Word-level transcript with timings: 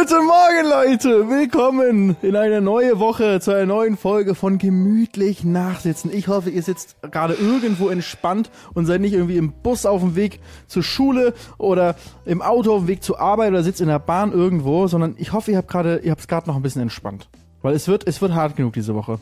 Guten 0.00 0.24
Morgen, 0.24 0.66
Leute! 0.66 1.28
Willkommen 1.28 2.16
in 2.22 2.34
eine 2.34 2.62
neue 2.62 2.98
Woche 2.98 3.38
zu 3.38 3.50
einer 3.50 3.66
neuen 3.66 3.98
Folge 3.98 4.34
von 4.34 4.56
Gemütlich 4.56 5.44
Nachsitzen. 5.44 6.10
Ich 6.10 6.26
hoffe, 6.26 6.48
ihr 6.48 6.62
sitzt 6.62 6.96
gerade 7.02 7.34
irgendwo 7.34 7.90
entspannt 7.90 8.50
und 8.72 8.86
seid 8.86 9.02
nicht 9.02 9.12
irgendwie 9.12 9.36
im 9.36 9.52
Bus 9.52 9.84
auf 9.84 10.00
dem 10.00 10.16
Weg 10.16 10.40
zur 10.68 10.82
Schule 10.82 11.34
oder 11.58 11.96
im 12.24 12.40
Auto 12.40 12.72
auf 12.72 12.80
dem 12.80 12.88
Weg 12.88 13.02
zur 13.02 13.20
Arbeit 13.20 13.50
oder 13.50 13.62
sitzt 13.62 13.82
in 13.82 13.88
der 13.88 13.98
Bahn 13.98 14.32
irgendwo, 14.32 14.86
sondern 14.86 15.16
ich 15.18 15.34
hoffe, 15.34 15.50
ihr 15.50 15.58
habt 15.58 15.68
gerade, 15.68 15.98
ihr 15.98 16.12
habt 16.12 16.22
es 16.22 16.28
gerade 16.28 16.48
noch 16.48 16.56
ein 16.56 16.62
bisschen 16.62 16.80
entspannt. 16.80 17.28
Weil 17.60 17.74
es 17.74 17.86
wird, 17.86 18.06
es 18.08 18.22
wird 18.22 18.32
hart 18.32 18.56
genug 18.56 18.72
diese 18.72 18.94
Woche. 18.94 19.18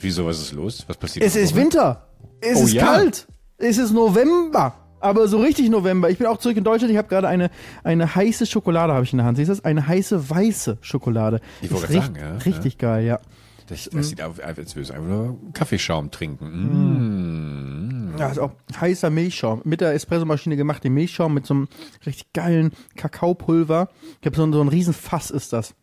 Wieso, 0.00 0.24
was 0.24 0.38
ist 0.38 0.52
los? 0.52 0.84
Was 0.86 0.96
passiert? 0.98 1.26
Es 1.26 1.34
ist 1.34 1.56
Winter! 1.56 2.06
Es 2.40 2.58
Oh 2.58 2.62
ist 2.62 2.74
ja. 2.74 2.84
kalt! 2.84 3.26
Es 3.58 3.76
ist 3.76 3.90
November! 3.90 4.85
Aber 5.06 5.28
so 5.28 5.38
richtig 5.40 5.68
November. 5.70 6.10
Ich 6.10 6.18
bin 6.18 6.26
auch 6.26 6.38
zurück 6.38 6.56
in 6.56 6.64
Deutschland. 6.64 6.90
Ich 6.92 6.98
habe 6.98 7.08
gerade 7.08 7.28
eine, 7.28 7.50
eine 7.84 8.14
heiße 8.14 8.46
Schokolade 8.46 8.92
habe 8.92 9.04
ich 9.04 9.12
in 9.12 9.18
der 9.18 9.26
Hand. 9.26 9.36
Siehst 9.38 9.48
du 9.48 9.52
das? 9.54 9.64
Eine 9.64 9.86
heiße 9.86 10.28
weiße 10.30 10.78
Schokolade. 10.80 11.40
Ich 11.62 11.70
wollte 11.72 11.92
sagen, 11.92 12.16
ja, 12.16 12.36
Richtig 12.38 12.78
geil, 12.78 13.04
ja. 13.06 13.20
Das, 13.68 13.90
das 13.92 14.10
sieht 14.10 14.22
aus, 14.22 14.38
als 14.38 14.56
würdest 14.76 14.90
du 14.90 14.94
einfach 14.94 15.08
nur 15.08 15.38
Kaffeeschaum 15.52 16.12
trinken. 16.12 18.12
Mm. 18.14 18.18
Ja, 18.18 18.28
ist 18.28 18.38
auch 18.38 18.52
heißer 18.80 19.10
Milchschaum. 19.10 19.60
Mit 19.64 19.80
der 19.80 19.92
Espressomaschine 19.94 20.56
gemacht, 20.56 20.84
den 20.84 20.94
Milchschaum 20.94 21.34
mit 21.34 21.46
so 21.46 21.54
einem 21.54 21.68
richtig 22.06 22.32
geilen 22.32 22.72
Kakaopulver. 22.96 23.88
Ich 24.20 24.26
habe 24.26 24.36
so, 24.36 24.44
ein- 24.44 24.52
so 24.52 24.60
ein 24.60 24.68
Riesenfass 24.68 25.30
ist 25.30 25.52
das. 25.52 25.74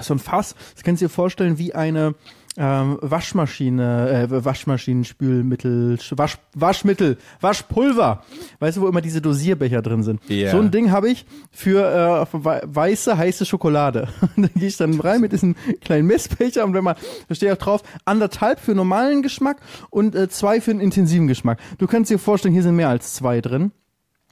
So 0.00 0.14
ein 0.14 0.20
Fass, 0.20 0.54
das 0.74 0.84
kannst 0.84 1.02
du 1.02 1.06
dir 1.06 1.10
vorstellen 1.10 1.58
wie 1.58 1.74
eine 1.74 2.14
ähm, 2.58 2.98
Waschmaschine, 3.00 4.28
äh, 4.30 4.44
Waschmaschinenspülmittel, 4.44 5.94
Sch- 6.00 6.18
Wasch, 6.18 6.38
Waschmittel, 6.54 7.16
Waschpulver. 7.40 8.24
Weißt 8.58 8.76
du, 8.76 8.80
wo 8.82 8.88
immer 8.88 9.00
diese 9.00 9.20
Dosierbecher 9.22 9.80
drin 9.82 10.02
sind? 10.02 10.20
Ja. 10.28 10.50
So 10.50 10.58
ein 10.58 10.70
Ding 10.70 10.90
habe 10.90 11.08
ich 11.08 11.24
für 11.52 12.26
äh, 12.32 12.36
weiße, 12.64 13.16
heiße 13.16 13.46
Schokolade. 13.46 14.08
da 14.36 14.48
gehe 14.54 14.68
ich 14.68 14.76
dann 14.76 14.98
rein 15.00 15.20
mit 15.20 15.32
diesem 15.32 15.54
kleinen 15.80 16.06
Messbecher 16.06 16.64
und 16.64 16.74
wenn 16.74 16.84
man, 16.84 16.96
da 17.28 17.34
steht 17.34 17.52
auch 17.52 17.56
drauf, 17.56 17.82
anderthalb 18.04 18.60
für 18.60 18.74
normalen 18.74 19.22
Geschmack 19.22 19.58
und 19.90 20.14
äh, 20.14 20.28
zwei 20.28 20.60
für 20.60 20.72
einen 20.72 20.80
intensiven 20.80 21.28
Geschmack. 21.28 21.58
Du 21.78 21.86
kannst 21.86 22.10
dir 22.10 22.18
vorstellen, 22.18 22.54
hier 22.54 22.62
sind 22.62 22.76
mehr 22.76 22.88
als 22.88 23.14
zwei 23.14 23.40
drin. 23.40 23.70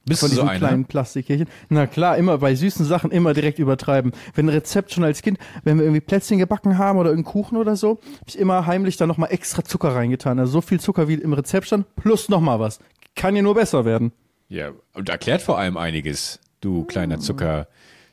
Bist 0.08 0.20
Von 0.20 0.30
du 0.30 0.36
so 0.36 0.42
diesen 0.42 0.50
einer? 0.50 0.58
kleinen 0.58 0.84
Plastikkärchen. 0.84 1.48
Na 1.68 1.86
klar, 1.86 2.16
immer 2.16 2.38
bei 2.38 2.54
süßen 2.54 2.86
Sachen 2.86 3.10
immer 3.10 3.34
direkt 3.34 3.58
übertreiben. 3.58 4.12
Wenn 4.34 4.46
ein 4.46 4.50
Rezept 4.50 4.92
schon 4.92 5.02
als 5.02 5.20
Kind, 5.20 5.38
wenn 5.64 5.78
wir 5.78 5.84
irgendwie 5.84 6.00
Plätzchen 6.00 6.38
gebacken 6.38 6.78
haben 6.78 6.98
oder 6.98 7.10
irgendeinen 7.10 7.32
Kuchen 7.32 7.56
oder 7.56 7.74
so, 7.74 7.98
hab 8.20 8.28
ich 8.28 8.38
immer 8.38 8.66
heimlich 8.66 8.96
da 8.96 9.06
nochmal 9.06 9.32
extra 9.32 9.64
Zucker 9.64 9.94
reingetan. 9.96 10.38
Also 10.38 10.52
so 10.52 10.60
viel 10.60 10.78
Zucker 10.78 11.08
wie 11.08 11.14
im 11.14 11.32
Rezept 11.32 11.66
stand, 11.66 11.94
plus 11.96 12.28
nochmal 12.28 12.60
was. 12.60 12.78
Kann 13.16 13.34
ja 13.34 13.42
nur 13.42 13.54
besser 13.56 13.84
werden. 13.84 14.12
Ja, 14.48 14.70
und 14.94 15.08
erklärt 15.08 15.42
vor 15.42 15.58
allem 15.58 15.76
einiges, 15.76 16.38
du 16.60 16.84
kleiner 16.84 17.18
Zucker, 17.18 17.66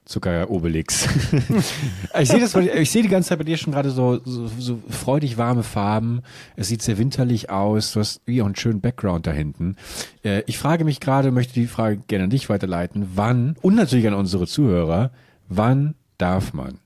Zucker-Obelix. 0.06 1.08
ich 2.20 2.30
sehe 2.30 2.40
das, 2.40 2.56
ich 2.56 2.92
sehe 2.92 3.04
die 3.04 3.10
ganze 3.10 3.30
Zeit 3.30 3.38
bei 3.38 3.44
dir 3.44 3.58
schon 3.58 3.74
gerade 3.74 3.90
so, 3.90 4.20
so, 4.26 4.48
so 4.48 4.80
freudig 4.90 5.38
warme 5.38 5.64
Farben. 5.64 6.22
Es 6.56 6.68
sieht 6.68 6.82
sehr 6.82 6.98
winterlich 6.98 7.50
aus. 7.50 7.94
Du 7.94 8.00
hast 8.00 8.22
wie 8.26 8.42
auch 8.42 8.46
einen 8.46 8.56
schönen 8.56 8.82
Background 8.82 9.28
da 9.28 9.32
hinten. 9.32 9.78
Äh, 10.24 10.44
ich 10.46 10.58
frage 10.58 10.84
mich 10.84 11.00
gerade, 11.00 11.32
möchte 11.32 11.54
die 11.54 11.68
Frage 11.68 11.98
gerne 12.08 12.26
an 12.26 12.30
dich 12.30 12.50
weiterleiten. 12.50 13.12
Wann, 13.16 13.56
und 13.62 13.76
natürlich 13.76 14.08
an 14.08 14.14
unsere 14.14 14.46
Zuhörer, 14.48 15.12
wann 15.48 15.96
darf 16.18 16.54
man 16.54 16.80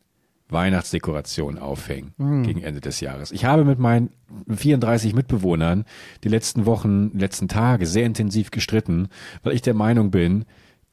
Weihnachtsdekoration 0.50 1.58
aufhängen 1.58 2.14
gegen 2.44 2.64
Ende 2.64 2.80
des 2.80 3.02
Jahres. 3.02 3.32
Ich 3.32 3.44
habe 3.44 3.66
mit 3.66 3.80
meinen 3.80 4.12
34 4.48 5.14
Mitbewohnern 5.14 5.84
die 6.24 6.30
letzten 6.30 6.66
Wochen, 6.66 7.12
die 7.12 7.20
letzten 7.20 7.50
Tage 7.50 7.86
sehr 7.86 8.06
intensiv 8.06 8.52
gestritten, 8.52 9.10
weil 9.44 9.54
ich 9.54 9.62
der 9.62 9.74
Meinung 9.74 10.10
bin, 10.10 10.46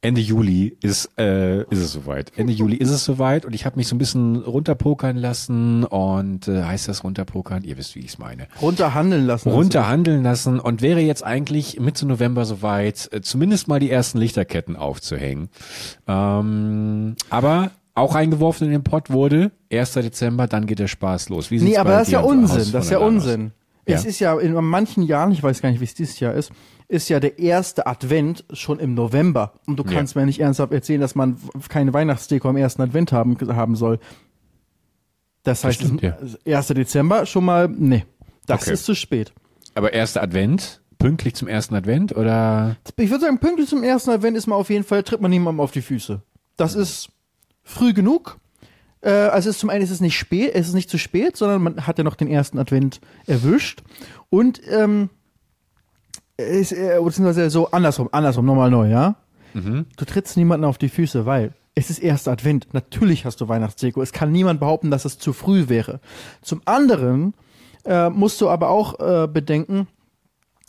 Ende 0.05 0.21
Juli 0.21 0.77
ist, 0.83 1.11
äh, 1.19 1.63
ist 1.63 1.79
es 1.79 1.93
soweit. 1.93 2.33
Ende 2.37 2.53
Juli 2.53 2.77
ist 2.77 2.91
es 2.91 3.05
soweit 3.05 3.47
und 3.47 3.55
ich 3.55 3.65
habe 3.65 3.77
mich 3.77 3.89
so 3.89 3.95
ein 3.95 3.99
bisschen 3.99 4.37
runterpokern 4.37 5.17
lassen 5.17 5.85
und 5.85 6.47
äh, 6.47 6.63
heißt 6.63 6.89
das 6.89 7.05
runterpokern? 7.05 7.65
Ihr 7.65 7.79
wisst, 7.79 7.95
wie 7.95 8.01
ich 8.01 8.09
es 8.09 8.19
meine 8.19 8.47
Runterhandeln 8.61 9.25
lassen. 9.27 9.51
runterhandeln 9.51 10.23
lassen 10.23 10.61
und 10.61 10.83
wäre 10.83 11.01
jetzt 11.01 11.25
eigentlich 11.25 11.81
Mitte 11.81 12.07
November 12.07 12.45
soweit, 12.45 13.09
äh, 13.13 13.23
zumindest 13.23 13.67
mal 13.67 13.81
die 13.81 13.91
ersten 13.91 14.19
Lichterketten 14.19 14.77
aufzuhängen. 14.77 15.49
Ähm, 16.07 17.17
aber 17.31 17.71
auch 17.95 18.15
eingeworfen 18.15 18.67
in 18.67 18.73
den 18.73 18.85
Pott 18.85 19.11
wurde 19.11 19.53
1. 19.73 19.95
Dezember, 19.95 20.47
dann 20.49 20.67
geht 20.67 20.81
der 20.81 20.89
Spaß 20.89 21.31
los. 21.31 21.51
Wie 21.51 21.61
Nee, 21.61 21.79
aber 21.79 21.93
das 21.93 22.09
ist 22.09 22.13
ja 22.13 22.21
Unsinn. 22.21 22.73
Das 22.73 22.85
ist 22.85 22.91
ja 22.91 22.99
Lage 22.99 23.09
aus? 23.17 23.53
Ja. 23.87 23.97
Es 23.97 24.05
ist 24.05 24.19
ja 24.19 24.39
in 24.39 24.53
manchen 24.55 25.03
Jahren, 25.03 25.33
ich 25.33 25.43
weiß 25.43 25.61
gar 25.61 25.71
nicht, 25.71 25.81
wie 25.81 25.85
es 25.85 25.95
dieses 25.95 26.19
Jahr 26.21 26.35
ist, 26.35 26.53
ist 26.89 27.09
ja 27.09 27.21
der 27.21 27.39
erste 27.39 27.87
Advent 27.87 28.45
schon 28.53 28.79
im 28.79 28.95
November. 28.95 29.55
Und 29.67 29.77
du 29.79 29.85
kannst 29.85 30.17
mir 30.17 30.25
nicht 30.27 30.41
ernsthaft 30.41 30.73
erzählen, 30.73 31.01
dass 31.01 31.15
man 31.15 31.37
keine 31.69 31.93
Weihnachtsdeko 31.93 32.49
am 32.49 32.57
ersten 32.57 32.83
Advent 32.83 33.13
haben, 33.13 33.37
haben 33.55 33.77
soll. 33.77 33.99
Das 35.43 35.65
heißt, 35.65 35.81
stimmt, 35.81 36.03
ja. 36.03 36.17
1. 36.47 36.69
Dezember 36.69 37.27
schon 37.27 37.45
mal, 37.45 37.69
nee, 37.69 38.05
das 38.47 38.63
Okay. 38.63 38.73
ist 38.73 38.85
zu 38.85 38.95
spät. 38.95 39.33
Aber 39.75 39.93
erster 39.93 40.23
Advent, 40.23 40.81
pünktlich 40.99 41.35
zum 41.35 41.49
ersten 41.49 41.75
Advent 41.75 42.17
oder? 42.17 42.77
Ich 42.97 43.11
würde 43.11 43.25
sagen, 43.25 43.39
pünktlich 43.39 43.69
zum 43.69 43.83
ersten 43.83 44.11
Advent 44.11 44.37
ist 44.37 44.47
man 44.47 44.59
auf 44.59 44.71
jeden 44.71 44.85
Fall, 44.85 45.03
tritt 45.03 45.21
man 45.21 45.31
niemandem 45.31 45.61
auf 45.61 45.73
die 45.73 45.83
Füße. 45.83 46.23
Das 46.57 46.75
ist 46.75 47.11
früh 47.63 47.93
genug. 47.93 48.39
Äh, 49.05 49.11
also 49.11 49.51
es 49.51 49.57
ist 49.57 49.61
zum 49.61 49.71
einen 49.71 49.85
ist 49.85 49.91
es 49.91 50.01
nicht 50.01 50.19
spät, 50.19 50.53
es 50.55 50.69
ist 50.69 50.75
nicht 50.75 50.91
zu 50.91 50.99
spät, 50.99 51.37
sondern 51.37 51.63
man 51.63 51.87
hat 51.87 51.99
ja 51.99 52.05
noch 52.05 52.17
den 52.17 52.29
ersten 52.29 52.59
Advent 52.59 53.01
erwischt. 53.27 53.83
Und 54.31 54.61
ähm, 54.69 55.11
ist, 56.37 56.73
äh, 56.73 56.99
beziehungsweise 57.03 57.51
so 57.51 57.71
andersrum, 57.71 58.09
andersrum, 58.11 58.47
nochmal 58.47 58.71
neu, 58.71 58.89
ja? 58.89 59.17
Du 59.97 60.05
trittst 60.05 60.37
niemanden 60.37 60.65
auf 60.65 60.79
die 60.79 60.89
Füße, 60.89 61.27
weil 61.27 61.53
es 61.77 61.89
ist 61.89 62.01
erster 62.01 62.33
Advent. 62.33 62.69
Natürlich 62.73 63.25
hast 63.25 63.41
du 63.41 63.47
Weihnachtsdeko. 63.47 64.03
Es 64.03 64.13
kann 64.13 64.33
niemand 64.33 64.59
behaupten, 64.59 64.91
dass 64.91 65.05
es 65.05 65.19
zu 65.19 65.33
früh 65.33 65.69
wäre. 65.69 66.01
Zum 66.43 66.61
anderen 66.65 67.35
äh, 67.85 68.11
musst 68.11 68.41
du 68.41 68.49
aber 68.49 68.71
auch 68.71 68.99
äh, 68.99 69.29
bedenken, 69.29 69.87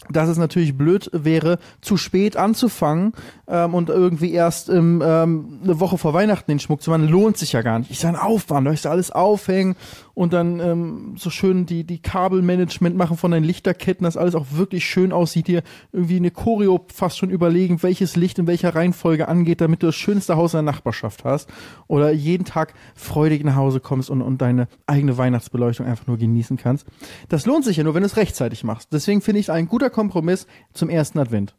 dass 0.09 0.29
es 0.29 0.37
natürlich 0.37 0.77
blöd 0.77 1.09
wäre, 1.13 1.59
zu 1.81 1.97
spät 1.97 2.37
anzufangen 2.37 3.13
ähm, 3.47 3.73
und 3.73 3.89
irgendwie 3.89 4.31
erst 4.31 4.69
ähm, 4.69 5.01
ähm, 5.05 5.59
eine 5.63 5.79
Woche 5.79 5.97
vor 5.97 6.13
Weihnachten 6.13 6.51
den 6.51 6.59
Schmuck 6.59 6.81
zu 6.81 6.89
machen, 6.89 7.07
lohnt 7.07 7.37
sich 7.37 7.53
ja 7.53 7.61
gar 7.61 7.79
nicht. 7.79 7.91
Ja 8.03 8.09
ein 8.09 8.15
Aufwand, 8.15 8.67
da 8.67 8.71
ist 8.71 8.85
ja 8.85 8.91
alles 8.91 9.11
aufhängen 9.11 9.75
und 10.15 10.33
dann 10.33 10.59
ähm, 10.61 11.15
so 11.17 11.29
schön 11.29 11.65
die, 11.65 11.83
die 11.83 11.99
Kabelmanagement 11.99 12.95
machen 12.95 13.17
von 13.17 13.31
deinen 13.31 13.43
Lichterketten, 13.43 14.05
dass 14.05 14.17
alles 14.17 14.33
auch 14.33 14.45
wirklich 14.51 14.85
schön 14.85 15.11
aussieht, 15.11 15.47
dir 15.47 15.61
irgendwie 15.91 16.15
eine 16.15 16.31
Choreo 16.31 16.85
fast 16.91 17.17
schon 17.17 17.29
überlegen, 17.29 17.83
welches 17.83 18.15
Licht 18.15 18.39
in 18.39 18.47
welcher 18.47 18.73
Reihenfolge 18.73 19.27
angeht, 19.27 19.61
damit 19.61 19.83
du 19.83 19.87
das 19.87 19.95
schönste 19.95 20.37
Haus 20.37 20.53
in 20.53 20.65
der 20.65 20.73
Nachbarschaft 20.73 21.25
hast 21.25 21.49
oder 21.87 22.11
jeden 22.11 22.45
Tag 22.45 22.73
freudig 22.95 23.43
nach 23.43 23.55
Hause 23.55 23.81
kommst 23.81 24.09
und, 24.09 24.21
und 24.21 24.41
deine 24.41 24.67
eigene 24.87 25.17
Weihnachtsbeleuchtung 25.17 25.85
einfach 25.85 26.07
nur 26.07 26.17
genießen 26.17 26.57
kannst. 26.57 26.87
Das 27.27 27.45
lohnt 27.45 27.65
sich 27.65 27.77
ja 27.77 27.83
nur, 27.83 27.93
wenn 27.93 28.01
du 28.03 28.07
es 28.07 28.17
rechtzeitig 28.17 28.63
machst. 28.63 28.93
Deswegen 28.93 29.21
finde 29.21 29.39
ich 29.39 29.47
es 29.47 29.49
ein 29.49 29.67
guter 29.67 29.89
Kompromiss 29.89 30.47
zum 30.73 30.89
ersten 30.89 31.19
Advent. 31.19 31.53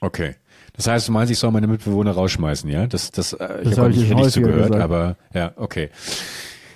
Okay. 0.00 0.34
Das 0.76 0.86
heißt, 0.86 1.08
du 1.08 1.12
meinst, 1.12 1.30
ich 1.32 1.38
soll 1.38 1.50
meine 1.50 1.66
Mitbewohner 1.66 2.10
rausschmeißen, 2.10 2.68
ja? 2.68 2.86
Das, 2.86 3.10
das, 3.10 3.32
äh, 3.32 3.62
ich 3.62 3.70
Das 3.70 3.78
habe 3.78 3.88
hab 3.88 3.90
ich 3.90 3.96
nicht 3.96 4.12
häufiger 4.12 4.30
zugehört, 4.30 4.72
gesagt. 4.72 4.82
aber 4.82 5.16
ja, 5.32 5.52
okay. 5.56 5.88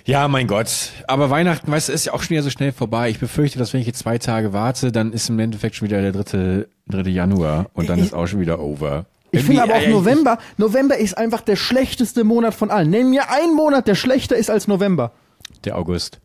Ja, 0.09 0.27
mein 0.27 0.47
Gott. 0.47 0.69
Aber 1.07 1.29
Weihnachten, 1.29 1.71
weißt 1.71 1.89
du, 1.89 1.93
ist 1.93 2.05
ja 2.07 2.13
auch 2.13 2.23
schon 2.23 2.31
wieder 2.31 2.41
so 2.41 2.49
schnell 2.49 2.71
vorbei. 2.71 3.11
Ich 3.11 3.19
befürchte, 3.19 3.59
dass 3.59 3.73
wenn 3.73 3.81
ich 3.81 3.85
jetzt 3.85 3.99
zwei 3.99 4.17
Tage 4.17 4.53
warte, 4.53 4.91
dann 4.91 5.13
ist 5.13 5.29
im 5.29 5.37
Endeffekt 5.37 5.75
schon 5.75 5.87
wieder 5.87 6.01
der 6.01 6.11
dritte, 6.11 6.67
dritte 6.87 7.11
Januar 7.11 7.67
und 7.73 7.89
dann 7.89 7.99
Ich- 7.99 8.05
ist 8.05 8.13
auch 8.15 8.25
schon 8.25 8.39
wieder 8.39 8.59
over. 8.59 9.05
Ich 9.29 9.43
finde 9.43 9.61
aber 9.61 9.73
auch 9.73 9.77
äh, 9.77 9.83
ich- 9.85 9.91
November, 9.91 10.39
November 10.57 10.97
ist 10.97 11.15
einfach 11.15 11.41
der 11.41 11.55
schlechteste 11.55 12.23
Monat 12.23 12.55
von 12.55 12.71
allen. 12.71 12.89
Nenn 12.89 13.11
mir 13.11 13.29
einen 13.29 13.55
Monat, 13.55 13.87
der 13.87 13.93
schlechter 13.93 14.35
ist 14.35 14.49
als 14.49 14.67
November. 14.67 15.11
Der 15.63 15.77
August. 15.77 16.19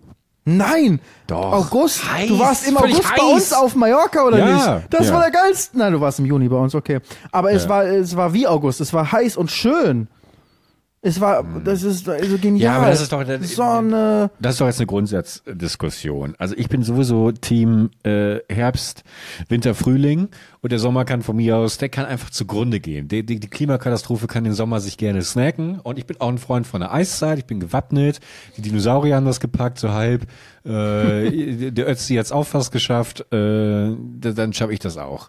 Nein! 0.46 1.00
Doch. 1.26 1.52
August? 1.52 2.10
Heiß, 2.10 2.28
du 2.28 2.38
warst 2.38 2.66
im 2.66 2.78
August 2.78 3.02
bei 3.14 3.22
uns 3.22 3.52
auf 3.52 3.74
Mallorca 3.74 4.24
oder 4.24 4.38
Ja, 4.38 4.76
nicht? 4.78 4.86
Das 4.94 5.08
ja. 5.08 5.12
war 5.14 5.20
der 5.20 5.30
geilste. 5.30 5.76
Nein, 5.78 5.92
du 5.92 6.00
warst 6.00 6.18
im 6.20 6.24
Juni 6.24 6.48
bei 6.48 6.56
uns, 6.56 6.74
okay. 6.74 7.00
Aber 7.32 7.52
es 7.52 7.64
Ja. 7.64 7.68
war, 7.68 7.84
es 7.84 8.16
war 8.16 8.32
wie 8.32 8.46
August. 8.46 8.80
Es 8.80 8.94
war 8.94 9.12
heiß 9.12 9.36
und 9.36 9.50
schön. 9.50 10.08
Es 11.06 11.20
war, 11.20 11.44
das 11.62 11.82
ist 11.82 12.08
also 12.08 12.38
genial. 12.38 12.48
Hm. 12.54 12.56
Ja, 12.56 12.76
aber 12.78 12.86
das 12.86 13.02
ist 13.02 13.12
doch 13.12 13.22
der- 13.24 13.42
Sonne. 13.42 14.30
Das 14.40 14.54
ist 14.54 14.60
doch 14.62 14.66
jetzt 14.66 14.80
eine 14.80 14.86
Grundsatzdiskussion. 14.86 16.34
Also 16.38 16.54
ich 16.56 16.70
bin 16.70 16.82
sowieso 16.82 17.30
Team 17.30 17.90
äh, 18.04 18.38
Herbst, 18.48 19.04
Winter, 19.50 19.74
Frühling 19.74 20.28
und 20.62 20.72
der 20.72 20.78
Sommer 20.78 21.04
kann 21.04 21.20
von 21.20 21.36
mir 21.36 21.58
aus, 21.58 21.76
der 21.76 21.90
kann 21.90 22.06
einfach 22.06 22.30
zugrunde 22.30 22.80
gehen. 22.80 23.08
Die, 23.08 23.24
die, 23.24 23.38
die 23.38 23.48
Klimakatastrophe 23.48 24.26
kann 24.28 24.44
den 24.44 24.54
Sommer 24.54 24.80
sich 24.80 24.96
gerne 24.96 25.20
snacken 25.20 25.78
und 25.80 25.98
ich 25.98 26.06
bin 26.06 26.18
auch 26.22 26.28
ein 26.28 26.38
Freund 26.38 26.66
von 26.66 26.80
der 26.80 26.90
Eiszeit, 26.94 27.38
ich 27.38 27.44
bin 27.44 27.60
gewappnet, 27.60 28.20
die 28.56 28.62
Dinosaurier 28.62 29.16
haben 29.16 29.26
das 29.26 29.40
gepackt, 29.40 29.78
so 29.78 29.90
halb, 29.92 30.22
äh, 30.64 31.70
der 31.70 31.86
Ötzi 31.86 32.14
hat's 32.14 32.32
auch 32.32 32.46
fast 32.46 32.72
geschafft, 32.72 33.30
äh, 33.30 33.94
dann 34.20 34.54
schaffe 34.54 34.72
ich 34.72 34.78
das 34.78 34.96
auch. 34.96 35.28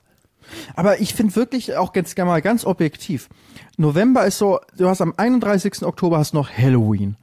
Aber 0.75 0.99
ich 1.01 1.13
finde 1.13 1.35
wirklich 1.35 1.75
auch 1.75 1.93
ganz 1.93 2.15
gerne 2.15 2.31
mal 2.31 2.41
ganz 2.41 2.65
objektiv. 2.65 3.29
November 3.77 4.25
ist 4.25 4.37
so, 4.37 4.59
du 4.77 4.87
hast 4.87 5.01
am 5.01 5.13
31. 5.17 5.83
Oktober 5.83 6.17
hast 6.17 6.33
noch 6.33 6.49
Halloween. 6.49 7.17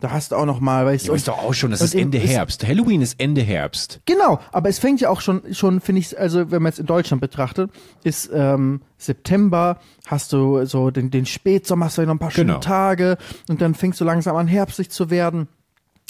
Da 0.00 0.12
hast 0.12 0.30
du 0.30 0.36
auch 0.36 0.46
noch 0.46 0.60
mal, 0.60 0.86
weißt 0.86 1.06
Ja, 1.06 1.08
du. 1.08 1.12
aber 1.12 1.16
ist 1.16 1.26
doch 1.28 1.38
auch 1.42 1.54
schon, 1.54 1.72
das 1.72 1.80
ist 1.80 1.94
Ende 1.96 2.18
ist- 2.18 2.30
Herbst. 2.30 2.64
Halloween 2.66 3.02
ist 3.02 3.18
Ende 3.20 3.40
Herbst. 3.42 3.98
Genau, 4.06 4.38
aber 4.52 4.68
es 4.68 4.78
fängt 4.78 5.00
ja 5.00 5.08
auch 5.10 5.20
schon, 5.20 5.42
schon 5.52 5.80
finde 5.80 5.98
ich, 6.00 6.16
also 6.16 6.52
wenn 6.52 6.62
man 6.62 6.70
jetzt 6.70 6.78
in 6.78 6.86
Deutschland 6.86 7.20
betrachtet, 7.20 7.72
ist 8.04 8.30
ähm, 8.32 8.80
September, 8.96 9.78
hast 10.06 10.32
du 10.32 10.64
so 10.66 10.90
den, 10.92 11.10
den 11.10 11.26
Spätsommer, 11.26 11.86
hast 11.86 11.98
du 11.98 12.02
noch 12.02 12.12
ein 12.14 12.18
paar 12.20 12.30
schöne 12.30 12.46
Genau. 12.52 12.60
Tage 12.60 13.18
und 13.48 13.60
dann 13.60 13.74
fängst 13.74 14.00
du 14.00 14.04
langsam 14.04 14.36
an, 14.36 14.46
herbstlich 14.46 14.90
zu 14.90 15.10
werden. 15.10 15.48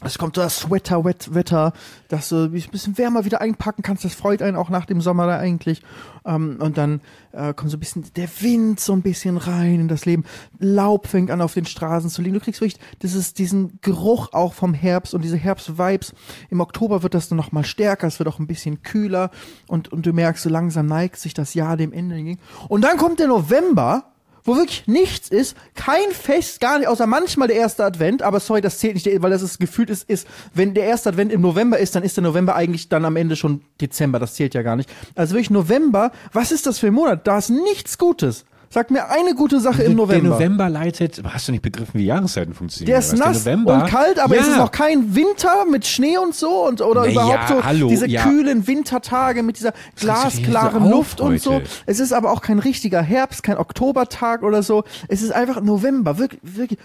Es 0.05 0.17
kommt 0.17 0.37
so 0.37 0.43
das 0.43 0.59
Sweater-Wetter, 0.59 1.73
dass 2.07 2.29
du 2.29 2.45
ein 2.45 2.53
bisschen 2.53 2.97
wärmer 2.99 3.25
wieder 3.25 3.41
einpacken 3.41 3.83
kannst. 3.83 4.05
Das 4.05 4.15
freut 4.15 4.43
einen 4.43 4.57
auch 4.57 4.71
nach 4.71 4.87
dem 4.87 5.01
Sommer 5.01 5.27
da 5.27 5.39
eigentlich. 5.39 5.83
Ähm, 6.25 6.59
und 6.61 6.79
dann 6.79 7.01
äh, 7.33 7.53
kommt 7.53 7.73
so 7.73 7.77
ein 7.77 7.81
bisschen 7.81 8.05
der 8.15 8.29
Wind 8.41 8.79
so 8.79 8.93
ein 8.93 9.03
bisschen 9.03 9.39
rein 9.39 9.81
in 9.81 9.89
das 9.89 10.07
Leben. 10.07 10.23
Laub 10.61 11.09
fängt 11.09 11.33
an 11.33 11.41
auf 11.41 11.55
den 11.55 11.67
Straßen 11.67 12.11
zu 12.11 12.23
liegen. 12.23 12.35
Du 12.35 12.41
kriegst 12.41 12.61
wirklich 12.61 12.81
dieses, 13.03 13.35
diesen 13.35 13.81
Geruch 13.81 14.33
auch 14.35 14.55
vom 14.55 14.73
Herbst 14.73 15.15
und 15.15 15.23
diese 15.23 15.37
Herbst-Vibes. 15.37 16.15
Im 16.49 16.61
Oktober 16.61 17.03
wird 17.03 17.15
das 17.15 17.29
dann 17.29 17.37
noch 17.37 17.51
mal 17.51 17.65
stärker. 17.65 18.07
Es 18.07 18.21
wird 18.21 18.29
auch 18.29 18.39
ein 18.39 18.47
bisschen 18.47 18.85
kühler 18.85 19.33
und, 19.67 19.91
und 19.91 20.07
du 20.07 20.13
merkst, 20.13 20.45
so 20.45 20.49
langsam 20.49 20.87
neigt 20.87 21.19
sich 21.19 21.35
das 21.35 21.55
Jahr 21.55 21.77
dem 21.77 21.93
Ende 21.93 22.15
entgegen. 22.15 22.41
Und 22.69 22.83
dann 22.83 22.99
kommt 22.99 23.19
der 23.19 23.27
November 23.27 24.13
wo 24.49 24.57
wirklich 24.57 24.87
nichts 24.87 25.29
ist, 25.29 25.57
kein 25.75 26.11
Fest, 26.11 26.61
gar 26.61 26.79
nicht, 26.79 26.89
außer 26.89 27.07
manchmal 27.07 27.49
der 27.49 27.59
erste 27.59 27.85
Advent, 27.85 28.23
aber 28.23 28.41
sorry, 28.41 28.61
das 28.61 28.79
zählt 28.79 28.95
nicht, 28.95 29.23
weil 29.23 29.31
das 29.31 29.43
ist 29.43 29.61
gefühlt 29.61 29.91
ist, 29.91 30.09
ist, 30.09 30.27
wenn 30.55 30.75
der 30.75 30.85
erste 30.85 31.11
Advent 31.11 31.33
im 31.33 31.43
November 31.43 31.79
ist, 31.79 31.95
dann 31.95 32.03
ist 32.03 32.17
der 32.17 32.25
November 32.25 32.57
eigentlich 32.57 32.89
dann 32.89 33.05
am 33.05 33.17
Ende 33.17 33.37
schon 33.37 33.61
Dezember, 33.81 34.19
das 34.19 34.35
zählt 34.35 34.55
ja 34.55 34.63
gar 34.63 34.75
nicht. 34.77 34.91
Also 35.15 35.35
wirklich 35.35 35.51
November, 35.51 36.11
was 36.33 36.51
ist 36.51 36.67
das 36.67 36.79
für 36.79 36.89
ein 36.89 36.95
Monat? 36.95 37.27
Da 37.27 37.39
ist 37.39 37.51
nichts 37.51 37.99
Gutes. 37.99 38.45
Sag 38.71 38.91
mir 38.91 39.09
eine 39.09 39.35
gute 39.35 39.61
Sache 39.61 39.83
im 39.83 39.95
November. 39.95 40.23
Der 40.23 40.31
November 40.31 40.69
leitet, 40.69 41.23
hast 41.25 41.49
du 41.49 41.53
nicht 41.53 41.63
begriffen, 41.63 41.99
wie 41.99 42.05
Jahreszeiten 42.05 42.53
funktionieren? 42.53 42.91
Der 42.91 42.99
ist 42.99 43.13
was? 43.13 43.19
nass 43.19 43.45
November, 43.45 43.75
und 43.75 43.87
kalt, 43.87 44.19
aber 44.19 44.35
ja. 44.35 44.43
es 44.43 44.49
ist 44.49 44.59
noch 44.59 44.71
kein 44.71 45.15
Winter 45.15 45.65
mit 45.71 45.87
Schnee 45.87 46.19
und 46.19 46.35
so 46.35 46.67
und 46.67 46.83
oder 46.83 47.03
Na 47.07 47.11
überhaupt 47.13 47.49
ja, 47.51 47.57
so 47.57 47.65
hallo, 47.65 47.89
diese 47.89 48.07
ja. 48.07 48.25
kühlen 48.25 48.67
Wintertage 48.67 49.43
mit 49.43 49.59
dieser 49.59 49.73
glasklaren 49.97 50.85
so 50.85 50.91
Luft 50.91 51.21
und 51.21 51.41
so. 51.41 51.63
Es 51.87 51.99
ist 51.99 52.13
aber 52.13 52.31
auch 52.31 52.43
kein 52.43 52.59
richtiger 52.59 53.01
Herbst, 53.01 53.43
kein 53.43 53.57
Oktobertag 53.57 54.43
oder 54.43 54.63
so. 54.63 54.85
Es 55.09 55.23
ist 55.23 55.33
einfach 55.33 55.63
November, 55.63 56.19
wirklich, 56.19 56.41
wirklich. 56.43 56.79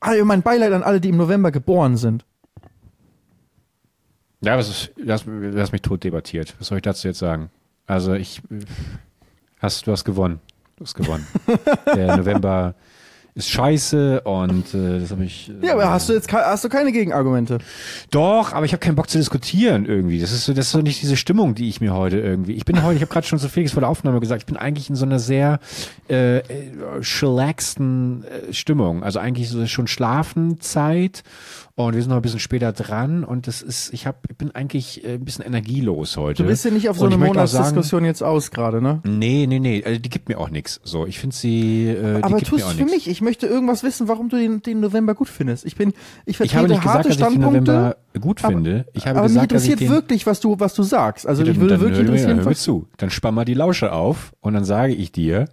Also 0.00 0.24
mein 0.24 0.42
Beileid 0.42 0.72
an 0.72 0.82
alle, 0.82 1.00
die 1.00 1.08
im 1.08 1.16
November 1.16 1.50
geboren 1.50 1.96
sind. 1.96 2.24
Ja, 4.40 4.56
das 4.56 4.68
ist, 4.68 4.92
du 4.96 5.10
hast, 5.10 5.26
du 5.26 5.60
hast 5.60 5.72
mich 5.72 5.82
tot 5.82 6.04
debattiert. 6.04 6.54
Was 6.58 6.68
soll 6.68 6.78
ich 6.78 6.82
dazu 6.82 7.08
jetzt 7.08 7.18
sagen? 7.18 7.50
Also 7.86 8.14
ich, 8.14 8.40
hast, 9.60 9.86
du 9.86 9.92
hast 9.92 10.04
gewonnen. 10.04 10.40
Du 10.76 10.84
hast 10.84 10.94
gewonnen. 10.94 11.26
Der 11.94 12.16
November 12.16 12.74
ist 13.34 13.50
scheiße 13.50 14.22
und 14.22 14.74
äh, 14.74 14.98
das 14.98 15.12
habe 15.12 15.24
ich. 15.24 15.48
Äh, 15.62 15.66
Ja, 15.66 15.74
aber 15.74 15.90
hast 15.90 16.08
du 16.08 16.12
jetzt 16.12 16.32
hast 16.32 16.64
du 16.64 16.68
keine 16.68 16.90
Gegenargumente? 16.90 17.58
Doch, 18.10 18.52
aber 18.52 18.66
ich 18.66 18.72
habe 18.72 18.80
keinen 18.80 18.96
Bock 18.96 19.08
zu 19.08 19.16
diskutieren 19.16 19.86
irgendwie. 19.86 20.20
Das 20.20 20.32
ist 20.32 20.44
so, 20.44 20.52
das 20.52 20.66
ist 20.66 20.72
so 20.72 20.80
nicht 20.80 21.00
diese 21.02 21.16
Stimmung, 21.16 21.54
die 21.54 21.68
ich 21.68 21.80
mir 21.80 21.94
heute 21.94 22.18
irgendwie. 22.18 22.54
Ich 22.54 22.64
bin 22.64 22.82
heute, 22.82 22.96
ich 22.96 23.02
habe 23.02 23.12
gerade 23.12 23.26
schon 23.26 23.38
so 23.38 23.46
Felix 23.48 23.72
vor 23.72 23.80
der 23.80 23.88
Aufnahme 23.90 24.18
gesagt, 24.18 24.42
ich 24.42 24.46
bin 24.46 24.56
eigentlich 24.56 24.90
in 24.90 24.96
so 24.96 25.04
einer 25.06 25.20
sehr 25.20 25.60
äh, 26.10 26.38
äh, 26.38 26.42
chillaxten 27.00 28.24
äh, 28.24 28.52
Stimmung. 28.52 29.04
Also 29.04 29.20
eigentlich 29.20 29.48
so 29.48 29.64
schon 29.66 29.86
Schlafenzeit 29.86 31.22
und 31.86 31.94
wir 31.94 32.02
sind 32.02 32.10
noch 32.10 32.16
ein 32.16 32.22
bisschen 32.22 32.40
später 32.40 32.72
dran 32.72 33.22
und 33.22 33.46
das 33.46 33.62
ist, 33.62 33.92
ich 33.94 34.06
habe, 34.06 34.18
ich 34.28 34.36
bin 34.36 34.50
eigentlich 34.52 35.04
äh, 35.04 35.14
ein 35.14 35.24
bisschen 35.24 35.44
energielos 35.44 36.16
heute. 36.16 36.42
Du 36.42 36.48
bist 36.48 36.64
ja 36.64 36.72
nicht 36.72 36.88
auf 36.88 36.98
so 36.98 37.06
eine 37.06 37.14
ich 37.14 37.20
Monatsdiskussion 37.20 38.04
jetzt 38.04 38.20
aus 38.22 38.50
gerade, 38.50 38.82
ne? 38.82 39.00
Nee, 39.04 39.46
nee, 39.48 39.60
nee, 39.60 39.84
also 39.84 40.00
die 40.00 40.08
gibt 40.10 40.28
mir 40.28 40.38
auch 40.38 40.50
nichts. 40.50 40.80
So, 40.82 41.06
ich 41.06 41.20
finde 41.20 41.36
sie, 41.36 41.86
äh, 41.88 42.20
Aber 42.22 42.38
gibt 42.38 42.48
tu 42.50 42.56
mir 42.56 42.62
es 42.64 42.72
für 42.72 42.82
nichts. 42.82 42.92
mich. 42.92 43.08
Ich 43.08 43.20
möchte 43.20 43.46
irgendwas 43.46 43.84
wissen, 43.84 44.08
warum 44.08 44.28
du 44.28 44.36
den, 44.36 44.60
den 44.60 44.80
November 44.80 45.14
gut 45.14 45.28
findest. 45.28 45.64
Ich 45.66 45.76
bin, 45.76 45.90
ich 46.26 46.30
Ich 46.30 46.36
vertrete 46.38 46.56
habe 46.58 46.68
nicht 46.68 46.80
gesagt, 46.82 46.96
harte 46.96 47.08
dass 47.10 47.16
ich 47.16 47.22
den 47.22 47.30
Standpunkte. 47.30 47.72
November 47.72 47.96
gut 48.20 48.40
finde. 48.40 48.86
Ich 48.94 49.06
habe 49.06 49.20
aber 49.20 49.28
mich 49.28 49.34
gesagt, 49.34 49.52
dass 49.52 49.62
ich 49.64 49.70
interessiert 49.70 49.90
wirklich, 49.92 50.26
was 50.26 50.40
du, 50.40 50.58
was 50.58 50.74
du 50.74 50.82
sagst. 50.82 51.28
Also 51.28 51.44
Ja, 51.44 51.52
ich 51.52 51.60
würde 51.60 51.80
wirklich 51.80 52.00
interessieren, 52.00 52.38
hör 52.38 52.46
mir 52.48 52.54
zu. 52.56 52.88
Dann 52.96 53.10
spann 53.10 53.34
mal 53.34 53.44
die 53.44 53.54
Lausche 53.54 53.92
auf 53.92 54.32
und 54.40 54.54
dann 54.54 54.64
sage 54.64 54.94
ich 54.94 55.12
dir, 55.12 55.44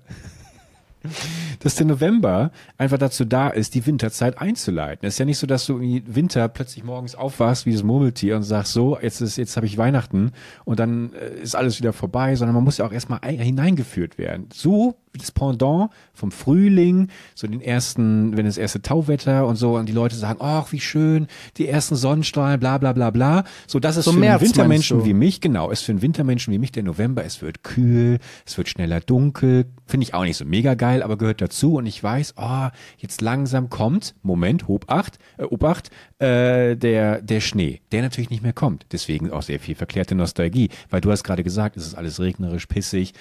dass 1.59 1.75
der 1.75 1.85
November 1.85 2.51
einfach 2.77 2.97
dazu 2.97 3.25
da 3.25 3.49
ist, 3.49 3.75
die 3.75 3.85
Winterzeit 3.85 4.39
einzuleiten. 4.39 5.07
Es 5.07 5.15
ist 5.15 5.19
ja 5.19 5.25
nicht 5.25 5.37
so, 5.37 5.47
dass 5.47 5.65
du 5.65 5.79
im 5.79 6.03
Winter 6.07 6.47
plötzlich 6.47 6.83
morgens 6.83 7.15
aufwachst 7.15 7.65
wie 7.65 7.73
das 7.73 7.83
Murmeltier 7.83 8.35
und 8.35 8.43
sagst, 8.43 8.73
so, 8.73 8.97
jetzt 8.99 9.21
ist, 9.21 9.37
jetzt 9.37 9.55
habe 9.55 9.65
ich 9.65 9.77
Weihnachten 9.77 10.31
und 10.63 10.79
dann 10.79 11.13
äh, 11.13 11.41
ist 11.41 11.55
alles 11.55 11.79
wieder 11.79 11.93
vorbei, 11.93 12.35
sondern 12.35 12.55
man 12.55 12.63
muss 12.63 12.77
ja 12.77 12.85
auch 12.85 12.91
erstmal 12.91 13.19
ein- 13.21 13.39
hineingeführt 13.39 14.17
werden. 14.17 14.47
So 14.53 14.95
wie 15.13 15.19
das 15.19 15.31
Pendant 15.31 15.91
vom 16.13 16.29
Frühling, 16.31 17.07
so 17.35 17.47
den 17.47 17.61
ersten, 17.61 18.35
wenn 18.35 18.45
das 18.45 18.57
erste 18.57 18.81
Tauwetter 18.81 19.47
und 19.47 19.55
so 19.55 19.77
und 19.77 19.87
die 19.87 19.93
Leute 19.93 20.15
sagen, 20.17 20.39
ach, 20.41 20.73
wie 20.73 20.81
schön, 20.81 21.27
die 21.55 21.69
ersten 21.69 21.95
Sonnenstrahlen, 21.95 22.59
bla 22.59 22.77
bla 22.77 22.91
bla 22.91 23.11
bla. 23.11 23.45
So, 23.65 23.79
das 23.79 23.95
ist 23.95 24.05
So 24.05 24.11
für 24.11 24.19
März, 24.19 24.41
einen 24.41 24.49
Wintermenschen 24.49 25.05
wie 25.05 25.13
mich, 25.13 25.39
genau, 25.39 25.71
ist 25.71 25.83
für 25.83 25.93
einen 25.93 26.01
Wintermenschen 26.01 26.53
wie 26.53 26.59
mich 26.59 26.73
der 26.73 26.83
November, 26.83 27.23
es 27.23 27.41
wird 27.41 27.63
kühl, 27.63 28.19
es 28.45 28.57
wird 28.57 28.67
schneller 28.67 28.99
dunkel, 28.99 29.67
finde 29.85 30.03
ich 30.03 30.13
auch 30.13 30.23
nicht 30.23 30.35
so 30.35 30.43
mega 30.43 30.73
geil, 30.73 31.01
aber 31.01 31.17
gehört 31.17 31.39
dazu 31.47 31.75
und 31.75 31.85
ich 31.85 32.01
weiß, 32.03 32.35
oh, 32.37 32.67
jetzt 32.97 33.21
langsam 33.21 33.69
kommt, 33.69 34.15
Moment, 34.23 34.67
Obacht, 34.69 35.19
äh, 35.37 35.43
Obacht, 35.43 35.89
äh, 36.19 36.75
der, 36.75 37.21
der 37.21 37.39
Schnee, 37.41 37.81
der 37.91 38.01
natürlich 38.01 38.29
nicht 38.29 38.43
mehr 38.43 38.53
kommt. 38.53 38.85
Deswegen 38.91 39.31
auch 39.31 39.41
sehr 39.43 39.59
viel 39.59 39.75
verklärte 39.75 40.15
Nostalgie, 40.15 40.69
weil 40.89 41.01
du 41.01 41.11
hast 41.11 41.23
gerade 41.23 41.43
gesagt, 41.43 41.77
es 41.77 41.85
ist 41.87 41.95
alles 41.95 42.19
regnerisch, 42.19 42.65
pissig. 42.65 43.13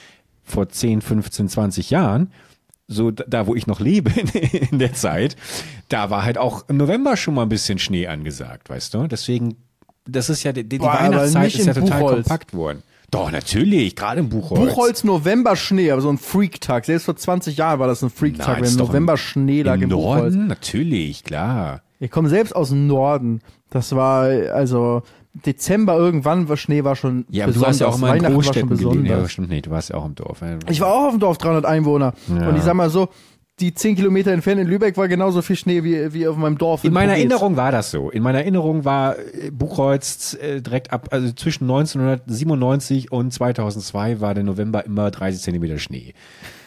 Vor 0.42 0.68
10, 0.68 1.00
15, 1.00 1.48
20 1.48 1.90
Jahren 1.90 2.30
so 2.86 3.10
da- 3.10 3.46
wo 3.46 3.54
ich 3.54 3.66
noch 3.66 3.80
lebe 3.80 4.10
in, 4.70 4.78
der 4.78 4.92
Zeit, 4.92 5.36
da 5.88 6.10
war 6.10 6.22
halt 6.24 6.36
auch 6.36 6.68
im 6.68 6.76
November 6.76 7.16
schon 7.16 7.34
mal 7.34 7.42
ein 7.42 7.48
bisschen 7.48 7.78
Schnee 7.78 8.06
angesagt, 8.06 8.68
weißt 8.68 8.92
du? 8.92 9.06
Deswegen, 9.06 9.56
das 10.06 10.28
ist 10.28 10.42
ja, 10.42 10.52
die, 10.52 10.68
die 10.68 10.78
Boah, 10.78 10.92
Weihnachtszeit 10.92 11.54
ist 11.54 11.66
ja 11.66 11.72
total 11.74 12.00
Buchholz. 12.00 12.26
kompakt 12.26 12.52
worden. 12.52 12.82
Doch, 13.14 13.30
natürlich, 13.30 13.94
gerade 13.94 14.20
im 14.20 14.28
Buchholz. 14.28 14.60
Buchholz 14.60 15.04
November 15.04 15.54
Schnee, 15.54 15.92
aber 15.92 16.00
so 16.00 16.08
ein 16.08 16.18
Freak-Tag. 16.18 16.84
Selbst 16.84 17.04
vor 17.04 17.14
20 17.14 17.56
Jahren 17.56 17.78
war 17.78 17.86
das 17.86 18.02
ein 18.02 18.10
Freak-Tag, 18.10 18.56
wenn 18.56 18.64
ist 18.64 18.80
doch 18.80 18.88
November 18.88 19.16
Schnee 19.16 19.62
lag 19.62 19.76
Im 19.76 19.82
im 19.82 19.88
Buchholz. 19.90 20.34
Norden, 20.34 20.48
natürlich, 20.48 21.22
klar. 21.22 21.82
Ich 22.00 22.10
komme 22.10 22.28
selbst 22.28 22.56
aus 22.56 22.70
dem 22.70 22.88
Norden. 22.88 23.40
Das 23.70 23.94
war, 23.94 24.24
also, 24.24 25.02
Dezember 25.32 25.96
irgendwann 25.96 26.48
war 26.48 26.56
Schnee 26.56 26.82
war 26.82 26.96
schon 26.96 27.24
Ja, 27.30 27.44
aber 27.44 27.52
du 27.52 27.60
besonders. 27.60 27.68
hast 27.74 27.80
ja 27.80 27.86
auch 27.86 27.98
mal 27.98 28.08
in 28.08 28.22
Weihnachten 28.24 28.36
war 28.36 28.42
schon 28.42 28.52
Großstädten 28.52 28.68
gelebt. 28.70 28.94
Ja, 28.94 29.00
besonders. 29.12 29.32
stimmt 29.32 29.48
nicht, 29.48 29.66
du 29.66 29.70
warst 29.70 29.90
ja 29.90 29.96
auch 29.96 30.06
im 30.06 30.14
Dorf. 30.16 30.40
Ja. 30.40 30.58
Ich 30.68 30.80
war 30.80 30.88
auch 30.92 31.04
auf 31.04 31.10
dem 31.12 31.20
Dorf, 31.20 31.38
300 31.38 31.66
Einwohner. 31.66 32.14
Ja. 32.28 32.48
Und 32.48 32.56
ich 32.56 32.62
sag 32.62 32.74
mal 32.74 32.90
so, 32.90 33.08
die 33.60 33.72
10 33.72 33.94
Kilometer 33.94 34.32
entfernt 34.32 34.60
in 34.60 34.66
Lübeck 34.66 34.96
war 34.96 35.06
genauso 35.06 35.40
viel 35.40 35.54
Schnee 35.54 35.84
wie, 35.84 36.12
wie 36.12 36.26
auf 36.26 36.36
meinem 36.36 36.58
Dorf. 36.58 36.82
In 36.82 36.92
meiner 36.92 37.12
Provinz. 37.12 37.30
Erinnerung 37.30 37.56
war 37.56 37.70
das 37.70 37.92
so. 37.92 38.10
In 38.10 38.22
meiner 38.22 38.40
Erinnerung 38.40 38.84
war 38.84 39.16
äh, 39.16 39.50
Buchholz 39.52 40.34
äh, 40.34 40.60
direkt 40.60 40.92
ab, 40.92 41.08
also 41.12 41.32
zwischen 41.32 41.64
1997 41.64 43.12
und 43.12 43.32
2002 43.32 44.20
war 44.20 44.34
der 44.34 44.42
November 44.42 44.84
immer 44.84 45.10
30 45.12 45.40
Zentimeter 45.40 45.78
Schnee. 45.78 46.14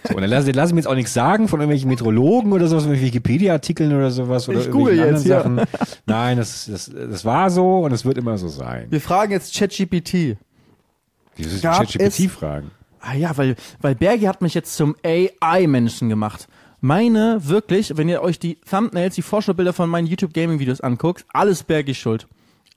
So, 0.08 0.16
und 0.16 0.22
dann 0.22 0.30
lasse 0.30 0.50
lass 0.52 0.70
ich 0.70 0.76
mir 0.76 0.80
jetzt 0.80 0.88
auch 0.88 0.96
nichts 0.96 1.14
sagen 1.14 1.50
von 1.50 1.60
irgendwelchen 1.60 1.90
Meteorologen 1.90 2.54
oder 2.54 2.68
sowas, 2.68 2.86
von 2.86 2.94
Wikipedia-Artikeln 2.94 3.94
oder 3.94 4.10
sowas 4.10 4.48
oder 4.48 4.60
Ich 4.60 4.68
irgendwelchen 4.68 5.06
jetzt, 5.06 5.30
anderen 5.30 5.58
Sachen. 5.58 5.82
Nein, 6.06 6.38
das, 6.38 6.68
das, 6.72 6.90
das 6.90 7.26
war 7.26 7.50
so 7.50 7.80
und 7.80 7.92
es 7.92 8.06
wird 8.06 8.18
immer 8.18 8.38
so 8.38 8.48
sein. 8.48 8.86
Wir 8.90 9.02
fragen 9.02 9.34
jetzt 9.34 9.54
ChatGPT. 9.58 10.38
Wieso 11.36 11.56
ist 11.56 11.62
Gab 11.62 11.86
ChatGPT 11.86 12.32
fragen? 12.32 12.72
Ah 13.02 13.14
ja, 13.14 13.36
weil, 13.38 13.56
weil 13.82 13.96
Bergi 13.96 14.26
hat 14.26 14.42
mich 14.42 14.54
jetzt 14.54 14.76
zum 14.76 14.96
AI-Menschen 15.04 16.08
gemacht. 16.08 16.48
Meine, 16.88 17.42
wirklich, 17.44 17.98
wenn 17.98 18.08
ihr 18.08 18.22
euch 18.22 18.40
die 18.40 18.56
Thumbnails, 18.62 19.16
die 19.16 19.22
Vorschaubilder 19.22 19.74
von 19.74 19.90
meinen 19.90 20.08
YouTube-Gaming-Videos 20.08 20.80
anguckt, 20.80 21.26
alles 21.34 21.64
Bergi 21.64 21.94
schuld. 21.94 22.28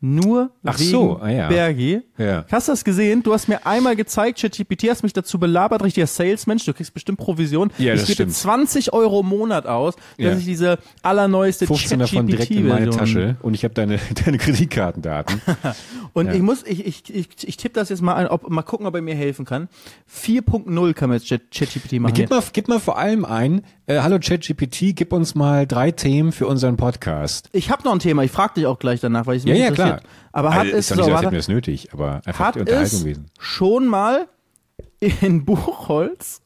Nur 0.03 0.51
Ach 0.65 0.79
wegen 0.81 0.91
so, 0.91 1.19
ah 1.21 1.29
ja. 1.29 1.49
Bergi. 1.49 2.01
Ja. 2.17 2.47
Hast 2.51 2.69
du 2.69 2.73
das 2.73 2.85
gesehen? 2.85 3.23
Du 3.23 3.35
hast 3.35 3.49
mir 3.49 3.67
einmal 3.67 3.97
gezeigt, 3.97 4.41
ChatGPT 4.41 4.89
hast 4.89 5.03
mich 5.03 5.13
dazu 5.13 5.39
belabert, 5.39 5.85
richtiger 5.85 6.07
Salesmensch, 6.07 6.65
du 6.65 6.73
kriegst 6.73 6.95
bestimmt 6.95 7.19
Provision. 7.19 7.71
Ja, 7.77 7.93
ich 7.93 8.01
gebe 8.01 8.15
stimmt. 8.15 8.33
20 8.33 8.95
Euro 8.95 9.21
im 9.21 9.27
Monat 9.27 9.67
aus, 9.67 9.97
dass 9.97 10.05
Ja. 10.17 10.33
ich 10.39 10.47
diese 10.47 10.79
allerneueste 11.03 11.67
15 11.67 11.99
davon 11.99 12.27
direkt 12.27 12.51
in 12.51 12.67
meine 12.67 12.89
Tasche 12.89 13.37
und 13.43 13.53
ich 13.53 13.63
habe 13.63 13.75
deine, 13.75 13.99
deine 14.25 14.39
Kreditkartendaten. 14.39 15.41
Und 16.13 16.27
Ja. 16.27 16.33
ich 16.33 16.41
muss, 16.43 16.65
ich, 16.67 16.85
ich, 16.87 17.15
ich, 17.15 17.29
ich 17.47 17.57
tippe 17.57 17.75
das 17.79 17.89
jetzt 17.91 18.03
mal 18.03 18.15
ein, 18.15 18.27
ob, 18.27 18.49
mal 18.51 18.63
gucken, 18.63 18.85
ob 18.87 18.95
er 18.97 19.01
mir 19.03 19.15
helfen 19.15 19.45
kann. 19.45 19.69
4.0 20.13 20.93
kann 20.95 21.09
man 21.11 21.19
jetzt 21.19 21.29
Chat- 21.29 21.53
ChatGPT 21.55 22.01
machen. 22.01 22.15
Gib 22.15 22.31
mal, 22.31 22.43
gib 22.53 22.67
mal 22.69 22.81
vor 22.81 22.99
allem 22.99 23.25
ein, 23.25 23.63
äh, 23.91 24.01
hallo 24.03 24.19
ChatGPT, 24.21 24.95
gib 24.95 25.13
uns 25.13 25.35
mal 25.35 25.67
drei 25.67 25.91
Themen 25.91 26.33
für 26.33 26.47
unseren 26.47 26.77
Podcast. 26.77 27.49
Ich 27.53 27.71
habe 27.71 27.83
noch 27.85 27.93
ein 27.93 27.99
Thema, 27.99 28.23
ich 28.23 28.31
frage 28.31 28.55
dich 28.55 28.67
auch 28.67 28.79
gleich 28.79 29.01
danach, 29.01 29.27
weil 29.27 29.37
ich 29.37 29.45
Ja, 29.45 29.53
mich 29.53 29.61
ja, 29.63 29.69
interessiert. 29.69 30.01
klar. 30.03 30.11
Aber 30.33 30.51
hat 30.55 30.61
Also, 30.61 30.77
es 30.77 30.79
ist 30.79 30.91
doch 30.93 30.97
nicht 30.97 31.05
so, 31.07 31.13
als 31.13 31.21
hätten 31.23 31.33
wir 31.33 31.39
das 31.39 31.49
nötig, 31.49 31.93
aber 31.93 32.21
einfach 32.25 32.39
hat 32.47 32.55
die 32.55 32.61
Unterhaltung 32.61 32.87
es 32.99 33.01
gewesen. 33.01 33.27
schon 33.41 33.87
mal 33.89 34.29
in 35.01 35.45
Buchholz, 35.45 36.41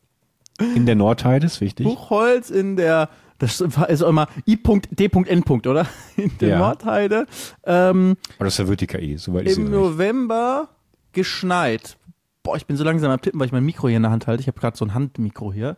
In 0.75 0.87
der 0.87 0.95
Nordheide 0.95 1.45
ist 1.47 1.61
wichtig. 1.61 1.85
Buchholz 1.85 2.49
in 2.51 2.77
der, 2.77 3.09
das 3.39 3.61
ist 3.61 4.03
auch 4.03 4.09
immer 4.09 4.29
I.D.N. 4.49 5.43
oder? 5.67 5.87
In 6.17 6.39
der 6.39 6.49
Ja. 6.49 6.59
Nordheide, 6.59 7.27
ähm, 7.65 8.17
Aber 8.37 8.47
das 8.47 8.57
verwirrt 8.57 8.81
die 8.81 8.87
KI, 8.87 9.17
soweit 9.19 9.47
ich 9.49 9.59
im. 9.59 9.71
November 9.71 10.69
geschneit. 11.13 11.99
Boah, 12.43 12.57
ich 12.57 12.67
bin 12.67 12.77
so 12.77 12.85
langsam 12.85 13.11
am 13.11 13.21
Tippen, 13.21 13.41
weil 13.41 13.47
ich 13.47 13.53
mein 13.53 13.65
Mikro 13.65 13.89
hier 13.89 13.97
in 13.97 14.03
der 14.03 14.13
Hand 14.13 14.27
halte. 14.27 14.41
Ich 14.43 14.47
habe 14.49 14.61
gerade 14.61 14.77
so 14.77 14.85
ein 14.85 14.93
Handmikro 14.93 15.51
hier. 15.53 15.77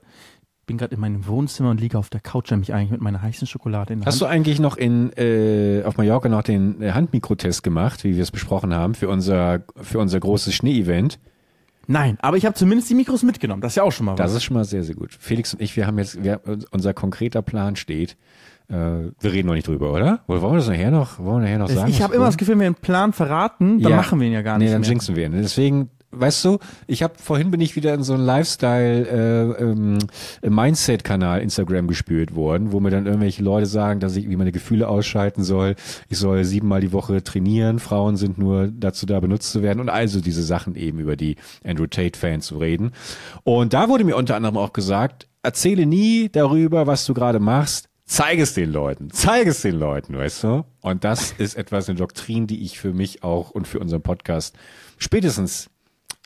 Bin 0.67 0.79
gerade 0.79 0.95
in 0.95 1.01
meinem 1.01 1.27
Wohnzimmer 1.27 1.71
und 1.71 1.81
liege 1.81 1.97
auf 1.97 2.11
der 2.11 2.21
Couch, 2.21 2.51
nämlich 2.51 2.75
eigentlich 2.75 2.91
mit 2.91 3.01
meiner 3.01 3.23
heißen 3.23 3.47
Schokolade 3.47 3.93
in 3.93 4.01
der 4.01 4.07
Hast 4.07 4.21
du 4.21 4.25
Hand. 4.27 4.35
eigentlich 4.35 4.59
noch 4.59 4.77
in 4.77 5.13
äh, 5.17 5.83
auf 5.85 5.97
Mallorca 5.97 6.29
noch 6.29 6.43
den 6.43 6.83
äh, 6.83 6.93
Handmikrotest 6.93 7.63
gemacht, 7.63 8.05
wie 8.05 8.17
wir 8.17 8.23
es 8.23 8.31
besprochen 8.33 8.75
haben, 8.75 8.95
für 8.95 9.09
unser 9.09 9.63
für 9.81 9.99
unser 9.99 10.19
großes 10.21 10.55
Schneeevent? 10.55 11.19
Nein, 11.89 12.19
aber 12.21 12.37
ich 12.37 12.45
habe 12.45 12.57
zumindest 12.57 12.91
die 12.91 12.97
Mikros 12.97 13.23
mitgenommen. 13.23 13.61
Das 13.63 13.73
ist 13.73 13.77
ja 13.77 13.85
auch 13.85 13.93
schon 13.93 14.07
mal 14.07 14.13
was. 14.13 14.19
Das 14.19 14.35
ist 14.35 14.43
schon 14.43 14.55
mal 14.55 14.65
sehr, 14.65 14.83
sehr 14.83 14.97
gut. 14.97 15.17
Felix 15.21 15.55
und 15.55 15.63
ich, 15.63 15.77
wir 15.77 15.87
haben 15.87 15.99
jetzt, 15.99 16.23
wir, 16.25 16.41
unser 16.73 16.93
konkreter 16.95 17.43
Plan 17.43 17.77
steht. 17.77 18.17
Äh, 18.69 18.75
wir 18.75 19.33
reden 19.33 19.47
noch 19.47 19.55
nicht 19.55 19.69
drüber, 19.69 19.93
oder? 19.93 20.19
Oder 20.27 20.43
wollen 20.43 20.55
wir 20.55 20.59
das 20.59 20.67
nachher 20.69 20.91
noch, 20.91 21.21
wollen 21.21 21.43
wir 21.45 21.49
nachher 21.49 21.59
noch 21.59 21.69
sagen? 21.69 21.89
ich 21.89 22.03
habe 22.03 22.17
immer 22.17 22.27
das 22.27 22.37
Gefühl, 22.37 22.55
wenn 22.55 22.61
wir 22.61 22.67
einen 22.67 22.75
Plan 22.75 23.13
verraten, 23.13 23.81
dann 23.81 23.93
Ja. 23.93 23.97
machen 23.97 24.19
wir 24.19 24.27
ihn 24.27 24.33
ja 24.33 24.43
gar 24.43 24.59
nee, 24.59 24.65
nicht 24.65 24.75
dann 24.75 24.81
mehr. 24.81 24.91
jinxen 24.91 25.15
wir 25.15 25.27
ihn. 25.27 25.33
Deswegen, 25.33 25.91
weißt 26.11 26.45
du, 26.45 26.59
ich 26.87 27.03
habe 27.03 27.15
vorhin 27.19 27.51
bin 27.51 27.61
ich 27.61 27.77
wieder 27.77 27.95
in 27.95 28.03
so 28.03 28.15
einen 28.15 28.25
Lifestyle 28.25 29.07
äh, 29.07 29.63
ähm, 29.63 29.99
Mindset-Kanal 30.43 31.41
Instagram 31.41 31.87
gespült 31.87 32.35
worden, 32.35 32.73
wo 32.73 32.81
mir 32.81 32.91
dann 32.91 33.07
irgendwelche 33.07 33.43
Leute 33.43 33.67
sagen, 33.67 34.01
dass 34.01 34.17
ich 34.17 34.29
wie 34.29 34.37
meine 34.37 34.53
Gefühle 34.53 34.89
ausschalten 34.89 35.45
soll. 35.45 35.77
Ich 36.09 36.19
soll 36.19 36.45
siebenmal 36.45 36.81
die 36.81 36.93
Woche 36.93 37.23
trainieren. 37.23 37.79
Frauen 37.79 38.17
sind 38.17 38.39
nur 38.39 38.69
dazu 38.69 39.07
da, 39.07 39.21
benutzt 39.21 39.53
zu 39.53 39.63
werden 39.63 39.81
und 39.81 39.89
also 39.89 40.21
diese 40.21 40.43
Sachen 40.43 40.75
eben 40.75 40.99
über 40.99 41.17
die 41.17 41.37
Andrew 41.65 41.87
Tate-Fans 41.87 42.47
zu 42.47 42.59
reden. 42.59 42.93
Und 43.45 43.73
da 43.73 43.89
wurde 43.89 44.05
mir 44.05 44.17
unter 44.17 44.37
anderem 44.37 44.57
auch 44.57 44.73
gesagt, 44.73 45.29
erzähle 45.43 45.87
nie 45.87 46.29
darüber, 46.31 46.87
was 46.87 47.07
du 47.07 47.15
gerade 47.15 47.41
machst. 47.41 47.89
Zeig 48.09 48.39
es 48.39 48.55
den 48.55 48.71
Leuten. 48.71 49.11
Zeig 49.11 49.49
es 49.49 49.63
den 49.63 49.75
Leuten, 49.75 50.17
weißt 50.17 50.45
du? 50.45 50.65
Und 50.81 51.03
das 51.03 51.33
ist 51.33 51.57
etwas, 51.57 51.89
eine 51.89 51.99
Doktrin, 51.99 52.47
die 52.47 52.63
ich 52.63 52.79
für 52.79 52.93
mich 52.93 53.25
auch 53.25 53.51
und 53.51 53.67
für 53.67 53.81
unseren 53.81 54.03
Podcast 54.03 54.57
spätestens 54.97 55.71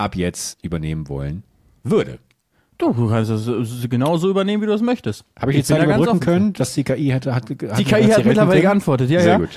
ab 0.00 0.16
jetzt 0.16 0.62
übernehmen 0.64 1.09
wollen 1.09 1.45
würde. 1.85 2.19
Du, 2.78 2.92
du 2.95 3.09
kannst 3.11 3.30
es 3.30 3.85
äh, 3.85 3.88
genauso 3.88 4.30
übernehmen, 4.30 4.62
wie 4.62 4.66
du 4.66 4.73
es 4.73 4.80
möchtest. 4.80 5.25
Habe 5.38 5.52
ich 5.52 5.64
Zeit 5.66 5.80
da 5.83 5.85
ganz 5.85 6.07
offen 6.07 6.21
können, 6.21 6.52
dass 6.54 6.73
die 6.75 6.83
KI 6.83 7.09
hätte, 7.11 7.35
hat, 7.35 7.49
Die 7.50 7.54
KI 7.57 8.09
hat 8.09 8.25
mittlerweile 8.25 8.62
geantwortet, 8.62 9.11
ja, 9.11 9.21
Sehr 9.21 9.33
ja. 9.33 9.38
gut. 9.38 9.50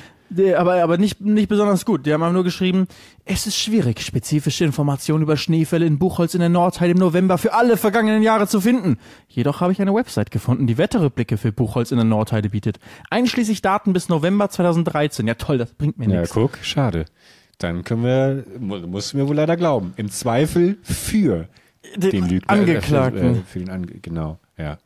Aber, 0.57 0.81
aber 0.81 0.97
nicht, 0.97 1.21
nicht 1.21 1.47
besonders 1.47 1.85
gut. 1.85 2.05
Die 2.07 2.13
haben 2.13 2.33
nur 2.33 2.43
geschrieben, 2.43 2.87
es 3.23 3.45
ist 3.45 3.55
schwierig, 3.55 4.01
spezifische 4.01 4.65
Informationen 4.65 5.21
über 5.21 5.37
Schneefälle 5.37 5.85
in 5.85 5.99
Buchholz 5.99 6.33
in 6.33 6.39
der 6.39 6.49
Nordheide 6.49 6.93
im 6.93 6.97
November 6.97 7.37
für 7.37 7.53
alle 7.53 7.77
vergangenen 7.77 8.23
Jahre 8.23 8.47
zu 8.47 8.59
finden. 8.59 8.97
Jedoch 9.27 9.61
habe 9.61 9.71
ich 9.71 9.79
eine 9.81 9.93
Website 9.93 10.31
gefunden, 10.31 10.65
die 10.65 10.77
Wetterrückblicke 10.79 11.37
für 11.37 11.51
Buchholz 11.51 11.91
in 11.91 11.97
der 11.97 12.05
Nordheide 12.05 12.49
bietet. 12.49 12.79
Einschließlich 13.11 13.61
Daten 13.61 13.93
bis 13.93 14.09
November 14.09 14.49
2013. 14.49 15.27
Ja 15.27 15.35
toll, 15.35 15.59
das 15.59 15.71
bringt 15.73 15.99
mir 15.99 16.09
Ja, 16.09 16.21
nichts. 16.21 16.33
guck, 16.33 16.57
schade. 16.63 17.05
Dann 17.63 17.85
können 17.85 18.03
wir, 18.03 18.43
mu- 18.59 18.85
musst 18.87 19.13
du 19.13 19.17
mir 19.17 19.25
wohl 19.27 19.37
leider 19.37 19.55
glauben, 19.55 19.93
im 19.95 20.11
Zweifel 20.11 20.77
für 20.83 21.47
Den 21.95 22.11
den 22.11 22.27
Lügner. 22.27 22.49
Angeklagten. 22.49 23.17
Äh, 23.19 23.33
für, 23.35 23.39
äh, 23.39 23.43
für 23.45 23.59
den 23.59 23.69
Ange 23.69 23.87
genau, 24.01 24.37
ja. 24.57 24.77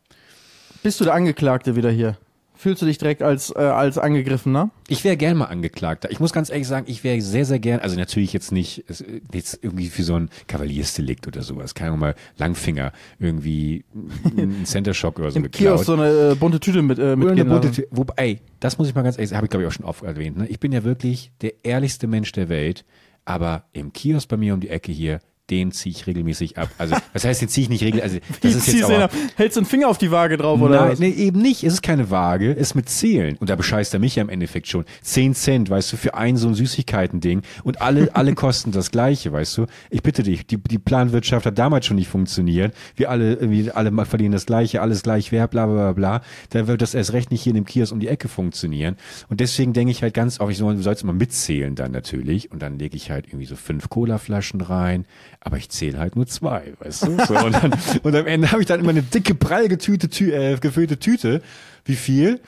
Bist 0.83 0.99
du 0.99 1.05
der 1.05 1.15
Angeklagte 1.15 1.75
wieder 1.75 1.89
hier? 1.89 2.17
Fühlst 2.57 2.81
du 2.81 2.87
dich 2.87 2.97
direkt 2.97 3.21
als, 3.21 3.51
äh, 3.55 3.59
als 3.59 3.99
Angegriffener? 3.99 4.71
Ich 4.87 5.03
wäre 5.03 5.15
gern 5.15 5.37
mal 5.37 5.45
Angeklagter. 5.45 6.09
Ich 6.11 6.19
muss 6.19 6.33
ganz 6.33 6.49
ehrlich 6.49 6.67
sagen, 6.67 6.87
ich 6.89 7.03
wäre 7.03 7.21
sehr, 7.21 7.45
sehr 7.45 7.59
gern, 7.59 7.79
also 7.79 7.95
natürlich 7.97 8.33
jetzt 8.33 8.51
nicht, 8.51 8.83
jetzt 9.31 9.59
irgendwie 9.61 9.87
für 9.87 10.01
so 10.03 10.15
ein 10.15 10.29
Kavaliersdelikt 10.47 11.27
oder 11.27 11.43
sowas. 11.43 11.75
Keine 11.75 11.89
Ahnung 11.89 11.99
mal 11.99 12.15
Langfinger, 12.37 12.93
irgendwie 13.19 13.85
ein 14.37 14.65
Center 14.65 14.95
Shock 14.95 15.19
oder 15.19 15.29
so 15.29 15.37
Im 15.37 15.43
geklaut. 15.43 15.75
Kiosk 15.75 15.85
so 15.85 15.93
eine 15.93 16.31
äh, 16.31 16.35
bunte 16.35 16.59
Tüte 16.59 16.81
mit, 16.81 16.97
äh, 16.97 17.13
Oder 17.13 17.31
eine 17.31 17.45
bunte. 17.45 17.71
Tür. 17.71 17.85
Wobei, 17.91 18.13
ey, 18.17 18.41
das 18.59 18.79
muss 18.79 18.87
ich 18.87 18.95
mal 18.95 19.03
ganz 19.03 19.17
ehrlich 19.17 19.29
sagen, 19.29 19.37
habe 19.37 19.45
ich 19.45 19.51
glaube 19.51 19.63
ich 19.63 19.67
auch 19.67 19.73
schon 19.73 19.85
oft 19.85 20.03
erwähnt. 20.03 20.37
Ne? 20.37 20.47
Ich 20.47 20.59
bin 20.59 20.71
ja 20.71 20.83
wirklich 20.83 21.31
der 21.41 21.63
ehrlichste 21.63 22.07
Mensch 22.07 22.31
der 22.31 22.49
Welt, 22.49 22.85
aber 23.23 23.65
im 23.73 23.93
Kiosk 23.93 24.27
bei 24.29 24.37
mir 24.37 24.55
um 24.55 24.61
die 24.61 24.69
Ecke 24.69 24.91
hier, 24.91 25.19
den 25.49 25.71
ziehe 25.71 25.95
ich 25.95 26.07
regelmäßig 26.07 26.57
ab. 26.57 26.69
Also, 26.77 26.95
was 27.13 27.23
heißt, 27.23 27.41
den 27.41 27.49
ziehe 27.49 27.63
ich 27.63 27.69
nicht 27.69 27.83
regelmäßig? 27.83 28.21
Also, 28.23 28.39
das 28.41 28.55
ist 28.55 28.73
jetzt 28.73 28.83
aber. 28.83 29.09
Hältst 29.35 29.55
du 29.55 29.61
einen 29.61 29.67
Finger 29.67 29.87
auf 29.87 29.97
die 29.97 30.11
Waage 30.11 30.37
drauf 30.37 30.59
oder 30.61 30.81
Nein, 30.81 30.91
was? 30.91 30.99
nee, 30.99 31.09
eben 31.09 31.41
nicht. 31.41 31.63
Es 31.63 31.73
ist 31.73 31.81
keine 31.81 32.09
Waage, 32.09 32.51
es 32.51 32.69
ist 32.69 32.75
mit 32.75 32.89
Zählen. 32.89 33.37
Und 33.37 33.49
da 33.49 33.55
bescheißt 33.55 33.93
er 33.93 33.99
mich 33.99 34.15
ja 34.15 34.23
im 34.23 34.29
Endeffekt 34.29 34.67
schon. 34.67 34.85
Zehn 35.01 35.33
Cent, 35.33 35.69
weißt 35.69 35.93
du, 35.93 35.97
für 35.97 36.15
ein 36.15 36.37
so 36.37 36.47
ein 36.47 36.55
Süßigkeiten-Ding. 36.55 37.41
Und 37.63 37.81
alle, 37.81 38.13
alle 38.15 38.33
kosten 38.35 38.71
das 38.71 38.91
Gleiche, 38.91 39.31
weißt 39.31 39.57
du. 39.57 39.65
Ich 39.89 40.03
bitte 40.03 40.23
dich, 40.23 40.45
die, 40.45 40.57
die 40.57 40.79
Planwirtschaft 40.79 41.45
hat 41.45 41.57
damals 41.57 41.85
schon 41.85 41.95
nicht 41.95 42.09
funktioniert. 42.09 42.73
Wir 42.95 43.09
alle, 43.09 43.35
irgendwie, 43.35 43.71
alle 43.71 43.91
mal 43.91 44.05
verlieren 44.05 44.33
das 44.33 44.45
Gleiche, 44.45 44.81
alles 44.81 45.03
gleich 45.03 45.31
wert, 45.31 45.51
bla, 45.51 45.65
bla, 45.65 45.75
bla, 45.75 45.91
bla. 45.93 46.21
Da 46.49 46.67
wird 46.67 46.81
das 46.81 46.93
erst 46.93 47.13
recht 47.13 47.31
nicht 47.31 47.41
hier 47.41 47.51
in 47.51 47.55
dem 47.55 47.65
Kiosk 47.65 47.93
um 47.93 47.99
die 47.99 48.07
Ecke 48.07 48.27
funktionieren. 48.27 48.97
Und 49.29 49.39
deswegen 49.39 49.73
denke 49.73 49.91
ich 49.91 50.01
halt 50.03 50.13
ganz 50.13 50.39
oft, 50.39 50.51
ich 50.51 50.57
soll, 50.57 50.75
du 50.75 50.81
sollst 50.81 51.03
immer 51.03 51.13
mitzählen 51.13 51.75
dann 51.75 51.91
natürlich. 51.91 52.51
Und 52.51 52.61
dann 52.61 52.77
lege 52.79 52.97
ich 52.97 53.11
halt 53.11 53.27
irgendwie 53.27 53.45
so 53.45 53.55
fünf 53.55 53.89
Colaflaschen 53.89 54.61
rein. 54.61 55.05
Aber 55.39 55.57
ich 55.57 55.69
zähle 55.69 55.97
halt 55.99 56.15
nur 56.15 56.27
zwei, 56.27 56.73
weißt 56.79 57.03
du? 57.07 57.17
So, 57.25 57.37
und, 57.37 57.53
dann, 57.53 57.73
und 58.03 58.15
am 58.15 58.27
Ende 58.27 58.51
habe 58.51 58.61
ich 58.61 58.67
dann 58.67 58.79
immer 58.79 58.89
eine 58.89 59.03
dicke, 59.03 59.35
prall 59.35 59.67
getüte, 59.67 60.09
Tü 60.09 60.31
äh, 60.31 60.57
gefüllte 60.57 60.97
Tüte. 60.99 61.41
Wie 61.85 61.95
viel? 61.95 62.41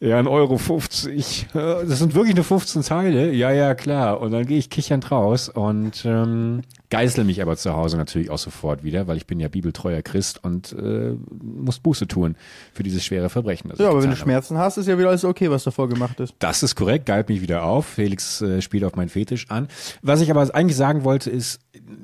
Ja, 0.00 0.18
ein 0.18 0.26
Euro 0.26 0.58
50. 0.58 1.46
Äh, 1.54 1.58
Das 1.86 2.00
sind 2.00 2.14
wirklich 2.14 2.34
nur 2.34 2.44
15 2.44 2.82
Teile. 2.82 3.32
Ja, 3.32 3.52
ja, 3.52 3.74
klar. 3.74 4.20
Und 4.20 4.32
dann 4.32 4.44
gehe 4.46 4.58
ich 4.58 4.68
kichernd 4.68 5.10
raus 5.12 5.48
und 5.48 6.04
ähm, 6.04 6.62
geißel 6.92 7.24
mich 7.24 7.40
aber 7.40 7.56
zu 7.56 7.72
Hause 7.72 7.96
natürlich 7.96 8.28
auch 8.28 8.38
sofort 8.38 8.84
wieder, 8.84 9.06
weil 9.06 9.16
ich 9.16 9.26
bin 9.26 9.40
ja 9.40 9.48
bibeltreuer 9.48 10.02
Christ 10.02 10.44
und 10.44 10.74
äh, 10.74 11.14
muss 11.42 11.78
Buße 11.78 12.06
tun 12.06 12.36
für 12.74 12.82
dieses 12.82 13.02
schwere 13.02 13.30
Verbrechen. 13.30 13.72
Ja, 13.78 13.88
aber 13.88 13.94
wenn 13.94 13.94
du 13.94 14.00
getan 14.00 14.10
habe. 14.10 14.16
Schmerzen 14.20 14.58
hast, 14.58 14.76
ist 14.76 14.88
ja 14.88 14.98
wieder 14.98 15.08
alles 15.08 15.24
okay, 15.24 15.50
was 15.50 15.64
davor 15.64 15.88
gemacht 15.88 16.20
ist. 16.20 16.34
Das 16.38 16.62
ist 16.62 16.74
korrekt, 16.74 17.06
galt 17.06 17.30
mich 17.30 17.40
wieder 17.40 17.64
auf. 17.64 17.86
Felix 17.86 18.42
äh, 18.42 18.60
spielt 18.60 18.84
auf 18.84 18.94
meinen 18.94 19.08
Fetisch 19.08 19.50
an. 19.50 19.68
Was 20.02 20.20
ich 20.20 20.30
aber 20.30 20.54
eigentlich 20.54 20.76
sagen 20.76 21.02
wollte, 21.02 21.30
ist, 21.30 21.60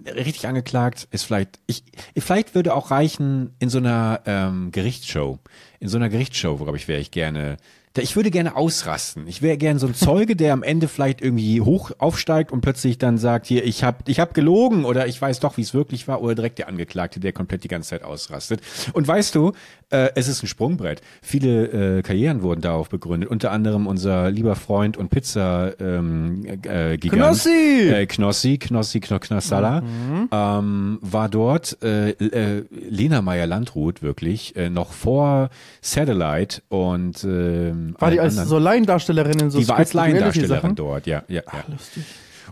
richtig 0.06 0.48
angeklagt 0.48 1.06
ist 1.10 1.24
vielleicht, 1.24 1.60
ich, 1.66 1.84
vielleicht 2.16 2.54
würde 2.54 2.74
auch 2.74 2.90
reichen 2.90 3.54
in 3.58 3.68
so 3.68 3.76
einer 3.76 4.22
ähm, 4.24 4.72
Gerichtsshow. 4.72 5.38
In 5.80 5.88
so 5.88 5.98
einer 5.98 6.08
Gerichtsshow, 6.08 6.56
glaube 6.56 6.78
ich, 6.78 6.88
wäre 6.88 7.00
ich 7.00 7.10
gerne. 7.10 7.58
Ich 7.96 8.14
würde 8.16 8.30
gerne 8.30 8.54
ausrasten. 8.54 9.26
Ich 9.26 9.42
wäre 9.42 9.56
gerne 9.56 9.80
so 9.80 9.86
ein 9.86 9.94
Zeuge, 9.94 10.36
der 10.36 10.52
am 10.52 10.62
Ende 10.62 10.88
vielleicht 10.88 11.20
irgendwie 11.20 11.60
hoch 11.60 11.90
aufsteigt 11.98 12.52
und 12.52 12.60
plötzlich 12.60 12.98
dann 12.98 13.18
sagt, 13.18 13.46
hier, 13.46 13.64
ich 13.64 13.82
habe 13.82 13.98
ich 14.06 14.20
hab 14.20 14.34
gelogen 14.34 14.84
oder 14.84 15.06
ich 15.06 15.20
weiß 15.20 15.40
doch, 15.40 15.56
wie 15.56 15.62
es 15.62 15.74
wirklich 15.74 16.06
war, 16.06 16.22
oder 16.22 16.34
direkt 16.34 16.58
der 16.58 16.68
Angeklagte, 16.68 17.18
der 17.18 17.32
komplett 17.32 17.64
die 17.64 17.68
ganze 17.68 17.90
Zeit 17.90 18.04
ausrastet. 18.04 18.60
Und 18.92 19.08
weißt 19.08 19.34
du, 19.34 19.52
äh, 19.90 20.10
es 20.14 20.28
ist 20.28 20.42
ein 20.42 20.46
Sprungbrett. 20.46 21.00
Viele 21.22 21.98
äh, 21.98 22.02
Karrieren 22.02 22.42
wurden 22.42 22.60
darauf 22.60 22.88
begründet. 22.88 23.30
Unter 23.30 23.50
anderem 23.52 23.86
unser 23.86 24.30
lieber 24.30 24.54
Freund 24.54 24.96
und 24.96 25.08
Pizza 25.08 25.72
ähm, 25.80 26.44
äh, 26.62 26.96
Gigant. 26.98 27.22
Knossi! 27.22 27.90
Äh, 27.90 28.06
Knossi, 28.06 28.58
Knossi, 28.58 29.00
Kno 29.00 29.18
Knossalla, 29.18 29.82
ähm, 30.30 30.98
war 31.00 31.28
dort 31.28 31.82
äh, 31.82 32.10
äh, 32.10 32.64
Lena 32.70 33.22
Meyer-Landrut 33.22 34.02
wirklich 34.02 34.56
äh, 34.56 34.70
noch 34.70 34.92
vor 34.92 35.50
Satellite 35.80 36.62
und 36.68 37.24
ähm, 37.24 37.94
War 37.98 38.10
die 38.10 38.20
als 38.20 38.34
anderen. 38.34 38.48
so 38.48 38.58
Laiendarstellerin 38.58 39.38
in 39.40 39.50
so 39.50 39.58
Die 39.58 39.68
war 39.68 39.76
als 39.76 39.94
Laiendarstellerin 39.94 40.74
dort, 40.74 41.06
ja, 41.06 41.22
ja, 41.28 41.42
ja. 41.46 41.64
Lustig. 41.68 42.04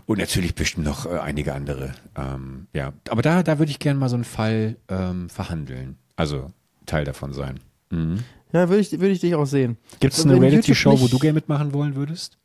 Und 0.05 0.19
natürlich 0.19 0.55
bestimmt 0.55 0.85
noch 0.85 1.05
äh, 1.05 1.19
einige 1.19 1.53
andere. 1.53 1.91
Ähm, 2.17 2.67
ja, 2.73 2.93
aber 3.09 3.21
da, 3.21 3.43
da 3.43 3.59
würde 3.59 3.71
ich 3.71 3.79
gerne 3.79 3.99
mal 3.99 4.09
so 4.09 4.15
einen 4.15 4.23
Fall 4.23 4.77
ähm, 4.89 5.29
verhandeln. 5.29 5.97
Also 6.15 6.51
Teil 6.87 7.05
davon 7.05 7.33
sein. 7.33 7.59
Mhm. 7.91 8.23
Ja, 8.51 8.67
würde 8.69 8.79
ich, 8.81 8.91
würde 8.91 9.09
ich 9.09 9.19
dich 9.19 9.35
auch 9.35 9.45
sehen. 9.45 9.77
Gibt 9.99 10.13
es 10.13 10.19
Also 10.25 10.29
eine 10.31 10.41
Reality-Show, 10.41 10.99
wo 10.99 11.07
du 11.07 11.19
gerne 11.19 11.33
mitmachen 11.35 11.73
wollen 11.73 11.95
würdest? 11.95 12.37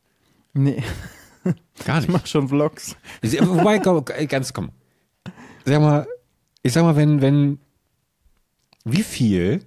Nee, 0.53 0.83
Gar 1.85 1.99
ich 1.99 2.07
nicht. 2.07 2.09
mach 2.09 2.27
schon 2.27 2.47
Vlogs. 2.47 2.95
Wobei, 3.23 3.79
komm, 3.79 4.03
ganz 4.27 4.53
komm. 4.53 4.69
Sag 5.65 5.81
mal, 5.81 6.05
ich 6.61 6.71
sag 6.73 6.83
mal, 6.83 6.95
wenn, 6.95 7.21
wenn, 7.21 7.57
wie 8.85 9.01
viel 9.03 9.61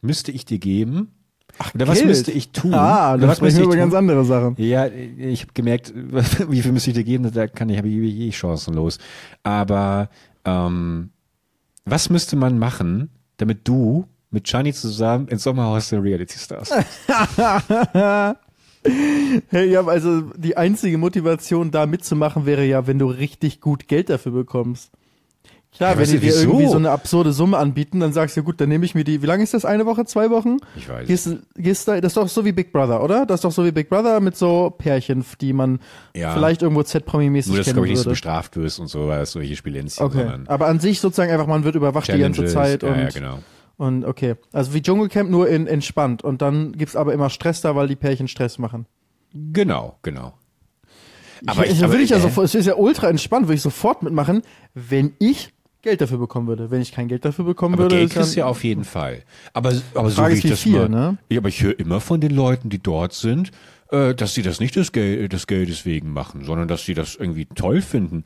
müsste 0.00 0.30
ich 0.32 0.44
dir 0.44 0.58
geben? 0.58 1.08
Oder 1.74 1.86
was 1.86 1.98
Geld. 1.98 2.08
müsste 2.08 2.32
ich 2.32 2.50
tun? 2.50 2.74
Ah, 2.74 3.14
Oder 3.14 3.22
das 3.22 3.28
was 3.30 3.36
sprechen 3.38 3.44
müsste 3.46 3.60
wir 3.60 3.62
ich 3.64 3.74
über 3.74 3.76
ganz 3.76 3.94
andere 3.94 4.24
Sachen. 4.24 4.54
Ja, 4.58 4.86
ich 4.86 5.42
habe 5.42 5.52
gemerkt, 5.54 5.92
wie 6.48 6.62
viel 6.62 6.72
müsste 6.72 6.90
ich 6.90 6.96
dir 6.96 7.04
geben, 7.04 7.30
da 7.32 7.46
kann 7.46 7.68
ich, 7.68 7.78
habe 7.78 7.88
ich 7.88 7.94
eh 8.20 8.32
chancenlos. 8.32 8.98
Aber 9.42 10.08
ähm, 10.44 11.10
was 11.84 12.10
müsste 12.10 12.36
man 12.36 12.58
machen, 12.58 13.10
damit 13.42 13.66
du 13.68 14.06
mit 14.30 14.48
Shani 14.48 14.72
zusammen 14.72 15.28
ins 15.28 15.42
Sommerhaus 15.42 15.90
der 15.90 16.02
Reality 16.02 16.38
Stars? 16.38 16.70
Hey, 19.50 19.70
ja, 19.70 19.86
also 19.86 20.22
die 20.36 20.56
einzige 20.56 20.98
Motivation, 20.98 21.70
da 21.70 21.86
mitzumachen, 21.86 22.46
wäre 22.46 22.64
ja, 22.64 22.88
wenn 22.88 22.98
du 22.98 23.06
richtig 23.06 23.60
gut 23.60 23.86
Geld 23.86 24.10
dafür 24.10 24.32
bekommst. 24.32 24.90
Klar, 25.74 25.92
Ja, 25.92 25.98
wenn 25.98 26.04
die 26.04 26.18
dir 26.18 26.22
wieso? 26.22 26.40
irgendwie 26.50 26.66
so 26.68 26.76
eine 26.76 26.90
absurde 26.90 27.32
Summe 27.32 27.56
anbieten, 27.56 27.98
dann 28.00 28.12
sagst 28.12 28.36
du, 28.36 28.42
gut, 28.42 28.60
dann 28.60 28.68
nehme 28.68 28.84
ich 28.84 28.94
mir 28.94 29.04
die, 29.04 29.22
wie 29.22 29.26
lange 29.26 29.42
ist 29.42 29.54
das? 29.54 29.64
Eine 29.64 29.86
Woche, 29.86 30.04
zwei 30.04 30.28
Wochen? 30.28 30.58
Ich 30.76 30.86
weiß. 30.86 31.06
Gehst, 31.08 31.30
gehst 31.56 31.88
da, 31.88 31.98
das 31.98 32.10
ist 32.12 32.16
doch 32.18 32.28
so 32.28 32.44
wie 32.44 32.52
Big 32.52 32.72
Brother, 32.72 33.02
oder? 33.02 33.24
Das 33.24 33.36
ist 33.36 33.44
doch 33.44 33.52
so 33.52 33.64
wie 33.64 33.72
Big 33.72 33.88
Brother 33.88 34.20
mit 34.20 34.36
so 34.36 34.68
Pärchen, 34.76 35.24
die 35.40 35.54
man 35.54 35.80
Ja. 36.14 36.34
vielleicht 36.34 36.60
irgendwo 36.60 36.82
Z-Promi-mäßig 36.82 37.48
Nur, 37.52 37.58
dass 37.58 37.66
du, 37.68 37.72
glaube 37.72 37.86
ich, 37.86 37.92
nicht 37.94 38.02
so 38.02 38.10
bestraft 38.10 38.54
wirst 38.58 38.80
und 38.80 38.88
so, 38.88 39.08
weil 39.08 39.22
es 39.22 39.32
solche 39.32 39.56
Spielenzen, 39.56 40.04
Okay, 40.04 40.26
aber 40.46 40.66
an 40.66 40.78
sich 40.78 41.00
sozusagen 41.00 41.32
einfach, 41.32 41.46
man 41.46 41.64
wird 41.64 41.74
überwacht 41.74 42.06
die 42.08 42.18
ganze 42.18 42.44
Challenges. 42.44 42.52
Zeit 42.52 42.82
ja, 42.82 42.88
und, 42.90 42.98
ja, 43.00 43.08
genau. 43.08 43.38
und 43.78 44.04
okay. 44.04 44.34
Also 44.52 44.74
wie 44.74 44.82
Dschungelcamp, 44.82 45.30
nur 45.30 45.48
in 45.48 45.66
entspannt 45.66 46.22
und 46.22 46.42
dann 46.42 46.72
gibt's 46.72 46.96
aber 46.96 47.14
immer 47.14 47.30
Stress 47.30 47.62
da, 47.62 47.74
weil 47.74 47.88
die 47.88 47.96
Pärchen 47.96 48.28
Stress 48.28 48.58
machen. 48.58 48.84
Genau, 49.32 49.96
genau. 50.02 50.34
Aber 51.46 51.66
ich, 51.66 51.82
aber- 51.82 51.92
würde 51.94 52.04
ich 52.04 52.10
ja 52.10 52.18
äh, 52.18 52.20
sofort, 52.20 52.44
es 52.44 52.54
ist 52.54 52.66
ja 52.66 52.74
ultra 52.76 53.08
entspannt, 53.08 53.46
würde 53.46 53.54
ich 53.54 53.62
sofort 53.62 54.02
mitmachen, 54.02 54.42
wenn 54.74 55.14
ich 55.18 55.52
Geld 55.82 56.00
dafür 56.00 56.18
bekommen 56.18 56.46
würde. 56.46 56.70
Wenn 56.70 56.80
ich 56.80 56.92
kein 56.92 57.08
Geld 57.08 57.24
dafür 57.24 57.44
bekommen 57.44 57.74
Aber 57.74 57.84
würde, 57.84 57.96
Geld 57.96 58.16
ist 58.16 58.36
ja 58.36 58.46
auf 58.46 58.62
jeden 58.62 58.84
Fall. 58.84 59.22
Aber, 59.52 59.72
aber 59.94 60.10
so 60.10 60.26
wie 60.28 60.32
ich 60.34 60.42
das 60.42 60.60
viel, 60.60 60.78
mal, 60.78 60.88
ne? 60.88 61.18
ja, 61.28 61.38
aber 61.38 61.48
ich 61.48 61.62
höre 61.62 61.78
immer 61.78 62.00
von 62.00 62.20
den 62.20 62.30
Leuten, 62.30 62.70
die 62.70 62.78
dort 62.78 63.12
sind, 63.12 63.50
äh, 63.90 64.14
dass 64.14 64.34
sie 64.34 64.42
das 64.42 64.60
nicht 64.60 64.76
des, 64.76 64.92
Gel 64.92 65.28
des 65.28 65.46
Geldes 65.48 65.84
wegen 65.84 66.12
machen, 66.12 66.44
sondern 66.44 66.68
dass 66.68 66.84
sie 66.84 66.94
das 66.94 67.16
irgendwie 67.16 67.46
toll 67.46 67.82
finden, 67.82 68.24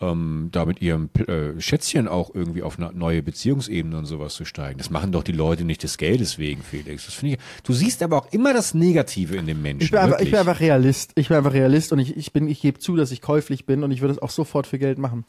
ähm, 0.00 0.50
da 0.52 0.64
mit 0.64 0.80
ihrem 0.80 1.10
äh, 1.26 1.60
Schätzchen 1.60 2.08
auch 2.08 2.34
irgendwie 2.34 2.62
auf 2.62 2.78
eine 2.78 2.92
neue 2.92 3.22
Beziehungsebene 3.22 3.96
und 3.96 4.04
sowas 4.04 4.34
zu 4.34 4.44
steigen. 4.44 4.78
Das 4.78 4.90
machen 4.90 5.10
doch 5.10 5.22
die 5.22 5.32
Leute 5.32 5.64
nicht 5.64 5.82
des 5.82 5.98
Geldes 5.98 6.38
wegen, 6.38 6.62
Felix. 6.62 7.06
Das 7.06 7.14
finde 7.14 7.34
ich. 7.36 7.40
Du 7.64 7.72
siehst 7.72 8.02
aber 8.02 8.18
auch 8.18 8.32
immer 8.32 8.52
das 8.52 8.74
Negative 8.74 9.36
in 9.36 9.46
dem 9.46 9.62
Menschen. 9.62 9.82
ich 9.82 9.90
bin, 9.90 9.98
einfach, 9.98 10.20
ich 10.20 10.30
bin 10.30 10.38
einfach 10.38 10.60
Realist. 10.60 11.12
Ich 11.14 11.28
bin 11.28 11.36
einfach 11.38 11.52
Realist 11.52 11.92
und 11.92 11.98
ich, 11.98 12.16
ich 12.16 12.32
bin, 12.32 12.48
ich 12.48 12.60
gebe 12.60 12.78
zu, 12.78 12.96
dass 12.96 13.10
ich 13.10 13.20
käuflich 13.20 13.66
bin 13.66 13.82
und 13.82 13.90
ich 13.90 14.00
würde 14.00 14.12
es 14.14 14.22
auch 14.22 14.30
sofort 14.30 14.66
für 14.66 14.78
Geld 14.78 14.98
machen. 14.98 15.24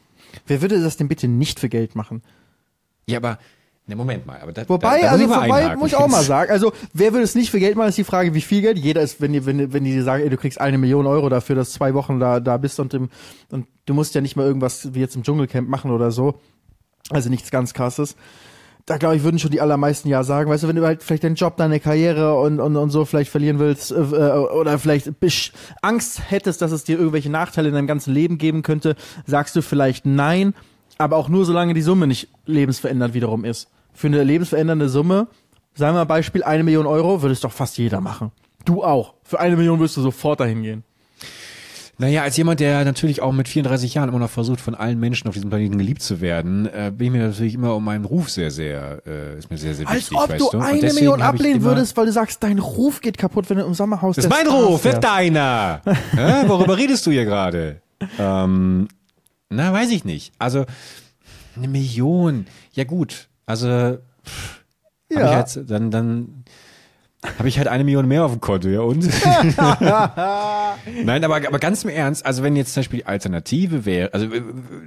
Wer 0.46 0.62
würde 0.62 0.80
das 0.82 0.96
denn 0.96 1.08
bitte 1.08 1.28
nicht 1.28 1.60
für 1.60 1.68
Geld 1.68 1.94
machen? 1.94 2.22
ja, 3.06 3.18
aber 3.18 3.38
ne, 3.86 3.96
Moment 3.96 4.26
mal. 4.26 4.40
Aber 4.40 4.52
da, 4.52 4.68
Wobei, 4.68 5.02
da, 5.02 5.08
also 5.08 5.28
vorbei 5.28 5.76
muss 5.76 5.88
ich 5.88 5.96
auch 5.96 6.08
mal 6.08 6.22
sagen. 6.24 6.50
Also 6.50 6.72
wer 6.92 7.12
würde 7.12 7.24
es 7.24 7.34
nicht 7.34 7.50
für 7.50 7.58
Geld 7.58 7.76
machen, 7.76 7.88
ist 7.88 7.98
die 7.98 8.04
Frage, 8.04 8.34
wie 8.34 8.40
viel 8.40 8.62
Geld. 8.62 8.78
Jeder 8.78 9.02
ist, 9.02 9.20
wenn 9.20 9.32
die, 9.32 9.44
wenn, 9.46 9.72
wenn 9.72 9.84
die 9.84 10.00
sagen, 10.00 10.22
ey, 10.22 10.30
du 10.30 10.36
kriegst 10.36 10.60
eine 10.60 10.78
Million 10.78 11.06
Euro 11.06 11.28
dafür, 11.28 11.56
dass 11.56 11.72
zwei 11.72 11.94
Wochen 11.94 12.20
da, 12.20 12.40
da 12.40 12.56
bist 12.56 12.80
und, 12.80 12.94
im, 12.94 13.10
und 13.50 13.66
du 13.86 13.94
musst 13.94 14.14
ja 14.14 14.20
nicht 14.20 14.36
mal 14.36 14.46
irgendwas 14.46 14.94
wie 14.94 15.00
jetzt 15.00 15.16
im 15.16 15.22
Dschungelcamp 15.22 15.68
machen 15.68 15.90
oder 15.90 16.10
so. 16.10 16.40
Also 17.10 17.28
nichts 17.28 17.50
ganz 17.50 17.74
krasses. 17.74 18.16
Da 18.86 18.96
glaube 18.96 19.16
ich, 19.16 19.22
würden 19.22 19.38
schon 19.38 19.50
die 19.50 19.60
allermeisten 19.60 20.08
ja 20.08 20.24
sagen, 20.24 20.50
weißt 20.50 20.64
du, 20.64 20.68
wenn 20.68 20.76
du 20.76 20.84
halt 20.84 21.02
vielleicht 21.02 21.24
deinen 21.24 21.34
Job, 21.34 21.56
deine 21.56 21.80
Karriere 21.80 22.38
und, 22.38 22.60
und, 22.60 22.76
und 22.76 22.90
so 22.90 23.04
vielleicht 23.04 23.30
verlieren 23.30 23.58
willst, 23.58 23.92
äh, 23.92 23.94
äh, 23.94 24.32
oder 24.32 24.78
vielleicht 24.78 25.20
bisch 25.20 25.52
Angst 25.82 26.30
hättest, 26.30 26.62
dass 26.62 26.72
es 26.72 26.84
dir 26.84 26.98
irgendwelche 26.98 27.30
Nachteile 27.30 27.68
in 27.68 27.74
deinem 27.74 27.86
ganzen 27.86 28.12
Leben 28.12 28.38
geben 28.38 28.62
könnte, 28.62 28.96
sagst 29.26 29.54
du 29.56 29.62
vielleicht 29.62 30.06
nein, 30.06 30.54
aber 30.98 31.16
auch 31.16 31.28
nur 31.28 31.44
solange 31.44 31.74
die 31.74 31.82
Summe 31.82 32.06
nicht 32.06 32.28
lebensverändernd 32.46 33.14
wiederum 33.14 33.44
ist. 33.44 33.68
Für 33.92 34.06
eine 34.06 34.22
lebensverändernde 34.22 34.88
Summe, 34.88 35.28
sagen 35.74 35.94
wir 35.94 36.00
mal 36.00 36.04
Beispiel 36.04 36.42
eine 36.42 36.64
Million 36.64 36.86
Euro, 36.86 37.22
würde 37.22 37.32
es 37.32 37.40
doch 37.40 37.52
fast 37.52 37.78
jeder 37.78 38.00
machen. 38.00 38.32
Du 38.64 38.84
auch. 38.84 39.14
Für 39.22 39.40
eine 39.40 39.56
Million 39.56 39.80
wirst 39.80 39.96
du 39.96 40.02
sofort 40.02 40.40
dahin 40.40 40.62
gehen. 40.62 40.84
Naja, 42.00 42.22
als 42.22 42.34
jemand, 42.38 42.60
der 42.60 42.82
natürlich 42.86 43.20
auch 43.20 43.30
mit 43.32 43.46
34 43.46 43.92
Jahren 43.92 44.08
immer 44.08 44.18
noch 44.18 44.30
versucht, 44.30 44.58
von 44.62 44.74
allen 44.74 44.98
Menschen 44.98 45.28
auf 45.28 45.34
diesem 45.34 45.50
Planeten 45.50 45.76
geliebt 45.76 46.00
zu 46.00 46.22
werden, 46.22 46.64
äh, 46.66 46.90
bin 46.96 47.08
ich 47.08 47.12
mir 47.12 47.26
natürlich 47.28 47.52
immer 47.52 47.74
um 47.76 47.84
meinen 47.84 48.06
Ruf 48.06 48.30
sehr, 48.30 48.50
sehr, 48.50 49.02
äh, 49.06 49.36
ist 49.38 49.50
mir 49.50 49.58
sehr, 49.58 49.74
sehr 49.74 49.86
Als 49.86 50.10
wichtig. 50.10 50.16
ob 50.16 50.30
weißt 50.30 50.40
du 50.40 50.58
eine 50.58 50.92
Million 50.94 51.20
ablehnen 51.20 51.62
würdest, 51.62 51.98
weil 51.98 52.06
du 52.06 52.12
sagst, 52.12 52.42
dein 52.42 52.58
Ruf 52.58 53.02
geht 53.02 53.18
kaputt, 53.18 53.50
wenn 53.50 53.58
du 53.58 53.66
im 53.66 53.74
Sommerhaus 53.74 54.16
Das 54.16 54.24
ist 54.24 54.30
mein 54.30 54.46
Stars 54.46 54.64
Ruf, 54.64 54.84
wärst. 54.84 55.04
deiner. 55.04 55.82
Hä? 56.12 56.48
Worüber 56.48 56.78
redest 56.78 57.06
du 57.06 57.10
hier 57.10 57.26
gerade? 57.26 57.82
Ähm, 58.18 58.88
na, 59.50 59.70
weiß 59.70 59.90
ich 59.90 60.06
nicht. 60.06 60.32
Also, 60.38 60.64
eine 61.54 61.68
Million. 61.68 62.46
Ja, 62.72 62.84
gut. 62.84 63.28
Also, 63.44 63.98
pff, 64.24 64.62
Ja. 65.12 65.18
ich 65.28 65.34
halt, 65.56 65.70
dann, 65.70 65.90
dann 65.90 66.44
habe 67.38 67.48
ich 67.48 67.58
halt 67.58 67.68
eine 67.68 67.84
Million 67.84 68.08
mehr 68.08 68.24
auf 68.24 68.32
dem 68.32 68.40
Konto, 68.40 68.68
ja 68.68 68.80
und? 68.80 69.04
Nein, 71.04 71.24
aber, 71.24 71.36
aber 71.36 71.58
ganz 71.58 71.84
im 71.84 71.90
Ernst, 71.90 72.24
also 72.24 72.42
wenn 72.42 72.56
jetzt 72.56 72.72
zum 72.72 72.80
Beispiel 72.80 73.00
die 73.00 73.06
Alternative 73.06 73.84
wäre, 73.84 74.14
also 74.14 74.32
äh, 74.32 74.42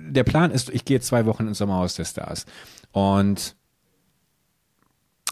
der 0.09 0.23
Plan 0.23 0.51
ist, 0.51 0.69
ich 0.71 0.85
gehe 0.85 0.99
zwei 0.99 1.25
Wochen 1.25 1.47
ins 1.47 1.59
Sommerhaus 1.59 1.95
der 1.95 2.05
Stars 2.05 2.45
und 2.91 3.55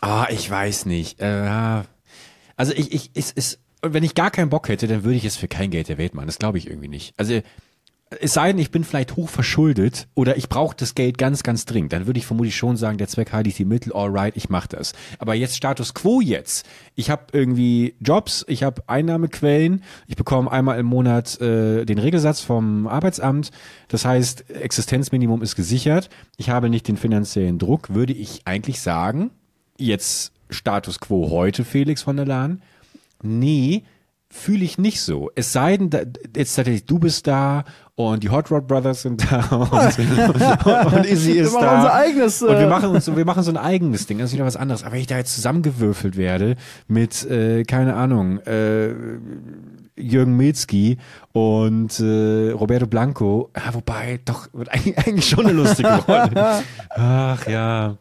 ah, 0.01 0.27
ich 0.29 0.49
weiß 0.49 0.85
nicht, 0.85 1.19
äh, 1.21 1.81
also 2.55 2.73
ich, 2.73 2.93
ich, 2.93 3.11
es 3.15 3.31
ist, 3.31 3.59
wenn 3.81 4.03
ich 4.03 4.13
gar 4.13 4.29
keinen 4.29 4.49
Bock 4.49 4.69
hätte, 4.69 4.87
dann 4.87 5.03
würde 5.03 5.17
ich 5.17 5.25
es 5.25 5.37
für 5.37 5.47
kein 5.47 5.71
Geld 5.71 5.89
der 5.89 5.97
Welt 5.97 6.13
machen, 6.13 6.27
das 6.27 6.37
glaube 6.37 6.59
ich 6.59 6.67
irgendwie 6.67 6.87
nicht. 6.87 7.15
Also 7.17 7.41
es 8.19 8.33
sei 8.33 8.51
denn, 8.51 8.59
ich 8.59 8.71
bin 8.71 8.83
vielleicht 8.83 9.15
hoch 9.15 9.29
verschuldet 9.29 10.07
oder 10.15 10.35
ich 10.35 10.49
brauche 10.49 10.75
das 10.75 10.95
Geld 10.95 11.17
ganz, 11.17 11.43
ganz 11.43 11.65
dringend. 11.65 11.93
Dann 11.93 12.07
würde 12.07 12.19
ich 12.19 12.25
vermutlich 12.25 12.57
schon 12.57 12.75
sagen, 12.75 12.97
der 12.97 13.07
Zweck 13.07 13.31
heiligt 13.31 13.57
die 13.57 13.65
Mittel, 13.65 13.93
alright, 13.93 14.35
ich 14.35 14.49
mache 14.49 14.67
das. 14.67 14.93
Aber 15.17 15.33
jetzt 15.33 15.55
Status 15.55 15.93
quo 15.93 16.19
jetzt. 16.19 16.67
Ich 16.95 17.09
habe 17.09 17.23
irgendwie 17.31 17.95
Jobs, 18.01 18.43
ich 18.49 18.63
habe 18.63 18.83
Einnahmequellen, 18.87 19.83
ich 20.07 20.17
bekomme 20.17 20.51
einmal 20.51 20.77
im 20.77 20.87
Monat 20.87 21.39
äh, 21.39 21.85
den 21.85 21.99
Regelsatz 21.99 22.41
vom 22.41 22.85
Arbeitsamt. 22.87 23.51
Das 23.87 24.03
heißt, 24.03 24.49
Existenzminimum 24.49 25.41
ist 25.41 25.55
gesichert. 25.55 26.09
Ich 26.35 26.49
habe 26.49 26.69
nicht 26.69 26.89
den 26.89 26.97
finanziellen 26.97 27.59
Druck, 27.59 27.93
würde 27.93 28.13
ich 28.13 28.41
eigentlich 28.43 28.81
sagen, 28.81 29.31
jetzt 29.77 30.33
Status 30.49 30.99
quo 30.99 31.29
heute, 31.29 31.63
Felix 31.63 32.01
von 32.01 32.17
der 32.17 32.25
Lahn, 32.25 32.61
nee, 33.23 33.83
fühle 34.31 34.63
ich 34.63 34.77
nicht 34.77 35.01
so. 35.01 35.29
Es 35.35 35.51
sei 35.53 35.77
denn, 35.77 35.89
jetzt 36.35 36.55
tatsächlich, 36.55 36.85
du 36.85 36.97
bist 36.99 37.27
da 37.27 37.65
und 37.95 38.23
die 38.23 38.29
Hot 38.29 38.49
Rod 38.49 38.65
Brothers 38.67 39.01
sind 39.03 39.29
da 39.31 39.41
und, 39.55 40.93
und 40.93 41.05
Izzy 41.05 41.33
ist 41.33 41.53
machen 41.53 41.63
da. 41.65 41.75
unser 41.75 41.93
eigenes, 41.93 42.41
und 42.41 42.49
wir 42.49 42.59
äh, 42.61 42.67
machen 42.67 42.89
uns, 42.89 43.05
so- 43.05 43.17
wir 43.17 43.25
machen 43.25 43.43
so 43.43 43.51
ein 43.51 43.57
eigenes 43.57 44.07
Ding, 44.07 44.17
das 44.19 44.29
ist 44.29 44.33
wieder 44.33 44.45
was 44.45 44.55
anderes. 44.55 44.83
Aber 44.83 44.93
wenn 44.93 45.01
ich 45.01 45.07
da 45.07 45.17
jetzt 45.17 45.35
zusammengewürfelt 45.35 46.15
werde 46.17 46.55
mit, 46.87 47.29
äh, 47.29 47.63
keine 47.63 47.95
Ahnung, 47.95 48.39
äh, 48.39 48.93
Jürgen 49.97 50.35
Milzki 50.37 50.97
und 51.33 51.99
äh, 51.99 52.51
Roberto 52.51 52.87
Blanco, 52.87 53.51
ja, 53.55 53.73
wobei, 53.73 54.19
doch, 54.25 54.47
wird 54.53 54.69
eigentlich, 54.69 54.97
eigentlich 55.05 55.29
schon 55.29 55.45
eine 55.45 55.53
lustige 55.53 55.89
Rolle. 56.07 56.63
Ach 56.89 57.45
ja. 57.47 57.97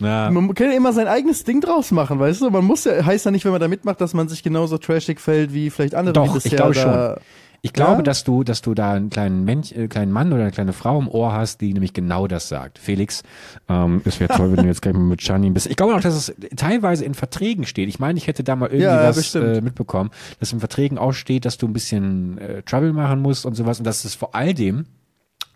Na, 0.00 0.30
Man 0.30 0.54
kann 0.54 0.70
ja 0.70 0.76
immer 0.76 0.92
sein 0.92 1.08
eigenes 1.08 1.44
Ding 1.44 1.60
draus 1.60 1.90
machen, 1.90 2.18
weißt 2.20 2.40
du? 2.42 2.50
Man 2.50 2.64
muss 2.64 2.84
ja, 2.84 3.04
heißt 3.04 3.24
ja 3.24 3.30
nicht, 3.30 3.44
wenn 3.44 3.52
man 3.52 3.60
da 3.60 3.68
mitmacht, 3.68 4.00
dass 4.00 4.14
man 4.14 4.28
sich 4.28 4.42
genauso 4.42 4.78
trashig 4.78 5.20
fällt 5.20 5.52
wie 5.52 5.70
vielleicht 5.70 5.94
andere, 5.94 6.12
Doch, 6.12 6.36
ich 6.44 6.54
glaube 6.54 6.74
schon. 6.74 7.16
Ich 7.60 7.72
glaube, 7.72 7.96
Ja? 7.96 8.02
dass 8.02 8.22
du, 8.22 8.44
dass 8.44 8.62
du 8.62 8.72
da 8.72 8.92
einen 8.92 9.10
kleinen 9.10 9.44
Mensch, 9.44 9.72
äh, 9.72 9.88
kleinen 9.88 10.12
Mann 10.12 10.32
oder 10.32 10.42
eine 10.42 10.52
kleine 10.52 10.72
Frau 10.72 10.96
im 11.00 11.08
Ohr 11.08 11.32
hast, 11.32 11.60
die 11.60 11.72
nämlich 11.72 11.92
genau 11.92 12.28
das 12.28 12.48
sagt. 12.48 12.78
Felix, 12.78 13.24
ähm, 13.68 14.00
es 14.04 14.20
wäre 14.20 14.32
toll, 14.32 14.52
wenn 14.52 14.62
du 14.62 14.68
jetzt 14.68 14.80
gleich 14.80 14.94
mal 14.94 15.00
mit 15.02 15.18
Gianni 15.20 15.50
bist. 15.50 15.66
Ich 15.66 15.74
glaube 15.74 15.96
auch, 15.96 16.00
dass 16.00 16.14
es 16.14 16.32
teilweise 16.54 17.04
in 17.04 17.14
Verträgen 17.14 17.66
steht. 17.66 17.88
Ich 17.88 17.98
meine, 17.98 18.16
ich 18.16 18.28
hätte 18.28 18.44
da 18.44 18.54
mal 18.54 18.66
irgendwie 18.66 18.84
Ja, 18.84 19.02
ja, 19.02 19.08
was 19.08 19.34
äh, 19.34 19.60
mitbekommen, 19.60 20.10
dass 20.38 20.52
in 20.52 20.60
Verträgen 20.60 20.98
auch 20.98 21.10
steht, 21.10 21.44
dass 21.46 21.58
du 21.58 21.66
ein 21.66 21.72
bisschen 21.72 22.38
äh, 22.38 22.62
Trouble 22.62 22.92
machen 22.92 23.20
musst 23.22 23.44
und 23.44 23.54
sowas 23.54 23.80
und 23.80 23.84
dass 23.88 24.04
es 24.04 24.14
vor 24.14 24.36
all 24.36 24.54
dem 24.54 24.86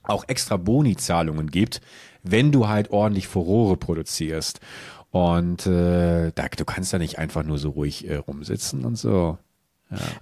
auch 0.02 0.24
extra 0.26 0.57
Boni-Zahlungen 0.57 1.52
gibt, 1.52 1.81
wenn 2.23 2.53
du 2.53 2.69
halt 2.69 2.91
ordentlich 2.91 3.29
Furore 3.29 3.77
produzierst. 3.77 4.61
Und 5.11 5.67
äh, 5.67 6.33
da, 6.35 6.49
du 6.57 6.65
kannst 6.65 6.93
da 6.93 6.99
nicht 6.99 7.19
einfach 7.19 7.45
nur 7.45 7.59
so 7.59 7.71
ruhig 7.71 8.09
äh, 8.09 8.17
rumsitzen 8.17 8.85
und 8.85 8.97
so. 8.97 9.39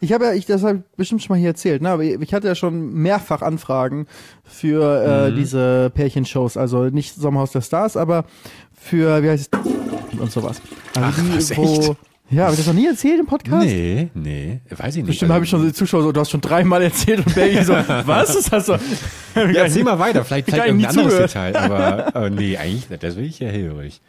Ich 0.00 0.12
habe 0.12 0.24
ja, 0.24 0.32
ich, 0.32 0.46
das 0.46 0.62
habe 0.62 0.78
ich 0.78 0.96
bestimmt 0.96 1.22
schon 1.22 1.34
mal 1.34 1.38
hier 1.38 1.50
erzählt, 1.50 1.82
ne? 1.82 1.90
Aber 1.90 2.02
ich 2.02 2.34
hatte 2.34 2.48
ja 2.48 2.54
schon 2.54 2.92
mehrfach 2.92 3.42
Anfragen 3.42 4.06
für 4.42 5.28
äh, 5.28 5.34
diese 5.34 5.90
Pärchenshows, 5.94 6.56
also 6.56 6.86
nicht 6.86 7.14
Sommerhaus 7.14 7.52
der 7.52 7.60
Stars, 7.60 7.96
aber 7.96 8.24
für, 8.72 9.22
wie 9.22 9.30
heißt 9.30 9.50
es, 9.52 10.18
und 10.18 10.32
sowas. 10.32 10.60
Also 10.94 11.08
Ach, 11.08 11.36
was, 11.36 11.56
wo, 11.56 11.62
echt? 11.62 11.96
Ja, 12.30 12.44
habe 12.44 12.52
ich 12.52 12.58
das 12.58 12.66
noch 12.66 12.74
nie 12.74 12.86
erzählt 12.86 13.18
im 13.18 13.26
Podcast? 13.26 13.66
Nee, 13.66 14.10
nee, 14.14 14.60
weiß 14.70 14.96
ich 14.96 15.02
nicht. 15.02 15.06
Bestimmt 15.06 15.32
habe 15.32 15.44
ich 15.44 15.50
schon 15.50 15.62
die 15.62 15.72
Zuschauer 15.72 16.02
so, 16.02 16.12
du 16.12 16.20
hast 16.20 16.30
schon 16.30 16.40
dreimal 16.40 16.82
erzählt 16.82 17.26
und 17.26 17.34
Bergi 17.34 17.64
so, 17.64 17.72
was? 18.06 18.34
Das 18.34 18.52
hast 18.52 18.68
du. 18.68 18.72
Ja, 19.34 19.64
erzähl 19.64 19.84
mal 19.84 19.98
weiter, 19.98 20.24
vielleicht, 20.24 20.46
vielleicht 20.46 20.66
irgendein 20.66 20.90
anderes 20.90 21.08
zugehört. 21.08 21.30
Detail, 21.30 21.56
aber, 21.56 22.06
aber 22.14 22.30
nee, 22.30 22.56
eigentlich 22.56 22.88
nicht, 22.88 23.02
das 23.02 23.16
will 23.16 23.24
ich 23.24 23.40
ja 23.40 23.50
hörig. 23.50 24.00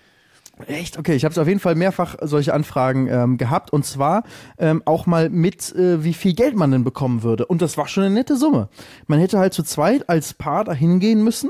Echt? 0.67 0.99
Okay, 0.99 1.15
ich 1.15 1.25
habe 1.25 1.39
auf 1.39 1.47
jeden 1.47 1.59
Fall 1.59 1.75
mehrfach 1.75 2.15
solche 2.21 2.53
Anfragen 2.53 3.07
ähm, 3.07 3.37
gehabt 3.37 3.73
und 3.73 3.85
zwar 3.85 4.23
ähm, 4.59 4.83
auch 4.85 5.05
mal 5.05 5.29
mit, 5.29 5.73
äh, 5.75 6.03
wie 6.03 6.13
viel 6.13 6.33
Geld 6.33 6.55
man 6.55 6.71
denn 6.71 6.83
bekommen 6.83 7.23
würde. 7.23 7.45
Und 7.45 7.61
das 7.61 7.77
war 7.77 7.87
schon 7.87 8.03
eine 8.03 8.13
nette 8.13 8.37
Summe. 8.37 8.69
Man 9.07 9.19
hätte 9.19 9.39
halt 9.39 9.53
zu 9.53 9.63
zweit 9.63 10.09
als 10.09 10.33
Paar 10.33 10.63
dahin 10.63 10.99
gehen 10.99 11.23
müssen 11.23 11.49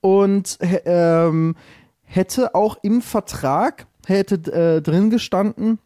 und 0.00 0.58
ähm, 0.84 1.56
hätte 2.02 2.54
auch 2.54 2.76
im 2.82 3.00
Vertrag 3.00 3.86
hätte 4.06 4.34
äh, 4.52 4.82
drin 4.82 5.10
gestanden, 5.10 5.78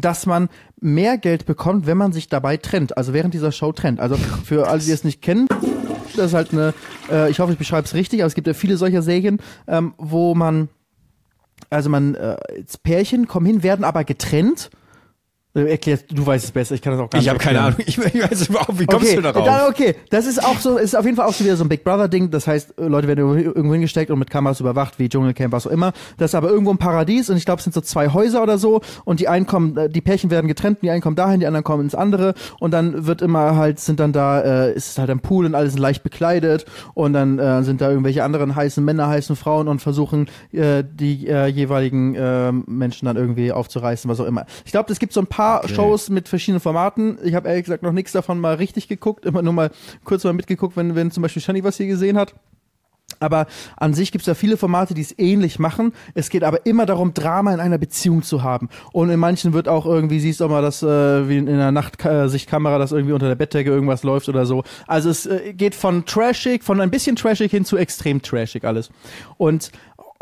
dass 0.00 0.26
man 0.26 0.48
mehr 0.80 1.18
Geld 1.18 1.46
bekommt, 1.46 1.86
wenn 1.86 1.96
man 1.96 2.12
sich 2.12 2.28
dabei 2.28 2.56
trennt, 2.56 2.96
also 2.96 3.12
während 3.12 3.34
dieser 3.34 3.52
Show 3.52 3.72
trennt. 3.72 4.00
Also 4.00 4.16
für 4.16 4.68
alle, 4.68 4.80
die 4.80 4.90
es 4.90 5.04
nicht 5.04 5.22
kennen, 5.22 5.46
das 6.16 6.26
ist 6.26 6.34
halt 6.34 6.52
eine, 6.52 6.74
äh, 7.10 7.30
ich 7.30 7.40
hoffe, 7.40 7.52
ich 7.52 7.58
beschreibe 7.58 7.84
es 7.86 7.94
richtig, 7.94 8.20
aber 8.20 8.26
es 8.26 8.34
gibt 8.34 8.46
ja 8.46 8.54
viele 8.54 8.76
solcher 8.76 9.02
Serien, 9.02 9.38
ähm, 9.66 9.94
wo 9.98 10.34
man, 10.34 10.68
also 11.70 11.90
man, 11.90 12.14
äh, 12.14 12.36
Pärchen 12.82 13.26
kommen 13.26 13.46
hin, 13.46 13.62
werden 13.62 13.84
aber 13.84 14.04
getrennt. 14.04 14.70
Erklärst, 15.54 16.06
du 16.10 16.26
weißt 16.26 16.46
es 16.46 16.50
besser, 16.50 16.74
ich 16.74 16.82
kann 16.82 16.94
das 16.94 17.00
auch 17.00 17.08
gar 17.08 17.20
Ich 17.20 17.26
nicht 17.26 17.30
habe 17.30 17.38
keine. 17.38 17.60
Ahnung, 17.60 17.78
ich, 17.86 17.96
ich 17.96 17.98
weiß 17.98 18.48
überhaupt, 18.48 18.80
wie 18.80 18.86
kommst 18.86 19.06
okay, 19.06 19.14
du 19.14 19.22
darauf? 19.22 19.44
Dann, 19.44 19.70
okay, 19.70 19.94
das 20.10 20.26
ist 20.26 20.44
auch 20.44 20.58
so, 20.58 20.78
ist 20.78 20.96
auf 20.96 21.04
jeden 21.04 21.16
Fall 21.16 21.28
auch 21.28 21.32
so 21.32 21.44
wieder 21.44 21.54
so 21.54 21.62
ein 21.62 21.68
Big 21.68 21.84
Brother 21.84 22.08
Ding. 22.08 22.32
Das 22.32 22.48
heißt, 22.48 22.76
äh, 22.76 22.86
Leute 22.88 23.06
werden 23.06 23.20
irgendwo 23.20 23.72
hingesteckt 23.72 24.10
und 24.10 24.18
mit 24.18 24.30
Kameras 24.30 24.58
überwacht, 24.58 24.98
wie 24.98 25.08
Dschungelcamp, 25.08 25.52
was 25.52 25.68
auch 25.68 25.70
immer. 25.70 25.92
Das 26.18 26.32
ist 26.32 26.34
aber 26.34 26.48
irgendwo 26.48 26.72
ein 26.72 26.78
Paradies 26.78 27.30
und 27.30 27.36
ich 27.36 27.44
glaube, 27.44 27.58
es 27.58 27.64
sind 27.64 27.72
so 27.72 27.80
zwei 27.82 28.08
Häuser 28.08 28.42
oder 28.42 28.58
so 28.58 28.80
und 29.04 29.20
die 29.20 29.28
einen 29.28 29.46
kommen, 29.46 29.76
äh, 29.76 29.88
die 29.88 30.00
Pärchen 30.00 30.28
werden 30.32 30.48
getrennt, 30.48 30.78
die 30.82 30.90
einen 30.90 31.02
kommen 31.02 31.14
dahin, 31.14 31.38
die 31.38 31.46
anderen 31.46 31.62
kommen 31.62 31.84
ins 31.84 31.94
andere 31.94 32.34
und 32.58 32.72
dann 32.72 33.06
wird 33.06 33.22
immer 33.22 33.54
halt, 33.54 33.78
sind 33.78 34.00
dann 34.00 34.12
da, 34.12 34.40
äh, 34.40 34.74
ist 34.74 34.98
halt 34.98 35.08
ein 35.08 35.20
Pool 35.20 35.46
und 35.46 35.54
alle 35.54 35.70
sind 35.70 35.78
leicht 35.78 36.02
bekleidet 36.02 36.66
und 36.94 37.12
dann 37.12 37.38
äh, 37.38 37.62
sind 37.62 37.80
da 37.80 37.90
irgendwelche 37.90 38.24
anderen 38.24 38.56
heißen 38.56 38.84
Männer, 38.84 39.06
heißen 39.06 39.36
Frauen 39.36 39.68
und 39.68 39.78
versuchen 39.78 40.26
äh, 40.50 40.82
die 40.82 41.28
äh, 41.28 41.46
jeweiligen 41.46 42.16
äh, 42.16 42.50
Menschen 42.50 43.06
dann 43.06 43.16
irgendwie 43.16 43.52
aufzureißen, 43.52 44.10
was 44.10 44.18
auch 44.18 44.26
immer. 44.26 44.46
Ich 44.64 44.72
glaube, 44.72 44.90
es 44.92 44.98
gibt 44.98 45.12
so 45.12 45.20
ein 45.20 45.28
paar 45.28 45.43
Shows 45.66 46.10
mit 46.10 46.28
verschiedenen 46.28 46.60
Formaten. 46.60 47.18
Ich 47.22 47.34
habe 47.34 47.48
ehrlich 47.48 47.64
gesagt 47.64 47.82
noch 47.82 47.92
nichts 47.92 48.12
davon 48.12 48.40
mal 48.40 48.54
richtig 48.54 48.88
geguckt, 48.88 49.24
immer 49.24 49.42
nur 49.42 49.52
mal 49.52 49.70
kurz 50.04 50.24
mal 50.24 50.32
mitgeguckt, 50.32 50.76
wenn, 50.76 50.94
wenn 50.94 51.10
zum 51.10 51.22
Beispiel 51.22 51.42
Shani 51.42 51.64
was 51.64 51.76
hier 51.76 51.86
gesehen 51.86 52.16
hat. 52.16 52.34
Aber 53.20 53.46
an 53.76 53.94
sich 53.94 54.12
gibt 54.12 54.22
es 54.22 54.26
ja 54.26 54.34
viele 54.34 54.56
Formate, 54.56 54.94
die 54.94 55.00
es 55.00 55.16
ähnlich 55.18 55.58
machen. 55.58 55.92
Es 56.14 56.30
geht 56.30 56.42
aber 56.42 56.66
immer 56.66 56.86
darum, 56.86 57.14
Drama 57.14 57.54
in 57.54 57.60
einer 57.60 57.78
Beziehung 57.78 58.22
zu 58.22 58.42
haben. 58.42 58.68
Und 58.92 59.10
in 59.10 59.20
manchen 59.20 59.52
wird 59.52 59.68
auch 59.68 59.86
irgendwie, 59.86 60.20
siehst 60.20 60.40
du 60.40 60.46
auch 60.46 60.50
mal, 60.50 60.62
dass 60.62 60.82
äh, 60.82 61.28
wie 61.28 61.38
in 61.38 61.48
einer 61.48 61.72
Nachtsichtkamera, 61.72 62.78
dass 62.78 62.92
irgendwie 62.92 63.12
unter 63.12 63.28
der 63.28 63.34
Bettdecke 63.34 63.70
irgendwas 63.70 64.02
läuft 64.02 64.28
oder 64.28 64.46
so. 64.46 64.64
Also 64.86 65.10
es 65.10 65.26
äh, 65.26 65.52
geht 65.54 65.74
von 65.74 66.04
trashig, 66.06 66.64
von 66.64 66.80
ein 66.80 66.90
bisschen 66.90 67.16
trashig 67.16 67.50
hin 67.50 67.64
zu 67.64 67.76
extrem 67.76 68.20
trashig 68.20 68.64
alles. 68.64 68.90
Und 69.36 69.70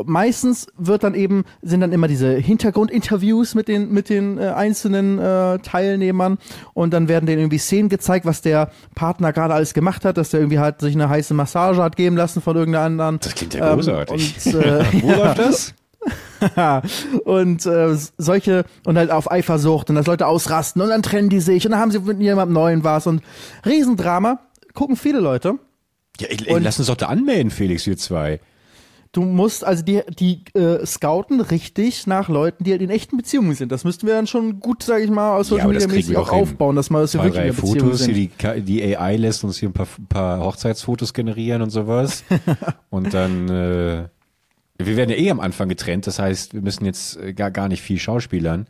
meistens 0.05 0.67
wird 0.77 1.03
dann 1.03 1.15
eben 1.15 1.43
sind 1.61 1.81
dann 1.81 1.91
immer 1.91 2.07
diese 2.07 2.33
Hintergrundinterviews 2.33 3.55
mit 3.55 3.67
den 3.67 3.91
mit 3.91 4.09
den 4.09 4.37
äh, 4.37 4.47
einzelnen 4.47 5.19
äh, 5.19 5.59
Teilnehmern 5.59 6.37
und 6.73 6.93
dann 6.93 7.07
werden 7.07 7.25
denen 7.25 7.39
irgendwie 7.39 7.57
Szenen 7.57 7.89
gezeigt, 7.89 8.25
was 8.25 8.41
der 8.41 8.71
Partner 8.95 9.33
gerade 9.33 9.53
alles 9.53 9.73
gemacht 9.73 10.05
hat, 10.05 10.17
dass 10.17 10.29
der 10.29 10.41
irgendwie 10.41 10.59
halt 10.59 10.81
sich 10.81 10.95
eine 10.95 11.09
heiße 11.09 11.33
Massage 11.33 11.81
hat 11.81 11.95
geben 11.95 12.17
lassen 12.17 12.41
von 12.41 12.55
irgendeiner 12.55 12.85
anderen. 12.85 13.19
Das 13.19 13.35
klingt 13.35 13.53
ja 13.53 13.73
großartig. 13.73 14.35
Ähm, 14.45 14.53
und, 14.53 14.63
äh, 14.63 14.85
Wo 15.01 15.11
läuft 15.11 15.39
das? 15.39 15.73
und 17.23 17.65
äh, 17.65 17.95
solche 18.17 18.65
und 18.85 18.97
halt 18.97 19.11
auf 19.11 19.31
Eifersucht 19.31 19.89
und 19.89 19.95
dass 19.95 20.07
Leute 20.07 20.27
ausrasten 20.27 20.81
und 20.81 20.89
dann 20.89 21.01
trennen 21.01 21.29
die 21.29 21.39
sich 21.39 21.65
und 21.65 21.71
dann 21.71 21.79
haben 21.79 21.91
sie 21.91 21.99
mit 21.99 22.19
jemandem 22.19 22.53
neuen 22.53 22.83
was 22.83 23.07
und 23.07 23.21
Riesendrama 23.65 24.39
gucken 24.73 24.95
viele 24.95 25.19
Leute. 25.19 25.59
Ja, 26.19 26.27
ey, 26.27 26.37
ey, 26.45 26.59
lass 26.59 26.77
uns 26.79 26.87
doch 26.87 26.97
da 26.97 27.07
anmelden, 27.07 27.51
Felix, 27.51 27.87
wir 27.87 27.97
zwei. 27.97 28.39
Du 29.13 29.21
musst 29.21 29.63
also 29.63 29.83
die 29.83 30.01
die 30.09 30.43
äh, 30.55 30.83
scouten 30.87 31.39
richtig 31.39 32.07
nach 32.07 32.29
Leuten, 32.29 32.63
die 32.63 32.71
halt 32.71 32.81
in 32.81 32.89
echten 32.89 33.15
Beziehungen 33.15 33.53
sind. 33.53 33.71
Das 33.71 33.83
müssten 33.83 34.07
wir 34.07 34.15
dann 34.15 34.25
schon 34.25 34.59
gut, 34.59 34.81
sage 34.81 35.03
ich 35.03 35.11
mal, 35.11 35.37
aus 35.37 35.51
Ja, 35.51 35.57
Social 35.57 35.67
Media 35.69 35.87
mäßig 35.87 36.09
wir 36.09 36.19
auch 36.19 36.31
aufbauen, 36.31 36.75
dass 36.75 36.89
man 36.89 37.03
das 37.03 37.13
ja 37.13 37.19
Zwei, 37.19 37.25
wirklich 37.27 37.45
in 37.45 37.55
Beziehungen 37.55 37.79
Fotos, 37.79 37.99
sind. 37.99 38.15
die, 38.15 38.61
die 38.63 38.97
AI 38.97 39.17
lässt 39.17 39.43
uns 39.43 39.59
hier 39.59 39.69
ein 39.69 39.73
paar, 39.73 39.87
paar 40.09 40.39
Hochzeitsfotos 40.39 41.13
generieren 41.13 41.61
und 41.61 41.69
sowas. 41.69 42.23
und 42.89 43.13
dann, 43.13 43.49
äh, 43.49 44.07
wir 44.79 44.97
werden 44.97 45.11
ja 45.11 45.15
eh 45.17 45.29
am 45.29 45.39
Anfang 45.39 45.69
getrennt, 45.69 46.07
das 46.07 46.17
heißt, 46.17 46.55
wir 46.55 46.61
müssen 46.61 46.83
jetzt 46.85 47.15
äh, 47.17 47.33
gar, 47.33 47.51
gar 47.51 47.67
nicht 47.67 47.83
viel 47.83 47.99
schauspielern. 47.99 48.65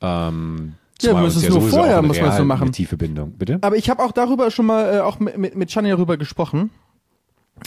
Ähm, 0.00 0.72
Ja, 1.02 1.12
wir 1.14 1.20
müssen 1.20 1.42
es 1.42 1.50
nur 1.50 1.60
sowieso 1.60 1.76
vorher, 1.76 2.00
muss 2.00 2.18
man 2.18 2.30
es 2.30 2.38
so 2.38 2.44
machen. 2.46 2.72
Tiefe 2.72 2.96
Bindung, 2.96 3.32
bitte? 3.32 3.58
Aber 3.60 3.76
ich 3.76 3.90
habe 3.90 4.02
auch 4.02 4.12
darüber 4.12 4.50
schon 4.50 4.64
mal 4.64 4.94
äh, 4.94 5.00
auch 5.00 5.20
mit, 5.20 5.36
mit, 5.36 5.54
mit 5.54 5.70
Shani 5.70 5.90
darüber 5.90 6.16
gesprochen. 6.16 6.70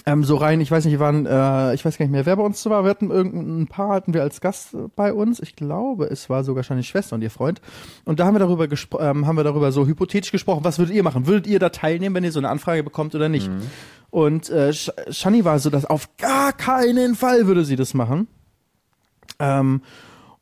Ähm, 0.06 0.24
so 0.24 0.36
rein, 0.36 0.62
ich 0.62 0.70
weiß 0.70 0.86
nicht, 0.86 1.00
waren, 1.00 1.26
äh, 1.26 1.74
ich 1.74 1.84
weiß 1.84 1.98
gar 1.98 2.06
nicht 2.06 2.12
mehr, 2.12 2.26
wer 2.28 2.36
bei 2.36 2.44
uns 2.44 2.64
war. 2.68 2.84
Wir 2.84 2.92
hatten 2.92 3.10
irgendein 3.10 3.68
Paar 3.68 3.90
hatten 3.90 4.14
wir 4.14 4.22
als 4.22 4.40
Gast 4.40 4.76
bei 4.96 5.12
uns. 5.12 5.40
Ich 5.40 5.56
glaube, 5.56 6.06
es 6.06 6.30
war 6.30 6.44
sogar 6.44 6.64
Shani's 6.64 6.86
Schwester 6.86 7.16
und 7.16 7.24
ihr 7.24 7.32
Freund. 7.32 7.60
Und 8.06 8.20
da 8.20 8.26
haben 8.26 8.36
wir 8.36 8.40
darüber 8.40 8.66
gespro- 8.66 9.02
ähm, 9.02 9.26
haben 9.26 9.36
wir 9.36 9.44
darüber 9.44 9.72
so 9.72 9.88
hypothetisch 9.88 10.32
gesprochen. 10.32 10.64
Was 10.64 10.78
würdet 10.78 10.94
ihr 10.96 11.02
machen? 11.04 11.26
Würdet 11.26 11.48
ihr 11.48 11.58
da 11.58 11.70
teilnehmen, 11.70 12.14
wenn 12.14 12.24
ihr 12.24 12.32
so 12.32 12.40
eine 12.40 12.50
Anfrage 12.50 12.84
bekommt 12.84 13.16
oder 13.16 13.30
nicht? 13.30 13.50
Und 14.12 14.50
äh, 14.52 14.70
Sh- 14.70 14.92
Shani 15.12 15.44
war 15.44 15.58
so, 15.58 15.72
dass 15.72 15.86
auf 15.86 16.16
gar 16.18 16.54
keinen 16.54 17.16
Fall 17.16 17.48
würde 17.48 17.66
sie 17.66 17.76
das 17.76 17.96
machen. 17.96 18.28
Ähm, 19.40 19.82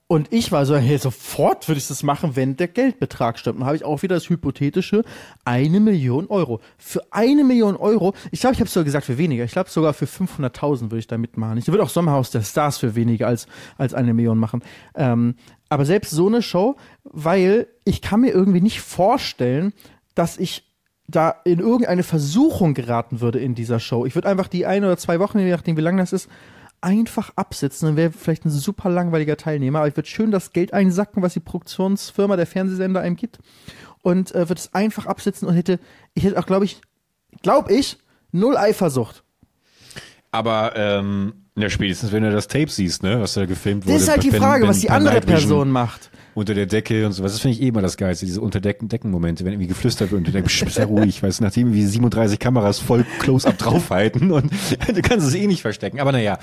und 0.09 0.31
ich 0.31 0.53
war 0.53 0.65
so, 0.65 0.77
hey, 0.77 0.97
sofort 0.97 1.67
würde 1.67 1.79
ich 1.79 1.87
das 1.89 2.01
machen, 2.01 2.37
wenn 2.37 2.55
der 2.55 2.69
Geldbetrag 2.69 3.37
stimmt. 3.37 3.59
Und 3.59 3.65
habe 3.65 3.75
ich 3.75 3.83
auch 3.83 4.03
wieder 4.03 4.15
das 4.15 4.29
hypothetische 4.29 5.03
eine 5.43 5.81
Million 5.81 6.27
Euro. 6.27 6.61
Für 6.77 7.01
eine 7.11 7.43
Million 7.43 7.75
Euro, 7.75 8.13
ich 8.31 8.39
glaube, 8.39 8.53
ich 8.53 8.61
habe 8.61 8.69
sogar 8.69 8.85
gesagt 8.85 9.05
für 9.05 9.17
weniger. 9.17 9.43
Ich 9.43 9.51
glaube 9.51 9.69
sogar 9.69 9.93
für 9.93 10.05
500.000 10.05 10.83
würde 10.83 10.99
ich 10.99 11.07
da 11.07 11.17
mitmachen. 11.17 11.57
Ich 11.57 11.67
würde 11.67 11.83
auch 11.83 11.89
Sommerhaus 11.89 12.31
der 12.31 12.41
Stars 12.41 12.77
für 12.77 12.95
weniger 12.95 13.27
als, 13.27 13.47
als 13.77 13.93
eine 13.93 14.13
Million 14.13 14.37
machen. 14.37 14.63
Ähm, 14.95 15.35
aber 15.67 15.83
selbst 15.83 16.11
so 16.11 16.27
eine 16.27 16.41
Show, 16.41 16.77
weil 17.03 17.67
ich 17.83 18.01
kann 18.01 18.21
mir 18.21 18.31
irgendwie 18.31 18.61
nicht 18.61 18.79
vorstellen, 18.79 19.73
dass 20.15 20.37
ich 20.37 20.63
da 21.07 21.35
in 21.43 21.59
irgendeine 21.59 22.03
Versuchung 22.03 22.73
geraten 22.73 23.19
würde 23.19 23.39
in 23.39 23.55
dieser 23.55 23.81
Show. 23.81 24.05
Ich 24.05 24.15
würde 24.15 24.29
einfach 24.29 24.47
die 24.47 24.65
ein 24.65 24.85
oder 24.85 24.97
zwei 24.97 25.19
Wochen, 25.19 25.39
je 25.39 25.51
nachdem 25.51 25.75
wie 25.75 25.81
lang 25.81 25.97
das 25.97 26.13
ist, 26.13 26.29
einfach 26.81 27.31
absitzen. 27.35 27.87
Dann 27.87 27.97
wäre 27.97 28.11
vielleicht 28.11 28.45
ein 28.45 28.51
super 28.51 28.89
langweiliger 28.89 29.37
Teilnehmer, 29.37 29.79
aber 29.79 29.87
ich 29.87 29.97
würde 29.97 30.09
schön 30.09 30.31
das 30.31 30.53
Geld 30.53 30.73
einsacken, 30.73 31.23
was 31.23 31.33
die 31.33 31.39
Produktionsfirma, 31.39 32.35
der 32.35 32.47
Fernsehsender 32.47 33.01
einem 33.01 33.15
gibt 33.15 33.39
und 34.01 34.33
äh, 34.33 34.49
würde 34.49 34.59
es 34.59 34.73
einfach 34.73 35.05
absitzen 35.05 35.47
und 35.47 35.55
hätte, 35.55 35.79
ich 36.13 36.23
hätte 36.23 36.39
auch, 36.39 36.45
glaube 36.45 36.65
ich, 36.65 36.81
glaube 37.41 37.73
ich, 37.73 37.97
null 38.31 38.57
Eifersucht. 38.57 39.23
Aber, 40.31 40.73
ähm, 40.75 41.46
ja, 41.57 41.69
spätestens 41.69 42.11
wenn 42.11 42.23
du 42.23 42.31
das 42.31 42.47
Tape 42.47 42.69
siehst, 42.69 43.03
ne, 43.03 43.19
was 43.19 43.33
da 43.33 43.45
gefilmt 43.45 43.85
wurde. 43.85 43.93
Das 43.95 44.03
ist 44.03 44.09
halt 44.09 44.23
die 44.23 44.31
Frage, 44.31 44.63
wenn 44.63 44.69
was 44.69 44.79
die 44.79 44.89
andere 44.89 45.21
Person 45.21 45.71
macht. 45.71 46.09
Unter 46.35 46.53
der 46.53 46.67
Decke 46.67 47.03
und 47.07 47.13
sowas. 47.13 47.31
Das 47.31 47.41
finde 47.41 47.57
ich 47.57 47.63
eh 47.63 47.69
immer 47.69 47.81
das 47.81 47.97
Geilste, 47.97 48.27
diese 48.27 48.41
Unterdecken-Decken-Momente, 48.41 49.43
wenn 49.43 49.53
irgendwie 49.53 49.69
geflüstert 49.69 50.11
wird 50.11 50.19
und 50.19 50.27
du 50.27 50.31
denkst, 50.31 50.65
sei 50.69 50.83
ruhig, 50.83 51.23
weißt 51.23 51.39
du, 51.39 51.43
nachdem 51.43 51.73
wie 51.73 51.83
37 51.83 52.37
Kameras 52.37 52.77
voll 52.77 53.07
Close-Up 53.17 53.57
draufhalten 53.57 54.31
und 54.31 54.51
du 54.87 55.01
kannst 55.01 55.27
es 55.27 55.33
eh 55.33 55.47
nicht 55.47 55.63
verstecken. 55.63 55.99
Aber 55.99 56.11
naja, 56.11 56.37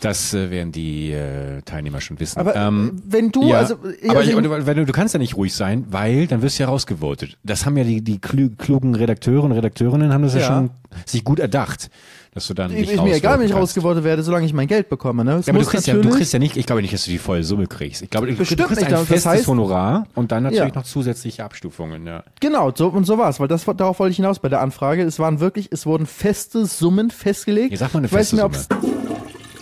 das 0.00 0.32
äh, 0.32 0.50
werden 0.50 0.72
die 0.72 1.12
äh, 1.12 1.60
Teilnehmer 1.66 2.00
schon 2.00 2.18
wissen. 2.18 2.38
Aber 2.38 2.56
ähm, 2.56 2.92
wenn 3.06 3.30
du, 3.30 3.46
ja, 3.46 3.58
also, 3.58 3.74
aber 3.74 4.20
also 4.20 4.30
ich, 4.30 4.66
wenn 4.66 4.76
du, 4.78 4.86
du 4.86 4.92
kannst 4.92 5.12
ja 5.12 5.18
nicht 5.18 5.36
ruhig 5.36 5.52
sein, 5.52 5.84
weil 5.90 6.26
dann 6.26 6.40
wirst 6.40 6.58
du 6.58 6.62
ja 6.62 6.70
rausgevotet. 6.70 7.36
Das 7.44 7.66
haben 7.66 7.76
ja 7.76 7.84
die, 7.84 8.00
die 8.00 8.18
klugen 8.18 8.94
Redakteure 8.94 9.44
und 9.44 9.52
Redakteurinnen 9.52 10.14
haben 10.14 10.22
das 10.22 10.32
ja, 10.32 10.40
Ja. 10.40 10.46
schon 10.46 10.70
sich 11.04 11.24
gut 11.24 11.40
erdacht, 11.40 11.90
dass 12.36 12.46
du 12.48 12.52
dann 12.54 12.70
nicht 12.70 12.90
ist 12.90 13.02
mir 13.02 13.14
egal, 13.16 13.38
wenn 13.40 13.46
ich 13.46 13.54
rausgevotet 13.54 14.04
werde, 14.04 14.22
solange 14.22 14.44
ich 14.44 14.52
mein 14.52 14.66
Geld 14.68 14.90
bekomme. 14.90 15.24
Ne? 15.24 15.36
Es 15.36 15.46
Ja, 15.46 15.54
aber 15.54 15.62
du 15.62 15.66
kriegst 15.70 15.86
ja, 15.86 15.94
du 15.94 16.10
kriegst 16.10 16.34
ja 16.34 16.38
nicht, 16.38 16.54
ich 16.58 16.66
glaube 16.66 16.82
nicht, 16.82 16.92
dass 16.92 17.06
du 17.06 17.10
die 17.10 17.16
volle 17.16 17.42
Summe 17.42 17.66
kriegst. 17.66 18.02
Ich 18.02 18.10
glaube, 18.10 18.26
du, 18.26 18.34
du 18.34 18.38
Bestimmt 18.40 18.60
kriegst 18.66 18.76
nicht, 18.82 18.88
ein 18.88 18.94
aber 18.94 19.06
das 19.06 19.08
festes 19.24 19.44
heißt- 19.44 19.46
Honorar 19.46 20.06
und 20.14 20.30
dann 20.32 20.42
natürlich 20.42 20.68
Ja. 20.68 20.74
noch 20.74 20.84
zusätzliche 20.84 21.42
Abstufungen, 21.44 22.06
ja. 22.06 22.24
Genau, 22.40 22.70
so 22.74 22.88
und 22.88 23.04
so 23.04 23.16
war's, 23.16 23.40
weil 23.40 23.48
das 23.48 23.64
darauf 23.64 23.98
wollte 24.00 24.10
ich 24.10 24.16
hinaus 24.16 24.38
bei 24.38 24.50
der 24.50 24.60
Anfrage. 24.60 25.02
Es 25.02 25.18
waren 25.18 25.40
wirklich, 25.40 25.68
es 25.72 25.86
wurden 25.86 26.04
feste 26.04 26.66
Summen 26.66 27.10
festgelegt. 27.10 27.72
Ja, 27.72 27.78
sag 27.78 27.94
mal 27.94 28.00
eine 28.00 28.08
ich 28.08 28.12
weiß 28.12 28.30
feste 28.30 28.36
mehr, 28.36 29.15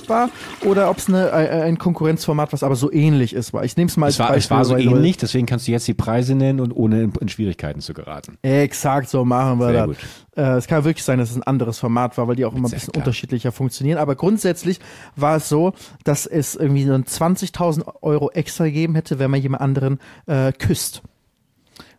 war 0.09 0.31
oder 0.65 0.91
ob 0.91 0.99
es 0.99 1.09
eine 1.09 1.29
äh, 1.31 1.63
ein 1.63 1.79
Konkurrenzformat, 1.79 2.53
was 2.53 2.63
aber 2.63 2.77
so 2.77 2.93
ähnlich 2.93 3.33
ist, 3.35 3.53
war. 3.53 3.65
Ich 3.65 3.77
nehme 3.77 3.89
es 3.89 3.97
mal 3.97 4.07
als 4.07 4.15
Es 4.15 4.19
war, 4.21 4.29
es 4.31 4.35
Beispiel. 4.49 4.57
war 4.57 4.65
so 4.65 4.77
ähnlich, 4.77 5.17
deswegen 5.17 5.47
kannst 5.47 5.67
du 5.69 5.73
jetzt 5.73 5.87
die 5.89 5.95
Preise 5.95 6.35
nennen 6.35 6.61
und 6.61 6.73
ohne 6.73 7.03
in, 7.03 7.13
in 7.21 7.29
Schwierigkeiten 7.29 7.81
zu 7.81 7.95
geraten. 7.95 8.39
Exakt, 8.43 9.09
so 9.09 9.25
machen 9.25 9.59
wir 9.61 9.67
Sehr 9.69 9.87
das. 9.87 9.87
gut. 9.87 9.97
Äh, 10.37 10.43
es 10.57 10.67
kann 10.67 10.85
wirklich 10.85 11.05
sein, 11.05 11.19
dass 11.19 11.31
es 11.31 11.37
ein 11.37 11.43
anderes 11.43 11.79
Format 11.79 12.17
war, 12.19 12.29
weil 12.29 12.37
die 12.37 12.45
auch 12.45 12.53
immer 12.55 12.67
ein 12.67 12.71
Sehr 12.71 12.79
bisschen 12.79 12.93
klar. 12.93 13.03
unterschiedlicher 13.05 13.53
funktionieren. 13.53 13.99
Aber 13.99 14.17
grundsätzlich 14.17 14.81
war 15.17 15.37
es 15.37 15.49
so, 15.49 15.73
dass 16.05 16.27
es 16.27 16.55
irgendwie 16.57 16.85
so 16.85 16.93
ein 16.93 17.05
20.000 17.05 18.03
Euro 18.03 18.31
extra 18.31 18.65
gegeben 18.65 18.95
hätte, 18.95 19.19
wenn 19.19 19.31
man 19.31 19.41
jemand 19.41 19.63
anderen 19.63 19.99
äh, 20.27 20.53
küsst. 20.53 21.03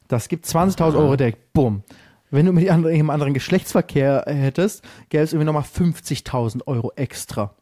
Das 0.07 0.27
gibt 0.27 0.45
20.000 0.45 0.97
Euro 0.97 1.15
direkt, 1.15 1.53
bumm. 1.53 1.83
Wenn 2.31 2.45
du 2.47 2.51
mit 2.53 2.63
jemand 2.63 2.85
anderem 2.85 3.09
anderen 3.09 3.33
Geschlechtsverkehr 3.33 4.25
hättest, 4.27 4.83
gäbe 5.09 5.23
es 5.23 5.31
irgendwie 5.33 5.45
nochmal 5.45 5.63
50.000 5.63 6.67
Euro 6.67 6.91
extra. 6.95 7.53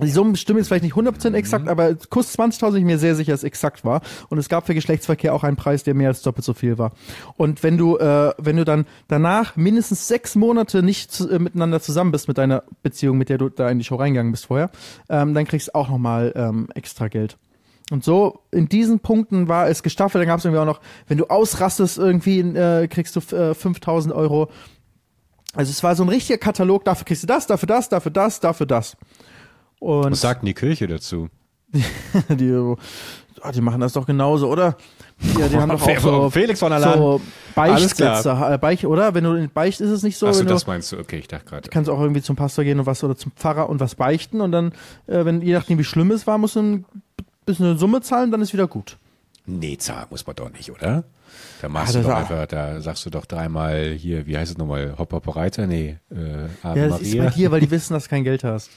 Die 0.00 0.10
Summen 0.10 0.34
stimmen 0.34 0.58
jetzt 0.58 0.68
vielleicht 0.68 0.82
nicht 0.82 0.96
100% 0.96 1.34
exakt, 1.34 1.68
aber 1.68 1.94
Kuss 1.94 2.36
20.000 2.36 2.72
bin 2.72 2.78
ich 2.78 2.84
mir 2.84 2.98
sehr 2.98 3.14
sicher, 3.14 3.30
dass 3.30 3.40
es 3.40 3.44
exakt 3.44 3.84
war. 3.84 4.00
Und 4.28 4.38
es 4.38 4.48
gab 4.48 4.66
für 4.66 4.74
Geschlechtsverkehr 4.74 5.32
auch 5.32 5.44
einen 5.44 5.56
Preis, 5.56 5.84
der 5.84 5.94
mehr 5.94 6.08
als 6.08 6.22
doppelt 6.22 6.44
so 6.44 6.52
viel 6.52 6.78
war. 6.78 6.92
Und 7.36 7.62
wenn 7.62 7.78
du, 7.78 7.96
äh, 7.98 8.32
wenn 8.38 8.56
du 8.56 8.64
dann 8.64 8.86
danach 9.06 9.54
mindestens 9.54 10.08
sechs 10.08 10.34
Monate 10.34 10.82
nicht 10.82 11.12
zu, 11.12 11.30
äh, 11.30 11.38
miteinander 11.38 11.80
zusammen 11.80 12.10
bist 12.10 12.26
mit 12.26 12.38
deiner 12.38 12.64
Beziehung, 12.82 13.18
mit 13.18 13.28
der 13.28 13.38
du 13.38 13.50
da 13.50 13.70
in 13.70 13.78
die 13.78 13.84
Show 13.84 13.94
reingegangen 13.94 14.32
bist 14.32 14.46
vorher, 14.46 14.70
ähm, 15.08 15.32
dann 15.32 15.44
kriegst 15.44 15.68
du 15.68 15.74
auch 15.76 15.88
nochmal 15.88 16.32
ähm, 16.34 16.68
extra 16.74 17.06
Geld. 17.06 17.38
Und 17.90 18.02
so 18.02 18.40
in 18.50 18.68
diesen 18.68 18.98
Punkten 18.98 19.46
war 19.46 19.68
es 19.68 19.84
gestaffelt. 19.84 20.22
Dann 20.22 20.28
gab 20.28 20.38
es 20.38 20.44
irgendwie 20.44 20.60
auch 20.60 20.66
noch, 20.66 20.80
wenn 21.06 21.18
du 21.18 21.26
ausrastest 21.26 21.98
irgendwie, 21.98 22.40
äh, 22.40 22.88
kriegst 22.88 23.14
du 23.14 23.20
äh, 23.20 23.52
5.000 23.52 24.12
Euro. 24.12 24.48
Also 25.54 25.70
es 25.70 25.82
war 25.82 25.94
so 25.94 26.02
ein 26.02 26.08
richtiger 26.08 26.38
Katalog. 26.38 26.84
Dafür 26.84 27.04
kriegst 27.04 27.22
du 27.22 27.26
das, 27.26 27.46
dafür 27.46 27.66
das, 27.66 27.88
dafür 27.88 28.10
das, 28.10 28.40
dafür 28.40 28.66
das. 28.66 28.96
Und 29.84 30.12
Was 30.12 30.20
sagt 30.22 30.42
denn 30.42 30.46
die 30.46 30.54
Kirche 30.54 30.86
dazu? 30.86 31.28
die, 32.28 32.48
so, 32.48 32.78
ah, 33.42 33.52
die 33.52 33.60
machen 33.60 33.80
das 33.80 33.92
doch 33.92 34.06
genauso, 34.06 34.48
oder? 34.48 34.76
Ja, 35.38 35.48
die 35.48 35.56
haben 35.56 35.68
doch 35.70 35.82
auch 35.86 35.98
so, 36.00 36.30
Felix 36.30 36.60
von 36.60 36.72
Alarm. 36.72 36.98
so. 36.98 37.20
Beichtsätze, 37.54 38.30
äh, 38.50 38.58
Beich, 38.58 38.86
oder? 38.86 39.14
Wenn 39.14 39.24
du 39.24 39.32
in 39.34 39.50
Beicht 39.50 39.80
ist 39.80 39.90
es 39.90 40.02
nicht 40.02 40.16
so, 40.16 40.26
Achso, 40.26 40.42
du 40.42 40.48
das 40.48 40.66
meinst 40.66 40.90
du. 40.92 40.98
Okay, 40.98 41.18
ich 41.18 41.28
dachte 41.28 41.44
gerade. 41.46 41.68
kannst 41.68 41.90
auch 41.90 42.00
irgendwie 42.00 42.22
zum 42.22 42.36
Pastor 42.36 42.64
gehen 42.64 42.78
und 42.80 42.86
was 42.86 43.02
oder 43.04 43.16
zum 43.16 43.32
Pfarrer 43.32 43.68
und 43.68 43.80
was 43.80 43.94
beichten 43.94 44.40
und 44.40 44.52
dann, 44.52 44.72
äh, 45.06 45.24
wenn 45.24 45.40
je 45.42 45.52
nachdem 45.52 45.78
wie 45.78 45.84
schlimm 45.84 46.10
es 46.10 46.26
war, 46.26 46.38
musst 46.38 46.56
du 46.56 46.60
ein 46.60 46.84
bisschen 47.46 47.66
eine 47.66 47.76
Summe 47.78 48.00
zahlen, 48.00 48.30
dann 48.30 48.40
ist 48.40 48.52
wieder 48.52 48.66
gut. 48.68 48.96
Nee, 49.46 49.76
zahlen 49.76 50.06
muss 50.10 50.26
man 50.26 50.34
doch 50.36 50.50
nicht, 50.50 50.70
oder? 50.70 51.04
Da 51.60 51.68
machst 51.68 51.94
Ah, 51.96 52.00
du 52.00 52.04
doch 52.08 52.14
einfach, 52.14 52.46
da 52.46 52.80
sagst 52.80 53.04
du 53.06 53.10
doch 53.10 53.26
dreimal 53.26 53.90
hier, 53.92 54.26
wie 54.26 54.38
heißt 54.38 54.52
es 54.52 54.58
nochmal? 54.58 54.94
Hopp, 54.96 55.12
Hopp, 55.12 55.36
Reiter? 55.36 55.66
Nee, 55.66 55.98
äh, 56.10 56.66
Ave 56.66 56.80
Ja, 56.80 56.88
das 56.88 57.00
ist 57.02 57.12
bei 57.12 57.24
Maria. 57.24 57.30
dir, 57.36 57.50
weil 57.50 57.60
die 57.60 57.70
wissen, 57.70 57.92
dass 57.92 58.04
du 58.04 58.10
kein 58.10 58.24
Geld 58.24 58.42
hast. 58.44 58.70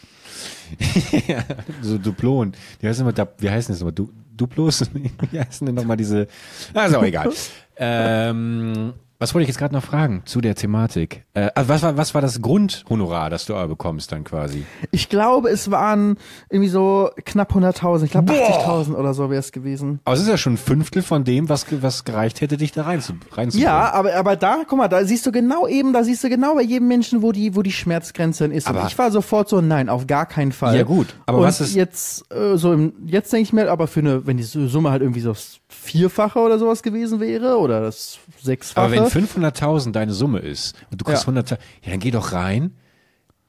so 1.82 1.98
Duplon. 1.98 2.54
Die 2.82 2.88
heißen 2.88 3.08
immer, 3.08 3.28
wie 3.40 3.50
heißen 3.50 3.74
das 3.74 3.80
nochmal? 3.80 3.94
Du, 3.94 4.12
Duplos? 4.36 4.84
wie 5.32 5.40
heißen 5.40 5.66
denn 5.66 5.76
nochmal 5.76 5.98
diese? 5.98 6.28
Ah, 6.74 6.86
ist 6.86 6.96
auch 6.96 7.04
egal. 7.04 7.32
ähm, 7.78 8.94
Was 9.20 9.34
wollte 9.34 9.44
ich 9.44 9.48
jetzt 9.48 9.58
gerade 9.58 9.74
noch 9.74 9.84
fragen 9.84 10.22
zu 10.26 10.42
der 10.42 10.54
Thematik? 10.54 11.26
Äh, 11.34 11.50
also 11.56 11.70
was, 11.70 11.82
war, 11.82 11.98
was 11.98 12.14
war 12.14 12.22
das 12.22 12.40
Grundhonorar, 12.40 13.32
das 13.32 13.46
du 13.46 13.54
bekommst 13.68 14.12
dann 14.12 14.24
quasi? 14.24 14.64
Ich 14.92 15.10
glaube, 15.10 15.50
es 15.50 15.72
waren 15.72 16.18
irgendwie 16.52 16.70
so 16.70 17.10
knapp 17.26 17.52
100.000. 17.56 18.04
Ich 18.04 18.12
glaube 18.12 18.32
80.000 18.32 18.94
oder 18.94 19.16
so 19.16 19.32
wäre 19.32 19.40
es 19.40 19.52
gewesen. 19.52 20.02
Aber 20.06 20.16
es 20.16 20.22
ist 20.22 20.28
ja 20.28 20.38
schon 20.38 20.54
ein 20.54 20.58
Fünftel 20.58 21.02
von 21.02 21.24
dem, 21.24 21.50
was, 21.50 21.66
was 21.82 22.04
gereicht 22.04 22.42
hätte, 22.42 22.58
dich 22.58 22.74
da 22.74 22.84
rein 22.84 23.02
zu, 23.02 23.14
reinzubringen. 23.32 23.64
Ja, 23.74 23.92
aber, 23.92 24.14
aber 24.16 24.36
da, 24.36 24.60
guck 24.68 24.78
mal, 24.78 24.88
da 24.88 25.04
siehst 25.04 25.26
du 25.26 25.32
genau 25.32 25.68
eben, 25.68 25.94
da 25.94 26.04
siehst 26.04 26.24
du 26.24 26.30
genau 26.30 26.54
bei 26.54 26.62
jedem 26.62 26.88
Menschen, 26.88 27.24
wo 27.24 27.32
die, 27.32 27.56
wo 27.56 27.64
die 27.64 27.72
Schmerzgrenze 27.72 28.46
ist. 28.46 28.68
Aber- 28.68 28.82
Und 28.82 28.88
ich 28.88 28.98
war 29.00 29.10
sofort 29.10 29.50
so, 29.50 29.62
nein, 29.62 29.90
auf 29.90 30.06
gar 30.06 30.28
keinen 30.28 30.52
Fall. 30.52 30.78
Ja, 30.78 30.84
gut, 30.84 31.16
aber 31.26 31.40
Und 31.40 31.44
was 31.46 31.60
ist- 31.60 31.74
jetzt, 31.74 32.32
äh, 32.32 32.56
so 32.56 32.72
im, 32.72 32.94
jetzt 33.08 33.34
denke 33.34 33.44
ich 33.44 33.54
mir, 33.54 33.72
aber 33.72 33.88
für 33.88 34.02
eine, 34.02 34.28
wenn 34.28 34.38
die 34.38 34.44
Summe 34.44 34.92
halt 34.92 35.02
irgendwie 35.02 35.22
so 35.22 35.34
Vierfache 35.70 36.40
oder 36.40 36.60
sowas 36.60 36.82
gewesen 36.84 37.20
wäre, 37.20 37.58
oder 37.60 37.82
das 37.82 38.20
Sechsfache. 38.42 38.86
Aber 38.86 39.14
wenn 39.14 39.24
500.000 39.26 39.92
deine 39.92 40.14
Summe 40.14 40.40
ist 40.40 40.76
und 40.92 41.02
du 41.02 41.06
kriegst 41.06 41.26
Ja. 41.28 41.34
100.000, 41.34 41.52
ja, 41.84 41.92
dann 41.92 42.00
geh 42.00 42.12
doch 42.12 42.32
rein, 42.32 42.76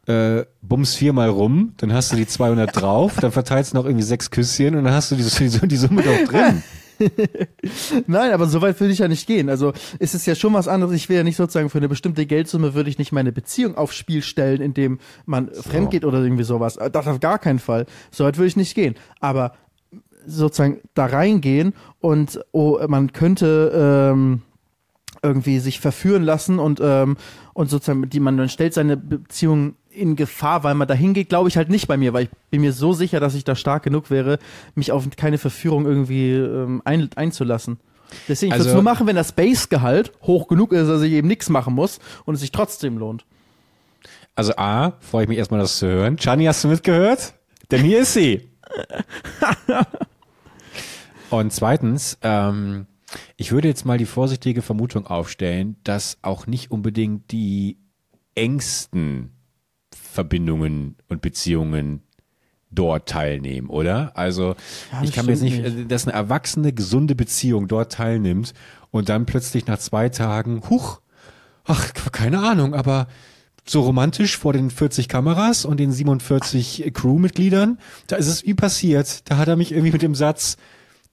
äh, 0.06 0.44
bums 0.62 0.94
viermal 0.94 1.28
rum, 1.28 1.74
dann 1.76 1.92
hast 1.92 2.12
du 2.12 2.16
die 2.16 2.26
200 2.26 2.74
drauf, 2.74 3.16
dann 3.20 3.30
verteilst 3.30 3.72
du 3.72 3.76
noch 3.76 3.84
irgendwie 3.84 4.04
sechs 4.04 4.30
Küsschen 4.30 4.74
und 4.74 4.84
dann 4.84 4.94
hast 4.94 5.10
du 5.10 5.16
die, 5.16 5.22
die, 5.48 5.68
die 5.68 5.76
Summe 5.76 6.02
doch 6.02 6.28
drin. 6.32 6.62
Nein, 8.06 8.32
aber 8.32 8.46
so 8.46 8.60
weit 8.60 8.80
würde 8.80 8.92
ich 8.92 8.98
ja 8.98 9.06
nicht 9.06 9.26
gehen. 9.26 9.48
Also 9.48 9.72
ist 10.00 10.14
es 10.14 10.26
ja 10.26 10.34
schon 10.34 10.52
was 10.54 10.66
anderes. 10.66 10.94
Ich 10.94 11.08
will 11.08 11.16
ja 11.16 11.22
nicht 11.22 11.36
sozusagen 11.36 11.70
für 11.70 11.78
eine 11.78 11.88
bestimmte 11.88 12.26
Geldsumme 12.26 12.74
würde 12.74 12.90
ich 12.90 12.98
nicht 12.98 13.12
meine 13.12 13.30
Beziehung 13.32 13.76
aufs 13.76 13.94
Spiel 13.94 14.22
stellen, 14.22 14.60
indem 14.60 14.98
man 15.24 15.50
fremd 15.52 15.90
geht 15.92 16.04
oder 16.04 16.20
irgendwie 16.20 16.42
sowas. 16.44 16.76
Äh, 16.76 16.90
Das 16.90 17.06
auf 17.06 17.20
gar 17.20 17.38
keinen 17.38 17.60
Fall. 17.60 17.86
So 18.10 18.24
weit 18.24 18.36
würde 18.36 18.48
ich 18.48 18.56
nicht 18.56 18.74
gehen. 18.74 18.96
Aber 19.20 19.52
sozusagen 20.28 20.80
da 20.94 21.06
reingehen 21.06 21.74
und 22.00 22.40
oh, 22.52 22.78
man 22.86 23.12
könnte 23.12 24.12
ähm, 24.12 24.42
irgendwie 25.22 25.58
sich 25.58 25.80
verführen 25.80 26.22
lassen 26.22 26.58
und 26.58 26.80
ähm, 26.82 27.16
und 27.54 27.68
sozusagen 27.70 28.08
die 28.08 28.20
man 28.20 28.36
dann 28.36 28.48
stellt 28.48 28.74
seine 28.74 28.96
Beziehung 28.96 29.74
in 29.90 30.14
Gefahr, 30.14 30.62
weil 30.62 30.74
man 30.74 30.86
da 30.86 30.94
hingeht, 30.94 31.28
glaube 31.28 31.48
ich 31.48 31.56
halt 31.56 31.70
nicht 31.70 31.88
bei 31.88 31.96
mir, 31.96 32.12
weil 32.12 32.24
ich 32.24 32.30
bin 32.50 32.60
mir 32.60 32.72
so 32.72 32.92
sicher, 32.92 33.18
dass 33.18 33.34
ich 33.34 33.42
da 33.42 33.56
stark 33.56 33.82
genug 33.82 34.10
wäre, 34.10 34.38
mich 34.76 34.92
auf 34.92 35.04
keine 35.16 35.38
Verführung 35.38 35.86
irgendwie 35.86 36.30
ähm, 36.34 36.82
ein, 36.84 37.08
einzulassen. 37.16 37.78
Deswegen 38.28 38.52
ich 38.52 38.58
würde 38.58 38.60
Also- 38.60 38.68
es 38.70 38.74
nur 38.74 38.82
machen, 38.84 39.06
wenn 39.08 39.16
das 39.16 39.32
Base-Gehalt 39.32 40.12
hoch 40.22 40.46
genug 40.46 40.72
ist, 40.72 40.86
dass 40.88 41.02
ich 41.02 41.12
eben 41.12 41.26
nichts 41.26 41.48
machen 41.48 41.74
muss 41.74 41.98
und 42.26 42.34
es 42.34 42.40
sich 42.40 42.52
trotzdem 42.52 42.96
lohnt. 42.96 43.24
Also 44.36 44.52
A, 44.56 44.92
freue 45.00 45.24
ich 45.24 45.28
mich 45.28 45.38
erstmal, 45.38 45.58
das 45.58 45.78
zu 45.78 45.88
hören. 45.88 46.16
Chani, 46.16 46.44
hast 46.44 46.62
du 46.62 46.68
mitgehört? 46.68 47.34
Denn 47.72 47.82
hier 47.82 48.00
ist 48.02 48.12
sie. 48.14 48.48
Und 51.30 51.52
zweitens, 51.52 52.18
ähm, 52.22 52.86
ich 53.36 53.52
würde 53.52 53.68
jetzt 53.68 53.84
mal 53.84 53.98
die 53.98 54.06
vorsichtige 54.06 54.62
Vermutung 54.62 55.06
aufstellen, 55.06 55.76
dass 55.84 56.18
auch 56.22 56.46
nicht 56.46 56.70
unbedingt 56.70 57.32
die 57.32 57.78
engsten 58.34 59.32
Verbindungen 59.92 60.96
und 61.08 61.20
Beziehungen 61.20 62.02
dort 62.70 63.08
teilnehmen, 63.08 63.68
oder? 63.70 64.16
Also 64.16 64.54
Ja, 64.92 65.02
ich 65.02 65.12
kann 65.12 65.26
mir 65.26 65.32
jetzt 65.32 65.42
nicht, 65.42 65.58
äh, 65.58 65.86
dass 65.86 66.06
eine 66.06 66.14
erwachsene, 66.14 66.72
gesunde 66.72 67.14
Beziehung 67.14 67.66
dort 67.66 67.92
teilnimmt 67.92 68.52
und 68.90 69.08
dann 69.08 69.26
plötzlich 69.26 69.66
nach 69.66 69.78
zwei 69.78 70.08
Tagen, 70.10 70.62
huch, 70.68 71.00
ach, 71.64 71.92
keine 72.12 72.40
Ahnung, 72.40 72.74
aber 72.74 73.08
so 73.64 73.82
romantisch 73.82 74.36
vor 74.36 74.52
den 74.52 74.70
40 74.70 75.08
Kameras 75.08 75.64
und 75.64 75.78
den 75.78 75.92
47 75.92 76.90
Crewmitgliedern, 76.94 77.78
da 78.06 78.16
ist 78.16 78.28
es 78.28 78.44
wie 78.44 78.54
passiert. 78.54 79.28
Da 79.30 79.36
hat 79.36 79.48
er 79.48 79.56
mich 79.56 79.72
irgendwie 79.72 79.92
mit 79.92 80.02
dem 80.02 80.14
Satz, 80.14 80.56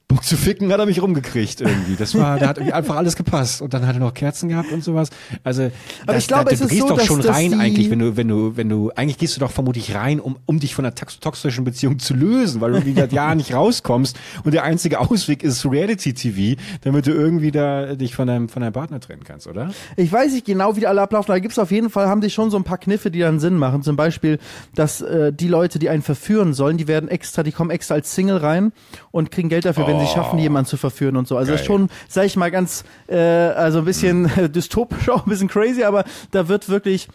Bock 0.07 0.23
zu 0.23 0.37
ficken, 0.37 0.71
hat 0.71 0.79
er 0.79 0.85
mich 0.85 1.01
rumgekriegt 1.01 1.61
irgendwie. 1.61 1.95
Das 1.97 2.13
war, 2.15 2.37
da 2.37 2.47
hat 2.49 2.57
irgendwie 2.57 2.73
einfach 2.73 2.95
alles 2.95 3.15
gepasst. 3.15 3.61
Und 3.63 3.73
dann 3.73 3.87
hat 3.87 3.95
er 3.95 3.99
noch 3.99 4.13
Kerzen 4.13 4.49
gehabt 4.49 4.71
und 4.71 4.83
sowas. 4.83 5.09
Also, 5.43 5.71
das, 6.05 6.17
ich 6.19 6.27
glaube, 6.27 6.43
da, 6.43 6.49
du 6.51 6.55
es 6.55 6.61
ist 6.61 6.69
gehst 6.69 6.81
so, 6.83 6.89
doch 6.89 6.97
dass- 6.97 7.05
schon 7.07 7.21
dass 7.21 7.35
rein 7.35 7.59
eigentlich, 7.59 7.89
wenn 7.89 7.97
du, 7.99 8.15
wenn 8.15 8.27
du, 8.27 8.55
wenn 8.55 8.69
du, 8.69 8.91
eigentlich 8.95 9.17
gehst 9.17 9.35
du 9.35 9.39
doch 9.39 9.49
vermutlich 9.49 9.95
rein, 9.95 10.19
um, 10.19 10.35
um 10.45 10.59
dich 10.59 10.75
von 10.75 10.85
einer 10.85 10.93
tox- 10.93 11.19
toxischen 11.19 11.63
Beziehung 11.65 11.97
zu 11.97 12.13
lösen, 12.13 12.61
weil 12.61 12.71
du 12.71 12.77
irgendwie 12.77 12.93
seit 12.99 13.13
Jahren 13.13 13.37
nicht 13.37 13.53
rauskommst 13.55 14.15
und 14.43 14.53
der 14.53 14.63
einzige 14.63 14.99
Ausweg 14.99 15.41
ist 15.41 15.65
Reality 15.65 16.13
TV, 16.13 16.61
damit 16.81 17.07
du 17.07 17.11
irgendwie 17.11 17.49
da 17.49 17.95
dich 17.95 18.13
von 18.15 18.27
deinem, 18.27 18.47
von 18.47 18.61
deinem 18.61 18.73
Partner 18.73 18.99
trennen 18.99 19.23
kannst, 19.23 19.47
oder? 19.47 19.71
Ich 19.97 20.11
weiß 20.11 20.33
nicht 20.33 20.45
genau, 20.45 20.75
wie 20.75 20.81
die 20.81 20.87
alle 20.87 21.01
ablaufen, 21.01 21.31
aber 21.31 21.39
da 21.39 21.41
gibt's 21.41 21.57
auf 21.57 21.71
jeden 21.71 21.89
Fall, 21.89 22.07
haben 22.07 22.21
die 22.21 22.29
schon 22.29 22.51
so 22.51 22.57
ein 22.57 22.63
paar 22.63 22.77
Kniffe, 22.77 23.09
die 23.09 23.19
dann 23.19 23.39
Sinn 23.39 23.57
machen. 23.57 23.81
Zum 23.81 23.95
Beispiel, 23.95 24.37
dass 24.75 25.01
äh, 25.01 25.33
die 25.33 25.47
Leute, 25.47 25.79
die 25.79 25.89
einen 25.89 26.03
verführen 26.03 26.53
sollen, 26.53 26.77
die 26.77 26.87
werden 26.87 27.09
extra, 27.09 27.41
die 27.41 27.51
kommen 27.51 27.71
extra 27.71 27.95
als 27.95 28.13
Single 28.13 28.37
rein 28.37 28.71
und 29.09 29.31
kriegen 29.31 29.49
Geld 29.49 29.65
dafür, 29.65 29.94
wenn 29.99 30.05
sie 30.05 30.13
schaffen, 30.13 30.39
jemanden 30.39 30.67
zu 30.67 30.77
verführen 30.77 31.17
und 31.17 31.27
so. 31.27 31.37
Also 31.37 31.51
das 31.51 31.61
ist 31.61 31.67
Geil. 31.67 31.77
schon, 31.77 31.89
sag 32.07 32.25
ich 32.25 32.35
mal, 32.35 32.51
ganz, 32.51 32.83
äh, 33.07 33.17
also 33.17 33.79
ein 33.79 33.85
bisschen 33.85 34.29
dystopisch, 34.51 35.09
auch 35.09 35.25
ein 35.25 35.29
bisschen 35.29 35.47
crazy, 35.47 35.83
aber 35.83 36.03
da 36.31 36.47
wird 36.47 36.69
wirklich, 36.69 37.07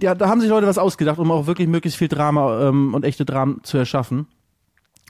ja, 0.00 0.14
da 0.14 0.28
haben 0.28 0.40
sich 0.40 0.50
Leute 0.50 0.66
was 0.66 0.78
ausgedacht, 0.78 1.18
um 1.18 1.30
auch 1.30 1.46
wirklich 1.46 1.68
möglichst 1.68 1.98
viel 1.98 2.08
Drama 2.08 2.68
ähm, 2.68 2.94
und 2.94 3.04
echte 3.04 3.24
Dramen 3.24 3.60
zu 3.62 3.78
erschaffen. 3.78 4.26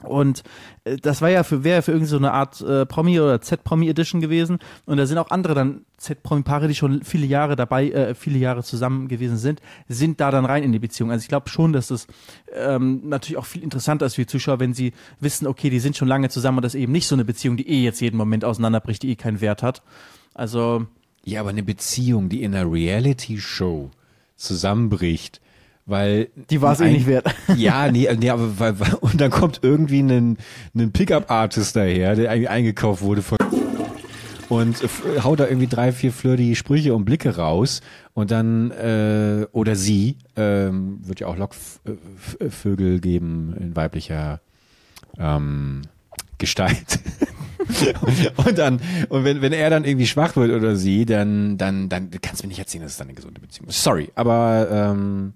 Und 0.03 0.43
äh, 0.83 0.97
das 0.97 1.21
war 1.21 1.29
ja 1.29 1.43
für, 1.43 1.63
wäre 1.63 1.77
ja 1.77 1.81
für 1.81 1.91
irgendwie 1.91 2.09
so 2.09 2.17
eine 2.17 2.31
Art 2.31 2.61
äh, 2.61 2.85
Promi 2.85 3.19
oder 3.19 3.41
Z-Promi 3.41 3.89
Edition 3.89 4.21
gewesen. 4.21 4.59
Und 4.85 4.97
da 4.97 5.07
sind 5.07 5.17
auch 5.17 5.31
andere 5.31 5.55
dann 5.55 5.85
Z-Promi-Paare, 5.97 6.67
die 6.67 6.75
schon 6.75 7.01
viele 7.01 7.25
Jahre 7.25 7.55
dabei, 7.55 7.89
äh, 7.89 8.13
viele 8.13 8.37
Jahre 8.37 8.63
zusammen 8.63 9.07
gewesen 9.07 9.37
sind, 9.37 9.59
sind 9.87 10.19
da 10.19 10.29
dann 10.29 10.45
rein 10.45 10.61
in 10.61 10.71
die 10.71 10.79
Beziehung. 10.79 11.11
Also 11.11 11.23
ich 11.23 11.29
glaube 11.29 11.49
schon, 11.49 11.73
dass 11.73 11.87
das 11.87 12.05
ähm, 12.53 13.09
natürlich 13.09 13.37
auch 13.37 13.45
viel 13.45 13.63
interessanter 13.63 14.05
ist 14.05 14.15
für 14.15 14.21
die 14.21 14.27
Zuschauer, 14.27 14.59
wenn 14.59 14.75
sie 14.75 14.93
wissen, 15.19 15.47
okay, 15.47 15.71
die 15.71 15.79
sind 15.79 15.97
schon 15.97 16.07
lange 16.07 16.29
zusammen 16.29 16.59
und 16.59 16.63
das 16.65 16.75
ist 16.75 16.81
eben 16.81 16.91
nicht 16.91 17.07
so 17.07 17.15
eine 17.15 17.25
Beziehung, 17.25 17.57
die 17.57 17.67
eh 17.67 17.83
jetzt 17.83 17.99
jeden 17.99 18.17
Moment 18.17 18.45
auseinanderbricht, 18.45 19.01
die 19.01 19.09
eh 19.09 19.15
keinen 19.15 19.41
Wert 19.41 19.63
hat. 19.63 19.81
Also 20.35 20.85
Ja, 21.23 21.41
aber 21.41 21.49
eine 21.49 21.63
Beziehung, 21.63 22.29
die 22.29 22.43
in 22.43 22.53
einer 22.53 22.71
Reality-Show 22.71 23.89
zusammenbricht, 24.35 25.41
weil 25.87 26.27
die 26.49 26.61
war 26.61 26.73
es 26.73 26.81
eh 26.81 26.91
nicht 26.91 27.07
wert. 27.07 27.33
Ja, 27.55 27.89
nee, 27.91 28.07
nee, 28.19 28.29
aber 28.29 28.59
weil, 28.59 28.79
weil, 28.79 28.93
und 28.95 29.19
dann 29.19 29.31
kommt 29.31 29.61
irgendwie 29.63 30.01
ein, 30.01 30.37
ein 30.75 30.91
Pickup-Artist 30.91 31.75
daher, 31.75 32.15
der 32.15 32.29
eigentlich 32.29 32.49
eingekauft 32.49 33.01
wurde 33.01 33.21
von 33.23 33.37
und 34.49 34.77
haut 35.23 35.39
da 35.39 35.47
irgendwie 35.47 35.67
drei, 35.67 35.91
vier 35.91 36.11
flirty 36.13 36.55
Sprüche 36.55 36.93
und 36.93 37.05
Blicke 37.05 37.35
raus 37.35 37.81
und 38.13 38.31
dann 38.31 38.71
äh, 38.71 39.45
oder 39.51 39.75
sie 39.75 40.17
ähm, 40.35 40.99
wird 41.03 41.19
ja 41.19 41.27
auch 41.27 41.37
Lockvögel 41.37 42.99
geben 42.99 43.55
in 43.59 43.75
weiblicher 43.75 44.39
ähm, 45.17 45.81
Gestalt. 46.37 46.99
und 48.45 48.57
dann 48.57 48.79
und 49.09 49.23
wenn 49.23 49.41
wenn 49.41 49.53
er 49.53 49.69
dann 49.69 49.83
irgendwie 49.83 50.07
schwach 50.07 50.35
wird 50.35 50.51
oder 50.51 50.75
sie, 50.75 51.05
dann 51.05 51.57
dann 51.57 51.89
dann 51.89 52.09
kannst 52.21 52.41
du 52.41 52.47
mir 52.47 52.49
nicht 52.49 52.59
erzählen, 52.59 52.83
dass 52.83 52.93
es 52.93 52.97
dann 52.97 53.07
eine 53.07 53.15
gesunde 53.15 53.41
Beziehung 53.41 53.67
ist. 53.69 53.83
Sorry, 53.83 54.09
aber 54.15 54.67
ähm, 54.71 55.33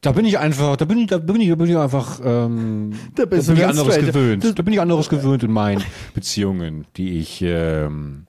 da 0.00 0.12
bin 0.12 0.24
ich 0.24 0.38
einfach, 0.38 0.76
da 0.76 0.84
bin 0.84 0.98
ich, 0.98 1.08
da 1.08 1.18
bin 1.18 1.40
ich, 1.40 1.48
da 1.48 1.54
bin 1.54 1.66
ich 1.70 1.76
einfach, 1.76 2.20
ähm, 2.24 2.92
Da 3.14 3.24
da 3.24 3.36
bin 3.36 3.40
ich 3.56 3.66
anderes 3.66 3.94
straight. 3.94 4.12
gewöhnt. 4.12 4.58
Da 4.58 4.62
bin 4.62 4.72
ich 4.74 4.80
anderes 4.80 5.08
gewöhnt 5.08 5.42
in 5.42 5.50
meinen 5.52 5.82
Beziehungen, 6.14 6.86
die 6.96 7.18
ich 7.18 7.42
ähm, 7.42 8.26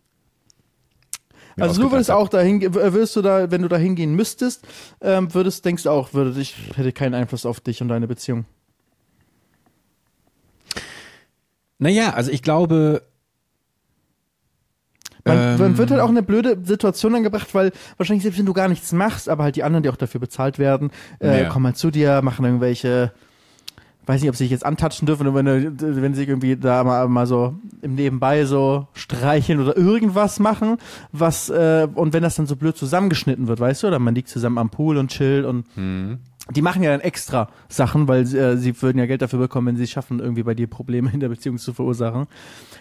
Also 1.60 1.82
du 1.82 1.92
würdest 1.92 2.10
auch 2.10 2.30
dahin, 2.30 2.62
würdest 2.74 3.16
du 3.16 3.22
da, 3.22 3.52
wenn 3.52 3.62
du 3.62 3.68
da 3.68 3.78
hingehen 3.78 4.16
müsstest, 4.16 4.66
ähm, 5.02 5.34
würdest, 5.34 5.66
denkst 5.66 5.84
du 5.84 5.90
auch, 5.90 6.14
würde 6.14 6.34
dich, 6.34 6.56
hätte 6.76 6.92
keinen 6.92 7.14
Einfluss 7.14 7.46
auf 7.46 7.60
dich 7.60 7.82
und 7.82 7.90
deine 7.90 8.08
Beziehung. 8.08 8.46
Naja, 11.80 12.14
also 12.14 12.32
ich 12.32 12.42
glaube, 12.42 13.04
Man, 15.28 15.38
Ähm. 15.38 15.60
man 15.60 15.78
wird 15.78 15.92
halt 15.92 16.02
auch 16.02 16.10
in 16.10 16.18
eine 16.18 16.24
blöde 16.26 16.58
Situation 16.64 17.14
dann 17.14 17.24
gebracht, 17.24 17.54
weil 17.54 17.72
wahrscheinlich 17.98 18.24
selbst 18.24 18.40
wenn 18.40 18.46
du 18.46 18.54
gar 18.54 18.68
nichts 18.70 18.92
machst, 18.94 19.30
aber 19.30 19.44
halt 19.44 19.56
die 19.56 19.64
anderen, 19.64 19.84
die 19.84 19.90
auch 19.90 19.96
dafür 19.98 20.20
bezahlt 20.22 20.58
werden, 20.60 20.92
äh, 21.20 21.44
Ja. 21.44 21.50
kommen 21.50 21.66
halt 21.68 21.78
zu 21.78 21.92
dir, 21.92 22.22
machen 22.22 22.46
irgendwelche, 22.46 23.12
weiß 24.06 24.22
nicht, 24.22 24.30
ob 24.30 24.36
sie 24.38 24.46
sich 24.46 24.52
jetzt 24.52 24.66
antatschen 24.66 25.06
dürfen, 25.06 25.34
wenn, 25.36 25.46
wenn 25.80 26.14
sie 26.14 26.24
irgendwie 26.24 26.56
da 26.56 26.84
mal, 26.86 27.08
mal 27.10 27.28
so 27.28 27.56
im 27.82 27.96
Nebenbei 27.96 28.46
so 28.46 28.88
streicheln 28.94 29.60
oder 29.60 29.76
irgendwas 29.76 30.40
machen, 30.40 30.78
was, 31.12 31.50
äh, 31.50 31.88
und 31.94 32.14
wenn 32.14 32.24
das 32.24 32.36
dann 32.36 32.48
so 32.48 32.56
blöd 32.56 32.78
zusammengeschnitten 32.78 33.48
wird, 33.48 33.60
weißt 33.60 33.84
du, 33.84 33.88
oder 33.88 34.00
man 34.00 34.16
liegt 34.16 34.30
zusammen 34.30 34.58
am 34.60 34.70
Pool 34.70 34.96
und 34.98 35.10
chillt 35.12 35.46
und 35.46 35.66
die 36.52 36.62
machen 36.62 36.84
ja 36.84 36.92
dann 36.92 37.02
extra 37.02 37.50
Sachen, 37.70 38.08
weil 38.08 38.22
äh, 38.22 38.58
sie 38.58 38.82
würden 38.82 38.98
ja 39.00 39.06
Geld 39.06 39.22
dafür 39.22 39.40
bekommen, 39.40 39.68
wenn 39.68 39.78
sie 39.78 39.84
es 39.84 39.92
schaffen, 39.92 40.20
irgendwie 40.20 40.44
bei 40.44 40.54
dir 40.54 40.68
Probleme 40.68 41.12
in 41.14 41.20
der 41.20 41.30
Beziehung 41.30 41.58
zu 41.58 41.74
verursachen. 41.74 42.28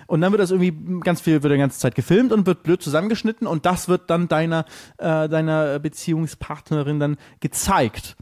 Und 0.06 0.20
dann 0.20 0.32
wird 0.32 0.40
das 0.40 0.50
irgendwie 0.50 1.00
ganz 1.00 1.20
viel, 1.20 1.42
wird 1.42 1.52
die 1.52 1.58
ganze 1.58 1.78
Zeit 1.78 1.94
gefilmt 1.94 2.32
und 2.32 2.46
wird 2.46 2.62
blöd 2.62 2.82
zusammengeschnitten 2.82 3.46
und 3.46 3.66
das 3.66 3.88
wird 3.88 4.08
dann 4.08 4.28
deiner, 4.28 4.64
äh, 4.98 5.28
deiner 5.28 5.78
Beziehungspartnerin 5.78 7.00
dann 7.00 7.16
gezeigt. 7.40 8.16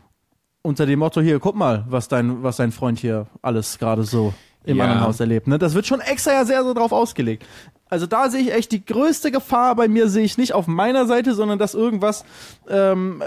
Unter 0.62 0.86
dem 0.86 1.00
Motto, 1.00 1.20
hier, 1.20 1.38
guck 1.40 1.56
mal, 1.56 1.84
was 1.88 2.08
dein, 2.08 2.42
was 2.42 2.56
dein 2.56 2.72
Freund 2.72 2.98
hier 2.98 3.26
alles 3.42 3.78
gerade 3.78 4.04
so 4.04 4.32
im 4.64 4.78
Ja. 4.78 4.84
anderen 4.84 5.02
Haus 5.02 5.20
erlebt. 5.20 5.46
Ne? 5.46 5.58
Das 5.58 5.74
wird 5.74 5.86
schon 5.86 6.00
extra 6.00 6.32
ja 6.32 6.44
sehr 6.46 6.64
so 6.64 6.72
drauf 6.72 6.90
ausgelegt. 6.92 7.44
Also 7.90 8.06
da 8.06 8.30
sehe 8.30 8.40
ich 8.40 8.52
echt 8.52 8.72
die 8.72 8.82
größte 8.82 9.30
Gefahr 9.30 9.76
bei 9.76 9.88
mir 9.88 10.08
sehe 10.08 10.24
ich 10.24 10.38
nicht 10.38 10.54
auf 10.54 10.66
meiner 10.66 11.04
Seite, 11.06 11.34
sondern 11.34 11.58
dass 11.58 11.74
irgendwas 11.74 12.24
ähm, 12.66 13.22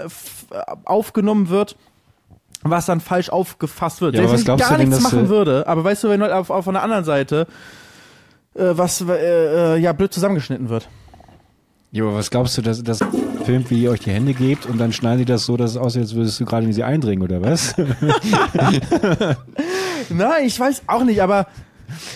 aufgenommen 0.84 1.48
wird, 1.48 1.76
was 2.62 2.86
dann 2.86 3.00
falsch 3.00 3.30
aufgefasst 3.30 4.00
wird. 4.00 4.14
Ja, 4.14 4.26
Selbst 4.26 4.46
was 4.46 4.46
wenn 4.46 4.54
ich 4.56 4.60
gar 4.68 4.78
denn, 4.78 4.88
nichts 4.88 5.02
dass, 5.04 5.12
machen 5.12 5.28
würde, 5.28 5.66
aber 5.66 5.84
weißt 5.84 6.04
du, 6.04 6.08
wenn 6.08 6.22
halt 6.22 6.32
auf, 6.32 6.50
auf 6.50 6.68
einer 6.68 6.82
anderen 6.82 7.04
Seite 7.04 7.46
äh, 8.54 8.70
was 8.72 9.00
äh, 9.00 9.74
äh, 9.74 9.78
ja 9.78 9.92
blöd 9.92 10.12
zusammengeschnitten 10.12 10.68
wird. 10.68 10.88
ja, 11.92 12.04
aber 12.04 12.14
was 12.14 12.30
glaubst 12.30 12.58
du, 12.58 12.62
dass, 12.62 12.82
dass 12.82 13.00
gefilmt, 13.48 13.70
wie 13.70 13.82
ihr 13.84 13.90
euch 13.90 14.00
die 14.00 14.10
Hände 14.10 14.34
gebt 14.34 14.66
und 14.66 14.78
dann 14.78 14.92
schneiden 14.92 15.20
die 15.20 15.24
das 15.24 15.46
so, 15.46 15.56
dass 15.56 15.70
es 15.70 15.76
aussieht, 15.76 16.02
als 16.02 16.14
würdest 16.14 16.38
du 16.40 16.44
gerade 16.44 16.66
in 16.66 16.72
sie 16.72 16.82
eindringen, 16.82 17.24
oder 17.24 17.40
was? 17.40 17.74
Nein, 20.10 20.44
ich 20.44 20.58
weiß 20.60 20.82
auch 20.86 21.04
nicht, 21.04 21.22
aber 21.22 21.46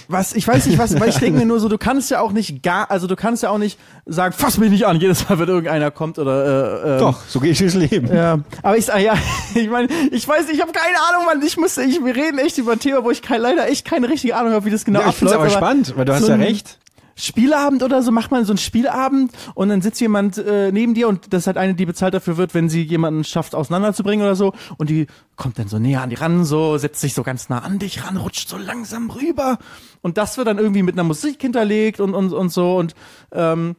was, 0.09 0.35
ich 0.35 0.47
weiß 0.47 0.67
nicht, 0.67 0.79
was, 0.79 0.99
weil 0.99 1.09
ich 1.09 1.19
denke 1.19 1.39
mir 1.39 1.47
nur 1.47 1.61
so, 1.61 1.69
du 1.69 1.79
kannst 1.79 2.11
ja 2.11 2.21
auch 2.21 2.33
nicht 2.33 2.63
gar, 2.63 2.91
also 2.91 3.07
du 3.07 3.17
kannst 3.17 3.43
ja 3.43 3.51
auch 3.51 3.59
nicht 3.59 3.79
sagen, 4.07 4.35
fass 4.37 4.59
mich 4.59 4.71
nicht 4.71 4.87
an, 4.87 5.01
jedes 5.01 5.29
Mal, 5.29 5.39
wenn 5.39 5.49
irgendeiner 5.49 5.91
kommt 5.91 6.19
oder, 6.19 6.85
äh, 6.85 6.93
ähm, 6.95 6.99
Doch, 6.99 7.21
so 7.27 7.41
gehe 7.41 7.53
ich 7.53 7.59
durchs 7.59 7.75
Leben. 7.75 8.15
Ja, 8.15 8.39
aber 8.63 8.77
ich, 8.77 8.93
ah, 8.93 8.99
ja, 8.99 9.15
ich 9.55 9.69
meine, 9.69 9.89
ich 10.11 10.27
weiß, 10.27 10.49
ich 10.51 10.61
habe 10.61 10.73
keine 10.73 10.97
Ahnung, 11.11 11.27
Mann, 11.27 11.43
ich 11.47 11.57
muss, 11.57 11.77
ich, 11.79 12.05
wir 12.05 12.15
reden 12.15 12.39
echt 12.39 12.59
über 12.59 12.73
ein 12.73 12.79
Thema, 12.81 13.05
wo 13.05 13.11
ich 13.11 13.23
kein, 13.23 13.41
leider 13.41 13.69
echt 13.69 13.85
keine 13.85 14.09
richtige 14.09 14.37
Ahnung 14.37 14.53
habe, 14.53 14.65
wie 14.65 14.71
das 14.71 14.85
genau 14.85 15.01
Ja, 15.01 15.09
ich 15.09 15.17
abläuft. 15.17 15.35
es 15.35 15.41
aber 15.41 15.51
spannend, 15.51 15.95
weil 15.97 16.05
du 16.05 16.13
hast 16.15 16.23
so 16.23 16.29
ja 16.29 16.35
ein 16.35 16.43
recht. 16.43 16.79
Spielabend 17.17 17.83
oder 17.83 18.03
so, 18.03 18.11
macht 18.11 18.31
man 18.31 18.45
so 18.45 18.53
einen 18.53 18.59
Spielabend 18.59 19.33
und 19.55 19.69
dann 19.69 19.83
sitzt 19.83 20.01
jemand 20.01 20.39
äh, 20.39 20.73
neben 20.73 20.95
dir 20.95 21.09
und 21.09 21.33
das 21.33 21.43
ist 21.43 21.47
halt 21.47 21.57
eine, 21.57 21.75
die 21.75 21.87
bezahlt 21.87 22.15
dafür 22.15 22.37
wird, 22.37 22.55
wenn 22.55 22.69
sie 22.69 22.83
jemanden 22.83 23.25
schafft, 23.25 23.55
auseinanderzubringen 23.55 24.25
oder 24.25 24.37
so 24.37 24.53
und 24.79 24.91
die 24.91 25.07
kommt 25.37 25.59
dann 25.59 25.69
so 25.69 25.79
näher 25.79 26.03
an 26.03 26.11
die 26.11 26.17
ran, 26.17 26.45
so, 26.45 26.79
setzt 26.79 27.01
sich 27.01 27.15
so 27.15 27.23
ganz 27.23 27.49
nah 27.49 27.59
an 27.61 27.79
dich 27.79 28.05
ran, 28.05 28.17
rutscht 28.17 28.49
so 28.49 28.57
langsam 28.57 29.11
rüber 29.11 29.59
und 30.01 30.19
das 30.19 30.37
wird 30.37 30.47
dann 30.49 30.59
irgendwie 30.59 30.83
mit 30.83 30.95
einer 30.95 31.05
Musik 31.05 31.41
hinterlegt 31.41 32.01
und, 32.01 32.15
und, 32.15 32.33
und 32.33 32.51
so 32.51 32.77
und 32.77 32.95
ähm, 33.33 33.77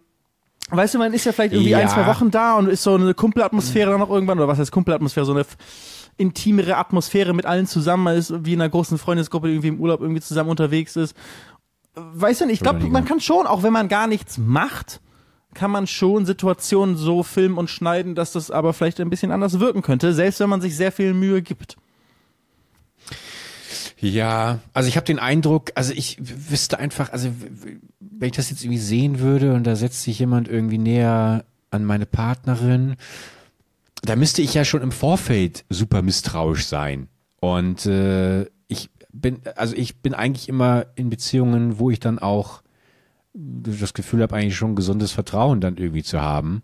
Weißt 0.70 0.94
du, 0.96 0.98
man 0.98 1.14
ist 1.14 1.26
ja 1.26 1.34
vielleicht 1.34 1.54
irgendwie 1.54 1.72
Ja. 1.72 1.80
ein, 1.80 1.90
zwei 1.90 2.08
Wochen 2.08 2.32
da 2.32 2.56
und 2.56 2.68
ist 2.70 2.84
so 2.84 2.96
eine 2.96 3.14
Kumpelatmosphäre 3.14 3.92
dann 3.92 4.02
auch 4.02 4.10
irgendwann, 4.10 4.40
oder 4.40 4.48
was 4.48 4.58
heißt 4.60 4.72
Kumpelatmosphäre, 4.72 5.26
so 5.26 5.34
eine 5.34 5.46
intimere 6.18 6.78
Atmosphäre 6.78 7.34
mit 7.34 7.46
allen 7.46 7.68
zusammen, 7.68 8.04
man 8.04 8.16
ist 8.18 8.34
wie 8.46 8.54
in 8.54 8.62
einer 8.62 8.70
großen 8.70 8.98
Freundesgruppe, 8.98 9.48
die 9.48 9.54
irgendwie 9.54 9.68
im 9.68 9.80
Urlaub 9.80 10.02
irgendwie 10.02 10.22
zusammen 10.22 10.50
unterwegs 10.50 10.96
ist. 10.96 11.16
Weißt 11.96 12.42
du 12.42 12.46
nicht, 12.46 12.56
ich 12.56 12.60
glaube, 12.62 12.88
man 12.88 13.06
kann 13.06 13.20
schon, 13.20 13.46
auch 13.46 13.62
wenn 13.64 13.74
man 13.74 13.88
gar 13.88 14.08
nichts 14.08 14.38
macht, 14.38 15.00
kann 15.54 15.72
man 15.72 15.86
schon 15.86 16.26
Situationen 16.26 16.98
so 16.98 17.22
filmen 17.22 17.58
und 17.58 17.70
schneiden, 17.70 18.16
dass 18.16 18.32
das 18.32 18.50
aber 18.50 18.74
vielleicht 18.74 19.00
ein 19.00 19.10
bisschen 19.10 19.32
anders 19.32 19.60
wirken 19.60 19.82
könnte, 19.82 20.14
selbst 20.14 20.40
wenn 20.40 20.50
man 20.50 20.62
sich 20.62 20.76
sehr 20.76 20.92
viel 20.92 21.14
Mühe 21.14 21.42
gibt. 21.42 21.78
Ja, 24.00 24.60
also 24.74 24.90
ich 24.90 24.98
habe 24.98 25.06
den 25.06 25.20
Eindruck, 25.20 25.72
also 25.76 25.94
ich 25.94 26.18
wüsste 26.20 26.78
einfach, 26.78 27.14
also 27.14 27.30
wenn 28.00 28.28
ich 28.28 28.36
das 28.36 28.50
jetzt 28.50 28.64
irgendwie 28.64 28.80
sehen 28.80 29.20
würde 29.20 29.54
und 29.54 29.66
da 29.66 29.76
setzt 29.76 30.04
sich 30.04 30.20
jemand 30.20 30.48
irgendwie 30.48 30.78
näher 30.78 31.46
an 31.72 31.86
meine 31.86 32.06
Partnerin, 32.06 32.96
da 34.02 34.16
müsste 34.16 34.42
ich 34.42 34.54
ja 34.54 34.66
schon 34.66 34.82
im 34.82 34.92
Vorfeld 34.92 35.64
super 35.70 36.02
misstrauisch 36.02 36.66
sein. 36.66 37.08
Und 37.40 37.86
äh, 37.86 38.46
bin, 39.14 39.42
also 39.56 39.76
ich 39.76 40.02
bin 40.02 40.14
eigentlich 40.14 40.50
immer 40.50 40.88
in 40.96 41.10
Beziehungen, 41.10 41.80
wo 41.80 41.90
ich 41.90 42.00
dann 42.00 42.20
auch 42.20 42.62
das 43.34 43.94
Gefühl 43.94 44.22
habe, 44.22 44.36
eigentlich 44.36 44.58
schon 44.58 44.76
gesundes 44.76 45.12
Vertrauen 45.12 45.62
dann 45.62 45.78
irgendwie 45.78 46.04
zu 46.04 46.22
haben. 46.22 46.64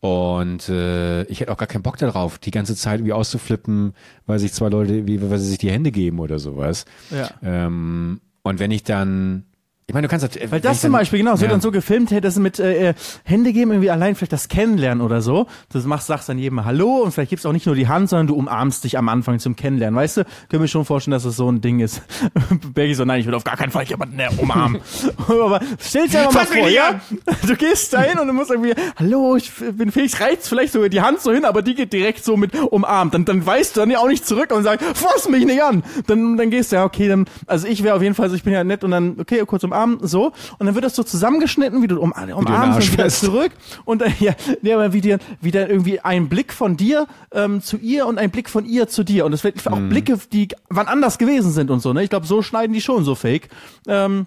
Und 0.00 0.68
äh, 0.68 1.22
ich 1.24 1.40
hätte 1.40 1.52
auch 1.52 1.56
gar 1.56 1.68
keinen 1.68 1.82
Bock 1.82 1.96
darauf, 1.96 2.38
die 2.38 2.50
ganze 2.50 2.74
Zeit 2.74 2.98
irgendwie 2.98 3.12
auszuflippen, 3.12 3.94
weil 4.26 4.40
sich 4.40 4.52
zwei 4.52 4.68
Leute, 4.68 5.06
wie, 5.06 5.22
weil 5.30 5.38
sie 5.38 5.48
sich 5.48 5.58
die 5.58 5.70
Hände 5.70 5.92
geben 5.92 6.18
oder 6.18 6.40
sowas. 6.40 6.84
Ja. 7.10 7.30
Ähm, 7.42 8.20
und 8.42 8.58
wenn 8.58 8.72
ich 8.72 8.82
dann, 8.82 9.44
ich 9.92 9.94
meine, 9.94 10.06
du 10.06 10.10
kannst 10.10 10.22
halt, 10.22 10.50
Weil 10.50 10.62
das 10.62 10.80
zum 10.80 10.90
Beispiel, 10.90 11.18
genau, 11.18 11.34
es 11.34 11.42
wird 11.42 11.52
dann 11.52 11.60
so 11.60 11.70
gefilmt, 11.70 12.10
hey, 12.12 12.22
das 12.22 12.38
mit 12.38 12.58
äh, 12.58 12.88
äh, 12.88 12.94
Hände 13.24 13.52
geben, 13.52 13.72
irgendwie 13.72 13.90
allein 13.90 14.14
vielleicht 14.14 14.32
das 14.32 14.48
Kennenlernen 14.48 15.04
oder 15.04 15.20
so. 15.20 15.48
Das 15.70 15.84
machst, 15.84 16.06
sagst 16.06 16.30
dann 16.30 16.38
jedem 16.38 16.54
mal 16.54 16.64
Hallo 16.64 17.02
und 17.02 17.12
vielleicht 17.12 17.28
gibst 17.28 17.46
auch 17.46 17.52
nicht 17.52 17.66
nur 17.66 17.74
die 17.74 17.88
Hand, 17.88 18.08
sondern 18.08 18.26
du 18.26 18.34
umarmst 18.34 18.84
dich 18.84 18.96
am 18.96 19.10
Anfang 19.10 19.38
zum 19.38 19.54
Kennenlernen. 19.54 19.94
Weißt 19.94 20.16
du, 20.16 20.24
können 20.48 20.62
wir 20.62 20.68
schon 20.68 20.86
vorstellen, 20.86 21.12
dass 21.12 21.24
das 21.24 21.36
so 21.36 21.46
ein 21.52 21.60
Ding 21.60 21.80
ist. 21.80 22.00
Bergi 22.72 22.94
so, 22.94 23.04
nein, 23.04 23.20
ich 23.20 23.26
will 23.26 23.34
auf 23.34 23.44
gar 23.44 23.58
keinen 23.58 23.70
Fall 23.70 23.84
jemanden 23.84 24.16
mehr 24.16 24.30
umarmen. 24.38 24.80
Aber 25.28 25.60
stell 25.78 26.08
dir 26.08 26.30
mal 26.32 26.40
mich 26.40 26.58
vor, 26.58 26.68
ja? 26.70 26.98
Du 27.46 27.54
gehst 27.54 27.92
da 27.92 28.00
hin 28.00 28.18
und 28.18 28.28
du 28.28 28.32
musst 28.32 28.50
irgendwie, 28.50 28.72
Hallo, 28.98 29.36
ich 29.36 29.52
bin 29.52 29.92
Felix, 29.92 30.18
reizt 30.22 30.48
vielleicht 30.48 30.72
sogar 30.72 30.88
die 30.88 31.02
Hand 31.02 31.20
so 31.20 31.34
hin, 31.34 31.44
aber 31.44 31.60
die 31.60 31.74
geht 31.74 31.92
direkt 31.92 32.24
so 32.24 32.38
mit 32.38 32.54
umarmt. 32.54 33.12
Dann, 33.12 33.26
dann 33.26 33.44
weißt 33.44 33.76
du 33.76 33.80
dann 33.80 33.90
ja 33.90 33.98
auch 33.98 34.08
nicht 34.08 34.26
zurück 34.26 34.52
und 34.52 34.62
sagst, 34.62 34.86
fass 34.94 35.28
mich 35.28 35.44
nicht 35.44 35.62
an. 35.62 35.82
Dann, 36.06 36.38
dann 36.38 36.48
gehst 36.48 36.72
du, 36.72 36.76
ja, 36.76 36.84
okay, 36.84 37.08
dann, 37.08 37.26
also 37.46 37.66
ich 37.66 37.82
wäre 37.82 37.94
auf 37.94 38.00
jeden 38.00 38.14
Fall 38.14 38.30
so, 38.30 38.36
ich 38.36 38.42
bin 38.42 38.54
ja 38.54 38.64
nett 38.64 38.84
und 38.84 38.90
dann, 38.92 39.16
okay, 39.20 39.42
kurz 39.46 39.64
umarmen, 39.82 40.06
so. 40.06 40.32
Und 40.58 40.66
dann 40.66 40.74
wird 40.74 40.84
das 40.84 40.96
so 40.96 41.02
zusammengeschnitten, 41.02 41.82
wie 41.82 41.86
du 41.86 42.00
um, 42.00 42.12
umarmst 42.12 42.78
und 42.78 42.92
wieder 42.92 43.08
zurück. 43.08 43.52
Und 43.84 44.00
dann, 44.02 44.12
ja, 44.20 44.34
nee, 44.62 44.72
aber 44.72 44.92
wie 44.92 45.00
dir, 45.00 45.18
wie 45.40 45.50
dann 45.50 45.68
irgendwie 45.68 46.00
ein 46.00 46.28
Blick 46.28 46.52
von 46.52 46.76
dir 46.76 47.06
ähm, 47.32 47.62
zu 47.62 47.76
ihr 47.78 48.06
und 48.06 48.18
ein 48.18 48.30
Blick 48.30 48.48
von 48.48 48.64
ihr 48.64 48.88
zu 48.88 49.04
dir. 49.04 49.26
Und 49.26 49.32
es 49.32 49.44
wird 49.44 49.66
auch 49.66 49.80
Blicke, 49.80 50.18
die 50.32 50.48
wann 50.68 50.86
anders 50.86 51.18
gewesen 51.18 51.52
sind 51.52 51.70
und 51.70 51.80
so, 51.80 51.92
ne? 51.92 52.02
Ich 52.02 52.10
glaube, 52.10 52.26
so 52.26 52.42
schneiden 52.42 52.72
die 52.72 52.80
schon 52.80 53.04
so 53.04 53.14
fake. 53.14 53.48
Ähm, 53.86 54.26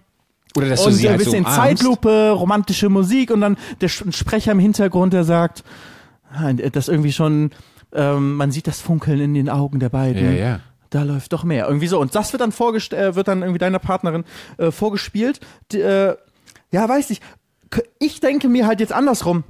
oder 0.55 0.69
dass 0.69 0.83
du 0.83 0.87
und 0.87 0.93
sie 0.93 1.07
ein 1.07 1.11
halt 1.11 1.21
so 1.21 1.31
bisschen 1.31 1.45
umarmst. 1.45 1.59
Zeitlupe, 1.59 2.31
romantische 2.31 2.89
Musik 2.89 3.31
und 3.31 3.41
dann 3.41 3.57
der 3.81 3.89
ein 4.05 4.13
Sprecher 4.13 4.51
im 4.53 4.59
Hintergrund, 4.59 5.13
der 5.13 5.23
sagt, 5.23 5.63
ah, 6.33 6.53
das 6.53 6.87
irgendwie 6.87 7.11
schon, 7.11 7.51
ähm, 7.93 8.35
man 8.35 8.51
sieht 8.51 8.67
das 8.67 8.79
Funkeln 8.79 9.19
in 9.19 9.33
den 9.33 9.49
Augen 9.49 9.79
der 9.79 9.89
beiden. 9.89 10.23
Ja, 10.23 10.31
ja. 10.31 10.59
Da 10.89 11.03
läuft 11.03 11.33
doch 11.33 11.43
mehr. 11.43 11.67
Irgendwie 11.67 11.87
so. 11.87 11.99
Und 11.99 12.15
das 12.15 12.33
wird 12.33 12.41
dann 12.41 12.51
vorgest 12.51 12.93
äh, 12.93 13.15
wird 13.15 13.27
dann 13.27 13.41
irgendwie 13.41 13.59
deiner 13.59 13.79
Partnerin 13.79 14.23
äh, 14.57 14.71
vorgespielt. 14.71 15.39
Die, 15.71 15.81
äh, 15.81 16.15
ja, 16.71 16.87
weiß 16.87 17.09
ich. 17.09 17.21
Ich 17.99 18.19
denke 18.19 18.47
mir 18.47 18.67
halt 18.67 18.79
jetzt 18.79 18.93
andersrum. 18.93 19.43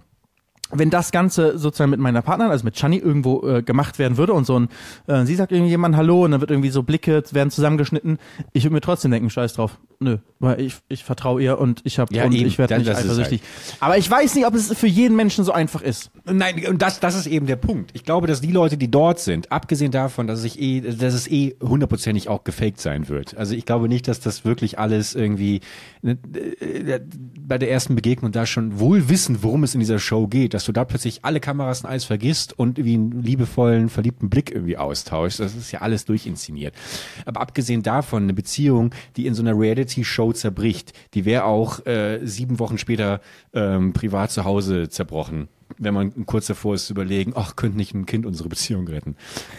Wenn 0.72 0.90
das 0.90 1.12
Ganze 1.12 1.58
sozusagen 1.60 1.92
mit 1.92 2.00
meiner 2.00 2.24
Partnerin, 2.24 2.52
also 2.52 2.66
mit 2.66 2.76
Chani, 2.76 2.98
irgendwo 2.98 3.48
äh, 3.48 3.62
gemacht 3.62 4.00
werden 4.00 4.18
würde 4.18 4.34
und 4.34 4.46
so 4.46 4.60
ein, 4.60 4.70
äh, 5.08 5.24
sie 5.26 5.36
sagt 5.36 5.52
irgendjemand 5.52 5.96
Hallo 5.96 6.26
und 6.26 6.32
dann 6.32 6.42
wird 6.42 6.50
irgendwie 6.50 6.72
so 6.72 6.82
Blicke, 6.82 7.24
werden 7.32 7.52
zusammengeschnitten, 7.52 8.18
ich 8.52 8.64
würde 8.64 8.74
mir 8.74 8.82
trotzdem 8.82 9.12
denken, 9.12 9.30
scheiß 9.30 9.54
drauf. 9.54 9.78
Nö, 10.00 10.18
weil 10.40 10.60
ich, 10.60 10.76
ich 10.90 11.04
vertraue 11.04 11.42
ihr 11.42 11.60
und 11.60 11.82
ich 11.84 12.00
habe 12.00 12.14
Ja, 12.14 12.26
und 12.26 12.34
eben. 12.34 12.48
ich 12.48 12.58
werde 12.58 12.78
nicht 12.78 12.90
eifersüchtig. 12.90 13.42
Aber 13.80 13.98
ich 13.98 14.10
weiß 14.10 14.36
nicht, 14.36 14.46
ob 14.46 14.54
es 14.56 14.74
für 14.74 14.88
jeden 14.88 15.16
Menschen 15.16 15.46
so 15.46 15.52
einfach 15.52 15.82
ist. 15.82 16.12
Nein, 16.26 16.66
und 16.68 16.82
das, 16.82 17.00
das 17.00 17.16
ist 17.16 17.28
eben 17.28 17.46
der 17.46 17.56
Punkt. 17.56 17.92
Ich 17.94 18.04
glaube, 18.04 18.28
dass 18.28 18.42
die 18.42 18.52
Leute, 18.52 18.78
die 18.78 18.90
dort 18.92 19.20
sind, 19.20 19.52
abgesehen 19.52 19.92
davon, 19.92 20.28
dass 20.28 20.44
ich 20.44 20.60
eh, 20.60 20.82
dass 20.82 21.14
es 21.14 21.30
eh 21.30 21.56
hundertprozentig 21.62 22.28
auch 22.28 22.44
gefaked 22.44 22.82
sein 22.82 23.08
wird. 23.08 23.38
Also 23.38 23.56
ich 23.56 23.66
glaube 23.66 23.88
nicht, 23.88 24.08
dass 24.08 24.20
das 24.20 24.44
wirklich 24.44 24.80
alles 24.80 25.16
irgendwie 25.16 25.62
ne, 26.02 26.18
äh, 26.34 27.00
bei 27.40 27.58
der 27.58 27.72
ersten 27.72 27.96
Begegnung 27.96 28.32
da 28.32 28.46
schon 28.46 28.80
wohl 28.80 29.08
wissen, 29.10 29.44
worum 29.44 29.64
es 29.64 29.76
in 29.76 29.80
dieser 29.80 30.00
Show 30.00 30.28
geht, 30.28 30.54
dass 30.56 30.64
du 30.64 30.72
da 30.72 30.86
plötzlich 30.86 31.26
alle 31.26 31.42
Kameras 31.42 31.82
und 31.82 31.90
alles 31.90 32.06
vergisst 32.06 32.58
und 32.58 32.84
wie 32.84 32.94
einen 32.94 33.22
liebevollen, 33.22 33.90
verliebten 33.90 34.30
Blick 34.30 34.52
irgendwie 34.52 34.78
austauschst. 34.78 35.42
Das 35.42 35.54
ist 35.54 35.72
ja 35.74 35.82
alles 35.82 36.06
durchinszeniert. 36.06 36.74
Aber 37.26 37.42
abgesehen 37.42 37.84
davon, 37.84 38.24
eine 38.24 38.34
Beziehung, 38.34 38.96
die 39.18 39.28
in 39.28 39.34
so 39.34 39.44
einer 39.44 39.60
Reality-Show 39.60 40.32
zerbricht, 40.32 40.94
die 41.14 41.26
wäre 41.26 41.44
auch 41.44 41.86
äh, 41.86 42.26
sieben 42.26 42.60
Wochen 42.60 42.78
später 42.78 43.20
ähm, 43.54 43.92
privat 43.92 44.32
zu 44.32 44.46
Hause 44.46 44.88
zerbrochen 44.88 45.50
wenn 45.78 45.94
man 45.94 46.26
kurz 46.26 46.48
davor 46.48 46.76
ist 46.76 46.88
zu 46.88 46.94
überlegen, 46.94 47.34
ach, 47.36 47.56
könnte 47.56 47.76
nicht 47.76 47.94
ein 47.94 48.06
Kind 48.06 48.26
unsere 48.26 48.50
Beziehung 48.50 48.88
retten. 48.88 49.16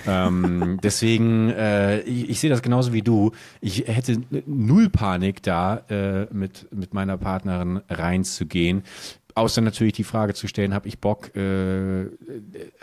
ähm, 0.07 0.79
deswegen, 0.83 1.51
äh, 1.51 2.01
ich, 2.01 2.31
ich 2.31 2.41
sehe 2.41 2.49
das 2.49 2.63
genauso 2.63 2.93
wie 2.93 3.03
du. 3.03 3.33
Ich 3.61 3.87
hätte 3.87 4.23
null 4.47 4.89
Panik 4.89 5.43
da, 5.43 5.83
äh, 5.91 6.27
mit, 6.33 6.73
mit 6.73 6.95
meiner 6.95 7.19
Partnerin 7.19 7.81
reinzugehen. 7.89 8.85
Außer 9.37 9.61
natürlich 9.61 9.93
die 9.93 10.03
Frage 10.03 10.33
zu 10.33 10.49
stellen, 10.49 10.73
habe 10.73 10.89
ich 10.89 10.99
Bock, 10.99 11.37
äh, 11.37 12.07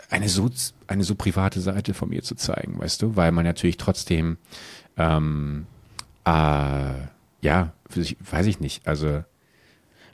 eine 0.08 0.28
so 0.28 0.48
eine 0.86 1.02
so 1.02 1.16
private 1.16 1.60
Seite 1.60 1.94
von 1.94 2.08
mir 2.08 2.22
zu 2.22 2.36
zeigen, 2.36 2.78
weißt 2.78 3.02
du? 3.02 3.16
Weil 3.16 3.32
man 3.32 3.44
natürlich 3.44 3.76
trotzdem, 3.76 4.38
ähm, 4.96 5.66
äh, 6.24 6.30
ja, 7.40 7.72
für 7.90 8.02
sich, 8.04 8.16
weiß 8.30 8.46
ich 8.46 8.60
nicht. 8.60 8.86
Also 8.86 9.24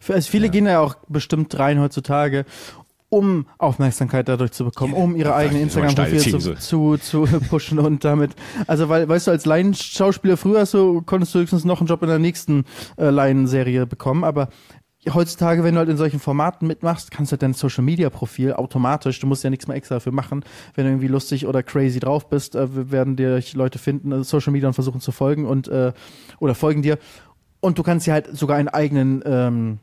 Für, 0.00 0.14
also 0.14 0.31
viele 0.31 0.48
gehen 0.48 0.64
ja 0.64 0.81
auch 0.81 0.94
bestimmt 1.09 1.59
rein 1.59 1.79
heutzutage, 1.79 2.46
um 3.11 3.44
Aufmerksamkeit 3.59 4.26
dadurch 4.26 4.53
zu 4.53 4.64
bekommen, 4.64 4.94
um 4.94 5.16
ihre 5.16 5.35
eigenen 5.35 5.68
aber 5.68 5.90
steile 5.90 6.09
Instagram-Profile 6.09 6.59
zu, 6.59 6.96
zu, 6.96 7.26
zu 7.26 7.40
pushen 7.50 7.79
und 7.79 8.03
damit, 8.05 8.31
also 8.66 8.88
weil, 8.88 9.07
weißt 9.07 9.26
du, 9.26 9.33
als 9.33 9.44
Laienschauspieler 9.44 10.38
früher 10.38 10.64
du, 10.64 11.03
konntest 11.03 11.35
du 11.35 11.40
höchstens 11.40 11.64
noch 11.64 11.81
einen 11.81 11.88
Job 11.88 12.03
in 12.03 12.09
der 12.09 12.18
nächsten 12.18 12.64
äh, 12.96 13.11
Laienserie 13.11 13.85
bekommen, 13.87 14.24
aber 14.24 14.48
heutzutage, 15.09 15.65
wenn 15.65 15.75
du 15.75 15.79
halt 15.79 15.89
in 15.89 15.97
solchen 15.97 16.21
Formaten 16.21 16.69
mitmachst, 16.69 17.11
kannst 17.11 17.33
du 17.33 17.35
halt 17.35 17.43
dein 17.43 17.55
Social 17.55 17.83
Media 17.83 18.11
Profil 18.11 18.53
automatisch, 18.53 19.19
du 19.19 19.27
musst 19.27 19.43
ja 19.43 19.51
nichts 19.51 19.67
mehr 19.67 19.77
extra 19.77 19.97
dafür 19.97 20.13
machen, 20.13 20.45
wenn 20.75 20.85
du 20.85 20.91
irgendwie 20.91 21.09
lustig 21.09 21.47
oder 21.47 21.63
crazy 21.63 22.01
drauf 22.01 22.29
bist, 22.29 22.55
äh, 22.55 22.91
werden 22.91 23.17
dir 23.17 23.43
Leute 23.55 23.79
finden, 23.79 24.13
äh, 24.13 24.25
Social 24.25 24.53
Media 24.53 24.69
und 24.69 24.75
versuchen 24.75 25.01
zu 25.01 25.13
folgen 25.13 25.47
und 25.47 25.69
äh, 25.69 25.93
oder 26.39 26.55
folgen 26.55 26.83
dir 26.83 26.99
und 27.61 27.79
du 27.79 27.83
kannst 27.83 28.07
ja 28.07 28.15
halt 28.15 28.37
sogar 28.37 28.59
einen 28.59 28.69
eigenen 28.69 29.23
ähm, 29.25 29.79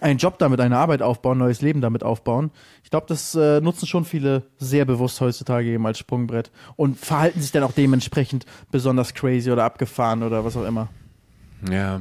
einen 0.00 0.18
Job 0.18 0.38
damit, 0.38 0.58
eine 0.60 0.78
Arbeit 0.78 1.02
aufbauen, 1.02 1.36
neues 1.36 1.60
Leben 1.60 1.82
damit 1.82 2.02
aufbauen. 2.02 2.50
Ich 2.82 2.88
glaube, 2.90 3.06
das 3.08 3.34
äh, 3.34 3.60
nutzen 3.60 3.86
schon 3.86 4.06
viele 4.06 4.44
sehr 4.56 4.86
bewusst 4.86 5.20
heutzutage 5.20 5.68
eben 5.68 5.86
als 5.86 5.98
Sprungbrett 5.98 6.50
und 6.76 6.98
verhalten 6.98 7.42
sich 7.42 7.52
dann 7.52 7.62
auch 7.62 7.72
dementsprechend 7.72 8.46
besonders 8.70 9.12
crazy 9.12 9.50
oder 9.50 9.64
abgefahren 9.64 10.22
oder 10.22 10.44
was 10.44 10.56
auch 10.56 10.64
immer. 10.64 10.88
ja. 11.70 12.00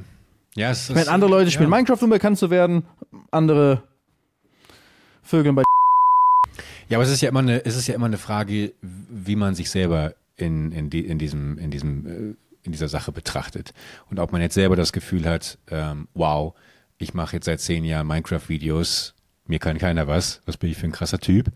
Ja, 0.56 0.72
es 0.72 0.90
ist, 0.90 0.96
Wenn 0.96 1.08
andere 1.08 1.30
Leute 1.30 1.46
ja. 1.46 1.52
spielen 1.52 1.70
Minecraft, 1.70 2.02
um 2.02 2.10
bekannt 2.10 2.38
zu 2.38 2.50
werden, 2.50 2.84
andere 3.32 3.84
Vögeln 5.24 5.56
bei 5.56 5.64
Ja, 6.90 6.98
aber 6.98 7.06
es 7.06 7.12
ist 7.12 7.22
ja 7.22 7.30
immer 7.30 7.40
eine, 7.40 7.64
es 7.64 7.76
ist 7.76 7.88
ja 7.88 7.96
immer 7.96 8.08
eine 8.08 8.18
Frage, 8.18 8.74
wie 8.82 9.36
man 9.36 9.56
sich 9.56 9.70
selber 9.70 10.14
in, 10.36 10.72
in, 10.72 10.90
die, 10.90 11.06
in 11.06 11.20
diesem, 11.20 11.58
in 11.58 11.72
diesem, 11.72 12.06
äh, 12.06 12.36
in 12.64 12.72
dieser 12.72 12.90
Sache 12.90 13.12
betrachtet. 13.12 13.74
Und 14.10 14.20
ob 14.20 14.32
man 14.32 14.42
jetzt 14.42 14.56
selber 14.56 14.76
das 14.76 14.92
Gefühl 14.92 15.26
hat, 15.26 15.58
ähm, 15.70 16.08
wow, 16.14 16.54
ich 16.98 17.14
mache 17.14 17.38
jetzt 17.38 17.46
seit 17.46 17.62
zehn 17.62 17.86
Jahren 17.86 18.08
Minecraft-Videos, 18.08 19.14
mir 19.48 19.60
kann 19.60 19.78
keiner 19.78 20.08
was, 20.08 20.42
was 20.46 20.58
bin 20.58 20.70
ich 20.70 20.78
für 20.78 20.86
ein 20.86 20.92
krasser 20.92 21.20
Typ. 21.20 21.52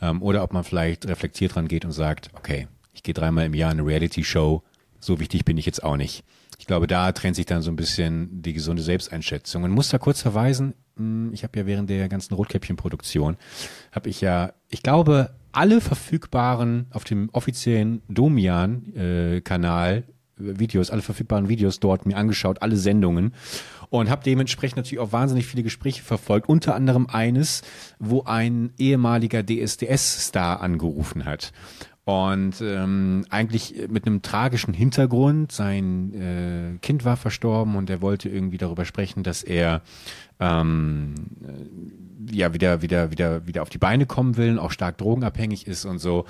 Ähm, 0.00 0.20
oder 0.20 0.42
ob 0.42 0.52
man 0.52 0.64
vielleicht 0.64 1.06
reflektiert 1.06 1.54
dran 1.54 1.68
geht 1.68 1.84
und 1.84 1.92
sagt, 1.92 2.30
okay, 2.34 2.66
ich 2.92 3.02
gehe 3.02 3.14
dreimal 3.14 3.46
im 3.46 3.54
Jahr 3.54 3.70
in 3.70 3.78
eine 3.78 3.88
Reality-Show, 3.88 4.62
so 5.00 5.20
wichtig 5.20 5.44
bin 5.44 5.56
ich 5.58 5.66
jetzt 5.66 5.82
auch 5.82 5.96
nicht. 5.96 6.24
Ich 6.62 6.66
glaube, 6.68 6.86
da 6.86 7.10
trennt 7.10 7.34
sich 7.34 7.44
dann 7.44 7.60
so 7.60 7.72
ein 7.72 7.76
bisschen 7.76 8.40
die 8.40 8.52
gesunde 8.52 8.82
Selbsteinschätzung. 8.82 9.64
Und 9.64 9.72
muss 9.72 9.88
da 9.88 9.98
kurz 9.98 10.22
verweisen, 10.22 10.74
hm, 10.96 11.32
ich 11.32 11.42
habe 11.42 11.58
ja 11.58 11.66
während 11.66 11.90
der 11.90 12.08
ganzen 12.08 12.34
Rotkäppchen-Produktion, 12.34 13.36
habe 13.90 14.08
ich 14.08 14.20
ja, 14.20 14.52
ich 14.68 14.80
glaube, 14.80 15.34
alle 15.50 15.80
verfügbaren 15.80 16.86
auf 16.92 17.02
dem 17.02 17.30
offiziellen 17.32 18.02
Domian-Kanal 18.08 19.96
äh, 19.96 20.02
Videos, 20.36 20.92
alle 20.92 21.02
verfügbaren 21.02 21.48
Videos 21.48 21.80
dort 21.80 22.06
mir 22.06 22.16
angeschaut, 22.16 22.62
alle 22.62 22.76
Sendungen. 22.76 23.34
Und 23.90 24.08
habe 24.08 24.22
dementsprechend 24.22 24.76
natürlich 24.76 25.00
auch 25.00 25.10
wahnsinnig 25.10 25.46
viele 25.46 25.64
Gespräche 25.64 26.04
verfolgt, 26.04 26.48
unter 26.48 26.76
anderem 26.76 27.08
eines, 27.08 27.62
wo 27.98 28.22
ein 28.22 28.72
ehemaliger 28.78 29.42
DSDS-Star 29.42 30.60
angerufen 30.60 31.24
hat 31.24 31.52
und 32.04 32.60
ähm, 32.60 33.24
eigentlich 33.30 33.74
mit 33.88 34.06
einem 34.06 34.22
tragischen 34.22 34.74
Hintergrund. 34.74 35.52
Sein 35.52 36.12
äh, 36.14 36.78
Kind 36.78 37.04
war 37.04 37.16
verstorben 37.16 37.76
und 37.76 37.90
er 37.90 38.00
wollte 38.00 38.28
irgendwie 38.28 38.58
darüber 38.58 38.84
sprechen, 38.84 39.22
dass 39.22 39.42
er 39.42 39.82
ähm, 40.40 41.14
äh, 41.42 42.34
ja 42.34 42.54
wieder 42.54 42.82
wieder 42.82 43.10
wieder 43.12 43.46
wieder 43.46 43.62
auf 43.62 43.70
die 43.70 43.78
Beine 43.78 44.06
kommen 44.06 44.36
will, 44.36 44.50
und 44.52 44.58
auch 44.58 44.72
stark 44.72 44.98
drogenabhängig 44.98 45.66
ist 45.66 45.84
und 45.84 45.98
so. 45.98 46.24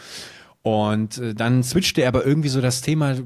Und 0.62 1.18
äh, 1.18 1.34
dann 1.34 1.64
switchte 1.64 2.02
er 2.02 2.08
aber 2.08 2.24
irgendwie 2.24 2.48
so 2.48 2.60
das 2.60 2.82
Thema 2.82 3.16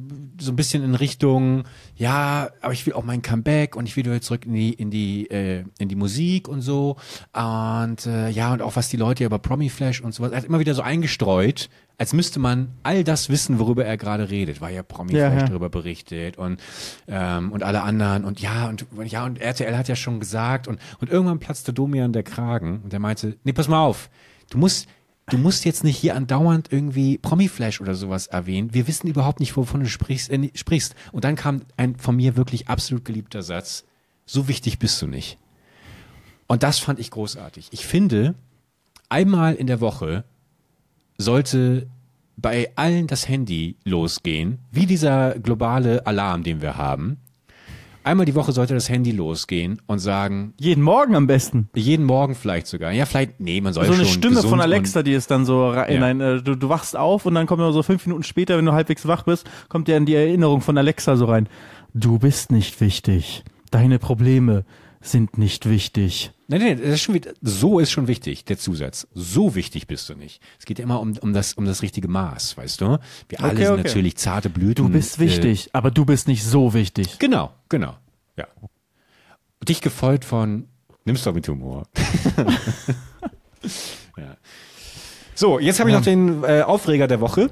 so 0.40 0.53
ein 0.53 0.57
bisschen 0.57 0.82
in 0.82 0.94
Richtung, 0.94 1.64
ja, 1.94 2.49
aber 2.62 2.72
ich 2.72 2.86
will 2.86 2.94
auch 2.94 3.05
mein 3.05 3.20
Comeback 3.20 3.76
und 3.76 3.86
ich 3.86 3.94
will 3.97 4.05
wieder 4.05 4.22
zurück 4.22 4.47
in 4.47 4.55
die, 4.55 4.72
in 4.72 4.90
die, 4.90 5.30
äh, 5.30 5.64
in 5.78 5.88
die 5.88 5.97
Musik 5.97 6.49
und 6.49 6.62
so. 6.62 6.97
Und 7.34 8.07
äh, 8.07 8.30
ja, 8.30 8.55
und 8.55 8.62
auch 8.62 8.76
was 8.76 8.88
die 8.88 8.97
Leute 8.97 9.24
über 9.24 9.38
Promi 9.38 9.68
Flash 9.68 10.01
und 10.01 10.14
sowas, 10.14 10.32
er 10.32 10.38
hat 10.38 10.44
immer 10.47 10.61
wieder 10.61 10.72
so 10.72 10.80
eingestreut, 10.80 11.68
als 11.99 12.12
müsste 12.12 12.38
man 12.38 12.68
all 12.82 13.05
das 13.05 13.30
wissen, 13.30 13.59
worüber 13.59 13.84
er 13.84 13.97
gerade 13.97 14.28
redet, 14.30 14.61
weil 14.61 14.74
ja 14.74 14.82
Promi 14.82 15.14
ja, 15.14 15.30
Flash 15.30 15.42
ja. 15.42 15.49
darüber 15.49 15.70
berichtet 15.70 16.36
und, 16.36 16.61
ähm, 17.09 17.53
und 17.53 17.62
alle 17.62 17.82
anderen 17.82 18.24
und 18.24 18.40
ja, 18.40 18.68
und 18.68 18.86
ja, 19.07 19.24
und 19.24 19.40
RTL 19.40 19.76
hat 19.76 19.88
ja 19.88 19.97
schon 19.97 20.20
gesagt 20.20 20.68
und, 20.68 20.78
und 21.01 21.11
irgendwann 21.11 21.38
platzte 21.38 21.72
Domian 21.72 22.12
der 22.12 22.22
Kragen 22.22 22.80
und 22.84 22.92
der 22.92 23.01
meinte, 23.01 23.36
nee, 23.44 23.53
pass 23.53 23.68
mal 23.68 23.82
auf, 23.82 24.11
du 24.51 24.59
musst, 24.59 24.88
du 25.30 25.38
musst 25.38 25.64
jetzt 25.64 25.84
nicht 25.84 25.97
hier 25.97 26.14
andauernd 26.14 26.70
irgendwie 26.70 27.18
Promi-Flash 27.18 27.80
oder 27.80 27.94
sowas 27.94 28.26
erwähnen. 28.26 28.74
Wir 28.74 28.86
wissen 28.86 29.09
überhaupt 29.09 29.40
nicht, 29.40 29.57
wovon 29.57 29.80
du 29.80 29.88
sprichst, 29.88 30.30
äh, 30.30 30.51
sprichst. 30.55 30.94
Und 31.12 31.24
dann 31.24 31.34
kam 31.34 31.62
ein 31.76 31.97
von 31.97 32.16
mir 32.16 32.36
wirklich 32.36 32.68
absolut 32.68 33.05
geliebter 33.05 33.42
Satz. 33.42 33.84
So 34.26 34.49
wichtig 34.49 34.78
bist 34.78 35.01
du 35.01 35.07
nicht. 35.07 35.38
Und 36.47 36.62
das 36.62 36.78
fand 36.78 37.01
ich 37.01 37.11
großartig. 37.11 37.68
Ich 37.72 37.86
finde, 37.86 38.34
einmal 39.09 39.55
in 39.55 39.66
der 39.66 39.80
Woche 39.80 40.24
sollte 41.18 41.86
bei 42.36 42.70
allen 42.76 43.06
das 43.06 43.28
Handy 43.28 43.76
losgehen, 43.84 44.58
wie 44.70 44.86
dieser 44.86 45.38
globale 45.38 46.06
Alarm, 46.06 46.42
den 46.42 46.60
wir 46.60 46.76
haben. 46.76 47.18
Einmal 48.04 48.24
die 48.24 48.36
Woche 48.36 48.52
sollte 48.52 48.72
das 48.72 48.88
Handy 48.88 49.10
losgehen 49.10 49.82
und 49.86 49.98
sagen. 49.98 50.54
Jeden 50.60 50.82
Morgen 50.84 51.16
am 51.16 51.26
besten. 51.26 51.68
Jeden 51.74 52.04
Morgen 52.04 52.36
vielleicht 52.36 52.68
sogar. 52.68 52.92
Ja, 52.92 53.04
vielleicht, 53.04 53.40
nee, 53.40 53.60
man 53.60 53.72
soll 53.72 53.84
so 53.86 53.94
schon. 53.94 53.96
So 53.96 54.08
eine 54.08 54.12
Stimme 54.12 54.42
von 54.42 54.60
Alexa, 54.60 55.02
die 55.02 55.12
ist 55.12 55.28
dann 55.28 55.44
so 55.44 55.68
rein, 55.70 56.20
ja. 56.20 56.34
äh, 56.34 56.40
du, 56.42 56.54
du 56.54 56.68
wachst 56.68 56.96
auf 56.96 57.26
und 57.26 57.34
dann 57.34 57.48
kommt 57.48 57.62
so 57.72 57.82
fünf 57.82 58.06
Minuten 58.06 58.22
später, 58.22 58.58
wenn 58.58 58.64
du 58.64 58.72
halbwegs 58.72 59.08
wach 59.08 59.24
bist, 59.24 59.50
kommt 59.68 59.88
dir 59.88 59.94
dann 59.94 60.06
die 60.06 60.14
Erinnerung 60.14 60.60
von 60.60 60.78
Alexa 60.78 61.16
so 61.16 61.24
rein. 61.24 61.48
Du 61.94 62.20
bist 62.20 62.52
nicht 62.52 62.80
wichtig. 62.80 63.42
Deine 63.72 63.98
Probleme 63.98 64.64
sind 65.09 65.38
nicht 65.38 65.68
wichtig. 65.68 66.32
Nein, 66.48 66.61
nein, 66.61 66.80
das 66.80 66.90
ist 66.90 67.02
schon 67.02 67.14
wieder, 67.14 67.32
so 67.40 67.78
ist 67.78 67.90
schon 67.90 68.09
wichtig, 68.09 68.44
der 68.44 68.59
Zusatz. 68.59 69.09
So 69.14 69.54
wichtig 69.54 69.86
bist 69.86 70.09
du 70.09 70.14
nicht. 70.14 70.40
Es 70.59 70.64
geht 70.64 70.78
ja 70.78 70.84
immer 70.84 71.00
um, 71.00 71.16
um, 71.18 71.32
das, 71.32 71.54
um 71.54 71.64
das 71.64 71.82
richtige 71.82 72.09
Maß, 72.09 72.57
weißt 72.57 72.80
du? 72.80 72.98
Wir 73.28 73.40
alle 73.40 73.52
okay, 73.52 73.64
sind 73.64 73.72
okay. 73.72 73.82
natürlich 73.84 74.16
zarte 74.16 74.50
Blüten. 74.50 74.86
Du 74.86 74.92
bist 74.92 75.18
wichtig, 75.18 75.66
äh, 75.66 75.70
aber 75.72 75.90
du 75.90 76.04
bist 76.04 76.28
nicht 76.28 76.44
so 76.44 76.74
wichtig. 76.74 77.18
Genau, 77.18 77.52
genau. 77.68 77.96
Ja. 78.36 78.46
Dich 79.66 79.80
gefolgt 79.80 80.24
von, 80.24 80.68
nimmst 81.04 81.26
doch 81.26 81.34
mit 81.34 81.48
Humor. 81.48 81.88
ja. 84.16 84.36
So, 85.34 85.59
jetzt 85.59 85.80
habe 85.80 85.90
ich 85.90 85.96
noch 85.96 86.04
den 86.04 86.44
äh, 86.44 86.62
Aufreger 86.62 87.09
der 87.09 87.20
Woche. 87.20 87.50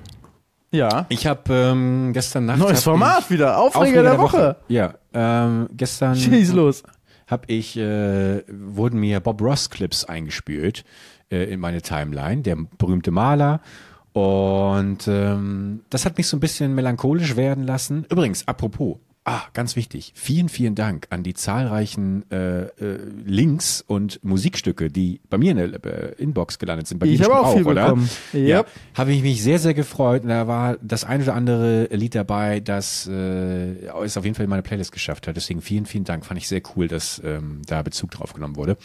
Ja. 0.71 1.07
Ich 1.09 1.27
habe 1.27 1.53
ähm, 1.53 2.13
gestern 2.13 2.47
Nacht. 2.47 2.59
Neues 2.59 2.83
Format 2.83 3.31
wieder. 3.31 3.59
Aufreger, 3.59 3.81
Aufreger 3.81 4.03
der, 4.03 4.13
der 4.13 4.21
Woche. 4.21 4.39
Woche. 4.39 4.57
Ja. 4.69 4.95
Ähm, 5.13 5.69
gestern. 5.73 6.17
Schieß 6.17 6.53
los 6.53 6.83
habe 7.27 7.45
ich, 7.49 7.77
äh, 7.77 8.43
wurden 8.49 9.01
mir 9.01 9.21
Bob 9.21 9.41
Ross 9.41 9.71
Clips 9.71 10.05
eingespült 10.05 10.85
äh, 11.31 11.45
in 11.53 11.61
meine 11.61 11.83
Timeline, 11.83 12.43
der 12.43 12.57
berühmte 12.79 13.11
Maler. 13.11 13.61
Und 14.13 15.09
ähm, 15.09 15.81
das 15.91 16.07
hat 16.07 16.17
mich 16.17 16.29
so 16.29 16.37
ein 16.37 16.41
bisschen 16.41 16.75
melancholisch 16.75 17.37
werden 17.37 17.65
lassen. 17.65 18.07
Übrigens, 18.11 18.47
apropos, 18.47 18.99
Ah, 19.27 19.45
ganz 19.55 19.75
wichtig. 19.75 20.13
Vielen, 20.15 20.51
vielen 20.51 20.75
Dank 20.75 21.07
an 21.09 21.23
die 21.23 21.33
zahlreichen 21.33 22.31
äh, 22.31 22.65
äh, 22.65 22.99
Links 23.25 23.83
und 23.87 24.23
Musikstücke, 24.23 24.91
die 24.91 25.23
bei 25.31 25.39
mir 25.39 25.53
in 25.53 25.57
der 25.57 25.83
äh, 25.83 26.23
Inbox 26.23 26.59
gelandet 26.59 26.89
sind. 26.89 26.99
Bei 26.99 27.07
ich 27.07 27.23
habe 27.23 27.35
auch, 27.35 27.47
auch 27.47 27.55
viel 27.55 27.67
oder? 27.67 27.85
bekommen. 27.87 28.11
Yep. 28.35 28.47
Ja, 28.47 28.65
habe 28.93 29.13
ich 29.13 29.23
mich 29.23 29.43
sehr, 29.43 29.59
sehr 29.59 29.73
gefreut. 29.73 30.25
Und 30.25 30.29
da 30.29 30.47
war 30.47 30.77
das 30.83 31.05
ein 31.05 31.23
oder 31.23 31.35
andere 31.35 31.85
Lied 31.87 32.15
dabei, 32.15 32.61
das 32.61 33.09
äh, 33.11 33.87
es 34.05 34.19
auf 34.19 34.25
jeden 34.25 34.35
Fall 34.37 34.45
in 34.45 34.51
meine 34.51 34.63
Playlist 34.63 34.93
geschafft 34.93 35.27
hat. 35.27 35.37
Deswegen 35.37 35.63
vielen, 35.63 35.87
vielen 35.87 36.05
Dank. 36.05 36.27
Fand 36.27 36.39
ich 36.39 36.47
sehr 36.47 36.61
cool, 36.77 36.87
dass 36.87 37.23
ähm, 37.25 37.63
da 37.67 37.81
Bezug 37.81 38.11
drauf 38.11 38.35
genommen 38.35 38.57
wurde. 38.57 38.77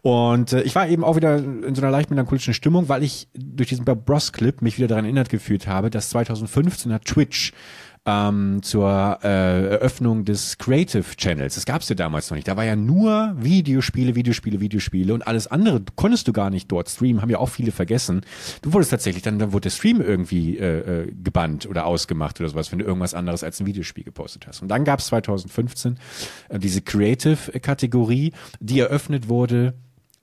Und 0.00 0.54
äh, 0.54 0.62
ich 0.62 0.74
war 0.74 0.88
eben 0.88 1.04
auch 1.04 1.16
wieder 1.16 1.36
in 1.36 1.74
so 1.74 1.82
einer 1.82 1.90
leicht 1.90 2.08
melancholischen 2.08 2.54
Stimmung, 2.54 2.88
weil 2.88 3.02
ich 3.02 3.28
durch 3.34 3.68
diesen 3.68 3.84
Bob 3.84 4.08
Ross 4.08 4.32
Clip 4.32 4.62
mich 4.62 4.78
wieder 4.78 4.88
daran 4.88 5.04
erinnert 5.04 5.28
gefühlt 5.28 5.66
habe, 5.66 5.90
dass 5.90 6.08
2015 6.08 6.94
hat 6.94 7.04
Twitch 7.04 7.52
ähm, 8.04 8.60
zur 8.62 9.20
äh, 9.22 9.66
Eröffnung 9.70 10.24
des 10.24 10.58
Creative 10.58 11.04
Channels. 11.16 11.54
Das 11.54 11.64
gab 11.64 11.82
es 11.82 11.88
ja 11.88 11.94
damals 11.94 12.30
noch 12.30 12.36
nicht. 12.36 12.48
Da 12.48 12.56
war 12.56 12.64
ja 12.64 12.74
nur 12.74 13.34
Videospiele, 13.38 14.14
Videospiele, 14.14 14.60
Videospiele 14.60 15.14
und 15.14 15.26
alles 15.26 15.46
andere 15.46 15.82
konntest 15.94 16.26
du 16.26 16.32
gar 16.32 16.50
nicht 16.50 16.70
dort 16.72 16.88
streamen, 16.88 17.22
haben 17.22 17.30
ja 17.30 17.38
auch 17.38 17.48
viele 17.48 17.70
vergessen. 17.70 18.22
Du 18.62 18.72
wurdest 18.72 18.90
tatsächlich, 18.90 19.22
dann, 19.22 19.38
dann 19.38 19.52
wurde 19.52 19.62
der 19.64 19.70
Stream 19.70 20.00
irgendwie 20.00 20.58
äh, 20.58 21.02
äh, 21.02 21.12
gebannt 21.12 21.66
oder 21.66 21.86
ausgemacht 21.86 22.40
oder 22.40 22.48
sowas, 22.48 22.72
wenn 22.72 22.80
du 22.80 22.84
irgendwas 22.84 23.14
anderes 23.14 23.44
als 23.44 23.60
ein 23.60 23.66
Videospiel 23.66 24.04
gepostet 24.04 24.46
hast. 24.48 24.62
Und 24.62 24.68
dann 24.68 24.84
gab 24.84 24.98
es 24.98 25.06
2015 25.06 25.98
äh, 26.48 26.58
diese 26.58 26.82
Creative-Kategorie, 26.82 28.32
die 28.58 28.80
eröffnet 28.80 29.28
wurde 29.28 29.74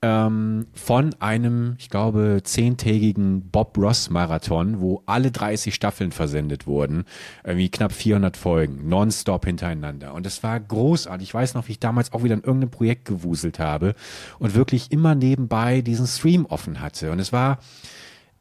ähm, 0.02 0.68
von 0.74 1.14
einem, 1.20 1.76
ich 1.78 1.89
glaube, 1.89 2.41
zehntägigen 2.43 3.50
Bob 3.50 3.78
Ross 3.78 4.10
Marathon, 4.10 4.80
wo 4.80 5.04
alle 5.06 5.32
30 5.32 5.76
Staffeln 5.76 6.12
versendet 6.12 6.68
wurden, 6.68 7.04
irgendwie 7.43 7.70
knapp 7.70 7.91
400 7.91 8.38
Folgen, 8.38 8.88
nonstop 8.88 9.45
hintereinander. 9.45 10.14
Und 10.14 10.26
es 10.26 10.41
war 10.41 10.60
großartig. 10.60 11.30
Ich 11.30 11.34
weiß 11.34 11.54
noch, 11.54 11.68
wie 11.68 11.74
ich 11.74 11.80
damals 11.80 12.14
auch 12.14 12.24
wieder 12.24 12.36
in 12.36 12.43
irgendeinem 12.43 12.72
Projekt 12.72 13.06
gewuselt 13.06 13.60
habe 13.60 13.93
und 14.39 14.56
wirklich 14.56 14.91
immer 14.91 15.16
nebenbei 15.16 15.82
diesen 15.82 16.08
Stream 16.08 16.45
offen 16.45 16.80
hatte. 16.80 17.12
Und 17.12 17.20
es 17.20 17.34
war, 17.34 17.60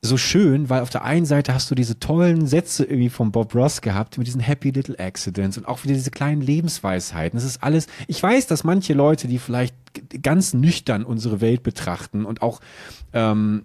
so 0.01 0.17
schön, 0.17 0.71
weil 0.71 0.83
auf 0.83 0.91
der 0.91 1.05
einen 1.05 1.27
Seite 1.27 1.53
hast 1.55 1.71
du 1.71 1.75
diese 1.75 1.99
tollen 1.99 2.47
Sätze 2.47 2.85
irgendwie 2.85 3.09
von 3.09 3.33
Bob 3.33 3.55
Ross 3.55 3.81
gehabt 3.81 4.17
mit 4.17 4.27
diesen 4.27 4.41
Happy 4.41 4.71
Little 4.71 4.99
Accidents 4.99 5.59
und 5.59 5.67
auch 5.67 5.83
wieder 5.83 5.95
diese 5.95 6.13
kleinen 6.13 6.41
Lebensweisheiten. 6.41 7.37
Das 7.37 7.45
ist 7.45 7.63
alles, 7.63 7.89
ich 8.07 8.23
weiß, 8.23 8.47
dass 8.47 8.63
manche 8.63 8.95
Leute, 8.95 9.27
die 9.27 9.39
vielleicht 9.39 9.75
ganz 10.23 10.55
nüchtern 10.55 11.05
unsere 11.05 11.41
Welt 11.41 11.65
betrachten 11.65 12.25
und 12.25 12.43
auch 12.43 12.61
ähm, 13.13 13.65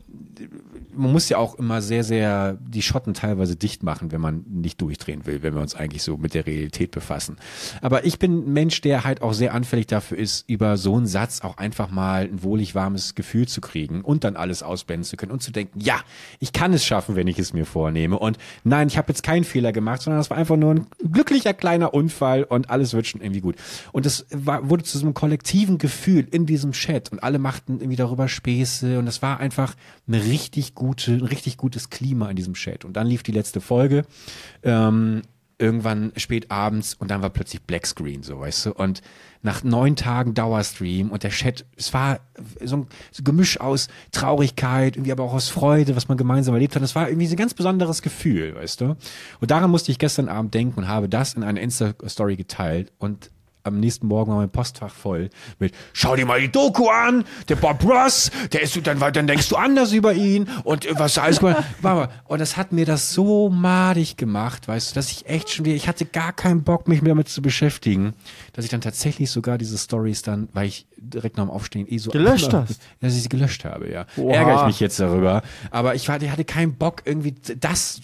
man 0.96 1.12
muss 1.12 1.30
ja 1.30 1.38
auch 1.38 1.56
immer 1.56 1.82
sehr, 1.82 2.04
sehr 2.04 2.58
die 2.62 2.82
Schotten 2.82 3.14
teilweise 3.14 3.56
dicht 3.56 3.84
machen, 3.84 4.12
wenn 4.12 4.22
man 4.22 4.44
nicht 4.50 4.82
durchdrehen 4.82 5.26
will, 5.26 5.42
wenn 5.42 5.54
wir 5.54 5.62
uns 5.62 5.76
eigentlich 5.76 6.04
so 6.04 6.18
mit 6.18 6.34
der 6.34 6.46
Realität 6.46 6.92
befassen. 6.92 7.38
Aber 7.82 8.06
ich 8.06 8.20
bin 8.20 8.40
ein 8.40 8.54
Mensch, 8.54 8.82
der 8.82 9.04
halt 9.04 9.22
auch 9.22 9.34
sehr 9.34 9.54
anfällig 9.54 9.88
dafür 9.88 10.18
ist, 10.18 10.50
über 10.50 10.78
so 10.78 10.96
einen 10.96 11.06
Satz 11.08 11.42
auch 11.42 11.58
einfach 11.58 11.90
mal 11.90 12.24
ein 12.24 12.44
wohlig 12.44 12.76
warmes 12.76 13.16
Gefühl 13.16 13.48
zu 13.48 13.62
kriegen 13.62 14.02
und 14.02 14.24
dann 14.24 14.36
alles 14.36 14.64
ausblenden 14.64 15.06
zu 15.06 15.18
können 15.18 15.32
und 15.32 15.42
zu 15.42 15.52
denken, 15.52 15.80
ja, 15.80 16.00
ich 16.40 16.54
kann 16.54 16.74
es 16.74 16.86
schaffen, 16.86 17.16
wenn 17.16 17.28
ich 17.28 17.40
es 17.40 17.54
mir 17.54 17.66
vornehme. 17.66 18.20
Und 18.20 18.38
nein, 18.64 18.88
ich 18.88 18.98
habe 18.98 19.10
jetzt 19.10 19.24
keinen 19.24 19.44
Fehler 19.44 19.72
gemacht, 19.72 20.02
sondern 20.02 20.20
das 20.20 20.30
war 20.30 20.38
einfach 20.38 20.58
nur 20.58 20.76
ein 20.76 20.88
glücklicher 21.12 21.54
kleiner 21.54 21.94
Unfall 21.94 22.44
und 22.44 22.70
alles 22.70 22.94
wird 22.94 23.08
schon 23.08 23.22
irgendwie 23.22 23.42
gut. 23.42 23.56
Und 23.92 24.06
das 24.06 24.26
war, 24.32 24.70
wurde 24.70 24.84
zu 24.84 24.98
so 24.98 25.06
einem 25.06 25.14
kollektiven 25.14 25.78
Gefühl 25.78 26.28
in 26.30 26.46
diesem 26.46 26.72
Chat 26.72 27.12
und 27.12 27.24
alle 27.24 27.40
machten 27.40 27.80
irgendwie 27.80 27.96
darüber 27.96 28.28
Späße 28.28 29.00
und 29.00 29.06
das 29.06 29.22
war 29.22 29.40
einfach 29.40 29.76
eine 30.08 30.24
richtig 30.24 30.76
gute, 30.76 30.83
ein 30.92 31.26
richtig 31.26 31.58
gutes 31.58 31.90
Klima 31.90 32.30
in 32.30 32.36
diesem 32.36 32.54
Chat. 32.54 32.86
Und 32.86 32.94
dann 32.94 33.08
lief 33.08 33.24
die 33.24 33.32
letzte 33.32 33.62
Folge. 33.62 34.06
Ähm, 34.64 35.24
irgendwann 35.58 36.12
spät 36.18 36.52
abends 36.52 36.94
und 36.94 37.10
dann 37.12 37.22
war 37.22 37.30
plötzlich 37.30 37.62
Blackscreen, 37.62 38.24
so 38.24 38.40
weißt 38.40 38.66
du. 38.66 38.74
Und 38.74 39.02
nach 39.44 39.64
neun 39.64 39.96
Tagen 39.96 40.34
Dauerstream 40.34 41.10
und 41.12 41.24
der 41.24 41.32
Chat, 41.32 41.66
es 41.78 41.94
war 41.94 42.20
so 42.64 42.78
ein, 42.78 42.88
Gemisch 43.24 43.60
aus 43.60 43.88
Traurigkeit, 44.12 44.96
irgendwie 44.96 45.12
aber 45.12 45.24
auch 45.24 45.34
aus 45.34 45.50
Freude, 45.50 45.96
was 45.96 46.08
man 46.08 46.18
gemeinsam 46.18 46.54
erlebt 46.54 46.76
hat. 46.76 46.82
Es 46.82 46.96
war 46.96 47.08
irgendwie 47.08 47.28
so 47.28 47.36
ein 47.36 47.38
ganz 47.38 47.54
besonderes 47.54 48.02
Gefühl, 48.02 48.56
weißt 48.56 48.82
du. 48.82 48.98
Und 49.40 49.52
daran 49.52 49.72
musste 49.72 49.92
ich 49.92 50.00
gestern 50.00 50.28
Abend 50.28 50.54
denken 50.54 50.80
und 50.80 50.88
habe 50.88 51.08
das 51.08 51.34
in 51.34 51.44
einer 51.44 51.62
Insta-Story 51.62 52.36
geteilt 52.36 52.92
und 52.98 53.30
am 53.64 53.80
nächsten 53.80 54.08
Morgen 54.08 54.32
war 54.32 54.40
mein 54.40 54.50
Postfach 54.50 54.94
voll 54.94 55.30
mit 55.60 55.74
Schau 55.94 56.16
dir 56.16 56.26
mal 56.26 56.42
die 56.42 56.52
Doku 56.52 56.90
an, 56.90 57.26
der 57.50 57.56
Bob 57.56 57.84
Ross, 57.84 58.32
der 58.52 58.62
ist 58.62 58.80
dann, 58.86 59.00
dann 59.00 59.28
denkst 59.28 59.50
du 59.50 59.56
anders 59.56 59.92
über 59.94 60.14
ihn 60.14 60.50
und 60.64 60.86
äh, 60.86 60.98
was 60.98 61.18
alles 61.18 61.40
gemacht. 61.40 61.64
Und 62.26 62.40
das 62.40 62.58
hat 62.58 62.72
mir 62.72 62.86
das 62.86 63.14
so 63.14 63.50
madig 63.50 64.18
gemacht, 64.18 64.68
weißt 64.68 64.92
du, 64.92 64.96
dass 64.96 65.12
ich 65.12 65.28
echt 65.28 65.50
schon 65.50 65.66
wieder, 65.66 65.76
ich 65.76 65.88
hatte 65.88 66.06
gar 66.06 66.34
keinen 66.34 66.64
Bock, 66.64 66.88
mich 66.88 67.02
damit 67.04 67.30
zu 67.30 67.42
beschäftigen, 67.42 68.14
dass 68.54 68.66
ich 68.66 68.72
dann 68.72 68.82
tatsächlich 68.82 69.30
sogar 69.30 69.58
diese 69.58 69.78
Stories 69.78 70.22
dann, 70.22 70.50
weil 70.54 70.68
ich 70.68 70.88
direkt 70.98 71.38
nach 71.38 71.46
dem 71.46 71.52
Aufstehen 71.52 71.86
eh 71.90 71.98
so 71.98 72.12
Gelöscht 72.12 72.54
hast? 72.54 72.80
Dass 73.02 73.16
ich 73.16 73.24
sie 73.24 73.30
gelöscht 73.30 73.66
habe, 73.66 73.92
ja. 73.92 74.06
Oha. 74.18 74.36
Ärgere 74.36 74.62
ich 74.62 74.68
mich 74.68 74.80
jetzt 74.80 75.00
darüber. 75.00 75.44
Aber 75.72 75.96
ich 75.96 76.10
hatte, 76.10 76.26
ich 76.26 76.32
hatte 76.32 76.46
keinen 76.46 76.76
Bock 76.76 77.04
irgendwie 77.06 77.36
das, 77.60 78.02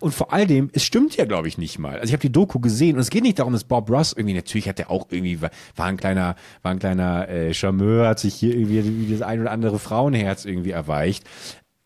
und 0.00 0.14
vor 0.14 0.32
all 0.32 0.46
dem, 0.46 0.70
es 0.72 0.84
stimmt 0.84 1.16
ja, 1.16 1.24
glaube 1.24 1.48
ich, 1.48 1.58
nicht 1.58 1.78
mal. 1.78 1.94
Also 1.94 2.06
ich 2.06 2.12
habe 2.12 2.22
die 2.22 2.32
Doku 2.32 2.60
gesehen 2.60 2.96
und 2.96 3.00
es 3.00 3.10
geht 3.10 3.22
nicht 3.22 3.38
darum, 3.38 3.52
dass 3.52 3.64
Bob 3.64 3.90
Ross 3.90 4.12
irgendwie, 4.12 4.34
natürlich 4.34 4.68
hat 4.68 4.78
er 4.78 4.90
auch 4.90 4.95
irgendwie, 5.10 5.40
war 5.40 5.50
ein 5.86 5.96
kleiner, 5.96 6.36
war 6.62 6.72
ein 6.72 6.78
kleiner 6.78 7.28
äh, 7.28 7.54
Charmeur, 7.54 8.08
hat 8.08 8.18
sich 8.18 8.34
hier 8.34 8.56
irgendwie 8.56 9.12
das 9.12 9.22
ein 9.22 9.40
oder 9.40 9.50
andere 9.50 9.78
Frauenherz 9.78 10.44
irgendwie 10.44 10.70
erweicht 10.70 11.24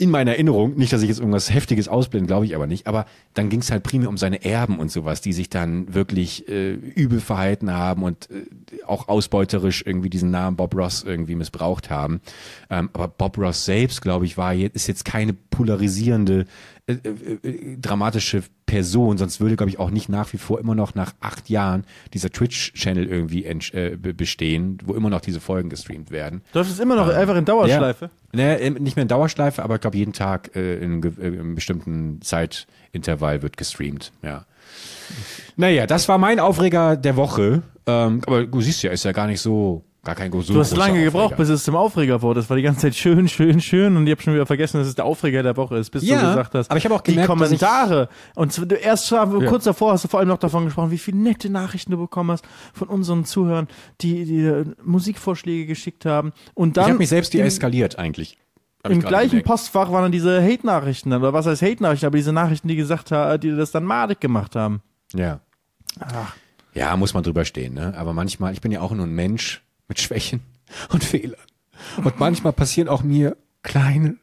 in 0.00 0.08
meiner 0.08 0.30
Erinnerung, 0.30 0.76
nicht, 0.76 0.94
dass 0.94 1.02
ich 1.02 1.08
jetzt 1.08 1.18
irgendwas 1.18 1.52
Heftiges 1.52 1.86
ausblende, 1.86 2.26
glaube 2.26 2.46
ich 2.46 2.56
aber 2.56 2.66
nicht, 2.66 2.86
aber 2.86 3.04
dann 3.34 3.50
ging 3.50 3.60
es 3.60 3.70
halt 3.70 3.82
primär 3.82 4.08
um 4.08 4.16
seine 4.16 4.42
Erben 4.42 4.78
und 4.78 4.90
sowas, 4.90 5.20
die 5.20 5.34
sich 5.34 5.50
dann 5.50 5.92
wirklich 5.92 6.48
äh, 6.48 6.72
übel 6.72 7.20
verhalten 7.20 7.70
haben 7.70 8.02
und 8.02 8.30
äh, 8.30 8.82
auch 8.86 9.08
ausbeuterisch 9.08 9.84
irgendwie 9.84 10.08
diesen 10.08 10.30
Namen 10.30 10.56
Bob 10.56 10.74
Ross 10.74 11.02
irgendwie 11.02 11.34
missbraucht 11.34 11.90
haben. 11.90 12.22
Ähm, 12.70 12.88
aber 12.94 13.08
Bob 13.08 13.36
Ross 13.36 13.66
selbst, 13.66 14.00
glaube 14.00 14.24
ich, 14.24 14.38
war 14.38 14.54
ist 14.54 14.86
jetzt 14.86 15.04
keine 15.04 15.34
polarisierende 15.34 16.46
äh, 16.90 17.08
äh, 17.08 17.48
äh, 17.48 17.76
dramatische 17.78 18.42
Person, 18.66 19.18
sonst 19.18 19.40
würde, 19.40 19.56
glaube 19.56 19.70
ich, 19.70 19.78
auch 19.78 19.90
nicht 19.90 20.08
nach 20.08 20.32
wie 20.32 20.38
vor 20.38 20.60
immer 20.60 20.74
noch 20.74 20.94
nach 20.94 21.12
acht 21.20 21.48
Jahren 21.48 21.84
dieser 22.14 22.30
Twitch-Channel 22.30 23.06
irgendwie 23.06 23.44
äh, 23.44 23.96
bestehen, 23.96 24.78
wo 24.84 24.94
immer 24.94 25.10
noch 25.10 25.20
diese 25.20 25.40
Folgen 25.40 25.70
gestreamt 25.70 26.10
werden. 26.10 26.42
Läuft 26.52 26.70
es 26.70 26.78
immer 26.78 26.96
noch 26.96 27.08
ähm, 27.08 27.16
einfach 27.16 27.36
in 27.36 27.44
Dauerschleife? 27.44 28.10
Ja, 28.32 28.56
nee, 28.58 28.70
nicht 28.70 28.96
mehr 28.96 29.02
in 29.02 29.08
Dauerschleife, 29.08 29.62
aber 29.62 29.76
ich 29.76 29.80
glaube, 29.80 29.96
jeden 29.96 30.12
Tag 30.12 30.54
in, 30.54 31.02
in 31.02 31.16
einem 31.18 31.54
bestimmten 31.54 32.20
Zeitintervall 32.22 33.42
wird 33.42 33.56
gestreamt, 33.56 34.12
ja. 34.22 34.46
Naja, 35.56 35.86
das 35.86 36.08
war 36.08 36.18
mein 36.18 36.38
Aufreger 36.38 36.96
der 36.96 37.16
Woche. 37.16 37.62
Ähm, 37.86 38.22
aber 38.26 38.46
du 38.46 38.60
siehst 38.60 38.82
ja, 38.82 38.92
ist 38.92 39.04
ja 39.04 39.12
gar 39.12 39.26
nicht 39.26 39.40
so 39.40 39.84
gar 40.02 40.14
kein 40.14 40.32
so 40.32 40.54
Du 40.54 40.60
hast 40.60 40.76
lange 40.76 40.92
Aufreger. 40.92 41.04
gebraucht, 41.04 41.36
bis 41.36 41.48
es 41.48 41.64
zum 41.64 41.76
Aufreger 41.76 42.22
wurde. 42.22 42.40
Das 42.40 42.48
war 42.48 42.56
die 42.56 42.62
ganze 42.62 42.80
Zeit 42.82 42.94
schön, 42.94 43.28
schön, 43.28 43.60
schön 43.60 43.96
und 43.96 44.06
ich 44.06 44.12
habe 44.12 44.22
schon 44.22 44.34
wieder 44.34 44.46
vergessen, 44.46 44.78
dass 44.78 44.88
es 44.88 44.94
der 44.94 45.04
Aufreger 45.04 45.42
der 45.42 45.56
Woche 45.56 45.76
ist, 45.76 45.90
bis 45.90 46.04
ja, 46.04 46.20
du 46.20 46.26
gesagt 46.28 46.54
hast. 46.54 46.70
Aber 46.70 46.78
ich 46.78 46.84
habe 46.84 46.94
auch 46.94 47.02
gemerkt, 47.02 47.24
die 47.24 47.32
Kommentare 47.32 48.08
und 48.34 48.72
erst 48.72 49.10
ja. 49.10 49.26
kurz 49.26 49.64
davor 49.64 49.92
hast 49.92 50.04
du 50.04 50.08
vor 50.08 50.20
allem 50.20 50.28
noch 50.28 50.38
davon 50.38 50.64
gesprochen, 50.64 50.90
wie 50.90 50.98
viele 50.98 51.18
nette 51.18 51.50
Nachrichten 51.50 51.90
du 51.90 51.98
bekommen 51.98 52.30
hast 52.30 52.44
von 52.72 52.88
unseren 52.88 53.24
Zuhörern, 53.24 53.68
die, 54.00 54.24
die 54.24 54.64
Musikvorschläge 54.82 55.66
geschickt 55.66 56.06
haben 56.06 56.32
und 56.54 56.76
dann 56.76 56.84
Ich 56.84 56.90
habe 56.90 56.98
mich 56.98 57.08
selbst 57.08 57.34
deeskaliert 57.34 57.98
eigentlich. 57.98 58.38
Im 58.88 59.00
gleichen 59.00 59.30
gemerkt. 59.30 59.46
Postfach 59.48 59.92
waren 59.92 60.04
dann 60.04 60.12
diese 60.12 60.42
Hate-Nachrichten, 60.42 61.12
oder 61.12 61.34
was 61.34 61.44
heißt 61.44 61.60
Hate-Nachrichten, 61.60 62.06
aber 62.06 62.16
diese 62.16 62.32
Nachrichten, 62.32 62.68
die 62.68 62.76
gesagt 62.76 63.12
haben, 63.12 63.38
die 63.38 63.54
das 63.54 63.72
dann 63.72 63.84
madig 63.84 64.20
gemacht 64.20 64.56
haben. 64.56 64.80
Ja. 65.14 65.40
Ach. 65.98 66.34
Ja, 66.72 66.96
muss 66.96 67.12
man 67.12 67.22
drüber 67.22 67.44
stehen, 67.44 67.74
ne? 67.74 67.92
Aber 67.96 68.14
manchmal, 68.14 68.54
ich 68.54 68.62
bin 68.62 68.72
ja 68.72 68.80
auch 68.80 68.92
nur 68.92 69.04
ein 69.04 69.12
Mensch 69.12 69.62
mit 69.90 70.00
Schwächen 70.00 70.40
und 70.92 71.04
Fehlern. 71.04 71.40
Und 72.02 72.18
manchmal 72.18 72.52
passieren 72.52 72.88
auch 72.88 73.02
mir 73.02 73.36
kleine, 73.62 74.16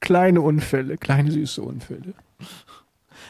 kleine 0.00 0.40
Unfälle, 0.40 0.98
kleine 0.98 1.30
süße 1.30 1.62
Unfälle. 1.62 2.12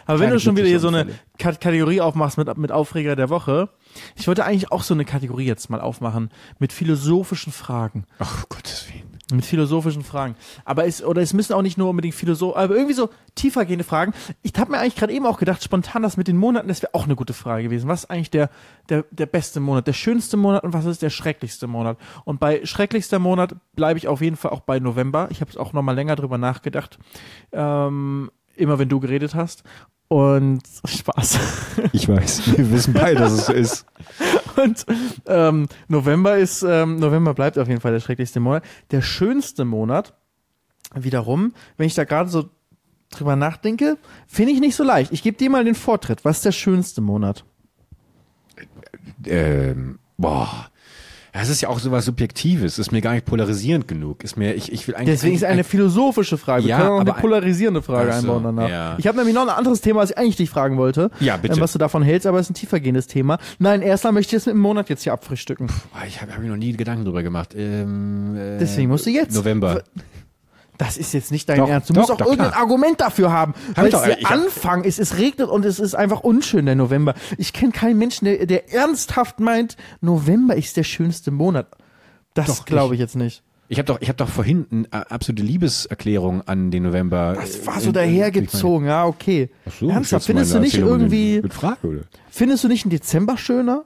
Aber 0.07 0.19
wenn 0.19 0.31
du 0.31 0.41
schon 0.41 0.57
wieder 0.57 0.67
hier 0.67 0.81
so 0.81 0.89
eine 0.89 1.07
Kategorie 1.39 2.01
aufmachst 2.01 2.39
mit, 2.39 2.57
mit 2.57 2.73
Aufreger 2.73 3.15
der 3.15 3.29
Woche, 3.29 3.69
ich 4.17 4.27
wollte 4.27 4.45
eigentlich 4.45 4.73
auch 4.73 4.83
so 4.83 4.95
eine 4.95 5.05
Kategorie 5.05 5.45
jetzt 5.45 5.69
mal 5.69 5.81
aufmachen 5.81 6.31
mit 6.59 6.73
philosophischen 6.73 7.53
Fragen. 7.53 8.07
Ach, 8.19 8.49
Gottes 8.49 8.89
Willen. 8.89 9.10
Mit 9.31 9.45
philosophischen 9.45 10.03
Fragen. 10.03 10.35
Aber 10.65 10.87
es, 10.87 11.03
oder 11.03 11.23
es 11.23 11.33
müssen 11.33 11.53
auch 11.53 11.63
nicht 11.63 11.79
nur 11.79 11.89
unbedingt 11.91 12.15
Philosoph, 12.15 12.57
aber 12.57 12.75
irgendwie 12.75 12.95
so 12.95 13.11
tiefergehende 13.35 13.85
Fragen. 13.85 14.13
Ich 14.43 14.53
habe 14.59 14.71
mir 14.71 14.79
eigentlich 14.79 14.97
gerade 14.97 15.13
eben 15.13 15.27
auch 15.27 15.39
gedacht, 15.39 15.63
spontan 15.63 16.03
das 16.03 16.17
mit 16.17 16.29
den 16.29 16.37
Monaten, 16.37 16.69
das 16.69 16.83
wäre 16.83 16.95
auch 16.95 17.05
eine 17.05 17.17
gute 17.17 17.33
Frage 17.33 17.65
gewesen. 17.65 17.89
Was 17.89 18.05
ist 18.05 18.11
eigentlich 18.11 18.31
der, 18.31 18.51
der, 18.89 19.05
der 19.11 19.27
beste 19.27 19.61
Monat, 19.61 19.87
der 19.87 19.93
schönste 19.93 20.37
Monat 20.37 20.65
und 20.65 20.73
was 20.73 20.85
ist 20.85 21.03
der 21.03 21.11
schrecklichste 21.11 21.67
Monat? 21.67 21.99
Und 22.25 22.41
bei 22.41 22.65
schrecklichster 22.65 23.19
Monat 23.19 23.55
bleibe 23.75 23.99
ich 23.99 24.09
auf 24.09 24.21
jeden 24.21 24.37
Fall 24.37 24.51
auch 24.51 24.61
bei 24.61 24.79
November. 24.81 25.29
Ich 25.31 25.41
habe 25.41 25.51
es 25.51 25.57
auch 25.57 25.73
nochmal 25.73 25.95
länger 25.95 26.17
drüber 26.17 26.39
nachgedacht. 26.39 26.99
Ähm, 27.53 28.31
immer 28.57 28.79
wenn 28.79 28.89
du 28.89 29.01
geredet 29.01 29.35
hast. 29.35 29.65
Und 30.09 30.63
Spaß. 30.85 31.39
Ich 31.93 32.09
weiß, 32.09 32.57
wir 32.59 32.71
wissen 32.73 32.93
beide, 32.93 33.21
dass 33.21 33.33
es 33.33 33.47
so 33.47 33.53
ist. 33.53 33.87
Und 34.63 34.87
ähm, 35.27 35.67
November 35.89 36.39
ist, 36.39 36.63
ähm, 36.63 36.97
November 36.97 37.35
bleibt 37.35 37.59
auf 37.59 37.69
jeden 37.69 37.81
Fall 37.81 37.93
der 37.93 38.01
schrecklichste 38.01 38.41
Monat. 38.41 38.65
Der 38.91 39.03
schönste 39.03 39.65
Monat, 39.65 40.15
wiederum, 40.95 41.55
wenn 41.77 41.87
ich 41.87 41.95
da 41.95 42.05
gerade 42.05 42.31
so 42.31 42.51
drüber 43.11 43.37
nachdenke, 43.37 43.99
finde 44.27 44.53
ich 44.53 44.61
nicht 44.61 44.77
so 44.77 44.85
leicht. 44.85 45.13
Ich 45.13 45.23
gebe 45.23 45.37
dir 45.37 45.51
mal 45.51 45.65
den 45.65 45.75
Vortritt. 45.75 46.25
Was 46.25 46.39
ist 46.39 46.45
der 46.45 46.53
schönste 46.53 47.01
Monat? 47.01 47.45
Ähm, 49.27 49.99
boah. 50.17 50.71
Das 51.33 51.49
ist 51.49 51.61
ja 51.61 51.69
auch 51.69 51.79
sowas 51.79 52.05
Subjektives, 52.05 52.79
ist 52.79 52.91
mir 52.93 53.01
gar 53.01 53.13
nicht 53.13 53.25
polarisierend 53.25 53.87
genug. 53.87 54.25
Ist 54.25 54.37
mir, 54.37 54.55
ich, 54.55 54.73
ich 54.73 54.87
will 54.89 54.95
eigentlich. 54.95 55.15
Deswegen 55.15 55.37
ist 55.37 55.45
eine 55.45 55.65
philosophische 55.65 56.39
Frage. 56.39 56.65
Wir 56.65 56.71
ja, 56.71 56.79
können 56.79 56.91
auch 56.91 57.01
eine 57.01 57.13
polarisierende 57.13 57.83
Frage 57.83 58.13
also, 58.13 58.33
einbauen 58.33 58.57
danach. 58.57 58.69
Ja. 58.69 58.97
Ich 58.99 59.07
habe 59.07 59.19
nämlich 59.19 59.35
noch 59.35 59.43
ein 59.43 59.49
anderes 59.49 59.81
Thema, 59.81 60.01
was 60.01 60.11
ich 60.11 60.19
eigentlich 60.19 60.37
dich 60.37 60.51
fragen 60.51 60.77
wollte. 60.77 61.11
Ja, 61.21 61.37
bitte. 61.37 61.55
Ähm, 61.55 61.61
was 61.61 61.73
du 61.73 61.79
davon 61.79 62.03
hältst, 62.03 62.27
aber 62.27 62.39
es 62.39 62.47
ist 62.47 62.51
ein 62.51 62.55
tiefergehendes 62.55 63.07
Thema. 63.07 63.39
Nein, 63.59 63.83
erstmal 63.83 64.13
möchte 64.13 64.35
ich 64.35 64.43
das 64.43 64.47
mit 64.47 64.55
dem 64.55 64.61
Monat 64.61 64.89
jetzt 64.89 65.05
hier 65.05 65.13
abfrühstücken. 65.13 65.69
Puh, 65.69 65.75
ich 66.07 66.21
habe 66.21 66.33
hab 66.33 66.41
mir 66.41 66.49
noch 66.49 66.57
nie 66.57 66.73
Gedanken 66.73 67.05
drüber 67.05 67.23
gemacht. 67.23 67.55
Ähm, 67.57 68.37
äh, 68.37 68.59
Deswegen 68.59 68.89
musst 68.89 69.07
du 69.07 69.11
jetzt. 69.11 69.35
November. 69.35 69.83
Das 70.81 70.97
ist 70.97 71.13
jetzt 71.13 71.31
nicht 71.31 71.47
dein 71.47 71.59
doch, 71.59 71.69
Ernst. 71.69 71.91
Du 71.91 71.93
doch, 71.93 72.01
musst 72.01 72.13
auch 72.13 72.17
doch, 72.17 72.27
irgendein 72.27 72.53
klar. 72.53 72.63
Argument 72.63 72.99
dafür 73.03 73.31
haben. 73.31 73.53
Hab 73.77 73.85
weil 73.85 73.95
es 73.95 74.01
der 74.01 74.31
Anfang 74.31 74.83
ist, 74.85 74.99
es 74.99 75.19
regnet 75.19 75.51
und 75.51 75.67
es 75.67 75.79
ist 75.79 75.95
einfach 75.95 76.21
unschön, 76.21 76.65
der 76.65 76.75
November. 76.75 77.13
Ich 77.37 77.53
kenne 77.53 77.73
keinen 77.73 77.99
Menschen, 77.99 78.25
der, 78.25 78.47
der 78.47 78.73
ernsthaft 78.73 79.41
meint, 79.41 79.77
November 80.01 80.57
ist 80.57 80.79
der 80.79 80.85
schönste 80.85 81.33
Monat. 81.33 81.67
Das 82.33 82.65
glaube 82.65 82.95
ich 82.95 83.01
jetzt 83.01 83.15
nicht. 83.15 83.43
Ich 83.69 83.77
habe 83.77 83.85
doch, 83.85 84.01
ich 84.01 84.09
habe 84.09 84.17
doch 84.17 84.31
vorhin 84.31 84.67
eine 84.71 85.11
absolute 85.11 85.43
Liebeserklärung 85.43 86.49
an 86.49 86.71
den 86.71 86.85
November. 86.85 87.35
Das 87.37 87.67
war 87.67 87.79
so 87.79 87.93
dahergezogen, 87.93 88.87
ja, 88.87 89.05
okay. 89.05 89.51
Ach 89.69 89.73
so, 89.79 89.91
Ernsthaft, 89.91 90.25
findest 90.25 90.55
du 90.55 90.61
nicht 90.61 90.79
irgendwie. 90.79 91.43
Mit 91.43 91.53
Frage, 91.53 91.87
oder? 91.87 92.01
Findest 92.31 92.65
du 92.65 92.69
nicht 92.69 92.87
einen 92.87 92.91
Dezember 92.91 93.37
schöner? 93.37 93.85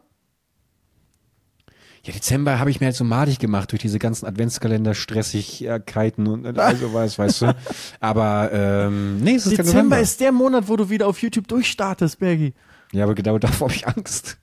Ja, 2.05 2.13
Dezember 2.13 2.59
habe 2.59 2.71
ich 2.71 2.81
mir 2.81 2.87
halt 2.87 2.97
so 2.97 3.05
madig 3.05 3.39
gemacht 3.39 3.73
durch 3.73 3.81
diese 3.81 3.99
ganzen 3.99 4.27
Adventskalender, 4.27 4.95
Stressigkeiten 4.95 6.27
und 6.27 6.59
also 6.59 6.93
was, 6.93 7.19
weißt 7.19 7.43
du. 7.43 7.57
Aber 7.99 8.51
ähm, 8.53 9.21
nee, 9.21 9.37
es 9.37 9.47
ist 9.47 9.57
Dezember 9.57 9.99
ist 9.99 10.21
der 10.21 10.31
Monat, 10.31 10.69
wo 10.69 10.77
du 10.77 10.91
wieder 10.91 11.07
auf 11.07 11.23
YouTube 11.23 11.49
durchstartest, 11.49 12.19
Bergi. 12.19 12.53
Ja, 12.93 13.05
aber 13.05 13.15
genau 13.15 13.39
davor 13.39 13.69
habe 13.69 13.75
ich 13.75 13.89
Angst. 13.89 14.37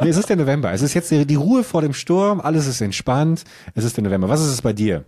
nee, 0.00 0.08
es 0.08 0.16
ist 0.16 0.30
der 0.30 0.36
November. 0.36 0.72
Es 0.72 0.80
ist 0.80 0.94
jetzt 0.94 1.10
die, 1.10 1.26
die 1.26 1.34
Ruhe 1.34 1.62
vor 1.62 1.82
dem 1.82 1.92
Sturm, 1.92 2.40
alles 2.40 2.66
ist 2.66 2.80
entspannt. 2.80 3.44
Es 3.74 3.84
ist 3.84 3.96
der 3.98 4.04
November. 4.04 4.30
Was 4.30 4.40
ist 4.40 4.48
es 4.48 4.62
bei 4.62 4.72
dir? 4.72 5.04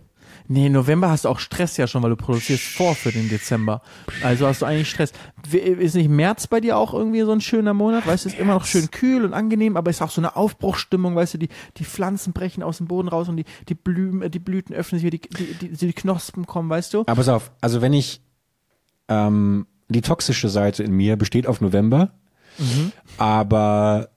Nee, 0.51 0.67
November 0.67 1.09
hast 1.09 1.23
du 1.23 1.29
auch 1.29 1.39
Stress 1.39 1.77
ja 1.77 1.87
schon, 1.87 2.03
weil 2.03 2.09
du 2.09 2.17
produzierst 2.17 2.61
vor 2.61 2.93
für 2.93 3.13
den 3.13 3.29
Dezember. 3.29 3.81
Also 4.21 4.47
hast 4.47 4.61
du 4.61 4.65
eigentlich 4.65 4.89
Stress. 4.89 5.13
Ist 5.49 5.95
nicht 5.95 6.09
März 6.09 6.47
bei 6.47 6.59
dir 6.59 6.75
auch 6.75 6.93
irgendwie 6.93 7.21
so 7.21 7.31
ein 7.31 7.39
schöner 7.39 7.73
Monat? 7.73 8.05
Weißt 8.05 8.25
du, 8.25 8.29
es 8.29 8.35
ist 8.35 8.41
immer 8.41 8.55
noch 8.55 8.65
schön 8.65 8.91
kühl 8.91 9.23
und 9.23 9.33
angenehm, 9.33 9.77
aber 9.77 9.89
es 9.89 9.97
ist 9.97 10.01
auch 10.01 10.09
so 10.09 10.19
eine 10.19 10.35
Aufbruchstimmung, 10.35 11.15
weißt 11.15 11.35
du, 11.35 11.37
die, 11.37 11.47
die 11.77 11.85
Pflanzen 11.85 12.33
brechen 12.33 12.63
aus 12.63 12.79
dem 12.79 12.87
Boden 12.87 13.07
raus 13.07 13.29
und 13.29 13.37
die, 13.37 13.45
die, 13.69 13.75
Blüten, 13.75 14.29
die 14.29 14.39
Blüten 14.39 14.75
öffnen 14.75 14.99
sich, 14.99 15.09
die, 15.09 15.21
die, 15.21 15.53
die, 15.53 15.69
die 15.69 15.93
Knospen 15.93 16.45
kommen, 16.45 16.69
weißt 16.69 16.95
du? 16.95 16.99
Aber 17.01 17.15
pass 17.15 17.29
auf, 17.29 17.53
also 17.61 17.81
wenn 17.81 17.93
ich, 17.93 18.21
ähm, 19.07 19.67
die 19.87 20.01
toxische 20.01 20.49
Seite 20.49 20.83
in 20.83 20.91
mir 20.91 21.15
besteht 21.15 21.47
auf 21.47 21.61
November, 21.61 22.11
mhm. 22.57 22.91
aber 23.17 24.09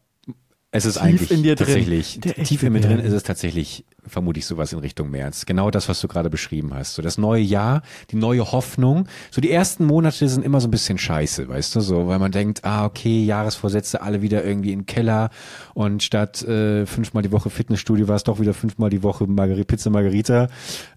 es 0.72 0.85
ist 0.85 0.95
tief 0.95 1.03
eigentlich 1.30 1.55
tatsächlich, 1.55 2.18
tief 2.18 2.64
in 2.64 2.72
mir 2.72 2.80
drin 2.80 2.99
ist 2.99 3.12
es 3.12 3.22
tatsächlich 3.22 3.85
vermutlich 4.07 4.46
sowas 4.46 4.72
in 4.72 4.78
Richtung 4.78 5.11
März. 5.11 5.46
Genau 5.46 5.70
das, 5.70 5.88
was 5.88 6.00
du 6.00 6.09
gerade 6.09 6.30
beschrieben 6.30 6.72
hast. 6.74 6.94
So 6.94 7.02
das 7.02 7.18
neue 7.18 7.42
Jahr, 7.42 7.82
die 8.11 8.16
neue 8.16 8.52
Hoffnung. 8.52 9.07
So 9.30 9.40
die 9.40 9.50
ersten 9.50 9.86
Monate 9.86 10.28
sind 10.28 10.44
immer 10.44 10.61
so 10.61 10.68
ein 10.68 10.70
bisschen 10.70 10.98
scheiße, 10.98 11.48
weißt 11.48 11.74
du, 11.76 11.80
so, 11.80 12.07
weil 12.07 12.18
man 12.18 12.32
denkt, 12.32 12.64
ah, 12.64 12.84
okay, 12.84 13.24
Jahresvorsätze 13.24 14.02
alle 14.02 14.22
wieder 14.22 14.44
irgendwie 14.44 14.72
im 14.72 14.86
Keller 14.86 15.30
und 15.74 16.02
statt 16.02 16.42
äh, 16.42 16.86
fünfmal 16.86 17.22
die 17.22 17.32
Woche 17.32 17.50
Fitnessstudio 17.50 18.09
war 18.09 18.16
es 18.16 18.24
doch 18.24 18.40
wieder 18.40 18.55
fünfmal 18.55 18.90
die 18.90 19.02
Woche 19.02 19.26
Margari 19.26 19.64
Pizza 19.64 19.90
Margarita. 19.90 20.48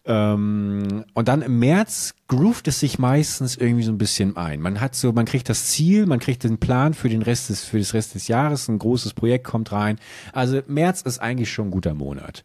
Ähm, 0.05 1.03
und 1.13 1.27
dann 1.27 1.41
im 1.41 1.59
März 1.59 2.13
groovt 2.27 2.67
es 2.67 2.79
sich 2.79 2.99
meistens 2.99 3.55
irgendwie 3.55 3.83
so 3.83 3.91
ein 3.91 3.97
bisschen 3.97 4.37
ein. 4.37 4.59
Man 4.59 4.81
hat 4.81 4.95
so, 4.95 5.11
man 5.11 5.25
kriegt 5.25 5.49
das 5.49 5.67
Ziel, 5.67 6.05
man 6.05 6.19
kriegt 6.19 6.43
den 6.43 6.57
Plan 6.57 6.93
für 6.93 7.09
den 7.09 7.21
Rest 7.21 7.49
des, 7.49 7.63
für 7.63 7.79
das 7.79 7.93
Rest 7.93 8.15
des 8.15 8.27
Jahres, 8.27 8.67
ein 8.67 8.79
großes 8.79 9.13
Projekt 9.13 9.45
kommt 9.45 9.71
rein. 9.71 9.97
Also 10.33 10.61
März 10.67 11.01
ist 11.01 11.19
eigentlich 11.19 11.51
schon 11.51 11.67
ein 11.67 11.71
guter 11.71 11.93
Monat. 11.93 12.43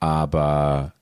Aber. 0.00 0.92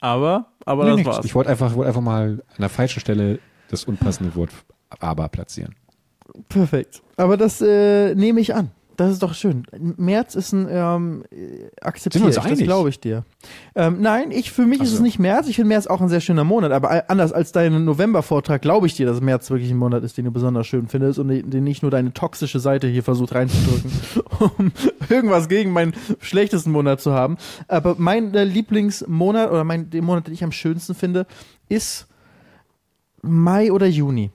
Aber, 0.00 0.46
aber 0.64 0.84
nee, 0.84 0.90
das 0.90 0.96
nichts. 0.96 1.16
war's. 1.16 1.24
Ich 1.24 1.34
wollte 1.34 1.50
einfach, 1.50 1.74
wollte 1.74 1.88
einfach 1.88 2.00
mal 2.00 2.42
an 2.48 2.60
der 2.60 2.68
falschen 2.68 3.00
Stelle 3.00 3.40
das 3.68 3.84
unpassende 3.84 4.34
Wort 4.34 4.50
aber 5.00 5.28
platzieren. 5.28 5.74
Perfekt. 6.48 7.02
Aber 7.16 7.36
das 7.36 7.60
äh, 7.60 8.14
nehme 8.14 8.40
ich 8.40 8.54
an. 8.54 8.70
Das 8.98 9.12
ist 9.12 9.22
doch 9.22 9.32
schön. 9.32 9.62
März 9.96 10.34
ist 10.34 10.52
ein 10.52 10.66
ähm, 10.68 11.22
akzeptiert, 11.80 12.36
das 12.36 12.58
glaube 12.58 12.88
ich 12.88 12.98
dir. 12.98 13.22
Ähm, 13.76 13.98
nein, 14.00 14.32
ich 14.32 14.50
für 14.50 14.66
mich 14.66 14.80
Ach 14.80 14.86
ist 14.86 14.92
es 14.92 14.98
nicht 14.98 15.20
März. 15.20 15.46
Ich 15.46 15.54
finde 15.54 15.68
März 15.68 15.86
auch 15.86 16.00
ein 16.00 16.08
sehr 16.08 16.20
schöner 16.20 16.42
Monat, 16.42 16.72
aber 16.72 17.08
anders 17.08 17.32
als 17.32 17.52
deinen 17.52 17.84
November-Vortrag 17.84 18.60
glaube 18.60 18.88
ich 18.88 18.96
dir, 18.96 19.06
dass 19.06 19.20
März 19.20 19.50
wirklich 19.50 19.70
ein 19.70 19.76
Monat 19.76 20.02
ist, 20.02 20.18
den 20.18 20.24
du 20.24 20.32
besonders 20.32 20.66
schön 20.66 20.88
findest 20.88 21.20
und 21.20 21.28
den 21.28 21.62
nicht 21.62 21.82
nur 21.82 21.92
deine 21.92 22.12
toxische 22.12 22.58
Seite 22.58 22.88
hier 22.88 23.04
versucht 23.04 23.36
reinzudrücken, 23.36 23.92
um 24.56 24.72
irgendwas 25.08 25.48
gegen 25.48 25.70
meinen 25.70 25.94
schlechtesten 26.18 26.72
Monat 26.72 27.00
zu 27.00 27.12
haben. 27.12 27.36
Aber 27.68 27.94
mein 27.98 28.34
äh, 28.34 28.42
Lieblingsmonat 28.42 29.52
oder 29.52 29.62
mein 29.62 29.90
den 29.90 30.04
Monat, 30.04 30.26
den 30.26 30.34
ich 30.34 30.42
am 30.42 30.50
schönsten 30.50 30.96
finde, 30.96 31.28
ist 31.68 32.08
Mai 33.22 33.70
oder 33.70 33.86
Juni, 33.86 34.32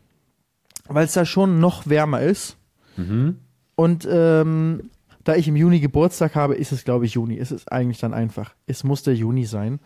weil 0.88 1.03
es 1.03 1.11
da 1.11 1.26
schon 1.26 1.59
noch 1.59 1.86
wärmer 1.86 2.22
ist. 2.22 2.55
Mhm. 2.95 3.39
Und 3.76 4.07
ähm, 4.09 4.89
da 5.24 5.36
ich 5.36 5.47
im 5.47 5.55
Juni 5.55 5.80
Geburtstag 5.80 6.36
habe, 6.36 6.55
ist 6.55 6.71
es, 6.71 6.84
glaube 6.84 7.05
ich, 7.05 7.13
Juni. 7.13 7.38
Es 7.38 7.51
ist 7.51 7.71
eigentlich 7.71 7.99
dann 7.99 8.13
einfach. 8.13 8.53
Es 8.67 8.84
muss 8.84 9.03
der 9.03 9.15
Juni 9.15 9.45
sein. 9.45 9.80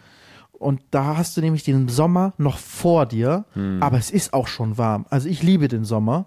Und 0.51 0.81
da 0.89 1.17
hast 1.17 1.37
du 1.37 1.41
nämlich 1.41 1.63
den 1.63 1.87
Sommer 1.87 2.33
noch 2.39 2.57
vor 2.57 3.05
dir, 3.05 3.45
aber 3.79 3.97
es 3.99 4.09
ist 4.09 4.33
auch 4.33 4.47
schon 4.47 4.79
warm. 4.79 5.05
Also 5.09 5.29
ich 5.29 5.43
liebe 5.43 5.67
den 5.67 5.85
Sommer. 5.85 6.25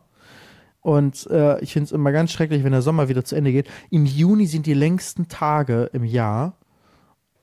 Und 0.82 1.26
äh, 1.26 1.60
ich 1.60 1.72
finde 1.72 1.86
es 1.86 1.92
immer 1.92 2.12
ganz 2.12 2.30
schrecklich, 2.32 2.62
wenn 2.62 2.72
der 2.72 2.80
Sommer 2.80 3.08
wieder 3.08 3.24
zu 3.24 3.34
Ende 3.34 3.50
geht. 3.52 3.68
Im 3.90 4.06
Juni 4.06 4.46
sind 4.46 4.66
die 4.66 4.74
längsten 4.74 5.26
Tage 5.28 5.90
im 5.92 6.04
Jahr. 6.04 6.56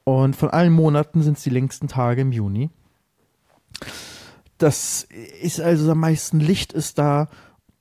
Und 0.06 0.36
von 0.38 0.50
allen 0.50 0.72
Monaten 0.72 1.22
sind 1.22 1.38
es 1.38 1.44
die 1.44 1.50
längsten 1.50 1.90
Tage 1.90 2.22
im 2.22 2.32
Juni. 2.32 2.70
Das 4.58 5.06
ist 5.42 5.60
also 5.60 5.92
am 5.92 6.00
meisten 6.00 6.40
Licht 6.40 6.72
ist 6.72 6.98
da. 6.98 7.28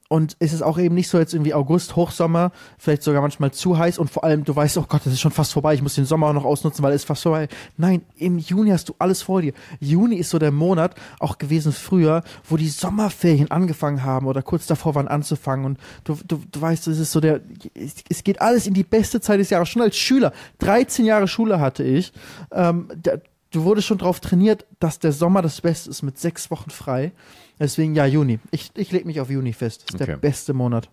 Und 0.08 0.36
es 0.38 0.52
ist 0.52 0.62
auch 0.62 0.78
eben 0.78 0.94
nicht 0.94 1.08
so 1.08 1.18
jetzt 1.18 1.34
irgendwie 1.34 1.54
August, 1.54 1.96
Hochsommer, 1.96 2.52
vielleicht 2.78 3.02
sogar 3.02 3.22
manchmal 3.22 3.50
zu 3.50 3.76
heiß 3.76 3.98
und 3.98 4.10
vor 4.10 4.24
allem, 4.24 4.44
du 4.44 4.54
weißt, 4.54 4.78
oh 4.78 4.84
Gott, 4.88 5.02
das 5.04 5.12
ist 5.12 5.20
schon 5.20 5.32
fast 5.32 5.52
vorbei, 5.52 5.74
ich 5.74 5.82
muss 5.82 5.94
den 5.94 6.04
Sommer 6.04 6.28
auch 6.28 6.32
noch 6.32 6.44
ausnutzen, 6.44 6.82
weil 6.82 6.92
es 6.92 7.02
ist 7.02 7.08
fast 7.08 7.24
vorbei. 7.24 7.48
Nein, 7.76 8.02
im 8.16 8.38
Juni 8.38 8.70
hast 8.70 8.88
du 8.88 8.94
alles 8.98 9.22
vor 9.22 9.42
dir. 9.42 9.52
Juni 9.80 10.16
ist 10.16 10.30
so 10.30 10.38
der 10.38 10.52
Monat, 10.52 10.94
auch 11.18 11.38
gewesen 11.38 11.72
früher, 11.72 12.22
wo 12.48 12.56
die 12.56 12.68
Sommerferien 12.68 13.50
angefangen 13.50 14.04
haben 14.04 14.26
oder 14.26 14.42
kurz 14.42 14.66
davor 14.66 14.94
waren 14.94 15.08
anzufangen 15.08 15.66
und 15.66 15.78
du, 16.04 16.16
du, 16.26 16.40
du 16.50 16.60
weißt, 16.60 16.86
es 16.86 16.98
ist 16.98 17.12
so 17.12 17.20
der, 17.20 17.40
es, 17.74 17.96
es 18.08 18.22
geht 18.22 18.40
alles 18.40 18.66
in 18.66 18.74
die 18.74 18.84
beste 18.84 19.20
Zeit 19.20 19.40
des 19.40 19.50
Jahres. 19.50 19.68
Schon 19.68 19.82
als 19.82 19.96
Schüler, 19.96 20.32
13 20.58 21.04
Jahre 21.04 21.26
Schule 21.26 21.60
hatte 21.60 21.82
ich, 21.82 22.12
ähm, 22.52 22.88
der, 22.94 23.20
du 23.50 23.64
wurdest 23.64 23.88
schon 23.88 23.98
darauf 23.98 24.20
trainiert, 24.20 24.66
dass 24.78 24.98
der 24.98 25.12
Sommer 25.12 25.42
das 25.42 25.60
Beste 25.60 25.90
ist 25.90 26.02
mit 26.02 26.18
sechs 26.18 26.50
Wochen 26.50 26.70
frei. 26.70 27.12
Deswegen 27.58 27.94
ja, 27.94 28.06
Juni. 28.06 28.38
Ich, 28.50 28.70
ich 28.74 28.92
lege 28.92 29.06
mich 29.06 29.20
auf 29.20 29.30
Juni 29.30 29.52
fest. 29.52 29.84
Das 29.86 29.94
ist 29.94 30.00
der 30.00 30.14
Okay. 30.14 30.18
beste 30.20 30.52
Monat. 30.52 30.90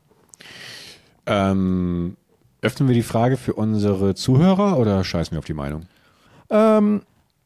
Ähm, 1.26 2.16
öffnen 2.61 2.88
wir 2.89 2.95
die 2.95 3.03
Frage 3.03 3.38
für 3.38 3.53
unsere 3.53 4.16
Zuhörer 4.16 4.78
oder 4.78 5.03
scheißen 5.03 5.32
wir 5.34 5.39
auf 5.39 5.45
die 5.45 5.53
Meinung? 5.53 5.84
Ähm, 6.49 7.01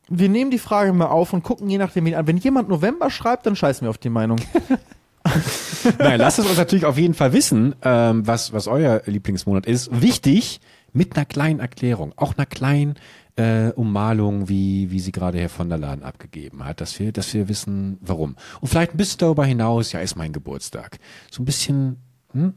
wir 0.10 0.30
nehmen 0.30 0.52
die 0.52 0.60
Frage 0.60 0.94
mal 0.94 1.08
auf 1.08 1.34
und 1.34 1.44
gucken 1.44 1.70
je 1.70 1.78
nachdem, 1.78 2.06
wen 2.06 2.16
an. 2.16 2.28
Wenn 2.28 2.38
jemand 2.38 2.70
November 2.70 3.10
schreibt, 3.10 3.46
dann 3.46 3.56
scheißen 3.56 3.86
wir 3.86 3.90
auf 3.90 3.98
die 3.98 4.10
Meinung. 4.10 4.40
Nein, 6.00 6.20
lasst 6.20 6.40
es 6.40 6.46
uns 6.46 6.58
natürlich 6.58 6.86
auf 6.86 6.98
jeden 6.98 7.14
Fall 7.14 7.34
wissen, 7.34 7.76
ähm, 7.82 8.26
was, 8.26 8.54
was 8.54 8.68
euer 8.68 9.02
Lieblingsmonat 9.06 9.66
ist. 9.66 9.90
Wichtig, 10.02 10.62
mit 10.94 11.16
einer 11.16 11.26
kleinen 11.26 11.60
Erklärung, 11.60 12.14
auch 12.16 12.36
einer 12.38 12.46
kleinen 12.46 12.96
äh, 13.38 13.72
Ummalung, 13.76 14.50
wie, 14.50 14.92
wie 14.92 15.00
sie 15.00 15.12
gerade 15.12 15.38
Herr 15.40 15.50
von 15.50 15.70
der 15.70 15.78
Laden 15.78 16.04
abgegeben 16.04 16.66
hat, 16.66 16.82
dass 16.82 17.00
wir, 17.00 17.12
dass 17.12 17.34
wir 17.34 17.48
wissen, 17.48 17.98
warum. 18.02 18.36
Und 18.62 18.68
vielleicht 18.68 18.94
ein 18.94 18.98
bisschen 18.98 19.20
darüber 19.20 19.46
hinaus, 19.46 19.92
ja, 19.92 20.00
ist 20.00 20.16
mein 20.16 20.34
Geburtstag. 20.34 20.98
So 21.32 21.42
ein 21.42 21.46
bisschen, 21.46 21.98
hm? 22.34 22.54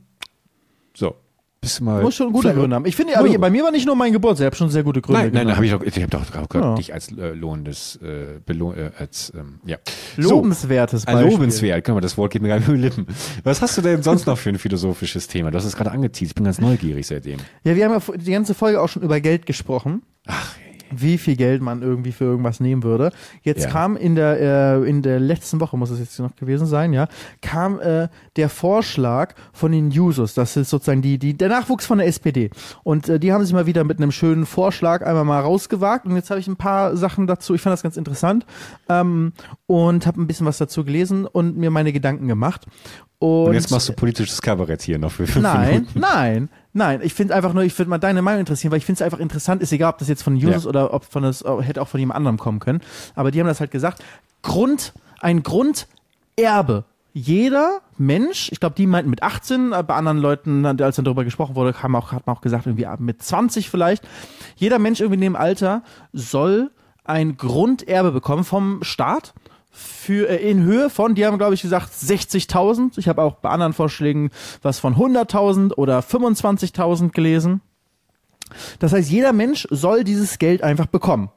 So, 0.95 1.15
bisschen 1.61 1.85
mal. 1.85 2.03
Muss 2.03 2.15
schon 2.15 2.33
gute 2.33 2.55
Gründe 2.55 2.75
haben. 2.75 2.87
Ich 2.87 2.97
finde, 2.97 3.19
aber 3.19 3.29
bei 3.39 3.51
mir 3.51 3.63
war 3.63 3.71
nicht 3.71 3.85
nur 3.87 3.95
mein 3.95 4.13
Geburtstag, 4.13 4.45
ich 4.45 4.47
habe 4.47 4.57
schon 4.57 4.71
sehr 4.71 4.83
gute 4.83 5.03
Gründe. 5.03 5.21
Nein, 5.25 5.33
nein, 5.33 5.41
genannt. 5.43 5.57
habe 5.57 5.67
ich 5.67 5.73
doch, 5.73 5.83
ich 5.83 5.95
habe 6.03 6.09
doch, 6.09 6.47
doch 6.49 6.55
Ja. 6.55 6.75
dich 6.77 6.95
als 6.95 7.13
äh, 7.13 7.33
lohnendes, 7.35 7.97
äh, 7.97 8.41
belohn, 8.45 8.75
äh, 8.77 8.91
als, 8.99 9.33
ähm, 9.37 9.61
ja. 9.67 9.77
Lobenswertes 10.17 11.03
So, 11.03 11.07
Beispiel. 11.13 11.31
lobenswert, 11.31 11.85
guck 11.85 11.95
mal, 11.97 12.01
das 12.01 12.17
Wort 12.17 12.33
geht 12.33 12.41
mir 12.41 12.49
gar 12.49 12.57
nicht 12.59 12.69
über 12.69 12.77
die 12.79 12.83
Lippen. 12.85 13.07
Was 13.45 13.61
hast 13.61 13.77
du 13.77 13.83
denn 13.83 14.03
sonst 14.03 14.27
noch 14.27 14.39
für 14.39 14.49
ein 14.49 14.59
philosophisches 14.59 15.29
Thema? 15.29 15.51
Du 15.51 15.59
hast 15.59 15.67
es 15.67 15.77
gerade 15.77 15.91
angeteased, 15.91 16.31
ich 16.31 16.35
bin 16.35 16.45
ganz 16.45 16.59
neugierig 16.59 17.07
seitdem. 17.07 17.39
Ja, 17.65 17.77
wir 17.77 17.85
haben 17.89 17.93
ja 18.09 18.17
die 18.17 18.33
ganze 18.33 18.55
Folge 18.55 18.81
auch 18.81 18.89
schon 18.89 19.03
über 19.03 19.21
Geld 19.21 19.45
gesprochen. 19.45 20.03
Ach, 20.27 20.57
wie 20.91 21.19
viel 21.19 21.37
Geld 21.37 21.63
man 21.63 21.83
irgendwie 21.83 22.13
für 22.13 22.25
irgendwas 22.25 22.61
nehmen 22.61 22.83
würde. 22.83 23.13
Jetzt 23.43 23.65
Ja. 23.65 23.71
kam 23.71 23.97
in 23.97 24.15
der 24.15 24.41
äh, 24.81 24.89
in 24.89 25.03
der 25.03 25.21
letzten 25.21 25.61
Woche 25.61 25.77
muss 25.77 25.91
es 25.91 25.99
jetzt 25.99 26.19
noch 26.19 26.35
gewesen 26.37 26.67
sein, 26.67 26.93
ja, 26.93 27.09
kam 27.43 27.81
äh, 27.81 28.09
der 28.37 28.49
Vorschlag 28.49 29.35
von 29.53 29.73
den 29.73 29.91
Jusos, 29.91 30.35
das 30.35 30.57
ist 30.57 30.71
sozusagen 30.71 31.03
die 31.03 31.19
die 31.19 31.37
der 31.37 31.49
Nachwuchs 31.49 31.87
von 31.87 31.99
der 31.99 32.07
SPD 32.07 32.51
und 32.83 33.09
äh, 33.09 33.19
die 33.21 33.33
haben 33.33 33.45
sich 33.45 33.53
mal 33.55 33.67
wieder 33.67 33.85
mit 33.85 33.99
einem 33.99 34.13
schönen 34.13 34.47
Vorschlag 34.47 35.03
einmal 35.07 35.25
mal 35.25 35.41
rausgewagt 35.41 36.07
und 36.07 36.17
jetzt 36.17 36.31
habe 36.31 36.41
ich 36.41 36.49
ein 36.49 36.57
paar 36.57 36.97
Sachen 36.97 37.27
dazu. 37.27 37.55
Ich 37.55 37.61
fand 37.61 37.73
das 37.73 37.83
ganz 37.83 37.97
interessant 37.97 38.47
ähm, 38.89 39.33
und 39.67 40.07
habe 40.07 40.21
ein 40.21 40.27
bisschen 40.27 40.47
was 40.47 40.59
dazu 40.59 40.85
gelesen 40.85 41.27
und 41.27 41.57
mir 41.57 41.71
meine 41.71 41.93
Gedanken 41.93 42.29
gemacht. 42.29 42.67
Und, 43.21 43.49
und 43.49 43.53
jetzt 43.55 43.71
machst 43.71 43.87
du 43.89 43.93
politisches 43.93 44.41
Kabarett 44.43 44.81
hier 44.83 44.99
noch 44.99 45.13
für 45.13 45.27
fünf 45.27 45.43
Nein, 45.45 45.69
Minuten. 45.75 46.01
nein, 46.01 46.49
nein. 46.73 47.01
Ich 47.03 47.13
finde 47.15 47.35
einfach 47.35 47.53
nur, 47.53 47.63
ich 47.65 47.79
würde 47.79 47.91
mal 47.91 47.99
deine 47.99 48.23
Meinung 48.23 48.41
interessieren, 48.41 48.71
weil 48.73 48.79
ich 48.79 48.87
finde 48.87 48.97
es 48.97 49.03
einfach 49.03 49.19
interessant, 49.19 49.61
ist 49.63 49.73
egal, 49.73 49.91
ob 49.93 49.99
das 49.99 50.09
jetzt 50.09 50.23
von 50.23 50.37
Justus 50.37 50.65
Ja. 50.65 50.69
oder 50.71 50.95
ob 50.95 51.05
von 51.05 51.23
das 51.23 51.45
hätte 51.61 51.83
auch 51.83 51.89
von 51.89 52.01
jemand 52.01 52.17
anderem 52.17 52.39
kommen 52.39 52.61
können. 52.61 52.81
Aber 53.15 53.31
die 53.31 53.39
haben 53.39 53.47
das 53.47 53.61
halt 53.61 53.71
gesagt. 53.71 54.03
Grund, 54.43 54.95
ein 55.21 55.43
Grunderbe. 55.43 56.85
Jeder 57.13 57.81
Mensch, 57.99 58.51
ich 58.53 58.61
glaube, 58.61 58.77
die 58.77 58.87
meinten 58.87 59.11
mit 59.11 59.23
18, 59.23 59.73
äh, 59.73 59.83
bei 59.83 59.95
anderen 59.97 60.19
Leuten, 60.19 60.65
als 60.65 60.97
dann 60.97 61.05
darüber 61.05 61.25
gesprochen 61.25 61.57
wurde, 61.57 61.83
haben 61.83 61.97
auch, 61.97 62.13
hat 62.13 62.27
man 62.27 62.37
auch 62.37 62.41
gesagt, 62.41 62.67
irgendwie 62.67 62.87
mit 63.01 63.21
20 63.23 63.69
vielleicht. 63.69 64.05
Jeder 64.57 64.79
Mensch 64.79 65.01
irgendwie 65.01 65.17
in 65.17 65.21
dem 65.23 65.37
Alter 65.37 65.83
soll 66.13 66.71
ein 67.05 67.37
Grunderbe 67.37 68.13
bekommen 68.13 68.45
vom 68.45 68.83
Staat 68.85 69.35
für 69.71 70.29
äh, 70.29 70.51
in 70.51 70.63
Höhe 70.63 70.91
von, 70.91 71.15
die 71.15 71.25
haben 71.27 71.39
glaube 71.39 71.55
ich 71.55 71.63
gesagt 71.63 71.93
60.000. 71.93 72.99
Ich 72.99 73.09
habe 73.09 73.23
auch 73.23 73.37
bei 73.37 73.51
anderen 73.51 73.73
Vorschlägen 73.73 74.31
was 74.63 74.79
von 74.79 74.97
100.000 74.97 75.75
oder 75.75 76.01
25.000 76.01 77.11
gelesen. 77.11 77.61
Das 78.81 78.93
heißt, 78.93 79.09
jeder 79.11 79.33
Mensch 79.33 79.67
soll 79.71 80.05
dieses 80.05 80.39
Geld 80.39 80.63
einfach 80.63 80.87
bekommen. 80.87 81.31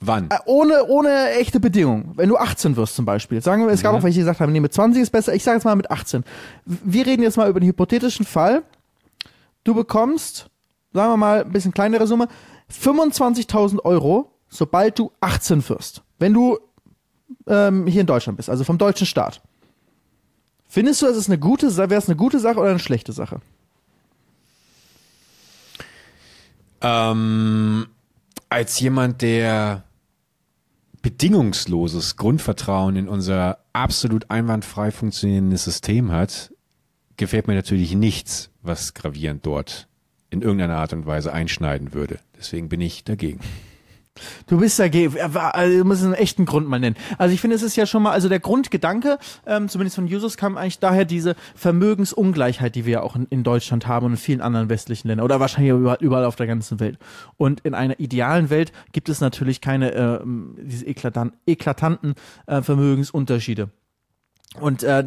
Wann? 0.00 0.30
Äh, 0.30 0.38
Ohne, 0.46 0.84
ohne 0.86 1.30
echte 1.32 1.60
Bedingung. 1.60 2.12
Wenn 2.14 2.28
du 2.28 2.36
18 2.36 2.76
wirst 2.76 2.94
zum 2.94 3.04
Beispiel. 3.04 3.40
Sagen 3.40 3.66
wir, 3.66 3.72
es 3.72 3.82
gab 3.82 3.94
auch 3.94 4.02
welche, 4.02 4.16
die 4.16 4.20
gesagt 4.20 4.40
haben, 4.40 4.52
nee, 4.52 4.60
mit 4.60 4.72
20 4.72 5.02
ist 5.02 5.10
besser. 5.10 5.34
Ich 5.34 5.42
sage 5.42 5.56
jetzt 5.56 5.64
mal 5.64 5.74
mit 5.74 5.90
18. 5.90 6.24
Wir 6.64 7.06
reden 7.06 7.22
jetzt 7.22 7.36
mal 7.36 7.48
über 7.48 7.60
den 7.60 7.68
hypothetischen 7.68 8.24
Fall. 8.24 8.62
Du 9.64 9.74
bekommst, 9.74 10.50
sagen 10.92 11.12
wir 11.12 11.16
mal, 11.16 11.44
ein 11.44 11.52
bisschen 11.52 11.74
kleinere 11.74 12.06
Summe, 12.06 12.28
25.000 12.72 13.80
Euro, 13.84 14.32
sobald 14.48 14.98
du 14.98 15.10
18 15.20 15.68
wirst. 15.68 16.02
Wenn 16.18 16.32
du 16.32 16.58
ähm, 17.48 17.86
hier 17.86 18.02
in 18.02 18.06
Deutschland 18.06 18.36
bist, 18.36 18.50
also 18.50 18.64
vom 18.64 18.78
deutschen 18.78 19.06
Staat. 19.06 19.40
Findest 20.68 21.02
du, 21.02 21.06
das 21.06 21.16
ist 21.16 21.28
eine 21.28 21.38
gute, 21.38 21.74
wäre 21.76 21.94
es 21.94 22.08
eine 22.08 22.16
gute 22.16 22.38
Sache 22.38 22.58
oder 22.60 22.70
eine 22.70 22.78
schlechte 22.78 23.12
Sache? 23.12 23.40
Ähm, 26.80 27.86
als 28.48 28.78
jemand, 28.78 29.22
der 29.22 29.84
bedingungsloses 31.02 32.16
Grundvertrauen 32.16 32.96
in 32.96 33.08
unser 33.08 33.58
absolut 33.72 34.30
einwandfrei 34.30 34.90
funktionierendes 34.90 35.64
System 35.64 36.12
hat, 36.12 36.52
gefällt 37.16 37.48
mir 37.48 37.54
natürlich 37.54 37.94
nichts, 37.94 38.50
was 38.62 38.94
gravierend 38.94 39.44
dort 39.46 39.88
in 40.30 40.42
irgendeiner 40.42 40.76
Art 40.76 40.92
und 40.92 41.06
Weise 41.06 41.32
einschneiden 41.32 41.94
würde. 41.94 42.18
Deswegen 42.38 42.68
bin 42.68 42.80
ich 42.80 43.04
dagegen. 43.04 43.40
Du 44.46 44.58
bist 44.58 44.78
dagegen. 44.78 45.14
War- 45.14 45.54
Also, 45.54 45.78
du 45.78 45.84
musst 45.84 46.02
einen 46.04 46.14
echten 46.14 46.44
Grund 46.44 46.68
mal 46.68 46.78
nennen. 46.78 46.96
Also 47.18 47.34
ich 47.34 47.40
finde, 47.40 47.56
es 47.56 47.62
ist 47.62 47.76
ja 47.76 47.86
schon 47.86 48.02
mal, 48.02 48.12
also 48.12 48.28
der 48.28 48.40
Grundgedanke, 48.40 49.18
ähm, 49.46 49.68
zumindest 49.68 49.96
von 49.96 50.06
Jusos, 50.06 50.36
kam 50.36 50.56
eigentlich 50.56 50.78
daher 50.78 51.04
diese 51.04 51.34
Vermögensungleichheit, 51.54 52.74
die 52.74 52.84
wir 52.84 52.92
ja 52.92 53.02
auch 53.02 53.16
in, 53.16 53.26
in 53.30 53.44
Deutschland 53.44 53.86
haben 53.86 54.06
und 54.06 54.12
in 54.12 54.18
vielen 54.18 54.40
anderen 54.40 54.68
westlichen 54.68 55.08
Ländern 55.08 55.24
oder 55.24 55.40
wahrscheinlich 55.40 55.72
überall, 55.72 55.98
überall 56.00 56.24
auf 56.24 56.36
der 56.36 56.46
ganzen 56.46 56.80
Welt. 56.80 56.98
Und 57.36 57.60
in 57.60 57.74
einer 57.74 57.98
idealen 58.00 58.50
Welt 58.50 58.72
gibt 58.92 59.08
es 59.08 59.20
natürlich 59.20 59.60
keine 59.60 59.92
ähm, 59.92 60.56
diese 60.60 60.86
eklatan 60.86 61.32
eklatanten 61.46 62.14
äh, 62.46 62.62
Vermögensunterschiede. 62.62 63.68
Und 64.60 64.82
äh, 64.82 65.04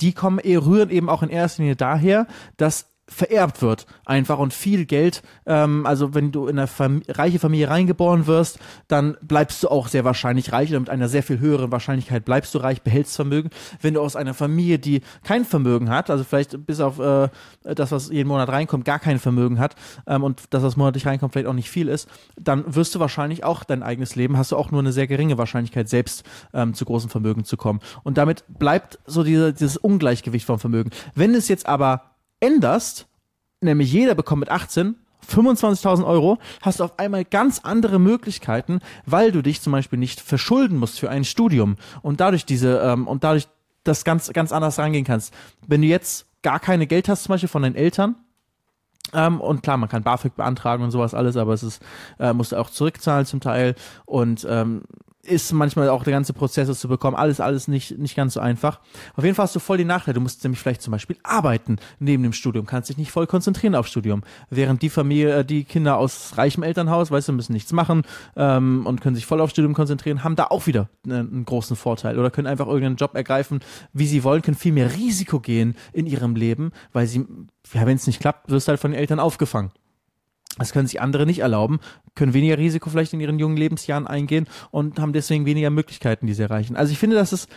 die 0.00 0.12
kommen 0.12 0.38
rühren 0.40 0.90
eben 0.90 1.08
auch 1.08 1.22
in 1.22 1.28
erster 1.28 1.62
Linie 1.62 1.76
daher, 1.76 2.26
dass 2.56 2.86
vererbt 3.12 3.62
wird 3.62 3.86
einfach 4.04 4.38
und 4.38 4.52
viel 4.52 4.86
Geld, 4.86 5.22
ähm, 5.46 5.86
also 5.86 6.14
wenn 6.14 6.32
du 6.32 6.46
in 6.46 6.58
eine 6.58 6.66
Fam 6.66 7.02
reiche 7.08 7.38
Familie 7.38 7.68
reingeboren 7.68 8.26
wirst, 8.26 8.58
dann 8.88 9.16
bleibst 9.22 9.62
du 9.62 9.68
auch 9.68 9.88
sehr 9.88 10.04
wahrscheinlich 10.04 10.52
reich 10.52 10.70
oder 10.70 10.80
mit 10.80 10.90
einer 10.90 11.08
sehr 11.08 11.22
viel 11.22 11.38
höheren 11.38 11.70
Wahrscheinlichkeit 11.70 12.24
bleibst 12.24 12.54
du 12.54 12.58
reich, 12.58 12.82
behältst 12.82 13.16
Vermögen. 13.16 13.50
Wenn 13.80 13.94
du 13.94 14.00
aus 14.00 14.16
einer 14.16 14.34
Familie, 14.34 14.78
die 14.78 15.02
kein 15.24 15.44
Vermögen 15.44 15.90
hat, 15.90 16.10
also 16.10 16.24
vielleicht 16.24 16.66
bis 16.66 16.80
auf 16.80 16.98
äh, 16.98 17.28
das, 17.62 17.92
was 17.92 18.10
jeden 18.10 18.28
Monat 18.28 18.48
reinkommt, 18.48 18.84
gar 18.84 18.98
kein 18.98 19.18
Vermögen 19.18 19.58
hat 19.58 19.76
ähm, 20.06 20.24
und 20.24 20.42
das, 20.50 20.62
was 20.62 20.76
monatlich 20.76 21.06
reinkommt, 21.06 21.32
vielleicht 21.32 21.48
auch 21.48 21.52
nicht 21.52 21.70
viel 21.70 21.88
ist, 21.88 22.08
dann 22.40 22.64
wirst 22.74 22.94
du 22.94 23.00
wahrscheinlich 23.00 23.44
auch 23.44 23.64
dein 23.64 23.82
eigenes 23.82 24.16
Leben, 24.16 24.36
hast 24.36 24.52
du 24.52 24.56
auch 24.56 24.70
nur 24.70 24.80
eine 24.80 24.92
sehr 24.92 25.06
geringe 25.06 25.38
Wahrscheinlichkeit, 25.38 25.88
selbst 25.88 26.24
ähm, 26.54 26.74
zu 26.74 26.84
großen 26.84 27.10
Vermögen 27.10 27.44
zu 27.44 27.56
kommen. 27.56 27.80
Und 28.02 28.18
damit 28.18 28.44
bleibt 28.48 28.98
so 29.06 29.22
diese, 29.22 29.52
dieses 29.52 29.76
Ungleichgewicht 29.76 30.46
vom 30.46 30.58
Vermögen. 30.58 30.90
Wenn 31.14 31.34
es 31.34 31.48
jetzt 31.48 31.66
aber 31.66 32.11
änderst 32.42 33.06
nämlich 33.62 33.92
jeder 33.92 34.14
bekommt 34.14 34.40
mit 34.40 34.50
18 34.50 34.96
25.000 35.28 36.04
Euro, 36.04 36.38
hast 36.62 36.80
du 36.80 36.84
auf 36.84 36.98
einmal 36.98 37.24
ganz 37.24 37.60
andere 37.60 38.00
Möglichkeiten, 38.00 38.80
weil 39.06 39.30
du 39.30 39.40
dich 39.40 39.60
zum 39.60 39.72
Beispiel 39.72 39.98
nicht 39.98 40.20
verschulden 40.20 40.78
musst 40.78 40.98
für 40.98 41.10
ein 41.10 41.24
Studium 41.24 41.76
und 42.02 42.20
dadurch 42.20 42.44
diese 42.44 42.80
ähm, 42.80 43.06
und 43.06 43.22
dadurch 43.22 43.48
das 43.84 44.04
ganz 44.04 44.32
ganz 44.32 44.50
anders 44.50 44.78
rangehen 44.78 45.04
kannst. 45.04 45.32
Wenn 45.66 45.80
du 45.80 45.86
jetzt 45.86 46.26
gar 46.42 46.58
keine 46.58 46.88
Geld 46.88 47.08
hast, 47.08 47.22
zum 47.22 47.34
Beispiel 47.34 47.48
von 47.48 47.62
deinen 47.62 47.76
Eltern, 47.76 48.16
ähm, 49.14 49.40
und 49.40 49.62
klar, 49.62 49.76
man 49.76 49.88
kann 49.88 50.02
BAföG 50.02 50.34
beantragen 50.36 50.82
und 50.84 50.90
sowas 50.90 51.14
alles, 51.14 51.36
aber 51.36 51.52
es 51.52 51.62
ist, 51.62 51.82
äh, 52.18 52.32
musst 52.32 52.52
du 52.52 52.56
auch 52.56 52.70
zurückzahlen 52.70 53.26
zum 53.26 53.40
Teil. 53.40 53.74
Und 54.06 54.46
ähm, 54.48 54.82
ist 55.24 55.52
manchmal 55.52 55.88
auch 55.88 56.02
der 56.02 56.12
ganze 56.12 56.32
Prozess, 56.32 56.66
das 56.66 56.80
zu 56.80 56.88
bekommen, 56.88 57.16
alles, 57.16 57.40
alles 57.40 57.68
nicht, 57.68 57.96
nicht 57.98 58.16
ganz 58.16 58.34
so 58.34 58.40
einfach. 58.40 58.80
Auf 59.14 59.22
jeden 59.22 59.36
Fall 59.36 59.44
hast 59.44 59.54
du 59.54 59.60
voll 59.60 59.78
die 59.78 59.84
Nachteile. 59.84 60.14
Du 60.14 60.20
musst 60.20 60.42
nämlich 60.42 60.60
vielleicht 60.60 60.82
zum 60.82 60.90
Beispiel 60.90 61.16
arbeiten 61.22 61.76
neben 62.00 62.24
dem 62.24 62.32
Studium, 62.32 62.66
kannst 62.66 62.90
dich 62.90 62.96
nicht 62.96 63.12
voll 63.12 63.28
konzentrieren 63.28 63.76
auf 63.76 63.86
Studium. 63.86 64.22
Während 64.50 64.82
die 64.82 64.90
Familie, 64.90 65.38
äh, 65.38 65.44
die 65.44 65.62
Kinder 65.62 65.96
aus 65.96 66.36
reichem 66.36 66.64
Elternhaus, 66.64 67.12
weißt 67.12 67.28
du, 67.28 67.32
müssen 67.32 67.52
nichts 67.52 67.72
machen 67.72 68.02
ähm, 68.34 68.84
und 68.84 69.00
können 69.00 69.14
sich 69.14 69.26
voll 69.26 69.40
auf 69.40 69.50
Studium 69.50 69.74
konzentrieren, 69.74 70.24
haben 70.24 70.34
da 70.34 70.46
auch 70.46 70.66
wieder 70.66 70.88
einen, 71.04 71.32
einen 71.32 71.44
großen 71.44 71.76
Vorteil 71.76 72.18
oder 72.18 72.30
können 72.30 72.48
einfach 72.48 72.66
irgendeinen 72.66 72.96
Job 72.96 73.14
ergreifen, 73.14 73.60
wie 73.92 74.08
sie 74.08 74.24
wollen, 74.24 74.42
können 74.42 74.56
viel 74.56 74.72
mehr 74.72 74.92
Risiko 74.92 75.38
gehen 75.38 75.76
in 75.92 76.06
ihrem 76.06 76.34
Leben, 76.34 76.72
weil 76.92 77.06
sie, 77.06 77.26
ja, 77.72 77.86
wenn 77.86 77.96
es 77.96 78.08
nicht 78.08 78.20
klappt, 78.20 78.50
wirst 78.50 78.66
du 78.66 78.70
halt 78.70 78.80
von 78.80 78.90
den 78.90 78.98
Eltern 78.98 79.20
aufgefangen. 79.20 79.70
Das 80.58 80.72
können 80.72 80.86
sich 80.86 81.00
andere 81.00 81.24
nicht 81.26 81.38
erlauben, 81.38 81.80
können 82.14 82.34
weniger 82.34 82.58
Risiko 82.58 82.90
vielleicht 82.90 83.12
in 83.14 83.20
ihren 83.20 83.38
jungen 83.38 83.56
Lebensjahren 83.56 84.06
eingehen 84.06 84.46
und 84.70 85.00
haben 85.00 85.12
deswegen 85.14 85.46
weniger 85.46 85.70
Möglichkeiten, 85.70 86.26
die 86.26 86.34
sie 86.34 86.42
erreichen. 86.42 86.76
Also 86.76 86.92
ich 86.92 86.98
finde, 86.98 87.16
dass 87.16 87.32
es, 87.32 87.48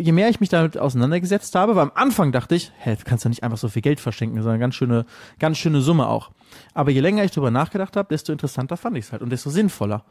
je 0.00 0.10
mehr 0.10 0.28
ich 0.28 0.40
mich 0.40 0.48
damit 0.48 0.76
auseinandergesetzt 0.78 1.54
habe, 1.54 1.76
weil 1.76 1.84
am 1.84 1.92
Anfang 1.94 2.32
dachte 2.32 2.56
ich, 2.56 2.72
hä, 2.78 2.96
du 2.96 3.04
kannst 3.04 3.24
doch 3.24 3.28
nicht 3.28 3.44
einfach 3.44 3.58
so 3.58 3.68
viel 3.68 3.82
Geld 3.82 4.00
verschenken, 4.00 4.42
sondern 4.42 4.58
ganz 4.58 4.74
schöne, 4.74 5.06
ganz 5.38 5.58
schöne 5.58 5.80
Summe 5.80 6.08
auch. 6.08 6.32
Aber 6.74 6.90
je 6.90 7.00
länger 7.00 7.22
ich 7.24 7.30
darüber 7.30 7.52
nachgedacht 7.52 7.96
habe, 7.96 8.08
desto 8.08 8.32
interessanter 8.32 8.76
fand 8.76 8.96
ich 8.96 9.04
es 9.04 9.12
halt 9.12 9.22
und 9.22 9.30
desto 9.30 9.50
sinnvoller. 9.50 10.04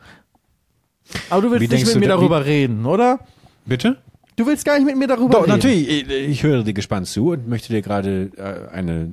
Aber 1.29 1.41
du 1.41 1.51
willst 1.51 1.69
Wie 1.69 1.75
nicht 1.75 1.85
mit 1.87 1.95
mir 1.95 2.07
da- 2.07 2.15
darüber 2.15 2.45
reden, 2.45 2.85
oder? 2.85 3.19
Bitte? 3.65 3.97
Du 4.41 4.47
willst 4.47 4.65
gar 4.65 4.79
nicht 4.79 4.87
mit 4.87 4.97
mir 4.97 5.05
darüber 5.05 5.33
Doch, 5.33 5.41
reden. 5.41 5.51
natürlich. 5.51 6.09
Ich, 6.09 6.41
höre 6.41 6.63
dir 6.63 6.73
gespannt 6.73 7.05
zu 7.05 7.29
und 7.29 7.47
möchte 7.47 7.71
dir 7.71 7.83
gerade 7.83 8.31
äh, 8.37 8.75
eine 8.75 9.11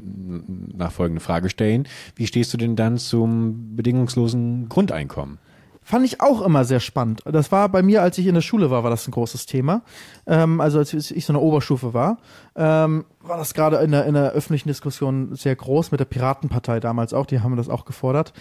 nachfolgende 0.75 1.21
Frage 1.21 1.51
stellen. 1.51 1.87
Wie 2.17 2.27
stehst 2.27 2.55
du 2.55 2.57
denn 2.57 2.77
dann 2.77 2.97
zum 2.97 3.77
bedingungslosen 3.77 4.71
Grundeinkommen? 4.71 5.37
Fand 5.83 6.07
ich 6.07 6.23
auch 6.23 6.41
immer 6.41 6.65
sehr 6.65 6.81
spannend. 6.81 7.21
Das 7.27 7.53
war 7.53 7.69
bei 7.69 7.83
mir, 7.83 8.01
als 8.01 8.17
ich 8.17 8.27
in 8.27 8.37
der 8.37 8.41
Schule 8.41 8.71
war, 8.71 8.85
war 8.85 8.91
das 8.91 9.07
ein 9.07 9.11
großes 9.11 9.45
Thema. 9.45 9.83
Ähm, 10.27 10.63
also 10.63 10.79
als 10.79 10.95
ich 10.95 11.27
so 11.27 11.33
in 11.35 11.39
der 11.39 11.43
Oberstufe 11.43 11.93
war, 11.93 12.17
ähm, 12.57 13.05
war 13.21 13.37
das 13.37 13.53
gerade 13.53 13.77
in 13.79 13.91
der, 13.91 14.07
in 14.07 14.15
der 14.15 14.31
öffentlichen 14.31 14.69
Diskussion 14.69 15.35
sehr 15.35 15.57
groß, 15.57 15.91
mit 15.91 16.01
der 16.01 16.07
Piratenpartei 16.07 16.81
damals 16.81 17.13
auch, 17.13 17.27
die 17.27 17.41
haben 17.41 17.55
das 17.57 17.69
auch 17.69 17.85
gefordert. 17.85 18.33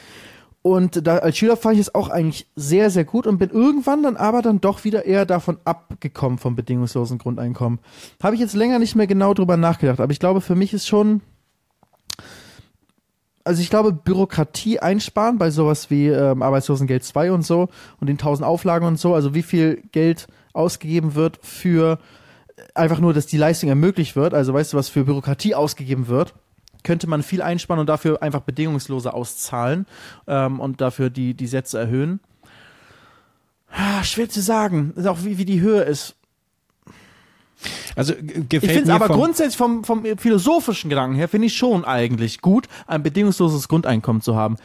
Und 0.68 1.08
da, 1.08 1.20
als 1.20 1.38
Schüler 1.38 1.56
fand 1.56 1.76
ich 1.76 1.80
es 1.80 1.96
auch 1.96 2.10
eigentlich 2.10 2.46
sehr, 2.58 2.90
sehr 2.90 3.06
gut 3.06 3.26
und 3.26 3.38
bin 3.38 3.52
irgendwann 3.52 4.04
dann 4.04 4.18
aber 4.18 4.42
dann 4.42 4.60
doch 4.60 4.84
wieder 4.84 5.06
eher 5.06 5.26
davon 5.26 5.60
abgekommen 5.64 6.40
vom 6.40 6.58
bedingungslosen 6.58 7.20
Grundeinkommen. 7.20 7.80
Habe 8.22 8.36
ich 8.36 8.42
jetzt 8.42 8.54
länger 8.54 8.78
nicht 8.78 8.94
mehr 8.94 9.08
genau 9.08 9.34
drüber 9.34 9.56
nachgedacht, 9.56 10.02
aber 10.02 10.12
ich 10.12 10.20
glaube, 10.20 10.42
für 10.42 10.56
mich 10.56 10.74
ist 10.74 10.86
schon, 10.86 11.22
also 13.46 13.62
ich 13.62 13.70
glaube, 13.70 13.94
Bürokratie 13.94 14.80
einsparen 14.80 15.38
bei 15.38 15.52
sowas 15.52 15.90
wie 15.90 16.08
ähm, 16.08 16.42
Arbeitslosengeld 16.42 17.06
2 17.06 17.32
und 17.32 17.46
so 17.46 17.70
und 18.02 18.08
den 18.08 18.18
1000 18.18 18.46
Auflagen 18.46 18.86
und 18.86 19.00
so, 19.00 19.16
also 19.16 19.34
wie 19.34 19.44
viel 19.44 19.82
Geld 19.94 20.28
ausgegeben 20.52 21.16
wird 21.16 21.40
für 21.42 21.98
einfach 22.76 23.00
nur, 23.00 23.14
dass 23.14 23.26
die 23.26 23.38
Leistung 23.38 23.70
ermöglicht 23.70 24.18
wird, 24.18 24.34
also 24.34 24.54
weißt 24.54 24.74
du, 24.74 24.78
was 24.78 24.90
für 24.90 25.06
Bürokratie 25.06 25.56
ausgegeben 25.56 26.10
wird, 26.10 26.34
könnte 26.84 27.08
man 27.08 27.24
viel 27.24 27.42
einsparen 27.42 27.80
und 27.80 27.88
dafür 27.88 28.22
einfach 28.22 28.42
bedingungsloser 28.42 29.14
auszahlen 29.14 29.86
ähm, 30.28 30.60
und 30.60 30.82
dafür 30.82 31.10
die, 31.10 31.34
die 31.34 31.48
Sätze 31.48 31.80
erhöhen. 31.80 32.20
Ah, 33.72 34.04
schwer 34.04 34.30
zu 34.30 34.42
sagen, 34.42 34.94
ist 34.96 35.06
auch 35.08 35.24
wie, 35.24 35.38
wie 35.38 35.46
die 35.46 35.60
Höhe 35.62 35.82
ist. 35.82 36.16
Also 37.96 38.14
gefällt 38.14 38.54
Ich 38.54 38.60
finde 38.62 38.82
es 38.82 38.88
mir 38.88 38.94
aber 38.94 39.08
vom- 39.08 39.16
grundsätzlich 39.18 39.58
vom, 39.58 39.84
vom 39.84 40.06
philosophischen 40.18 40.90
Gedanken 40.90 41.16
her, 41.16 41.28
finde 41.28 41.48
ich 41.48 41.58
schon 41.58 41.84
eigentlich 41.86 42.42
gut, 42.42 42.68
ein 42.86 43.02
bedingungsloses 43.02 43.68
Grundeinkommen 43.68 44.22
zu 44.22 44.36
haben. 44.36 44.58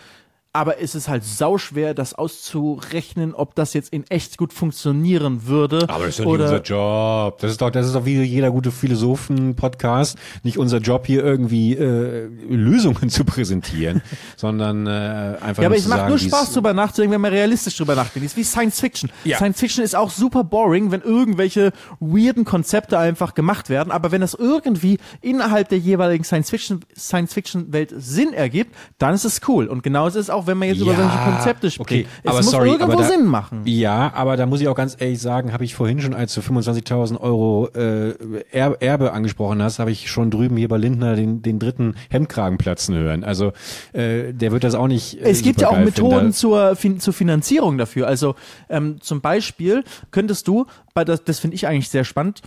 Aber 0.54 0.82
es 0.82 0.94
ist 0.94 1.08
halt 1.08 1.24
sauschwer, 1.24 1.94
das 1.94 2.14
auszurechnen, 2.14 3.34
ob 3.34 3.54
das 3.54 3.72
jetzt 3.72 3.90
in 3.90 4.04
echt 4.10 4.36
gut 4.36 4.52
funktionieren 4.52 5.46
würde. 5.46 5.88
Aber 5.88 6.04
das 6.04 6.18
ist 6.18 6.26
doch 6.26 6.32
nicht 6.32 6.42
unser 6.42 6.60
Job. 6.60 7.38
Das 7.38 7.52
ist 7.52 7.62
doch, 7.62 7.70
das 7.70 7.86
ist 7.86 7.94
doch 7.94 8.04
wie 8.04 8.20
jeder 8.20 8.50
gute 8.50 8.70
Philosophen-Podcast. 8.70 10.18
Nicht 10.42 10.58
unser 10.58 10.76
Job 10.76 11.06
hier 11.06 11.24
irgendwie 11.24 11.74
äh, 11.74 12.28
Lösungen 12.50 13.08
zu 13.08 13.24
präsentieren, 13.24 14.02
sondern 14.36 14.86
äh, 14.86 15.38
einfach 15.40 15.62
Ja, 15.62 15.68
aber 15.68 15.76
es 15.76 15.88
macht 15.88 16.10
nur 16.10 16.18
Spaß 16.18 16.52
drüber 16.52 16.74
nachzudenken, 16.74 17.14
wenn 17.14 17.22
man 17.22 17.32
realistisch 17.32 17.78
drüber 17.78 17.94
nachdenkt. 17.94 18.26
Es 18.26 18.32
ist 18.32 18.36
wie 18.36 18.44
Science 18.44 18.78
Fiction. 18.78 19.10
Ja. 19.24 19.38
Science 19.38 19.58
Fiction 19.58 19.82
ist 19.82 19.96
auch 19.96 20.10
super 20.10 20.44
boring, 20.44 20.90
wenn 20.90 21.00
irgendwelche 21.00 21.72
weirden 21.98 22.44
Konzepte 22.44 22.98
einfach 22.98 23.32
gemacht 23.32 23.70
werden. 23.70 23.90
Aber 23.90 24.12
wenn 24.12 24.20
das 24.20 24.34
irgendwie 24.34 24.98
innerhalb 25.22 25.70
der 25.70 25.78
jeweiligen 25.78 26.24
Science 26.24 26.50
Fiction, 26.50 26.84
Science 26.94 27.32
Fiction 27.32 27.72
Welt 27.72 27.94
Sinn 27.96 28.34
ergibt, 28.34 28.76
dann 28.98 29.14
ist 29.14 29.24
es 29.24 29.40
cool. 29.48 29.66
Und 29.66 29.82
genauso 29.82 30.18
ist 30.18 30.26
es 30.26 30.30
auch, 30.30 30.41
wenn 30.46 30.58
man 30.58 30.68
jetzt 30.68 30.80
über 30.80 30.92
Ja, 30.92 30.98
solche 30.98 31.18
Konzepte 31.30 31.70
spricht. 31.70 31.80
okay, 31.80 32.06
es 32.22 32.28
aber 32.28 32.36
muss 32.38 32.50
sorry, 32.50 32.70
irgendwo 32.70 32.96
da- 32.98 33.04
Sinn 33.04 33.26
machen. 33.26 33.62
Ja, 33.64 34.12
aber 34.14 34.36
da 34.36 34.46
muss 34.46 34.60
ich 34.60 34.68
auch 34.68 34.74
ganz 34.74 34.96
ehrlich 34.98 35.20
sagen, 35.20 35.52
habe 35.52 35.64
ich 35.64 35.74
vorhin 35.74 36.00
schon, 36.00 36.14
als 36.14 36.34
du 36.34 36.40
25.000 36.40 37.20
Euro 37.20 37.68
äh, 37.74 38.14
er 38.50 38.76
Erbe 38.80 39.12
angesprochen 39.12 39.62
hast, 39.62 39.78
habe 39.78 39.90
ich 39.90 40.10
schon 40.10 40.30
drüben 40.30 40.56
hier 40.56 40.68
bei 40.68 40.76
Lindner 40.78 41.16
den, 41.16 41.42
den 41.42 41.58
dritten 41.58 41.94
Hemdkragen 42.10 42.58
platzen 42.58 42.94
hören. 42.96 43.24
Also 43.24 43.52
äh, 43.92 44.32
der 44.32 44.52
wird 44.52 44.64
das 44.64 44.74
auch 44.74 44.88
nicht. 44.88 45.20
Äh, 45.20 45.30
Es 45.30 45.42
gibt 45.42 45.60
ja 45.60 45.68
auch 45.68 45.78
Methoden 45.78 46.32
zur, 46.32 46.76
fin 46.76 47.00
zur 47.00 47.12
Finanzierung 47.12 47.78
dafür. 47.78 48.06
Also 48.06 48.34
ähm, 48.68 49.00
zum 49.00 49.20
Beispiel 49.20 49.84
könntest 50.10 50.48
du, 50.48 50.66
bei 50.94 51.04
das, 51.04 51.24
das 51.24 51.38
finde 51.38 51.54
ich 51.56 51.66
eigentlich 51.66 51.88
sehr 51.88 52.04
spannend, 52.04 52.42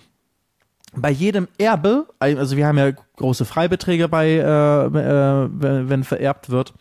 bei 0.97 1.09
jedem 1.11 1.49
Erbe, 1.57 2.05
also 2.19 2.55
wir 2.55 2.65
haben 2.67 2.77
ja 2.77 2.91
große 3.17 3.43
Freibeträge 3.43 4.07
bei, 4.07 4.29
äh, 4.29 4.85
äh, 4.85 5.49
wenn 5.89 6.05
vererbt 6.05 6.49
wird, 6.49 6.73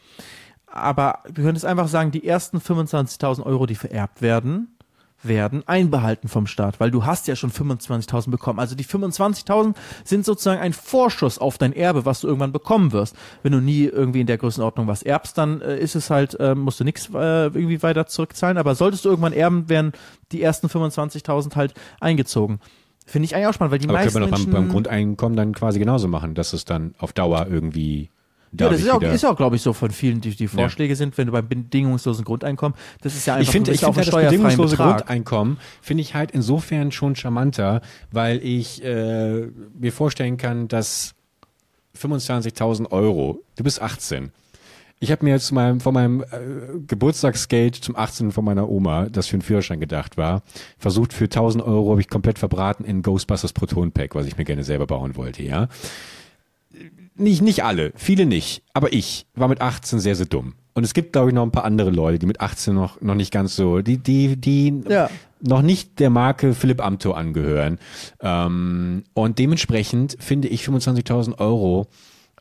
aber 0.74 1.20
du 1.32 1.42
könntest 1.42 1.64
einfach 1.64 1.88
sagen, 1.88 2.10
die 2.10 2.26
ersten 2.26 2.58
25.000 2.58 3.44
Euro, 3.44 3.66
die 3.66 3.76
vererbt 3.76 4.22
werden, 4.22 4.74
werden 5.22 5.62
einbehalten 5.66 6.28
vom 6.28 6.46
Staat, 6.46 6.80
weil 6.80 6.90
du 6.90 7.06
hast 7.06 7.26
ja 7.28 7.36
schon 7.36 7.50
25.000 7.50 8.30
bekommen. 8.30 8.58
Also 8.58 8.74
die 8.74 8.84
25.000 8.84 9.74
sind 10.04 10.24
sozusagen 10.24 10.60
ein 10.60 10.72
Vorschuss 10.72 11.38
auf 11.38 11.58
dein 11.58 11.72
Erbe, 11.72 12.04
was 12.04 12.20
du 12.20 12.26
irgendwann 12.26 12.52
bekommen 12.52 12.92
wirst. 12.92 13.16
Wenn 13.42 13.52
du 13.52 13.60
nie 13.60 13.84
irgendwie 13.84 14.20
in 14.20 14.26
der 14.26 14.36
Größenordnung 14.36 14.86
was 14.86 15.02
erbst, 15.02 15.38
dann 15.38 15.60
äh, 15.60 15.78
ist 15.78 15.94
es 15.94 16.10
halt, 16.10 16.38
äh, 16.40 16.54
musst 16.54 16.80
du 16.80 16.84
nichts 16.84 17.08
äh, 17.14 17.46
irgendwie 17.46 17.82
weiter 17.82 18.06
zurückzahlen. 18.06 18.58
Aber 18.58 18.74
solltest 18.74 19.04
du 19.04 19.08
irgendwann 19.08 19.32
erben, 19.32 19.68
werden 19.68 19.92
die 20.32 20.42
ersten 20.42 20.66
25.000 20.66 21.56
halt 21.56 21.74
eingezogen. 22.00 22.60
Finde 23.06 23.26
ich 23.26 23.34
eigentlich 23.34 23.48
auch 23.48 23.54
spannend, 23.54 23.72
weil 23.72 23.78
die 23.78 23.88
Aber 23.88 23.98
können 23.98 24.06
meisten 24.06 24.20
wir 24.20 24.28
doch 24.28 24.44
beim, 24.44 24.50
beim 24.50 24.68
Grundeinkommen 24.68 25.36
dann 25.36 25.54
quasi 25.54 25.78
genauso 25.78 26.08
machen, 26.08 26.34
dass 26.34 26.52
es 26.52 26.64
dann 26.64 26.94
auf 26.98 27.12
Dauer 27.12 27.46
irgendwie. 27.50 28.10
Ja, 28.58 28.68
das 28.68 28.80
ist 28.80 28.90
auch, 28.90 29.02
ist 29.02 29.24
auch, 29.24 29.36
glaube 29.36 29.56
ich, 29.56 29.62
so 29.62 29.72
von 29.72 29.90
vielen, 29.90 30.20
die, 30.20 30.34
die 30.34 30.48
Vorschläge 30.48 30.94
sind, 30.96 31.16
wenn 31.18 31.26
du 31.26 31.32
beim 31.32 31.48
bedingungslosen 31.48 32.24
Grundeinkommen, 32.24 32.76
das 33.02 33.14
ist 33.14 33.26
ja 33.26 33.34
einfach 33.34 33.48
ich 33.48 33.50
finde, 33.50 33.72
ich 33.72 33.84
einen 33.84 33.96
halt 33.96 34.06
das 34.08 34.14
bedingungslose 34.14 34.76
Betrag. 34.76 34.98
Grundeinkommen 34.98 35.58
finde 35.82 36.02
ich 36.02 36.14
halt 36.14 36.30
insofern 36.30 36.92
schon 36.92 37.16
charmanter, 37.16 37.80
weil 38.12 38.44
ich 38.44 38.84
äh, 38.84 39.48
mir 39.78 39.92
vorstellen 39.92 40.36
kann, 40.36 40.68
dass 40.68 41.14
25.000 41.98 42.90
Euro, 42.90 43.42
du 43.56 43.64
bist 43.64 43.80
18. 43.80 44.32
Ich 45.00 45.10
habe 45.10 45.24
mir 45.24 45.32
jetzt 45.32 45.48
zu 45.48 45.54
meinem, 45.54 45.80
von 45.80 45.92
meinem 45.92 46.22
äh, 46.22 46.26
Geburtstagsgeld 46.86 47.74
zum 47.74 47.96
18. 47.96 48.32
von 48.32 48.44
meiner 48.44 48.68
Oma, 48.68 49.06
das 49.10 49.26
für 49.26 49.34
einen 49.34 49.42
Führerschein 49.42 49.80
gedacht 49.80 50.16
war, 50.16 50.42
versucht 50.78 51.12
für 51.12 51.24
1000 51.24 51.62
Euro 51.64 51.90
habe 51.90 52.00
ich 52.00 52.08
komplett 52.08 52.38
verbraten 52.38 52.84
in 52.84 53.02
Ghostbusters 53.02 53.52
Proton 53.52 53.92
Pack, 53.92 54.14
was 54.14 54.26
ich 54.26 54.38
mir 54.38 54.44
gerne 54.44 54.64
selber 54.64 54.86
bauen 54.86 55.16
wollte, 55.16 55.42
ja. 55.42 55.68
Nicht, 57.16 57.42
nicht 57.42 57.64
alle, 57.64 57.92
viele 57.94 58.26
nicht, 58.26 58.62
aber 58.72 58.92
ich 58.92 59.26
war 59.34 59.48
mit 59.48 59.60
18 59.60 60.00
sehr, 60.00 60.16
sehr 60.16 60.26
dumm. 60.26 60.54
Und 60.74 60.82
es 60.82 60.94
gibt, 60.94 61.12
glaube 61.12 61.28
ich, 61.28 61.34
noch 61.34 61.44
ein 61.44 61.52
paar 61.52 61.64
andere 61.64 61.90
Leute, 61.90 62.18
die 62.18 62.26
mit 62.26 62.40
18 62.40 62.74
noch, 62.74 63.00
noch 63.00 63.14
nicht 63.14 63.32
ganz 63.32 63.54
so, 63.54 63.80
die, 63.80 63.98
die, 63.98 64.36
die 64.36 64.82
Ja. 64.88 65.08
noch 65.40 65.62
nicht 65.62 66.00
der 66.00 66.10
Marke 66.10 66.54
Philipp 66.54 66.84
Amthor 66.84 67.16
angehören. 67.16 67.78
Ähm, 68.20 69.04
und 69.14 69.38
dementsprechend 69.38 70.16
finde 70.18 70.48
ich 70.48 70.64
25.000 70.64 71.38
Euro 71.38 71.86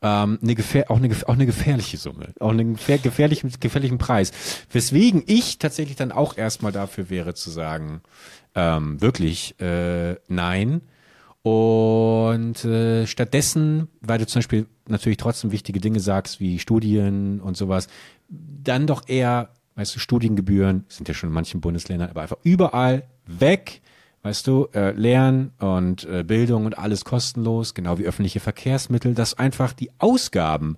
ähm, 0.02 0.40
eine 0.42 0.56
gefähr 0.56 0.90
auch, 0.90 0.98
eine, 0.98 1.16
auch 1.28 1.34
eine 1.36 1.46
gefährliche 1.46 1.98
Summe, 1.98 2.34
auch 2.40 2.50
einen 2.50 2.74
gefähr 2.74 2.98
gefährlichen, 2.98 3.52
gefährlichen 3.60 4.00
Preis. 4.00 4.32
Weswegen 4.72 5.24
ich 5.28 5.60
tatsächlich 5.60 5.96
dann 5.96 6.12
auch 6.12 6.36
erstmal 6.36 6.72
dafür 6.72 7.12
wäre 7.12 7.36
zu 7.36 7.52
sagen, 7.52 8.02
ähm, 8.56 9.00
wirklich 9.00 9.60
äh, 9.62 10.16
nein. 10.28 10.82
Und 11.44 12.64
äh, 12.64 13.06
stattdessen, 13.06 13.90
weil 14.00 14.18
du 14.18 14.26
zum 14.26 14.40
Beispiel 14.40 14.66
natürlich 14.88 15.18
trotzdem 15.18 15.52
wichtige 15.52 15.82
Dinge 15.82 16.00
sagst, 16.00 16.40
wie 16.40 16.58
Studien 16.58 17.42
und 17.42 17.58
sowas, 17.58 17.88
dann 18.30 18.88
doch 18.88 19.08
eher, 19.08 19.50
weißt 19.76 19.96
du, 19.96 20.00
Studiengebühren 20.00 20.86
sind 20.88 21.10
ja 21.10 21.14
schon 21.14 21.30
in 21.30 21.34
manchen 21.34 21.60
Bundesländern, 21.60 22.10
aber 22.10 22.22
einfach 22.22 22.38
überall 22.44 23.04
weg, 23.28 23.82
Weißt 24.24 24.48
du, 24.48 24.70
äh, 24.74 24.92
Lernen 24.92 25.52
und 25.60 26.06
äh, 26.06 26.24
Bildung 26.24 26.66
und 26.66 26.78
alles 26.78 27.04
kostenlos, 27.04 27.74
genau 27.74 28.00
wie 28.00 28.06
öffentliche 28.06 28.40
Verkehrsmittel, 28.40 29.14
dass 29.14 29.38
einfach 29.38 29.74
die 29.74 29.92
Ausgaben, 30.00 30.78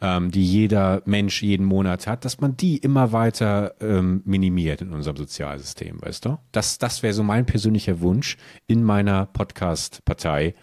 ähm, 0.00 0.30
die 0.30 0.42
jeder 0.42 1.02
Mensch 1.04 1.42
jeden 1.42 1.66
Monat 1.66 2.06
hat, 2.06 2.24
dass 2.24 2.40
man 2.40 2.56
die 2.56 2.78
immer 2.78 3.12
weiter 3.12 3.74
ähm, 3.80 4.22
minimiert 4.24 4.80
in 4.80 4.94
unserem 4.94 5.18
Sozialsystem, 5.18 6.00
weißt 6.00 6.24
du? 6.24 6.38
Das, 6.50 6.78
das 6.78 7.02
wäre 7.02 7.12
so 7.12 7.22
mein 7.22 7.44
persönlicher 7.44 8.00
Wunsch 8.00 8.38
in 8.66 8.82
meiner 8.82 9.26
Podcast-Partei, 9.26 10.54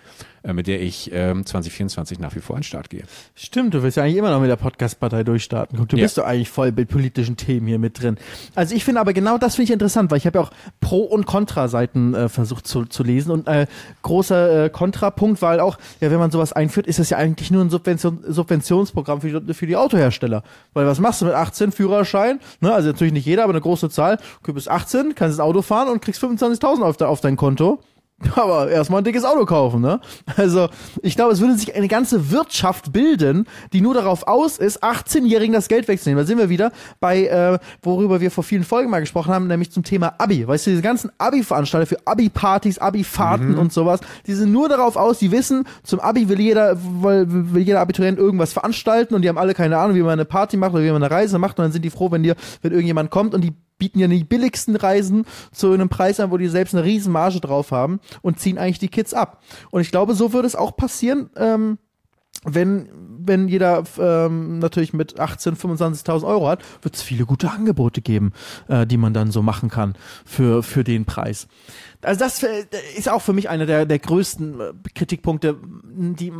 mit 0.54 0.68
der 0.68 0.82
ich 0.82 1.12
ähm, 1.14 1.46
2024 1.46 2.20
nach 2.20 2.36
wie 2.36 2.39
vor 2.39 2.56
an 2.56 2.62
den 2.62 2.66
Start 2.66 2.89
gehe. 2.89 3.04
Stimmt, 3.36 3.74
du 3.74 3.84
willst 3.84 3.98
ja 3.98 4.04
eigentlich 4.04 4.18
immer 4.18 4.30
noch 4.32 4.39
mit 4.41 4.50
der 4.50 4.56
Podcast-Partei 4.56 5.24
durchstarten. 5.24 5.78
Guck, 5.78 5.89
du 5.89 5.98
Ja. 5.98 6.04
bist 6.04 6.18
doch 6.18 6.26
eigentlich 6.26 6.50
voll 6.50 6.72
mit 6.72 6.89
politischen 6.89 7.38
Themen 7.38 7.68
hier 7.68 7.80
mit 7.80 8.02
drin. 8.02 8.18
Also 8.56 8.76
ich 8.76 8.84
finde 8.86 9.02
aber 9.02 9.14
genau 9.14 9.38
das 9.38 9.56
finde 9.56 9.66
ich 9.66 9.72
interessant, 9.72 10.12
weil 10.12 10.18
ich 10.18 10.26
habe 10.26 10.38
ja 10.39 10.43
auch 10.46 10.52
Pro- 10.82 11.04
und 11.04 11.26
Kontra-Seiten 11.26 12.14
äh, 12.14 12.30
versucht 12.30 12.68
zu, 12.68 12.86
zu 12.86 13.04
lesen 13.04 13.32
und 13.32 13.48
äh, 13.48 13.68
großer 14.02 14.66
äh, 14.66 14.70
Kontrapunkt 14.70 15.41
halt 15.41 15.60
auch, 15.62 15.78
ja, 16.02 16.12
wenn 16.12 16.20
man 16.20 16.32
sowas 16.32 16.54
einführt, 16.54 16.88
ist 16.88 17.00
das 17.00 17.10
ja 17.10 17.18
eigentlich 17.18 17.52
nur 17.52 17.64
ein 17.64 17.70
Subvention, 17.70 18.20
Subventionsprogramm 18.28 19.22
für 19.22 19.41
die, 19.41 19.54
für 19.54 19.68
die 19.68 19.76
Autohersteller. 19.76 20.43
Weil 20.74 20.86
was 20.86 21.00
machst 21.00 21.22
du 21.22 21.26
mit 21.26 21.34
18 21.34 21.72
Führerschein? 21.72 22.39
Ne, 22.62 22.74
also 22.74 22.89
natürlich 22.89 23.14
nicht 23.14 23.26
jeder, 23.26 23.43
aber 23.43 23.54
eine 23.54 23.62
große 23.62 23.89
Zahl. 23.89 24.18
Du 24.43 24.54
bist 24.54 24.70
18, 24.70 25.16
kannst 25.16 25.39
das 25.39 25.43
Auto 25.43 25.62
fahren 25.62 25.89
und 25.89 26.02
kriegst 26.02 26.24
25.000 26.24 26.82
auf, 26.82 26.98
de, 26.98 27.08
auf 27.08 27.22
dein 27.22 27.36
Konto. 27.36 27.80
Aber 28.36 28.70
erstmal 28.70 29.01
ein 29.01 29.03
dickes 29.03 29.26
Auto 29.26 29.45
kaufen, 29.45 29.82
ne? 29.82 29.99
Also, 30.38 30.70
ich 31.01 31.18
glaube, 31.18 31.34
es 31.34 31.41
würde 31.41 31.57
sich 31.57 31.76
eine 31.76 31.89
ganze 31.89 32.32
Wirtschaft 32.32 32.93
bilden, 32.93 33.45
die 33.74 33.82
nur 33.82 33.93
darauf 33.93 34.26
aus 34.26 34.57
ist, 34.57 34.82
18-Jährigen 34.84 35.51
das 35.51 35.68
Geld 35.68 35.89
wegzunehmen. 35.89 36.24
Da 36.24 36.26
sind 36.26 36.38
wir 36.38 36.47
wieder 36.47 36.72
bei, 37.01 37.26
äh, 37.28 37.59
worüber 37.84 38.22
wir 38.22 38.32
vor 38.32 38.45
vielen 38.45 38.63
Folgen 38.63 38.89
mal 38.89 39.01
gesprochen 39.01 39.34
haben, 39.34 39.47
nämlich 39.47 39.72
zum 39.72 39.84
Thema 39.84 40.13
Abi. 40.18 40.47
Weißt 40.47 40.66
du, 40.66 40.70
diese 40.72 40.82
ganzen 40.82 41.11
Abi-Veranstalter 41.18 41.88
für 41.88 42.07
Abi-Partys, 42.07 42.78
Abi-Fahrten 42.78 43.57
und 43.57 43.74
sowas, 43.74 43.99
die 44.28 44.34
sind 44.34 44.51
nur 44.51 44.70
darauf 44.70 44.95
aus, 44.95 45.20
die 45.20 45.32
wissen, 45.32 45.66
zum 45.84 45.99
Abi 45.99 46.30
will 46.30 46.39
jeder, 46.39 46.78
will, 46.82 47.26
will 47.28 47.63
jeder 47.63 47.82
Abiturient 47.82 48.18
irgendwas 48.18 48.53
veranstalten 48.53 49.13
und 49.13 49.24
die 49.24 49.30
haben 49.30 49.38
alle 49.38 49.53
keine 49.53 49.78
Ahnung, 49.78 49.95
wie 49.95 50.01
man 50.01 50.11
eine 50.11 50.26
Party 50.26 50.55
macht 50.55 50.74
oder 50.74 50.84
wie 50.84 50.91
man 50.91 51.03
eine 51.03 51.13
Reise 51.13 51.38
macht 51.38 51.59
und 51.59 51.63
dann 51.63 51.72
sind 51.74 51.84
die 51.84 51.89
froh, 51.89 52.11
wenn 52.11 52.24
dir, 52.24 52.36
wenn 52.61 52.72
irgendjemand 52.72 53.11
kommt 53.11 53.34
und 53.34 53.41
die 53.41 53.53
bieten 53.78 54.00
ja 54.00 54.08
die 54.08 54.24
billigsten 54.24 54.76
Reisen 54.76 55.26
zu 55.52 55.72
einem 55.72 55.90
Preis 55.90 56.20
an, 56.20 56.32
wo 56.32 56.38
die 56.38 56.48
selbst 56.48 56.74
eine 56.74 56.84
riesen 56.84 57.12
Marge 57.12 57.40
drauf 57.40 57.72
haben 57.72 58.00
und 58.22 58.40
ziehen 58.40 58.58
eigentlich 58.58 58.80
die 58.80 58.90
Kids 58.90 59.14
ab. 59.14 59.44
Und 59.72 59.82
ich 59.82 59.92
glaube, 59.92 60.16
so 60.16 60.34
würde 60.34 60.48
es 60.48 60.56
auch 60.56 60.76
passieren, 60.76 61.30
ähm, 61.36 61.78
wenn, 62.44 62.90
wenn 63.20 63.48
jeder 63.48 63.84
ähm, 64.00 64.60
natürlich 64.60 64.94
mit 64.94 65.20
18, 65.20 65.56
25.000 65.56 66.26
Euro 66.26 66.48
hat, 66.48 66.64
wird 66.84 66.96
es 66.96 67.02
viele 67.02 67.26
gute 67.26 67.50
Angebote 67.50 68.02
geben, 68.02 68.34
äh, 68.68 68.86
die 68.86 68.98
man 68.98 69.14
dann 69.14 69.32
so 69.32 69.42
machen 69.42 69.70
kann 69.70 69.96
für, 70.26 70.62
für 70.62 70.84
den 70.84 71.06
Preis. 71.06 71.48
Also 72.02 72.20
das 72.20 72.44
äh, 72.44 72.66
ist 72.96 73.10
auch 73.10 73.22
für 73.22 73.34
mich 73.34 73.50
einer 73.50 73.66
der, 73.66 73.86
der 73.86 74.00
größten 74.00 74.60
äh, 74.60 74.74
Kritikpunkte. 74.94 75.58
Die, 75.94 76.32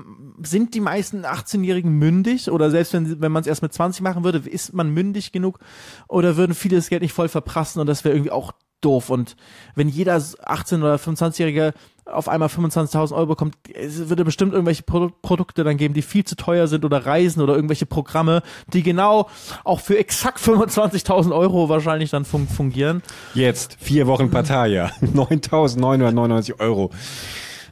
sind 0.44 0.74
die 0.76 0.80
meisten 0.80 1.26
18-Jährigen 1.26 1.92
mündig 1.92 2.52
oder 2.52 2.70
selbst 2.70 2.94
wenn, 2.94 3.20
wenn 3.22 3.32
man 3.32 3.42
es 3.42 3.48
erst 3.48 3.64
mit 3.64 3.74
20 3.74 4.02
machen 4.02 4.24
würde, 4.24 4.38
ist 4.48 4.74
man 4.74 4.92
mündig 4.92 5.32
genug 5.32 5.60
oder 6.08 6.38
würden 6.38 6.54
viele 6.54 6.76
das 6.76 6.90
Geld 6.90 7.02
nicht 7.02 7.14
voll 7.14 7.30
verprassen 7.30 7.80
und 7.80 7.88
das 7.88 8.04
wäre 8.04 8.16
irgendwie 8.16 8.32
auch 8.32 8.52
doof. 8.82 9.10
Und 9.10 9.36
wenn 9.74 9.90
jeder 9.90 10.18
18- 10.18 10.80
oder 10.80 10.96
25-Jährige 10.96 11.74
auf 12.06 12.30
einmal 12.30 12.50
25.000 12.50 13.14
Euro 13.16 13.26
bekommt, 13.26 13.56
es 13.74 14.10
würde 14.10 14.24
bestimmt 14.24 14.54
irgendwelche 14.54 14.84
Produ 14.84 15.10
Produkte 15.24 15.64
dann 15.64 15.78
geben, 15.78 15.94
die 15.96 16.04
viel 16.04 16.24
zu 16.24 16.36
teuer 16.36 16.68
sind 16.68 16.86
oder 16.86 17.06
Reisen 17.06 17.42
oder 17.42 17.56
irgendwelche 17.56 17.86
Programme, 17.88 18.44
die 18.74 18.84
genau 18.84 19.28
auch 19.64 19.80
für 19.80 19.98
exakt 19.98 20.40
25.000 20.40 21.36
Euro 21.36 21.68
wahrscheinlich 21.70 22.12
dann 22.12 22.24
fun 22.26 22.48
fungieren. 22.48 23.02
Jetzt, 23.34 23.78
vier 23.80 24.06
Wochen 24.08 24.30
Partei, 24.32 24.86
9.999 25.02 26.60
Euro. 26.60 26.92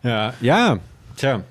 Ja, 0.04 0.34
ja, 0.42 0.80
tja, 1.16 1.44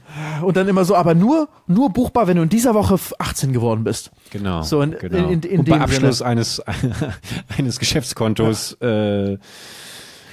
Und 0.43 0.57
dann 0.57 0.69
immer 0.69 0.85
so, 0.85 0.95
aber 0.97 1.15
nur, 1.15 1.49
nur 1.67 1.91
buchbar, 1.91 2.27
wenn 2.27 2.37
du 2.37 2.43
in 2.43 2.49
dieser 2.49 2.75
Woche 2.75 2.99
18 3.19 3.53
geworden 3.53 3.85
bist. 3.85 4.11
genau. 4.31 4.63
So, 4.63 4.83
in- 4.83 4.97
genau. 4.99 5.17
in- 5.29 5.43
in- 5.43 5.43
in 5.43 5.65
dem 5.65 5.81
Abschluss 5.81 6.21
eines, 6.21 6.61
eines 7.59 7.79
Geschäftskontos 7.79 8.73
äh, 8.81 9.39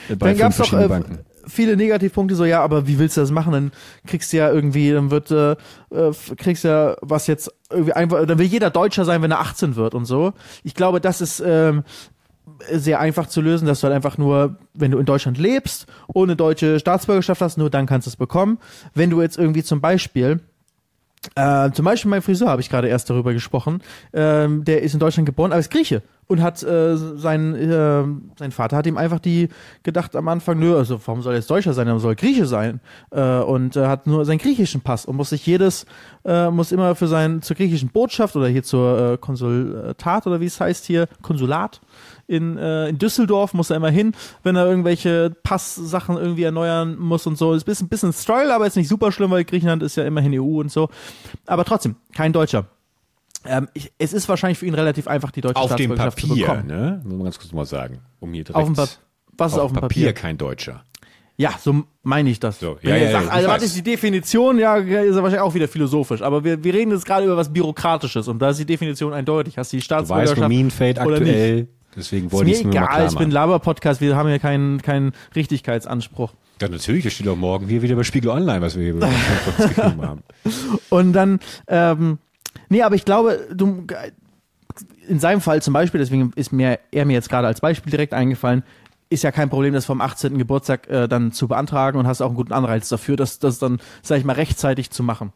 bei 0.10 0.16
dann 0.16 0.30
fünf 0.30 0.40
gab's 0.40 0.58
doch 0.58 0.66
verschiedenen 0.68 0.86
äh, 0.86 0.90
Banken. 0.90 1.20
Viele 1.50 1.76
Negativpunkte, 1.76 2.36
so 2.36 2.46
ja, 2.46 2.62
aber 2.62 2.88
wie 2.88 3.00
willst 3.00 3.18
du 3.18 3.22
das 3.22 3.32
machen? 3.32 3.52
Dann 3.52 3.72
kriegst 4.08 4.32
du 4.32 4.38
ja 4.38 4.52
irgendwie, 4.52 4.92
dann 4.92 5.12
wird, 5.12 5.32
äh, 5.32 5.52
äh, 5.92 6.14
kriegst 6.38 6.64
du 6.64 6.70
ja 6.70 6.96
was 7.02 7.28
jetzt 7.28 7.52
irgendwie 7.70 7.94
einfach, 7.94 8.26
dann 8.26 8.38
will 8.38 8.46
jeder 8.46 8.70
Deutscher 8.70 9.06
sein, 9.06 9.22
wenn 9.22 9.32
er 9.32 9.40
18 9.40 9.76
wird 9.76 9.96
und 9.96 10.06
so. 10.06 10.34
Ich 10.64 10.76
glaube, 10.76 11.02
das 11.02 11.22
ist 11.22 11.44
ähm, 11.46 11.84
sehr 12.72 13.00
einfach 13.00 13.28
zu 13.28 13.42
lösen, 13.42 13.66
dass 13.68 13.82
du 13.82 13.86
halt 13.86 13.96
einfach 13.96 14.18
nur, 14.18 14.58
wenn 14.74 14.92
du 14.92 14.98
in 14.98 15.06
Deutschland 15.06 15.38
lebst, 15.38 15.88
ohne 16.08 16.36
deutsche 16.36 16.80
Staatsbürgerschaft 16.80 17.42
hast, 17.42 17.58
nur 17.58 17.70
dann 17.70 17.86
kannst 17.86 18.08
du 18.08 18.10
es 18.10 18.16
bekommen. 18.16 18.60
Wenn 18.94 19.10
du 19.10 19.22
jetzt 19.22 19.38
irgendwie 19.38 19.64
zum 19.64 19.82
Beispiel 19.82 20.42
äh, 21.36 21.72
zum 21.72 21.86
Beispiel 21.86 22.10
mein 22.10 22.22
Friseur 22.22 22.50
habe 22.50 22.62
ich 22.62 22.70
gerade 22.70 22.88
erst 22.88 23.10
darüber 23.10 23.34
gesprochen. 23.34 23.82
Ähm, 24.14 24.64
der 24.64 24.82
ist 24.82 24.94
in 24.94 25.00
Deutschland 25.00 25.26
geboren, 25.26 25.52
aber 25.52 25.60
ist 25.60 25.72
Grieche 25.72 26.02
und 26.30 26.42
hat 26.42 26.62
äh, 26.62 26.96
sein 26.96 27.56
äh, 27.56 28.04
sein 28.38 28.52
Vater 28.52 28.78
hat 28.78 28.86
ihm 28.86 28.98
einfach 28.98 29.20
die 29.20 29.50
gedacht 29.82 30.16
am 30.16 30.28
Anfang, 30.28 30.60
nö, 30.60 30.78
also 30.78 31.00
warum 31.06 31.24
soll 31.24 31.34
er 31.34 31.38
jetzt 31.38 31.50
Deutscher 31.50 31.74
sein, 31.74 31.88
er 31.88 32.00
soll 32.00 32.16
Grieche 32.16 32.46
sein 32.46 32.82
äh, 33.10 33.40
und 33.40 33.76
äh, 33.76 33.88
hat 33.88 34.06
nur 34.06 34.24
seinen 34.26 34.38
griechischen 34.38 34.82
Pass 34.82 35.06
und 35.06 35.16
muss 35.16 35.32
sich 35.32 35.46
jedes 35.46 35.88
äh, 36.24 36.52
muss 36.52 36.72
immer 36.72 36.94
für 36.94 37.08
sein 37.08 37.42
zur 37.42 37.58
griechischen 37.58 37.90
Botschaft 37.90 38.36
oder 38.36 38.48
hier 38.48 38.64
zur 38.64 39.14
äh, 39.14 39.18
Konsulat 39.18 40.28
oder 40.28 40.40
wie 40.40 40.46
es 40.46 40.62
heißt 40.62 40.86
hier 40.86 41.08
Konsulat 41.24 41.82
in, 42.30 42.58
äh, 42.58 42.90
in 42.90 42.98
Düsseldorf 43.00 43.54
muss 43.54 43.70
er 43.72 43.78
immer 43.78 43.90
hin, 43.90 44.14
wenn 44.44 44.56
er 44.56 44.66
irgendwelche 44.68 45.36
Passsachen 45.44 46.16
irgendwie 46.18 46.44
erneuern 46.44 46.98
muss 46.98 47.26
und 47.26 47.38
so. 47.38 47.54
Ist 47.54 47.64
ein 47.64 47.66
bisschen, 47.66 47.88
bisschen 47.90 48.14
Struggle, 48.14 48.54
aber 48.54 48.68
ist 48.68 48.78
nicht 48.78 48.88
super 48.88 49.12
schlimm, 49.12 49.32
weil 49.32 49.44
Griechenland 49.44 49.82
ist 49.84 49.96
ja 49.96 50.04
immerhin 50.06 50.40
EU 50.40 50.60
und 50.60 50.72
so. 50.72 50.90
Aber 51.48 51.66
trotzdem, 51.66 51.96
kein 52.14 52.32
Deutscher. 52.32 52.68
Ähm, 53.46 53.68
ich, 53.74 53.92
es 53.98 54.14
ist 54.14 54.30
wahrscheinlich 54.30 54.60
für 54.60 54.66
ihn 54.68 54.76
relativ 54.76 55.08
einfach, 55.08 55.32
die 55.32 55.42
deutsche 55.42 55.56
Auf 55.60 55.76
dem 55.76 55.96
Staatsbürgerschaft 55.96 56.20
zu 56.20 56.28
Papier, 56.28 56.46
bekommen. 56.48 56.68
ne? 56.68 57.02
Muss 57.04 57.14
man 57.14 57.24
ganz 57.24 57.40
kurz 57.40 57.52
mal 57.52 57.66
sagen, 57.66 58.00
um 58.20 58.32
hier. 58.34 58.46
Auf 58.54 58.66
dem 58.66 58.76
Papier. 58.76 58.94
Was 59.38 59.54
ist 59.54 59.60
auf, 59.60 59.72
dem 59.72 59.82
Papier? 59.82 60.14
kein 60.14 60.38
Deutscher. 60.38 60.84
Ja, 61.38 61.54
so 61.58 61.84
meine 62.04 62.30
ich 62.30 62.42
das. 62.42 62.60
So, 62.60 62.78
ja, 62.82 62.90
ja, 62.90 62.98
ja, 62.98 63.22
ich 63.22 63.32
also 63.32 63.48
was 63.48 63.56
weiß. 63.56 63.64
ist 63.64 63.78
die 63.78 63.82
Definition? 63.82 64.60
Ja, 64.60 64.76
ist 64.76 64.90
ja 64.92 65.24
wahrscheinlich 65.24 65.40
auch 65.40 65.54
wieder 65.54 65.70
philosophisch. 65.70 66.22
Aber 66.22 66.44
wir, 66.44 66.62
wir 66.62 66.74
reden 66.74 66.92
jetzt 66.92 67.06
gerade 67.06 67.26
über 67.26 67.38
was 67.38 67.52
Bürokratisches 67.54 68.28
und 68.28 68.40
da 68.40 68.50
ist 68.50 68.60
die 68.60 68.66
Definition 68.66 69.14
eindeutig. 69.14 69.58
Hast 69.58 69.72
du 69.72 69.78
die 69.78 69.88
Du 69.88 69.90
weißt, 69.90 70.08
Staatsbürgerschaft 70.10 70.74
fällt 70.74 71.00
oder 71.00 71.20
nicht? 71.22 71.70
Deswegen 71.96 72.32
wollte 72.32 72.46
mir 72.46 72.52
ich 72.52 72.58
es 72.60 72.64
nur 72.64 72.74
mal 72.74 72.84
egal, 72.84 72.96
klar 72.96 73.08
ich 73.08 73.18
bin. 73.18 73.32
Laber-Podcast, 73.32 74.02
wir 74.02 74.16
haben 74.16 74.30
hier 74.30 74.40
keinen, 74.40 74.82
keinen 74.82 75.14
Richtigkeitsanspruch. 75.36 76.34
Ja, 76.62 76.68
natürlich, 76.68 77.04
das 77.04 77.14
steht 77.14 77.28
doch 77.28 77.36
morgen 77.36 77.68
hier 77.68 77.82
wieder 77.82 77.96
bei 77.96 78.04
Spiegel 78.04 78.32
Online, 78.32 78.62
was 78.62 78.78
wir 78.78 78.84
hier 78.84 78.94
geschrieben 79.58 80.02
haben. 80.02 80.24
Und 80.90 81.14
dann, 81.14 81.40
ähm, 81.68 82.18
nee, 82.68 82.82
aber 82.82 82.96
ich 82.96 83.06
glaube, 83.06 83.48
du, 83.54 83.86
in 85.08 85.20
seinem 85.20 85.42
Fall 85.42 85.62
zum 85.62 85.74
Beispiel, 85.74 86.00
deswegen 86.00 86.32
ist 86.36 86.52
mir 86.52 86.80
er 86.92 87.06
mir 87.06 87.14
jetzt 87.14 87.30
gerade 87.30 87.48
als 87.48 87.62
Beispiel 87.62 87.92
direkt 87.92 88.14
eingefallen, 88.14 88.64
ist 89.10 89.24
ja 89.24 89.32
kein 89.32 89.50
Problem, 89.50 89.74
das 89.74 89.86
vom 89.86 90.02
18. 90.02 90.38
Geburtstag 90.38 90.88
äh, 90.90 91.08
dann 91.08 91.32
zu 91.32 91.48
beantragen 91.48 91.98
und 91.98 92.06
hast 92.08 92.22
auch 92.22 92.28
einen 92.28 92.36
guten 92.36 92.54
Anreiz 92.54 92.90
dafür, 92.90 93.16
das, 93.16 93.40
das 93.40 93.58
dann, 93.58 93.80
sag 94.04 94.20
ich 94.20 94.26
mal, 94.26 94.34
rechtzeitig 94.34 94.92
zu 94.92 95.02
machen. 95.02 95.34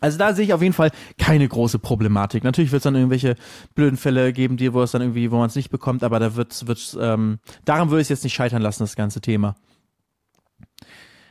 Also 0.00 0.18
da 0.18 0.32
sehe 0.32 0.44
ich 0.44 0.52
auf 0.52 0.62
jeden 0.62 0.72
Fall 0.72 0.90
keine 1.18 1.46
große 1.46 1.78
Problematik. 1.78 2.44
Natürlich 2.44 2.72
wird 2.72 2.80
es 2.80 2.84
dann 2.84 2.94
irgendwelche 2.94 3.36
blöden 3.74 3.96
Fälle 3.96 4.32
geben, 4.32 4.56
die, 4.56 4.72
wo 4.72 4.82
es 4.82 4.92
dann 4.92 5.02
irgendwie, 5.02 5.30
wo 5.30 5.38
man 5.38 5.48
es 5.48 5.56
nicht 5.56 5.70
bekommt, 5.70 6.04
aber 6.04 6.18
da 6.20 6.36
wird 6.36 6.52
es, 6.52 6.98
ähm, 7.00 7.38
daran 7.64 7.90
würde 7.90 8.00
ich 8.00 8.06
es 8.06 8.10
jetzt 8.10 8.24
nicht 8.24 8.34
scheitern 8.34 8.62
lassen, 8.62 8.82
das 8.82 8.96
ganze 8.96 9.20
Thema. 9.20 9.56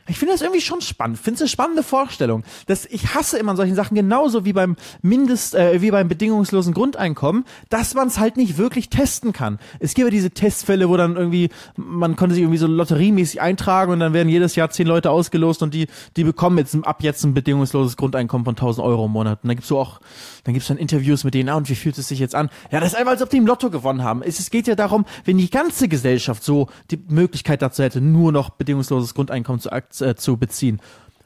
Ich 0.08 0.18
finde 0.18 0.34
das 0.34 0.42
irgendwie 0.42 0.60
schon 0.60 0.80
spannend. 0.80 1.18
Finde 1.18 1.36
es 1.36 1.40
eine 1.42 1.48
spannende 1.48 1.82
Vorstellung. 1.82 2.42
Das, 2.66 2.84
ich 2.86 3.14
hasse 3.14 3.38
immer 3.38 3.52
an 3.52 3.56
solchen 3.56 3.74
Sachen, 3.76 3.94
genauso 3.94 4.44
wie 4.44 4.52
beim 4.52 4.76
Mindest, 5.02 5.54
äh, 5.54 5.80
wie 5.82 5.90
beim 5.92 6.08
bedingungslosen 6.08 6.74
Grundeinkommen, 6.74 7.44
dass 7.68 7.94
man 7.94 8.08
es 8.08 8.18
halt 8.18 8.36
nicht 8.36 8.58
wirklich 8.58 8.88
testen 8.90 9.32
kann. 9.32 9.58
Es 9.78 9.94
gibt 9.94 10.06
ja 10.06 10.10
diese 10.10 10.30
Testfälle, 10.30 10.88
wo 10.88 10.96
dann 10.96 11.16
irgendwie, 11.16 11.50
man 11.76 12.16
konnte 12.16 12.34
sich 12.34 12.42
irgendwie 12.42 12.58
so 12.58 12.66
lotteriemäßig 12.66 13.40
eintragen 13.40 13.92
und 13.92 14.00
dann 14.00 14.12
werden 14.12 14.28
jedes 14.28 14.56
Jahr 14.56 14.70
zehn 14.70 14.86
Leute 14.86 15.10
ausgelost 15.10 15.62
und 15.62 15.74
die, 15.74 15.86
die 16.16 16.24
bekommen 16.24 16.58
jetzt 16.58 16.76
ab 16.82 17.02
jetzt 17.02 17.22
ein 17.24 17.34
bedingungsloses 17.34 17.96
Grundeinkommen 17.96 18.44
von 18.44 18.54
1000 18.56 18.84
Euro 18.84 19.06
im 19.06 19.12
Monat. 19.12 19.40
Und 19.42 19.48
dann 19.48 19.56
gibt's 19.56 19.68
so 19.68 19.78
auch, 19.78 20.00
dann 20.44 20.54
gibt's 20.54 20.68
dann 20.68 20.78
Interviews 20.78 21.22
mit 21.22 21.34
denen, 21.34 21.48
ah, 21.50 21.54
und 21.56 21.68
wie 21.68 21.74
fühlt 21.76 21.96
es 21.98 22.08
sich 22.08 22.18
jetzt 22.18 22.34
an? 22.34 22.50
Ja, 22.72 22.80
das 22.80 22.94
ist 22.94 22.98
einfach, 22.98 23.12
als 23.12 23.22
ob 23.22 23.30
die 23.30 23.36
im 23.36 23.46
Lotto 23.46 23.70
gewonnen 23.70 24.02
haben. 24.02 24.22
Es, 24.22 24.40
es 24.40 24.50
geht 24.50 24.66
ja 24.66 24.74
darum, 24.74 25.04
wenn 25.24 25.38
die 25.38 25.50
ganze 25.50 25.86
Gesellschaft 25.88 26.42
so 26.42 26.68
die 26.90 26.98
Möglichkeit 27.08 27.62
dazu 27.62 27.82
hätte, 27.82 28.00
nur 28.00 28.32
noch 28.32 28.50
bedingungsloses 28.50 29.14
Grundeinkommen 29.14 29.60
zu, 29.60 29.70
ak- 29.70 29.89
äh, 30.00 30.14
zu 30.14 30.36
beziehen. 30.36 30.80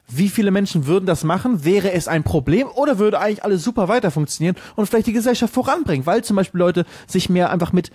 Wie 0.08 0.28
viele 0.28 0.50
Menschen 0.50 0.86
würden 0.86 1.06
das 1.06 1.24
machen? 1.24 1.64
Wäre 1.64 1.92
es 1.92 2.08
ein 2.08 2.24
Problem 2.24 2.68
oder 2.68 2.98
würde 2.98 3.20
eigentlich 3.20 3.42
alles 3.42 3.64
super 3.64 3.88
weiter 3.88 4.10
funktionieren 4.10 4.56
und 4.76 4.86
vielleicht 4.86 5.06
die 5.06 5.12
Gesellschaft 5.12 5.54
voranbringen? 5.54 6.06
Weil 6.06 6.22
zum 6.22 6.36
Beispiel 6.36 6.58
Leute 6.58 6.84
sich 7.06 7.30
mehr 7.30 7.50
einfach 7.50 7.72
mit 7.72 7.90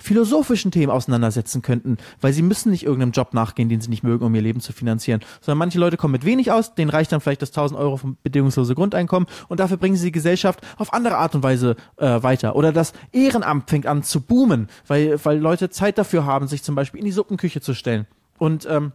philosophischen 0.00 0.70
Themen 0.70 0.90
auseinandersetzen 0.90 1.62
könnten, 1.62 1.98
weil 2.20 2.32
sie 2.32 2.42
müssen 2.42 2.70
nicht 2.70 2.84
irgendeinem 2.84 3.12
Job 3.12 3.34
nachgehen, 3.34 3.68
den 3.68 3.80
sie 3.80 3.90
nicht 3.90 4.02
mögen, 4.02 4.24
um 4.24 4.34
ihr 4.34 4.40
Leben 4.40 4.60
zu 4.60 4.72
finanzieren, 4.72 5.20
sondern 5.40 5.58
manche 5.58 5.78
Leute 5.78 5.96
kommen 5.96 6.12
mit 6.12 6.24
wenig 6.24 6.50
aus, 6.50 6.74
denen 6.74 6.90
reicht 6.90 7.12
dann 7.12 7.20
vielleicht 7.20 7.42
das 7.42 7.50
1000 7.50 7.78
Euro 7.78 7.98
vom 7.98 8.16
bedingungslose 8.22 8.74
Grundeinkommen 8.74 9.28
und 9.48 9.60
dafür 9.60 9.76
bringen 9.76 9.96
sie 9.96 10.06
die 10.06 10.12
Gesellschaft 10.12 10.60
auf 10.78 10.92
andere 10.92 11.18
Art 11.18 11.34
und 11.34 11.42
Weise 11.42 11.76
äh, 11.98 12.22
weiter. 12.22 12.56
Oder 12.56 12.72
das 12.72 12.92
Ehrenamt 13.12 13.68
fängt 13.68 13.86
an 13.86 14.02
zu 14.02 14.20
boomen, 14.20 14.68
weil, 14.86 15.22
weil 15.24 15.38
Leute 15.38 15.70
Zeit 15.70 15.98
dafür 15.98 16.24
haben, 16.24 16.48
sich 16.48 16.62
zum 16.62 16.74
Beispiel 16.74 17.00
in 17.00 17.06
die 17.06 17.12
Suppenküche 17.12 17.60
zu 17.60 17.74
stellen. 17.74 18.06
Und 18.38 18.66
ähm, 18.70 18.92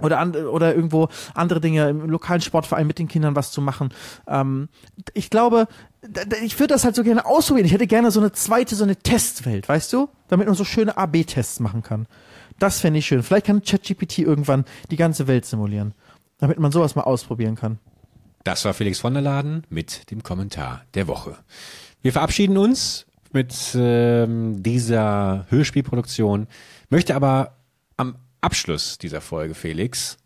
oder, 0.00 0.18
an, 0.18 0.34
oder 0.34 0.74
irgendwo 0.74 1.08
andere 1.34 1.60
Dinge 1.60 1.88
im 1.88 2.10
lokalen 2.10 2.40
Sportverein 2.40 2.86
mit 2.86 2.98
den 2.98 3.08
Kindern 3.08 3.36
was 3.36 3.50
zu 3.50 3.60
machen. 3.60 3.90
Ähm, 4.26 4.68
ich 5.14 5.30
glaube, 5.30 5.68
ich 6.42 6.58
würde 6.58 6.74
das 6.74 6.84
halt 6.84 6.94
so 6.94 7.02
gerne 7.02 7.26
ausprobieren. 7.26 7.66
Ich 7.66 7.72
hätte 7.72 7.86
gerne 7.86 8.10
so 8.10 8.20
eine 8.20 8.32
zweite, 8.32 8.76
so 8.76 8.84
eine 8.84 8.96
Testwelt, 8.96 9.68
weißt 9.68 9.92
du? 9.92 10.08
Damit 10.28 10.46
man 10.46 10.56
so 10.56 10.64
schöne 10.64 10.96
AB-Tests 10.96 11.60
machen 11.60 11.82
kann. 11.82 12.06
Das 12.58 12.80
fände 12.80 12.98
ich 12.98 13.06
schön. 13.06 13.22
Vielleicht 13.22 13.46
kann 13.46 13.62
ChatGPT 13.62 14.18
irgendwann 14.18 14.64
die 14.90 14.96
ganze 14.96 15.26
Welt 15.26 15.44
simulieren. 15.44 15.94
Damit 16.38 16.58
man 16.58 16.72
sowas 16.72 16.94
mal 16.94 17.02
ausprobieren 17.02 17.54
kann. 17.54 17.78
Das 18.44 18.64
war 18.64 18.74
Felix 18.74 19.00
von 19.00 19.14
der 19.14 19.22
Laden 19.22 19.64
mit 19.70 20.10
dem 20.10 20.22
Kommentar 20.22 20.82
der 20.94 21.08
Woche. 21.08 21.36
Wir 22.02 22.12
verabschieden 22.12 22.56
uns 22.56 23.06
mit 23.32 23.54
ähm, 23.74 24.62
dieser 24.62 25.46
Hörspielproduktion, 25.48 26.46
möchte 26.88 27.16
aber 27.16 27.56
Abschluss 28.46 28.96
dieser 28.98 29.20
Folge, 29.20 29.54
Felix, 29.54 30.16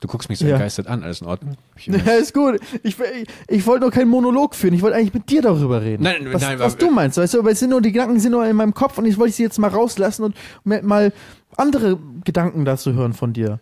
du 0.00 0.08
guckst 0.08 0.28
mich 0.28 0.38
so 0.38 0.46
Ja. 0.46 0.56
begeistert 0.56 0.86
an, 0.86 1.02
alles 1.02 1.20
in 1.22 1.26
Ordnung? 1.26 1.56
Ja, 1.86 2.12
ist 2.12 2.34
gut. 2.34 2.60
Ich, 2.82 2.98
ich, 3.00 3.26
ich 3.48 3.66
wollte 3.66 3.82
nur 3.82 3.90
keinen 3.90 4.08
Monolog 4.10 4.54
führen. 4.54 4.74
Ich 4.74 4.82
wollte 4.82 4.96
eigentlich 4.96 5.14
mit 5.14 5.30
dir 5.30 5.40
darüber 5.42 5.80
reden. 5.82 6.02
Nein, 6.02 6.28
was, 6.32 6.42
nein, 6.42 6.58
was 6.58 6.74
aber- 6.74 6.84
du 6.86 6.90
meinst, 6.90 7.16
weißt 7.16 7.34
du, 7.34 7.44
weil 7.44 7.52
es 7.54 7.60
sind 7.60 7.70
nur 7.70 7.80
die 7.80 7.92
Gedanken 7.92 8.20
sind 8.20 8.32
nur 8.32 8.46
in 8.46 8.54
meinem 8.56 8.74
Kopf 8.74 8.98
und 8.98 9.06
ich 9.06 9.16
wollte 9.18 9.32
sie 9.34 9.42
jetzt 9.42 9.58
mal 9.58 9.68
rauslassen 9.70 10.24
und 10.24 10.36
mal 10.64 11.12
andere 11.56 11.98
Gedanken 12.24 12.64
dazu 12.64 12.92
hören 12.92 13.14
von 13.14 13.32
dir. 13.32 13.60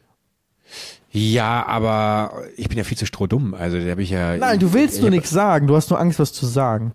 Ja, 1.13 1.65
aber 1.67 2.43
ich 2.57 2.69
bin 2.69 2.77
ja 2.77 2.83
viel 2.83 2.99
zu 2.99 3.07
strohdumm, 3.07 3.55
also 3.55 3.79
da 3.79 3.89
habe 3.89 4.03
ich 4.03 4.11
ja... 4.11 4.37
Nein, 4.37 4.59
du 4.59 4.73
willst 4.73 5.01
nur 5.01 5.11
nichts 5.11 5.31
sagen. 5.31 5.69
Du 5.69 5.77
hast 5.77 5.91
nur 5.91 6.01
Angst, 6.01 6.19
was 6.19 6.33
zu 6.33 6.45
sagen. 6.45 6.93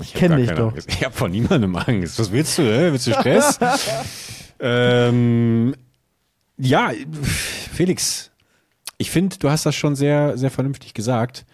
Ich 0.00 0.12
kenn 0.12 0.32
hab 0.32 0.38
gar 0.38 0.46
dich 0.46 0.54
doch. 0.54 0.72
Angst. 0.74 0.88
Ich 0.90 1.02
habe 1.04 1.14
vor 1.14 1.28
niemandem 1.30 1.74
Angst. 1.76 2.18
Was 2.18 2.30
willst 2.30 2.58
du? 2.58 2.62
Hä? 2.62 2.92
Willst 2.92 3.06
du 3.06 3.12
Stress? 3.12 3.58
ähm, 4.60 5.74
ja, 6.58 6.92
Felix, 7.72 8.30
ich 8.98 9.10
finde, 9.10 9.38
du 9.38 9.50
hast 9.50 9.64
das 9.64 9.74
schon 9.74 9.96
sehr, 9.96 10.36
sehr 10.36 10.50
vernünftig 10.50 10.94
gesagt. 10.94 11.46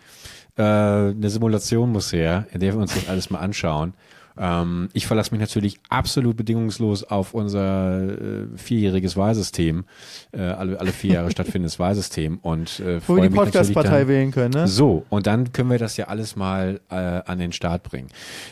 Äh, 0.57 0.63
eine 0.63 1.31
Simulation 1.31 1.93
muss 1.93 2.13
her, 2.13 2.47
in 2.53 2.61
der 2.61 2.75
wir 2.75 2.81
uns 2.81 2.95
das 2.95 3.09
alles 3.09 3.31
mal 3.31 3.39
anschauen. 3.39 3.95
Ähm, 4.39 4.89
ich 4.93 5.07
verlasse 5.07 5.31
mich 5.31 5.41
natürlich 5.41 5.79
absolut 5.89 6.37
bedingungslos 6.37 7.05
auf 7.05 7.35
unser 7.35 8.03
äh, 8.03 8.47
vierjähriges 8.57 9.17
Wahlsystem, 9.17 9.85
äh, 10.33 10.43
alle, 10.43 10.79
alle 10.79 10.93
vier 10.93 11.15
Jahre 11.15 11.31
stattfindendes 11.31 11.79
Wahlsystem 11.79 12.39
und 12.39 12.81
äh, 12.81 12.97
Wo 12.97 13.15
freue 13.15 13.23
wir 13.23 13.31
die 13.31 13.37
Podcast-Partei 13.37 14.09
wählen 14.09 14.33
können, 14.33 14.55
ne? 14.55 14.69
so, 14.69 15.07
und 15.09 15.27
dann 15.27 15.53
können 15.53 15.71
wir 15.71 15.79
das 15.79 15.97
ja 15.97 16.09
alles 16.09 16.37
mal 16.37 16.81
äh, 16.91 16.95
an 16.95 17.39
den 17.39 17.53
Start 17.53 17.83
bringen. 17.83 18.09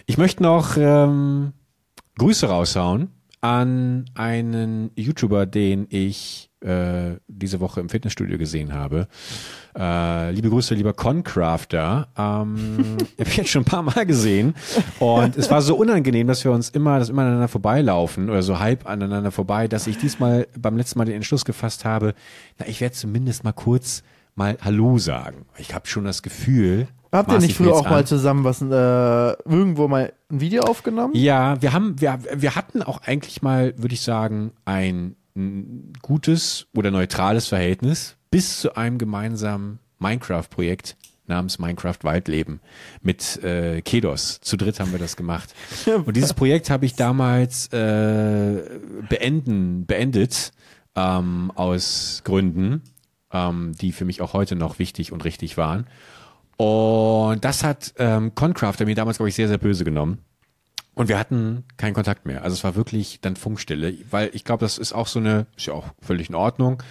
Ich 0.06 0.16
möchte 0.16 0.42
noch 0.42 0.76
ähm, 0.78 1.52
Grüße 2.16 2.46
raushauen 2.46 3.10
an 3.44 4.06
einen 4.14 4.90
YouTuber, 4.96 5.44
den 5.44 5.86
ich 5.90 6.48
äh, 6.60 7.16
diese 7.28 7.60
Woche 7.60 7.80
im 7.80 7.90
Fitnessstudio 7.90 8.38
gesehen 8.38 8.72
habe. 8.72 9.06
Äh, 9.78 10.30
liebe 10.30 10.48
Grüße, 10.48 10.74
lieber 10.74 10.94
Concrafter. 10.94 12.08
Ähm, 12.16 12.96
ich 13.18 13.20
habe 13.20 13.36
jetzt 13.36 13.50
schon 13.50 13.60
ein 13.60 13.66
paar 13.66 13.82
Mal 13.82 14.06
gesehen 14.06 14.54
und 14.98 15.36
es 15.36 15.50
war 15.50 15.60
so 15.60 15.76
unangenehm, 15.76 16.26
dass 16.26 16.42
wir 16.42 16.52
uns 16.52 16.70
immer, 16.70 16.98
dass 16.98 17.10
immer 17.10 17.20
aneinander 17.20 17.48
vorbeilaufen 17.48 18.30
oder 18.30 18.42
so 18.42 18.60
halb 18.60 18.86
aneinander 18.88 19.30
vorbei, 19.30 19.68
dass 19.68 19.86
ich 19.88 19.98
diesmal 19.98 20.46
beim 20.58 20.78
letzten 20.78 20.98
Mal 20.98 21.04
den 21.04 21.16
Entschluss 21.16 21.44
gefasst 21.44 21.84
habe, 21.84 22.14
na, 22.58 22.66
ich 22.66 22.80
werde 22.80 22.94
zumindest 22.94 23.44
mal 23.44 23.52
kurz 23.52 24.04
mal 24.36 24.56
Hallo 24.62 24.96
sagen. 24.96 25.44
Ich 25.58 25.74
habe 25.74 25.86
schon 25.86 26.04
das 26.04 26.22
Gefühl. 26.22 26.88
Habt 27.14 27.30
ihr 27.30 27.38
nicht 27.38 27.56
früher 27.56 27.74
auch 27.74 27.88
mal 27.88 28.06
zusammen 28.06 28.44
was 28.44 28.60
äh, 28.60 28.66
irgendwo 29.48 29.86
mal 29.86 30.12
ein 30.30 30.40
Video 30.40 30.64
aufgenommen? 30.64 31.14
Ja, 31.14 31.60
wir 31.62 31.72
haben, 31.72 32.00
wir, 32.00 32.18
wir 32.34 32.56
hatten 32.56 32.82
auch 32.82 33.02
eigentlich 33.02 33.40
mal, 33.40 33.74
würde 33.76 33.94
ich 33.94 34.00
sagen, 34.00 34.52
ein 34.64 35.14
mm, 35.34 35.92
gutes 36.02 36.66
oder 36.74 36.90
neutrales 36.90 37.46
Verhältnis 37.46 38.16
bis 38.30 38.60
zu 38.60 38.74
einem 38.74 38.98
gemeinsamen 38.98 39.78
Minecraft-Projekt 40.00 40.96
namens 41.26 41.58
Minecraft 41.58 41.98
Waldleben 42.02 42.60
mit 43.00 43.42
äh, 43.42 43.80
Kedos. 43.82 44.40
Zu 44.40 44.56
dritt 44.56 44.80
haben 44.80 44.92
wir 44.92 44.98
das 44.98 45.16
gemacht. 45.16 45.54
Und 46.04 46.16
dieses 46.16 46.34
Projekt 46.34 46.68
habe 46.68 46.84
ich 46.84 46.94
damals 46.94 47.68
äh, 47.68 48.62
beenden, 49.08 49.86
beendet 49.86 50.52
ähm, 50.96 51.52
aus 51.54 52.22
Gründen, 52.24 52.82
ähm, 53.32 53.72
die 53.80 53.92
für 53.92 54.04
mich 54.04 54.20
auch 54.20 54.32
heute 54.32 54.56
noch 54.56 54.78
wichtig 54.78 55.12
und 55.12 55.24
richtig 55.24 55.56
waren. 55.56 55.86
Und 56.56 57.44
das 57.44 57.64
hat 57.64 57.94
ähm, 57.98 58.34
Concrafter 58.34 58.86
mir 58.86 58.94
damals, 58.94 59.18
glaube 59.18 59.28
ich, 59.28 59.34
sehr, 59.34 59.48
sehr 59.48 59.58
böse 59.58 59.84
genommen. 59.84 60.18
Und 60.94 61.08
wir 61.08 61.18
hatten 61.18 61.64
keinen 61.76 61.94
Kontakt 61.94 62.24
mehr. 62.24 62.44
Also 62.44 62.54
es 62.54 62.62
war 62.62 62.76
wirklich 62.76 63.18
dann 63.20 63.34
Funkstille, 63.34 63.94
weil 64.10 64.30
ich 64.32 64.44
glaube, 64.44 64.64
das 64.64 64.78
ist 64.78 64.92
auch 64.92 65.08
so 65.08 65.18
eine, 65.18 65.46
ist 65.56 65.66
ja 65.66 65.74
auch 65.74 65.86
völlig 66.00 66.28
in 66.28 66.36
Ordnung, 66.36 66.82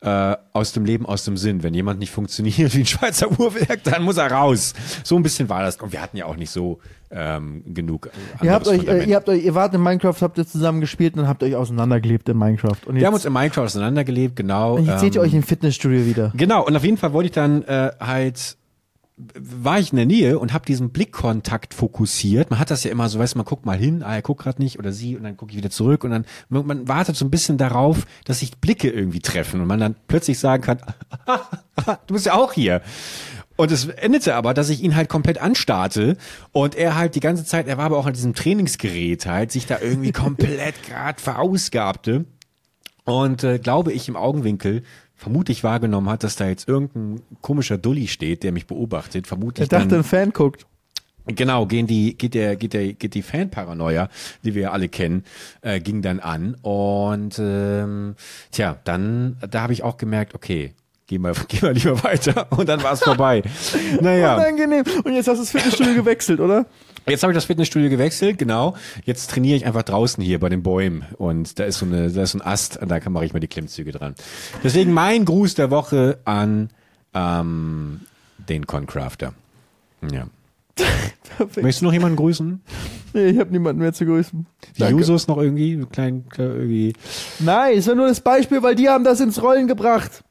äh, 0.00 0.36
aus 0.52 0.72
dem 0.72 0.84
Leben, 0.84 1.06
aus 1.06 1.24
dem 1.24 1.36
Sinn. 1.36 1.62
Wenn 1.62 1.74
jemand 1.74 2.00
nicht 2.00 2.10
funktioniert 2.10 2.56
wie 2.74 2.80
ein 2.80 2.86
Schweizer 2.86 3.30
Uhrwerk, 3.38 3.84
dann 3.84 4.02
muss 4.02 4.16
er 4.16 4.32
raus. 4.32 4.74
So 5.04 5.14
ein 5.14 5.22
bisschen 5.22 5.48
war 5.48 5.62
das. 5.62 5.76
Und 5.76 5.92
wir 5.92 6.02
hatten 6.02 6.16
ja 6.16 6.26
auch 6.26 6.34
nicht 6.34 6.50
so 6.50 6.80
ähm, 7.12 7.62
genug. 7.72 8.10
Ihr 8.42 8.52
habt, 8.52 8.66
euch, 8.66 8.84
äh, 8.88 9.04
ihr 9.04 9.14
habt 9.14 9.28
euch, 9.28 9.44
ihr 9.44 9.54
wart 9.54 9.74
in 9.74 9.80
Minecraft, 9.80 10.16
habt 10.20 10.38
ihr 10.38 10.46
zusammen 10.46 10.80
gespielt 10.80 11.16
und 11.16 11.28
habt 11.28 11.44
euch 11.44 11.54
auseinandergelebt 11.54 12.28
in 12.28 12.36
Minecraft. 12.36 12.78
Und 12.86 12.96
wir 12.96 13.06
haben 13.06 13.14
uns 13.14 13.24
in 13.24 13.32
Minecraft 13.32 13.64
auseinandergelebt, 13.64 14.34
genau. 14.34 14.74
und 14.74 14.86
jetzt 14.86 15.00
seht 15.00 15.14
ihr 15.14 15.22
ähm, 15.22 15.28
euch 15.28 15.34
im 15.34 15.42
Fitnessstudio 15.44 16.04
wieder. 16.04 16.32
Genau, 16.34 16.66
und 16.66 16.74
auf 16.74 16.84
jeden 16.84 16.96
Fall 16.96 17.12
wollte 17.12 17.26
ich 17.26 17.32
dann 17.32 17.62
äh, 17.62 17.92
halt 18.00 18.56
war 19.16 19.78
ich 19.78 19.92
in 19.92 19.96
der 19.96 20.06
Nähe 20.06 20.38
und 20.38 20.52
habe 20.52 20.64
diesen 20.64 20.90
Blickkontakt 20.90 21.74
fokussiert. 21.74 22.50
Man 22.50 22.58
hat 22.58 22.70
das 22.70 22.82
ja 22.82 22.90
immer 22.90 23.08
so, 23.08 23.18
weißt 23.18 23.34
du, 23.34 23.38
man 23.38 23.44
guckt 23.44 23.66
mal 23.66 23.76
hin, 23.76 24.02
ah, 24.02 24.14
er 24.14 24.22
guckt 24.22 24.42
gerade 24.42 24.60
nicht 24.62 24.78
oder 24.78 24.92
sie 24.92 25.16
und 25.16 25.22
dann 25.24 25.36
gucke 25.36 25.52
ich 25.52 25.58
wieder 25.58 25.70
zurück 25.70 26.04
und 26.04 26.10
dann 26.10 26.24
man, 26.48 26.66
man 26.66 26.88
wartet 26.88 27.16
so 27.16 27.24
ein 27.24 27.30
bisschen 27.30 27.58
darauf, 27.58 28.06
dass 28.24 28.40
sich 28.40 28.58
Blicke 28.58 28.90
irgendwie 28.90 29.20
treffen 29.20 29.60
und 29.60 29.66
man 29.66 29.80
dann 29.80 29.96
plötzlich 30.08 30.38
sagen 30.38 30.62
kann, 30.62 30.78
du 32.06 32.14
bist 32.14 32.26
ja 32.26 32.34
auch 32.34 32.52
hier. 32.52 32.80
Und 33.56 33.70
es 33.70 33.86
endete 33.86 34.34
aber, 34.34 34.54
dass 34.54 34.70
ich 34.70 34.82
ihn 34.82 34.96
halt 34.96 35.10
komplett 35.10 35.38
anstarrte 35.38 36.16
und 36.52 36.74
er 36.74 36.96
halt 36.96 37.14
die 37.14 37.20
ganze 37.20 37.44
Zeit, 37.44 37.68
er 37.68 37.76
war 37.76 37.84
aber 37.84 37.98
auch 37.98 38.06
an 38.06 38.14
diesem 38.14 38.34
Trainingsgerät 38.34 39.26
halt, 39.26 39.52
sich 39.52 39.66
da 39.66 39.78
irgendwie 39.78 40.12
komplett 40.12 40.82
gerade 40.84 41.20
verausgabte 41.20 42.24
und 43.04 43.44
äh, 43.44 43.58
glaube 43.58 43.92
ich 43.92 44.08
im 44.08 44.16
Augenwinkel 44.16 44.82
vermutlich 45.22 45.62
wahrgenommen 45.62 46.08
hat, 46.10 46.24
dass 46.24 46.34
da 46.36 46.48
jetzt 46.48 46.68
irgendein 46.68 47.22
komischer 47.40 47.78
Dulli 47.78 48.08
steht, 48.08 48.42
der 48.42 48.50
mich 48.50 48.66
beobachtet, 48.66 49.26
Er 49.26 49.28
vermutlich 49.28 49.68
dachte, 49.68 49.88
dann, 49.88 50.00
ein 50.00 50.04
Fan 50.04 50.32
guckt. 50.32 50.66
genau, 51.26 51.66
gehen 51.66 51.86
die, 51.86 52.18
geht 52.18 52.34
der, 52.34 52.56
geht 52.56 52.72
der, 52.72 52.92
geht 52.94 53.14
die 53.14 53.22
Fanparanoia, 53.22 54.08
die 54.44 54.54
wir 54.54 54.62
ja 54.62 54.70
alle 54.72 54.88
kennen, 54.88 55.24
äh, 55.60 55.78
ging 55.80 56.02
dann 56.02 56.18
an 56.18 56.56
und 56.62 57.38
ähm, 57.38 58.16
tja, 58.50 58.78
dann, 58.82 59.36
da 59.48 59.62
habe 59.62 59.72
ich 59.72 59.84
auch 59.84 59.96
gemerkt, 59.96 60.34
okay, 60.34 60.74
geh 61.12 61.18
mal, 61.18 61.34
geh 61.48 61.60
mal 61.60 61.74
lieber 61.74 62.02
weiter 62.02 62.46
und 62.50 62.68
dann 62.68 62.82
war 62.82 62.92
es 62.94 63.00
vorbei. 63.00 63.42
naja. 64.00 64.36
Unangenehm. 64.36 64.84
Und 65.04 65.14
jetzt 65.14 65.28
hast 65.28 65.36
du 65.36 65.42
das 65.42 65.50
Fitnessstudio 65.50 65.94
gewechselt, 65.94 66.40
oder? 66.40 66.66
Jetzt 67.06 67.22
habe 67.22 67.32
ich 67.32 67.36
das 67.36 67.44
Fitnessstudio 67.44 67.90
gewechselt, 67.90 68.38
genau. 68.38 68.76
Jetzt 69.04 69.30
trainiere 69.30 69.56
ich 69.56 69.66
einfach 69.66 69.82
draußen 69.82 70.22
hier 70.22 70.40
bei 70.40 70.48
den 70.48 70.62
Bäumen 70.62 71.04
und 71.18 71.58
da 71.58 71.64
ist 71.64 71.78
so 71.78 71.86
eine, 71.86 72.10
da 72.10 72.22
ist 72.22 72.32
so 72.32 72.38
ein 72.38 72.42
Ast 72.42 72.78
und 72.78 72.90
da 72.90 73.00
kann 73.00 73.12
mache 73.12 73.26
ich 73.26 73.32
mal 73.32 73.40
die 73.40 73.48
Klimmzüge 73.48 73.92
dran. 73.92 74.14
Deswegen 74.64 74.92
mein 74.92 75.24
Gruß 75.24 75.54
der 75.54 75.70
Woche 75.70 76.18
an 76.24 76.70
ähm, 77.12 78.00
den 78.48 78.66
Concrafter. 78.66 79.34
Ja. 80.10 80.26
Perfekt. 81.36 81.62
Möchtest 81.62 81.82
du 81.82 81.86
noch 81.86 81.92
jemanden 81.92 82.16
grüßen? 82.16 82.62
Nee, 83.12 83.26
ich 83.26 83.38
habe 83.38 83.50
niemanden 83.50 83.82
mehr 83.82 83.92
zu 83.92 84.06
grüßen. 84.06 84.46
Die 84.76 84.80
Danke. 84.80 85.00
Jusos 85.00 85.28
noch 85.28 85.36
irgendwie, 85.36 85.84
klein, 85.92 86.24
klein 86.30 86.48
irgendwie. 86.48 86.94
Nein, 87.40 87.76
es 87.76 87.86
war 87.86 87.94
nur 87.94 88.06
das 88.06 88.20
Beispiel, 88.20 88.62
weil 88.62 88.74
die 88.74 88.88
haben 88.88 89.04
das 89.04 89.20
ins 89.20 89.42
Rollen 89.42 89.66
gebracht. 89.66 90.24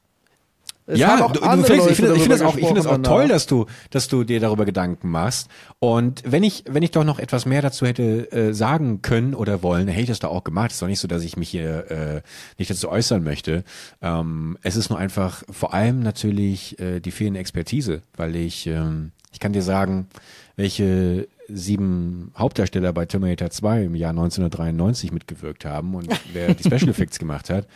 Es 0.86 0.98
ja, 0.98 1.28
du, 1.28 1.40
du 1.40 1.62
Felix, 1.64 1.86
ich 1.86 1.96
finde 1.96 2.28
das 2.28 2.42
auch, 2.42 2.56
ich 2.56 2.68
das 2.72 2.86
auch 2.86 2.98
toll, 2.98 3.28
dass 3.28 3.46
du, 3.46 3.66
dass 3.90 4.08
du 4.08 4.24
dir 4.24 4.40
darüber 4.40 4.64
Gedanken 4.64 5.10
machst. 5.10 5.48
Und 5.78 6.22
wenn 6.26 6.42
ich, 6.42 6.64
wenn 6.68 6.82
ich 6.82 6.90
doch 6.90 7.04
noch 7.04 7.18
etwas 7.18 7.46
mehr 7.46 7.62
dazu 7.62 7.86
hätte 7.86 8.32
äh, 8.32 8.52
sagen 8.52 9.00
können 9.00 9.34
oder 9.34 9.62
wollen, 9.62 9.86
hätte 9.86 10.02
ich 10.02 10.08
das 10.08 10.18
doch 10.18 10.30
auch 10.30 10.44
gemacht. 10.44 10.70
Es 10.70 10.76
ist 10.76 10.82
doch 10.82 10.88
nicht 10.88 10.98
so, 10.98 11.06
dass 11.06 11.22
ich 11.22 11.36
mich 11.36 11.50
hier 11.50 11.90
äh, 11.90 12.22
nicht 12.58 12.70
dazu 12.70 12.88
äußern 12.88 13.22
möchte. 13.22 13.62
Ähm, 14.00 14.58
es 14.62 14.74
ist 14.74 14.90
nur 14.90 14.98
einfach 14.98 15.44
vor 15.50 15.72
allem 15.72 16.00
natürlich 16.00 16.78
äh, 16.80 16.98
die 16.98 17.12
fehlende 17.12 17.38
Expertise, 17.38 18.02
weil 18.16 18.34
ich, 18.34 18.66
ähm, 18.66 19.12
ich 19.32 19.38
kann 19.38 19.52
dir 19.52 19.62
sagen, 19.62 20.08
welche 20.56 21.28
sieben 21.48 22.32
Hauptdarsteller 22.36 22.92
bei 22.92 23.06
Terminator 23.06 23.50
2 23.50 23.84
im 23.84 23.94
Jahr 23.94 24.10
1993 24.10 25.12
mitgewirkt 25.12 25.64
haben 25.64 25.94
und 25.94 26.08
wer 26.32 26.54
die 26.54 26.62
Special 26.66 26.88
Effects 26.88 27.18
gemacht 27.18 27.50
hat. 27.50 27.66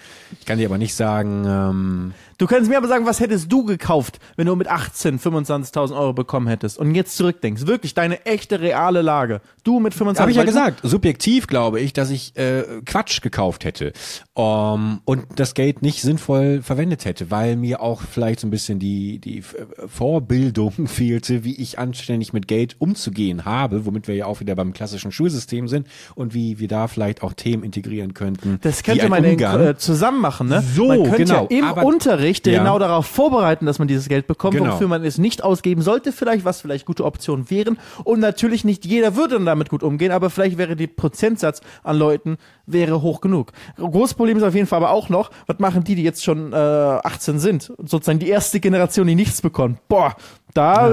Ich 0.41 0.47
kann 0.47 0.59
dir 0.59 0.67
aber 0.67 0.79
nicht 0.79 0.95
sagen, 0.95 1.45
ähm, 1.47 2.15
Du 2.39 2.47
kannst 2.47 2.68
mir 2.68 2.76
aber 2.76 2.89
sagen, 2.89 3.07
was 3.07 3.20
hättest 3.20 3.51
du 3.51 3.64
gekauft, 3.64 4.18
wenn 4.37 4.47
du 4.47 4.55
mit 4.57 4.68
18 4.68 5.18
25.000 5.18 5.97
Euro 5.97 6.12
bekommen 6.12 6.49
hättest 6.49 6.78
und 6.78 6.95
jetzt 6.95 7.16
zurückdenkst. 7.16 7.66
Wirklich, 7.66 7.95
deine 7.95 8.26
echte, 8.26 8.61
reale 8.61 9.01
Lage. 9.01 9.41
Du 9.64 9.80
mit 9.80 9.95
25.000 9.95 10.18
Habe 10.20 10.30
ich 10.30 10.37
ja 10.37 10.45
gesagt. 10.45 10.80
Subjektiv 10.82 11.47
glaube 11.47 11.80
ich, 11.80 11.93
dass 11.95 12.11
ich 12.11 12.37
äh, 12.37 12.62
Quatsch 12.84 13.22
gekauft 13.22 13.64
hätte 13.64 13.93
um, 14.34 15.01
und 15.07 15.24
das 15.37 15.55
Geld 15.55 15.80
nicht 15.80 16.03
sinnvoll 16.03 16.61
verwendet 16.62 17.05
hätte, 17.07 17.30
weil 17.30 17.57
mir 17.57 17.80
auch 17.80 18.03
vielleicht 18.03 18.41
so 18.41 18.47
ein 18.47 18.51
bisschen 18.51 18.78
die 18.78 19.18
die 19.18 19.39
äh, 19.39 19.43
Vorbildung 19.87 20.72
fehlte, 20.87 21.43
wie 21.45 21.57
ich 21.57 21.78
anständig 21.78 22.32
mit 22.34 22.49
Geld 22.49 22.76
umzugehen 22.78 23.45
habe 23.45 23.87
womit 23.87 24.09
wir 24.09 24.14
ja 24.14 24.26
auch 24.26 24.41
wieder 24.41 24.55
beim 24.55 24.72
klassischen 24.72 25.12
Schulsystem 25.12 25.68
sind 25.68 25.87
und 26.14 26.34
wie 26.34 26.59
wir 26.59 26.68
da 26.68 26.89
vielleicht 26.89 27.22
auch 27.22 27.32
Themen 27.32 27.62
integrieren 27.62 28.12
könnten. 28.14 28.59
Das 28.62 28.82
könnte 28.82 29.09
man 29.09 29.24
Umgang. 29.24 29.61
äh, 29.61 29.76
zusammen 29.76 30.20
machen, 30.20 30.49
ne? 30.49 30.62
So, 30.74 30.89
genau, 31.05 31.49
ja 31.51 31.59
im 31.59 31.64
aber- 31.64 31.84
Unterricht 31.84 32.26
Ja. 32.35 32.59
genau 32.59 32.79
darauf 32.79 33.07
vorbereiten, 33.07 33.66
dass 33.66 33.79
man 33.79 33.89
dieses 33.89 34.09
Geld 34.09 34.27
bekommt, 34.27 34.57
Genau. 34.57 34.72
wofür 34.72 34.89
man 34.89 35.05
es 35.05 35.18
nicht 35.18 35.43
ausgeben 35.45 35.83
sollte, 35.83 36.12
vielleicht, 36.12 36.45
was 36.45 36.61
vielleicht 36.61 36.87
gute 36.87 37.05
Optionen 37.05 37.51
wären. 37.51 37.79
Und 38.05 38.20
natürlich 38.20 38.64
nicht 38.64 38.85
jeder 38.85 39.16
würde 39.16 39.35
dann 39.35 39.47
damit 39.47 39.68
gut 39.70 39.83
umgehen, 39.83 40.12
aber 40.12 40.31
vielleicht 40.31 40.59
wäre 40.59 40.77
der 40.77 40.87
Prozentsatz 40.89 41.61
an 41.83 41.97
Leuten 41.99 42.37
wäre 42.66 43.03
hoch 43.03 43.20
genug. 43.20 43.53
Großes 43.77 44.14
Problem 44.14 44.37
ist 44.37 44.43
auf 44.43 44.55
jeden 44.55 44.66
Fall 44.66 44.79
aber 44.79 44.91
auch 44.91 45.09
noch, 45.09 45.31
was 45.47 45.59
machen 45.59 45.85
die, 45.85 45.95
die 45.95 46.03
jetzt 46.03 46.24
schon 46.24 46.53
äh, 46.53 46.57
18 46.57 47.39
sind? 47.39 47.72
Sozusagen 47.79 48.18
die 48.18 48.29
erste 48.29 48.59
Generation, 48.61 49.07
die 49.07 49.14
nichts 49.14 49.41
bekommt. 49.41 49.79
Boah, 49.89 50.16
da 50.55 50.91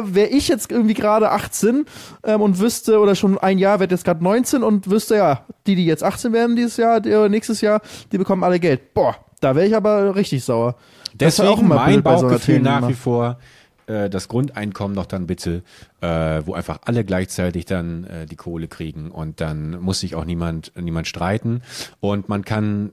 äh, 0.00 0.14
wäre 0.14 0.28
ich 0.28 0.48
jetzt 0.48 0.70
irgendwie 0.70 0.94
gerade 0.94 1.30
18 1.30 1.86
ähm, 2.24 2.40
und 2.40 2.58
wüsste, 2.58 2.98
oder 2.98 3.14
schon 3.14 3.38
ein 3.38 3.58
Jahr, 3.58 3.80
werde 3.80 3.94
jetzt 3.94 4.04
gerade 4.04 4.22
19 4.22 4.62
und 4.62 4.90
wüsste, 4.90 5.16
ja, 5.16 5.44
die, 5.66 5.74
die 5.76 5.86
jetzt 5.86 6.02
18 6.02 6.32
werden 6.32 6.56
dieses 6.56 6.76
Jahr, 6.76 7.00
die, 7.00 7.10
oder 7.10 7.28
nächstes 7.28 7.60
Jahr, 7.60 7.80
die 8.12 8.18
bekommen 8.18 8.42
alle 8.44 8.58
Geld. 8.60 8.94
Boah, 8.94 9.16
da 9.40 9.54
wäre 9.54 9.66
ich 9.66 9.76
aber 9.76 10.14
richtig 10.14 10.44
sauer. 10.44 10.76
Das 11.14 11.36
Deswegen 11.36 11.48
auch 11.48 11.60
immer 11.60 11.74
mein 11.76 12.02
bei 12.02 12.16
so 12.16 12.26
Bauchgefühl 12.26 12.60
nach 12.60 12.88
wie 12.88 12.94
vor, 12.94 13.38
äh, 13.86 14.10
das 14.10 14.28
Grundeinkommen 14.28 14.94
noch 14.94 15.06
dann 15.06 15.26
bitte, 15.26 15.62
äh, 16.00 16.42
wo 16.44 16.54
einfach 16.54 16.80
alle 16.84 17.04
gleichzeitig 17.04 17.64
dann 17.64 18.04
äh, 18.04 18.26
die 18.26 18.36
Kohle 18.36 18.68
kriegen 18.68 19.10
und 19.10 19.40
dann 19.40 19.80
muss 19.80 20.00
sich 20.00 20.14
auch 20.14 20.24
niemand, 20.24 20.72
niemand 20.76 21.06
streiten 21.06 21.62
und 22.00 22.28
man 22.28 22.44
kann 22.44 22.92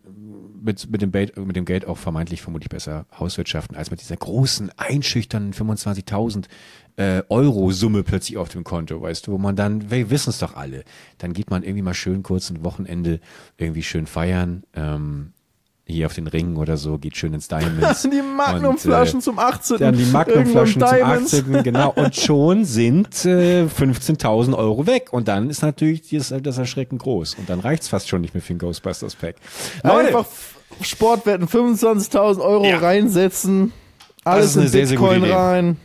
mit, 0.64 0.90
mit, 0.90 1.02
dem 1.02 1.12
Geld, 1.12 1.36
mit 1.38 1.56
dem 1.56 1.66
Geld 1.66 1.86
auch 1.86 1.98
vermeintlich 1.98 2.42
vermutlich 2.42 2.70
besser 2.70 3.06
hauswirtschaften, 3.20 3.76
als 3.76 3.92
mit 3.92 4.02
dieser 4.02 4.16
großen, 4.16 4.72
einschüchternden 4.78 5.54
25.000 5.54 6.46
äh, 6.96 7.24
Euro-Summe 7.28 8.04
plötzlich 8.04 8.38
auf 8.38 8.50
dem 8.50 8.64
Konto, 8.64 9.02
weißt 9.02 9.28
du, 9.28 9.34
wo 9.34 9.38
man 9.38 9.56
dann, 9.56 9.92
wir 9.92 10.10
wissen 10.10 10.30
es 10.30 10.40
doch 10.40 10.56
alle, 10.56 10.84
dann 11.18 11.34
geht 11.34 11.50
man 11.50 11.64
irgendwie 11.64 11.82
mal 11.82 11.94
schön 11.94 12.24
kurz 12.24 12.50
ein 12.50 12.64
Wochenende 12.64 13.20
irgendwie 13.58 13.84
schön 13.84 14.08
feiern, 14.08 14.64
ähm, 14.74 15.33
hier 15.86 16.06
auf 16.06 16.14
den 16.14 16.28
Ringen 16.28 16.56
oder 16.58 16.78
so, 16.78 16.98
geht 16.98 17.18
schön 17.18 17.34
ins 17.34 17.48
Diamonds. 17.50 18.04
Die 18.12 18.22
Magnumflaschen 18.22 19.20
äh, 19.20 19.24
zum 19.24 19.38
18. 19.40 19.78
Dann 19.80 19.98
die 19.98 20.06
Magnumflaschen 20.06 20.82
zum 20.82 20.90
Irgendwann 20.90 21.26
Diamonds. 21.26 21.34
18. 21.34 21.64
Genau. 21.64 21.90
Und 21.96 22.16
schon 22.16 22.64
sind 22.66 23.26
äh, 23.26 23.66
15.000 23.66 24.56
Euro 24.58 24.88
weg. 24.88 25.12
Und 25.12 25.28
dann 25.28 25.50
ist 25.50 25.62
natürlich 25.62 26.10
das, 26.10 26.34
das 26.42 26.58
Erschrecken 26.58 26.98
groß. 27.00 27.36
Und 27.36 27.50
dann 27.50 27.60
reicht's 27.60 27.90
fast 27.90 28.08
schon 28.08 28.22
nicht 28.22 28.34
mehr 28.34 28.42
für 28.42 28.54
ein 28.54 28.60
Ghostbusters 28.60 29.16
Pack. 29.16 29.36
Einfach 29.84 30.22
F- 30.22 30.56
Sportwetten, 30.82 31.48
25.000 31.48 32.40
Euro 32.42 32.66
Ja. 32.66 32.78
reinsetzen. 32.78 33.74
Alles 34.24 34.52
ist 34.52 34.56
eine 34.58 34.66
in 34.68 34.72
sehr, 34.72 34.88
sehr 34.88 34.98
Bitcoin 34.98 35.16
gute 35.20 35.28
Idee. 35.32 35.36
rein. 35.38 35.78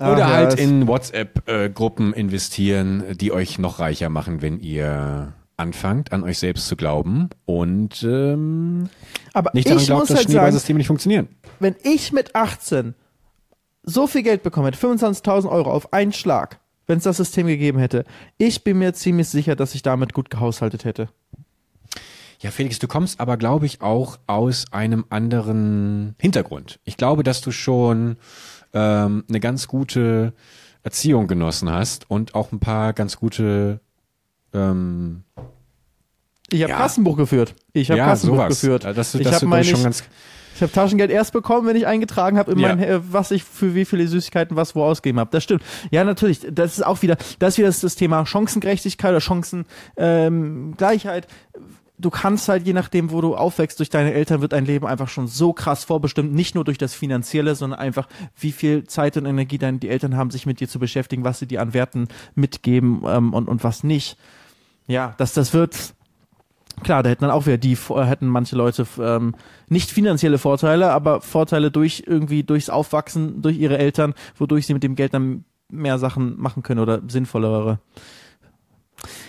Ach 0.00 0.12
Oder 0.12 0.18
ja, 0.20 0.28
halt 0.28 0.54
es- 0.54 0.60
in 0.60 0.86
WhatsApp-Gruppen 0.88 2.12
investieren, 2.12 3.04
die 3.20 3.30
euch 3.32 3.58
noch 3.60 3.78
reicher 3.78 4.08
machen, 4.08 4.42
wenn 4.42 4.58
ihr 4.60 5.32
anfangt, 5.56 6.12
an 6.12 6.22
euch 6.22 6.38
selbst 6.38 6.68
zu 6.68 6.76
glauben 6.76 7.30
und 7.44 8.04
ähm, 8.04 8.88
Aber 9.32 9.50
nicht 9.54 9.68
daran 9.68 9.80
ich 9.80 9.86
glaubt, 9.86 10.00
muss 10.00 10.08
dass 10.08 10.18
halt 10.18 10.30
Schneeballsysteme 10.30 10.78
nicht 10.78 10.86
funktionieren. 10.86 11.28
wenn 11.60 11.76
ich 11.82 12.12
mit 12.12 12.34
18 12.34 12.94
so 13.82 14.06
viel 14.06 14.22
Geld 14.22 14.42
bekommen 14.42 14.66
hätte, 14.66 14.78
25.000 14.78 15.48
Euro 15.48 15.72
auf 15.72 15.92
einen 15.92 16.12
Schlag, 16.12 16.60
wenn 16.86 16.98
es 16.98 17.04
das 17.04 17.16
System 17.16 17.46
gegeben 17.46 17.78
hätte, 17.78 18.04
ich 18.36 18.64
bin 18.64 18.78
mir 18.78 18.92
ziemlich 18.94 19.28
sicher, 19.28 19.56
dass 19.56 19.74
ich 19.74 19.82
damit 19.82 20.12
gut 20.12 20.30
gehaushaltet 20.30 20.84
hätte. 20.84 21.08
Ja, 22.40 22.50
Felix, 22.52 22.78
du 22.78 22.86
kommst 22.86 23.18
aber, 23.18 23.36
glaube 23.36 23.66
ich, 23.66 23.80
auch 23.80 24.18
aus 24.26 24.66
einem 24.70 25.04
anderen 25.08 26.14
Hintergrund. 26.20 26.78
Ich 26.84 26.96
glaube, 26.96 27.24
dass 27.24 27.40
du 27.40 27.50
schon 27.50 28.16
ähm, 28.72 29.24
eine 29.28 29.40
ganz 29.40 29.66
gute 29.66 30.34
Erziehung 30.84 31.26
genossen 31.26 31.70
hast 31.70 32.08
und 32.08 32.34
auch 32.34 32.52
ein 32.52 32.60
paar 32.60 32.92
ganz 32.92 33.16
gute 33.16 33.80
ähm, 34.54 35.24
Ich 36.50 36.62
habe 36.62 36.72
Ja. 36.72 36.78
Kassenbuch 36.78 37.16
geführt. 37.16 37.54
Ich 37.72 37.90
habe 37.90 37.98
ja, 37.98 38.06
Kassenbuch 38.06 38.36
sowas. 38.36 38.60
geführt. 38.60 38.84
Ja, 38.84 38.92
Dass 38.92 39.12
du, 39.12 39.18
ich 39.18 39.32
habe 39.32 39.46
meine, 39.46 39.62
das 39.62 39.70
schon 39.70 39.82
ganz 39.82 40.04
ich 40.54 40.62
habe 40.62 40.72
Taschengeld 40.72 41.12
erst 41.12 41.32
bekommen, 41.32 41.68
wenn 41.68 41.76
ich 41.76 41.86
eingetragen 41.86 42.36
habe, 42.36 42.50
in 42.50 42.58
Ja. 42.58 42.68
mein, 42.74 42.82
äh, 42.82 43.00
was 43.12 43.30
ich 43.30 43.44
für 43.44 43.76
wie 43.76 43.84
viele 43.84 44.08
Süßigkeiten 44.08 44.56
was 44.56 44.74
wo 44.74 44.82
ausgegeben 44.82 45.20
habe. 45.20 45.30
Das 45.30 45.44
stimmt. 45.44 45.62
Ja, 45.92 46.02
natürlich. 46.02 46.40
Das 46.50 46.78
ist 46.78 46.84
auch 46.84 47.00
wieder, 47.02 47.16
das 47.38 47.54
ist 47.54 47.58
wieder 47.58 47.68
das, 47.68 47.80
das 47.80 47.94
Thema 47.94 48.26
Chancengerechtigkeit 48.26 49.10
oder 49.10 49.20
Chancengleichheit. 49.20 51.28
Ähm, 51.28 51.62
du 51.98 52.10
kannst 52.10 52.48
halt, 52.48 52.66
je 52.66 52.72
nachdem, 52.72 53.12
wo 53.12 53.20
du 53.20 53.36
aufwächst, 53.36 53.78
durch 53.78 53.90
deine 53.90 54.12
Eltern 54.12 54.40
wird 54.40 54.52
dein 54.52 54.64
Leben 54.64 54.86
einfach 54.86 55.08
schon 55.08 55.26
so 55.28 55.52
krass 55.52 55.84
vorbestimmt, 55.84 56.32
nicht 56.32 56.54
nur 56.56 56.64
durch 56.64 56.78
das 56.78 56.94
Finanzielle, 56.94 57.54
sondern 57.54 57.78
einfach, 57.78 58.08
wie 58.36 58.52
viel 58.52 58.84
Zeit 58.84 59.16
und 59.16 59.26
Energie 59.26 59.58
deine, 59.58 59.78
die 59.78 59.88
Eltern 59.88 60.16
haben, 60.16 60.30
sich 60.30 60.46
mit 60.46 60.60
dir 60.60 60.68
zu 60.68 60.78
beschäftigen, 60.78 61.24
was 61.24 61.38
sie 61.38 61.46
dir 61.46 61.60
an 61.62 61.74
Werten 61.74 62.08
mitgeben 62.34 63.02
ähm, 63.06 63.32
und, 63.32 63.48
und 63.48 63.62
was 63.64 63.84
nicht. 63.84 64.16
Ja, 64.86 65.14
das, 65.18 65.34
das 65.34 65.52
wird, 65.52 65.94
klar, 66.78 67.02
da 67.02 67.10
hätten 67.10 67.22
dann 67.22 67.30
auch 67.30 67.46
wieder 67.46 67.58
die, 67.58 67.72
äh, 67.72 68.04
hätten 68.04 68.26
manche 68.26 68.56
Leute 68.56 68.86
ähm, 69.00 69.34
nicht 69.68 69.90
finanzielle 69.90 70.38
Vorteile, 70.38 70.90
aber 70.90 71.20
Vorteile 71.20 71.70
durch 71.70 72.04
irgendwie 72.06 72.42
durchs 72.42 72.70
Aufwachsen, 72.70 73.42
durch 73.42 73.58
ihre 73.58 73.78
Eltern, 73.78 74.14
wodurch 74.36 74.66
sie 74.66 74.74
mit 74.74 74.82
dem 74.82 74.94
Geld 74.94 75.14
dann 75.14 75.44
mehr 75.70 75.98
Sachen 75.98 76.40
machen 76.40 76.62
können 76.62 76.80
oder 76.80 77.00
sinnvollere. 77.06 77.78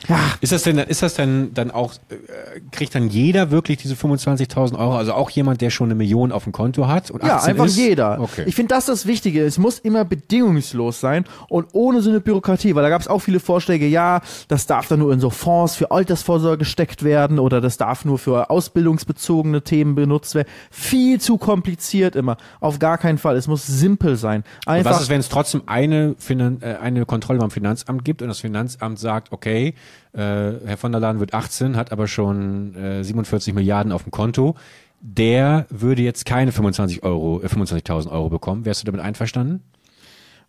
Ja, 0.07 0.17
Ist 0.41 0.51
das 0.51 0.63
denn, 0.63 0.77
ist 0.77 1.01
das 1.03 1.15
denn 1.15 1.53
dann 1.53 1.71
auch, 1.71 1.93
äh, 2.09 2.15
kriegt 2.71 2.95
dann 2.95 3.09
jeder 3.09 3.51
wirklich 3.51 3.77
diese 3.77 3.95
25.000 3.95 4.77
Euro? 4.77 4.95
Also 4.95 5.13
auch 5.13 5.29
jemand, 5.29 5.61
der 5.61 5.69
schon 5.69 5.87
eine 5.87 5.95
Million 5.95 6.31
auf 6.31 6.45
dem 6.45 6.53
Konto 6.53 6.87
hat 6.87 7.11
und 7.11 7.21
18 7.21 7.27
Ja, 7.29 7.43
einfach 7.43 7.65
ist? 7.65 7.77
jeder. 7.77 8.19
Okay. 8.19 8.43
Ich 8.47 8.55
finde, 8.55 8.73
das 8.73 8.87
ist 8.87 8.89
das 8.89 9.05
Wichtige. 9.05 9.43
Es 9.43 9.57
muss 9.57 9.79
immer 9.79 10.05
bedingungslos 10.05 10.99
sein 10.99 11.25
und 11.49 11.67
ohne 11.73 12.01
so 12.01 12.09
eine 12.09 12.21
Bürokratie, 12.21 12.75
weil 12.75 12.83
da 12.83 12.89
gab 12.89 13.01
es 13.01 13.07
auch 13.07 13.19
viele 13.19 13.39
Vorschläge, 13.39 13.87
ja, 13.87 14.21
das 14.47 14.65
darf 14.67 14.87
dann 14.87 14.99
nur 14.99 15.11
in 15.13 15.19
so 15.19 15.29
Fonds 15.29 15.75
für 15.75 15.91
Altersvorsorge 15.91 16.59
gesteckt 16.59 17.03
werden 17.03 17.39
oder 17.39 17.59
das 17.61 17.77
darf 17.77 18.05
nur 18.05 18.17
für 18.19 18.49
ausbildungsbezogene 18.49 19.63
Themen 19.63 19.95
benutzt 19.95 20.35
werden. 20.35 20.47
Viel 20.71 21.19
zu 21.19 21.37
kompliziert 21.37 22.15
immer. 22.15 22.37
Auf 22.59 22.79
gar 22.79 22.97
keinen 22.97 23.17
Fall. 23.17 23.35
Es 23.35 23.47
muss 23.47 23.65
simpel 23.67 24.15
sein. 24.15 24.43
Und 24.65 24.73
Einfach 24.73 24.91
was 24.91 25.01
ist, 25.03 25.09
wenn 25.09 25.19
es 25.19 25.29
trotzdem 25.29 25.63
eine, 25.65 26.15
Finan 26.17 26.61
äh, 26.61 26.77
eine 26.81 27.05
Kontrolle 27.05 27.39
beim 27.39 27.51
Finanzamt 27.51 28.05
gibt 28.05 28.21
und 28.21 28.27
das 28.29 28.39
Finanzamt 28.39 28.99
sagt, 28.99 29.31
okay, 29.31 29.73
Herr 30.11 30.77
von 30.77 30.91
der 30.91 31.01
Laden 31.01 31.19
wird 31.19 31.33
18, 31.33 31.75
hat 31.75 31.91
aber 31.91 32.07
schon 32.07 32.75
äh, 32.75 33.03
47 33.03 33.53
Milliarden 33.53 33.91
auf 33.91 34.03
dem 34.03 34.11
Konto, 34.11 34.55
der 35.01 35.65
würde 35.69 36.01
jetzt 36.01 36.25
keine 36.25 36.51
25 36.51 37.03
Euro, 37.03 37.41
äh, 37.41 37.47
25.000 37.47 38.11
Euro 38.11 38.29
bekommen. 38.29 38.65
Wärst 38.65 38.81
du 38.81 38.85
damit 38.85 39.01
einverstanden? 39.01 39.61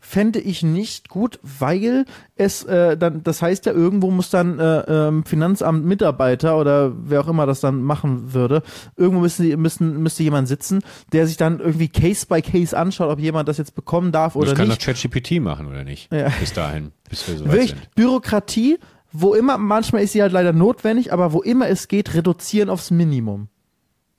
fände 0.01 0.41
ich 0.41 0.63
nicht 0.63 1.09
gut, 1.09 1.39
weil 1.43 2.07
es 2.35 2.65
äh, 2.65 2.97
dann, 2.97 3.23
das 3.23 3.43
heißt 3.43 3.67
ja, 3.67 3.73
irgendwo 3.73 4.11
muss 4.11 4.31
dann 4.31 4.59
äh, 4.59 4.81
ähm, 4.81 5.25
Finanzamt 5.25 5.85
Mitarbeiter 5.85 6.59
oder 6.59 6.93
wer 6.97 7.21
auch 7.21 7.29
immer 7.29 7.47
das 7.47 7.61
dann 7.61 7.83
machen 7.83 8.33
würde, 8.33 8.63
irgendwo 8.97 9.21
müssen 9.21 9.43
die, 9.45 9.57
müssen, 9.57 10.03
müsste 10.03 10.23
jemand 10.23 10.49
sitzen, 10.49 10.81
der 11.13 11.27
sich 11.27 11.37
dann 11.37 11.61
irgendwie 11.61 11.89
Case 11.89 12.27
by 12.27 12.41
Case 12.41 12.77
anschaut, 12.77 13.11
ob 13.11 13.21
jemand 13.21 13.49
das 13.49 13.59
jetzt 13.59 13.75
bekommen 13.75 14.11
darf 14.11 14.37
oder 14.37 14.47
das 14.47 14.57
kann 14.57 14.69
nicht. 14.69 14.81
doch 14.81 14.87
ChatGPT 14.87 15.41
machen, 15.41 15.67
oder 15.67 15.85
nicht? 15.85 16.11
Ja. 16.13 16.31
Bis 16.41 16.55
dahin, 16.55 16.93
bis 17.09 17.29
wir 17.29 17.37
so 17.37 17.45
weit 17.45 17.53
Wirklich, 17.53 17.71
sind. 17.71 17.95
Bürokratie, 17.95 18.79
wo 19.13 19.35
immer, 19.35 19.59
manchmal 19.59 20.03
ist 20.03 20.13
sie 20.13 20.23
halt 20.23 20.33
leider 20.33 20.53
notwendig, 20.53 21.13
aber 21.13 21.33
wo 21.33 21.43
immer 21.43 21.69
es 21.69 21.89
geht, 21.89 22.15
reduzieren 22.15 22.71
aufs 22.71 22.91
Minimum. 22.91 23.49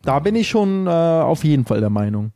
Da 0.02 0.20
bin 0.20 0.36
ich 0.36 0.50
schon 0.50 0.88
äh, 0.88 0.90
auf 0.90 1.44
jeden 1.44 1.66
Fall 1.66 1.80
der 1.80 1.90
Meinung. 1.90 2.32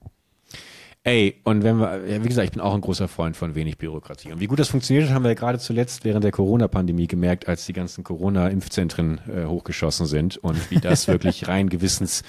Ey, 1.08 1.36
und 1.44 1.64
wenn 1.64 1.78
wir, 1.78 2.04
ja, 2.08 2.24
wie 2.24 2.28
gesagt, 2.28 2.46
ich 2.46 2.52
bin 2.52 2.62
auch 2.62 2.74
ein 2.74 2.82
großer 2.82 3.08
Freund 3.08 3.38
von 3.38 3.54
wenig 3.54 3.78
Bürokratie. 3.78 4.32
Und 4.32 4.40
wie 4.40 4.48
gut 4.48 4.58
das 4.58 4.70
funktioniert 4.70 5.08
hat, 5.08 5.14
haben 5.14 5.22
wir 5.22 5.30
ja 5.30 5.36
gerade 5.36 5.60
zuletzt 5.60 6.04
während 6.04 6.24
der 6.24 6.32
Corona-Pandemie 6.32 7.06
gemerkt, 7.06 7.48
als 7.48 7.68
die 7.68 7.74
ganzen 7.74 8.04
Corona-Impfzentren 8.04 9.22
äh, 9.28 9.46
hochgeschossen 9.46 10.08
sind 10.08 10.38
und 10.38 10.72
wie 10.72 10.80
das 10.80 11.08
wirklich 11.08 11.48
rein 11.48 11.70
gewissens 11.70 12.24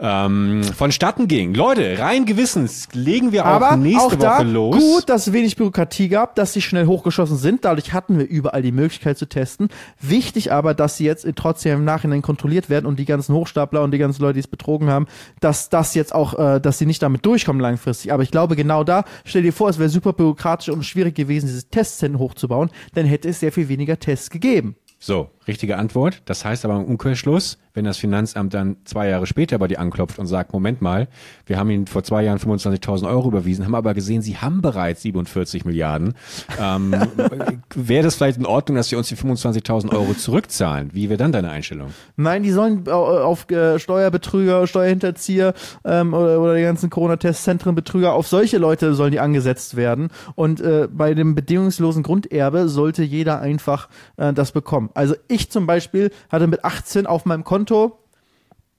ähm, 0.00 0.64
vonstatten 0.64 1.28
ging. 1.28 1.52
Leute, 1.52 1.98
rein 1.98 2.24
gewissens 2.24 2.88
legen 2.94 3.32
wir 3.32 3.44
auch 3.44 3.50
Aber 3.50 3.76
nächste 3.76 4.02
auch 4.02 4.14
da 4.14 4.38
Woche 4.38 4.44
los. 4.44 4.76
gut, 4.78 5.08
dass 5.10 5.26
es 5.26 5.34
wenig 5.34 5.56
Bürokratie 5.56 6.08
gab, 6.08 6.36
dass 6.36 6.54
sie 6.54 6.62
schnell 6.62 6.86
hochgeschossen 6.86 7.36
sind. 7.36 7.66
Dadurch 7.66 7.92
hatten 7.92 8.18
wir 8.18 8.26
überall 8.26 8.62
die 8.62 8.72
Möglichkeit 8.72 9.18
zu 9.18 9.26
testen. 9.28 9.68
Wichtig 10.00 10.52
aber, 10.52 10.72
dass 10.72 10.96
sie 10.96 11.04
jetzt 11.04 11.26
trotzdem 11.36 11.80
im 11.80 11.84
Nachhinein 11.84 12.22
kontrolliert 12.22 12.70
werden 12.70 12.86
und 12.86 12.98
die 12.98 13.04
ganzen 13.04 13.34
Hochstapler 13.34 13.82
und 13.82 13.90
die 13.90 13.98
ganzen 13.98 14.22
Leute, 14.22 14.34
die 14.34 14.40
es 14.40 14.48
betrogen 14.48 14.88
haben, 14.88 15.06
dass 15.40 15.68
das 15.68 15.94
jetzt 15.94 16.14
auch, 16.14 16.38
äh, 16.38 16.60
dass 16.62 16.78
sie 16.78 16.86
nicht 16.86 17.02
damit 17.02 17.26
durchkommen 17.26 17.60
langfristig. 17.60 18.05
Aber 18.12 18.22
ich 18.22 18.30
glaube, 18.30 18.56
genau 18.56 18.84
da, 18.84 19.04
stell 19.24 19.42
dir 19.42 19.52
vor, 19.52 19.68
es 19.68 19.78
wäre 19.78 19.88
super 19.88 20.12
bürokratisch 20.12 20.68
und 20.68 20.84
schwierig 20.84 21.14
gewesen, 21.14 21.46
dieses 21.46 21.68
Testzentrum 21.68 22.20
hochzubauen, 22.20 22.70
dann 22.94 23.06
hätte 23.06 23.28
es 23.28 23.40
sehr 23.40 23.52
viel 23.52 23.68
weniger 23.68 23.98
Tests 23.98 24.30
gegeben. 24.30 24.76
So, 24.98 25.30
Richtige 25.48 25.78
Antwort. 25.78 26.22
Das 26.24 26.44
heißt 26.44 26.64
aber 26.64 26.76
im 26.76 26.84
Umkehrschluss, 26.84 27.58
wenn 27.76 27.84
das 27.84 27.98
Finanzamt 27.98 28.54
dann 28.54 28.76
zwei 28.84 29.08
Jahre 29.08 29.26
später 29.26 29.58
bei 29.58 29.68
dir 29.68 29.78
anklopft 29.78 30.18
und 30.18 30.26
sagt, 30.26 30.52
Moment 30.54 30.80
mal, 30.80 31.08
wir 31.44 31.58
haben 31.58 31.68
Ihnen 31.68 31.86
vor 31.86 32.02
zwei 32.02 32.24
Jahren 32.24 32.38
25.000 32.38 33.06
Euro 33.06 33.28
überwiesen, 33.28 33.66
haben 33.66 33.74
aber 33.74 33.92
gesehen, 33.92 34.22
Sie 34.22 34.38
haben 34.38 34.62
bereits 34.62 35.02
47 35.02 35.66
Milliarden. 35.66 36.14
Ähm, 36.58 36.94
Wäre 37.74 38.04
das 38.04 38.14
vielleicht 38.14 38.38
in 38.38 38.46
Ordnung, 38.46 38.76
dass 38.76 38.88
Sie 38.88 38.96
uns 38.96 39.08
die 39.08 39.16
25.000 39.16 39.92
Euro 39.92 40.14
zurückzahlen? 40.14 40.90
Wie 40.94 41.10
wäre 41.10 41.18
dann 41.18 41.32
deine 41.32 41.50
Einstellung? 41.50 41.90
Nein, 42.16 42.42
die 42.42 42.50
sollen 42.50 42.88
auf 42.88 43.50
äh, 43.50 43.78
Steuerbetrüger, 43.78 44.66
Steuerhinterzieher 44.66 45.52
ähm, 45.84 46.14
oder, 46.14 46.40
oder 46.40 46.54
die 46.54 46.62
ganzen 46.62 46.88
Corona-Testzentren 46.88 47.74
Betrüger, 47.74 48.14
auf 48.14 48.26
solche 48.26 48.56
Leute 48.56 48.94
sollen 48.94 49.12
die 49.12 49.20
angesetzt 49.20 49.76
werden. 49.76 50.08
Und 50.34 50.62
äh, 50.62 50.88
bei 50.90 51.12
dem 51.12 51.34
bedingungslosen 51.34 52.02
Grunderbe 52.02 52.70
sollte 52.70 53.02
jeder 53.02 53.40
einfach 53.40 53.90
äh, 54.16 54.32
das 54.32 54.52
bekommen. 54.52 54.88
Also 54.94 55.14
ich 55.28 55.35
zum 55.50 55.66
Beispiel 55.66 56.10
hatte 56.30 56.46
mit 56.46 56.64
18 56.64 57.06
auf 57.06 57.24
meinem 57.24 57.44
Konto, 57.44 57.98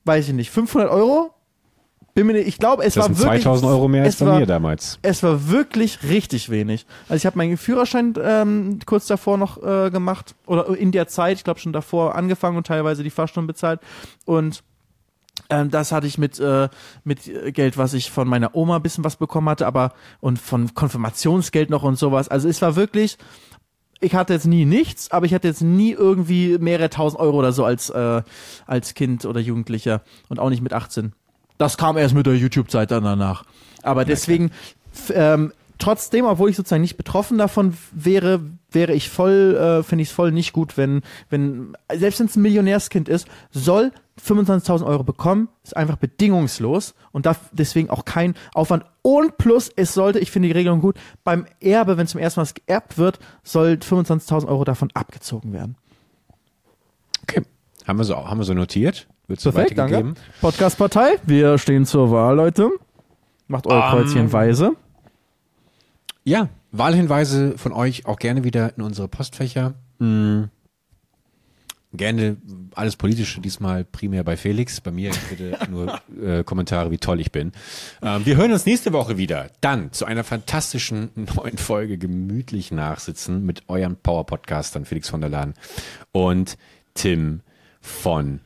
weiß 0.05 0.29
ich 0.29 0.33
nicht, 0.33 0.51
500 0.51 0.89
Euro. 0.89 1.31
Bin 2.13 2.25
mir 2.25 2.33
nicht, 2.33 2.47
ich 2.47 2.57
glaube, 2.57 2.83
es 2.83 2.95
Das 2.95 3.09
war 3.09 3.13
sind 3.13 3.25
wirklich 3.25 3.43
2000 3.43 3.71
Euro 3.71 3.87
mehr 3.87 4.03
als 4.03 4.15
es 4.15 4.19
bei 4.21 4.25
war, 4.25 4.39
mir 4.39 4.47
damals. 4.47 4.97
Es 5.03 5.21
war 5.21 5.49
wirklich 5.49 6.01
richtig 6.01 6.49
wenig. 6.49 6.87
Also 7.09 7.17
ich 7.17 7.25
habe 7.27 7.37
meinen 7.37 7.57
Führerschein 7.57 8.15
ähm, 8.19 8.79
kurz 8.87 9.05
davor 9.05 9.37
noch 9.37 9.61
äh, 9.61 9.91
gemacht 9.91 10.33
oder 10.47 10.75
in 10.75 10.91
der 10.91 11.07
Zeit, 11.07 11.37
ich 11.37 11.43
glaube 11.43 11.59
schon 11.59 11.73
davor 11.73 12.15
angefangen 12.15 12.57
und 12.57 12.65
teilweise 12.65 13.03
die 13.03 13.11
Fahrstunden 13.11 13.45
bezahlt 13.45 13.81
und 14.25 14.63
ähm, 15.51 15.69
das 15.69 15.91
hatte 15.91 16.07
ich 16.07 16.17
mit 16.17 16.39
äh, 16.39 16.69
mit 17.03 17.31
Geld, 17.53 17.77
was 17.77 17.93
ich 17.93 18.09
von 18.09 18.27
meiner 18.27 18.55
Oma 18.55 18.77
ein 18.77 18.81
bisschen 18.81 19.03
was 19.03 19.17
bekommen 19.17 19.47
hatte, 19.49 19.67
aber 19.67 19.93
und 20.19 20.39
von 20.39 20.73
Konfirmationsgeld 20.73 21.69
noch 21.69 21.83
und 21.83 21.97
sowas. 21.97 22.27
Also 22.29 22.49
es 22.49 22.61
war 22.63 22.75
wirklich 22.75 23.19
ich 23.99 24.15
hatte 24.15 24.33
jetzt 24.33 24.45
nie 24.45 24.65
nichts, 24.65 25.11
aber 25.11 25.25
ich 25.25 25.33
hatte 25.33 25.47
jetzt 25.47 25.61
nie 25.61 25.91
irgendwie 25.91 26.57
mehrere 26.59 26.89
tausend 26.89 27.19
Euro 27.19 27.37
oder 27.37 27.51
so 27.51 27.65
als, 27.65 27.89
äh, 27.89 28.21
als 28.65 28.93
Kind 28.93 29.25
oder 29.25 29.39
Jugendlicher 29.39 30.01
und 30.29 30.39
auch 30.39 30.49
nicht 30.49 30.61
mit 30.61 30.73
18. 30.73 31.13
Das 31.57 31.77
kam 31.77 31.97
erst 31.97 32.13
mit 32.13 32.25
der 32.27 32.35
YouTube-Zeit 32.35 32.91
dann 32.91 33.03
danach. 33.03 33.43
Aber 33.81 34.05
deswegen, 34.05 34.51
f- 34.93 35.11
ähm, 35.15 35.51
trotzdem, 35.79 36.25
obwohl 36.25 36.49
ich 36.49 36.55
sozusagen 36.55 36.81
nicht 36.81 36.97
betroffen 36.97 37.37
davon 37.37 37.77
wäre, 37.91 38.41
wäre 38.71 38.93
ich 38.93 39.09
voll, 39.09 39.55
äh, 39.55 39.83
finde 39.83 40.01
ich 40.03 40.09
es 40.09 40.15
voll 40.15 40.31
nicht 40.31 40.53
gut, 40.53 40.77
wenn, 40.77 41.01
wenn, 41.29 41.75
selbst 41.93 42.19
wenn 42.19 42.27
es 42.27 42.35
ein 42.35 42.41
Millionärskind 42.41 43.09
ist, 43.09 43.27
soll 43.51 43.91
25.000 44.25 44.85
Euro 44.85 45.03
bekommen, 45.03 45.47
ist 45.63 45.77
einfach 45.77 45.97
bedingungslos 45.97 46.95
und 47.11 47.25
darf 47.25 47.39
deswegen 47.51 47.89
auch 47.89 48.05
kein 48.05 48.33
Aufwand. 48.53 48.83
Und 49.03 49.37
plus, 49.37 49.69
es 49.75 49.93
sollte, 49.93 50.19
ich 50.19 50.31
finde 50.31 50.47
die 50.47 50.53
Regelung 50.53 50.81
gut, 50.81 50.97
beim 51.23 51.45
Erbe, 51.59 51.97
wenn 51.97 52.07
zum 52.07 52.19
ersten 52.19 52.39
Mal 52.41 52.47
geerbt 52.53 52.97
wird, 52.97 53.19
soll 53.43 53.73
25.000 53.73 54.47
Euro 54.47 54.63
davon 54.63 54.89
abgezogen 54.93 55.53
werden. 55.53 55.75
Okay. 57.23 57.43
Haben 57.85 57.99
wir 57.99 58.03
so, 58.05 58.15
haben 58.15 58.39
wir 58.39 58.43
so 58.45 58.53
notiert? 58.53 59.07
Wird 59.27 59.39
so 59.39 59.51
Perfekt, 59.51 59.77
danke. 59.77 59.95
weitergegeben? 59.97 60.23
Podcast-Partei, 60.41 61.19
wir 61.25 61.57
stehen 61.57 61.85
zur 61.85 62.11
Wahl, 62.11 62.35
Leute. 62.35 62.69
Macht 63.47 63.67
eure 63.67 63.83
Ähm, 63.83 63.89
Kreuzchen 63.91 64.33
weise. 64.33 64.71
Ja, 66.27 66.49
Wahlhinweise 66.73 67.57
von 67.57 67.71
euch 67.71 68.05
auch 68.05 68.19
gerne 68.19 68.43
wieder 68.43 68.75
in 68.75 68.83
unsere 68.83 69.07
Postfächer. 69.07 69.75
Mm. 69.99 70.49
Gerne 71.93 72.35
alles 72.75 72.97
Politische, 72.97 73.39
diesmal 73.39 73.85
primär 73.85 74.25
bei 74.25 74.35
Felix. 74.35 74.81
Bei 74.81 74.91
mir 74.91 75.11
bitte 75.29 75.57
nur 75.71 76.01
äh, 76.21 76.43
Kommentare, 76.43 76.91
wie 76.91 76.97
toll 76.97 77.21
ich 77.21 77.31
bin. 77.31 77.53
Ähm, 78.01 78.25
wir 78.25 78.35
hören 78.35 78.51
uns 78.51 78.65
nächste 78.65 78.91
Woche 78.91 79.17
wieder. 79.17 79.51
Dann 79.61 79.93
zu 79.93 80.03
einer 80.03 80.25
fantastischen 80.25 81.11
neuen 81.15 81.57
Folge 81.57 81.97
gemütlich 81.97 82.71
nachsitzen 82.73 83.45
mit 83.45 83.63
euren 83.69 83.95
Power-Podcastern 83.95 84.83
Felix 84.83 85.07
von 85.07 85.21
der 85.21 85.29
Lahn 85.29 85.53
und 86.11 86.57
Tim 86.93 87.39
von 87.79 88.41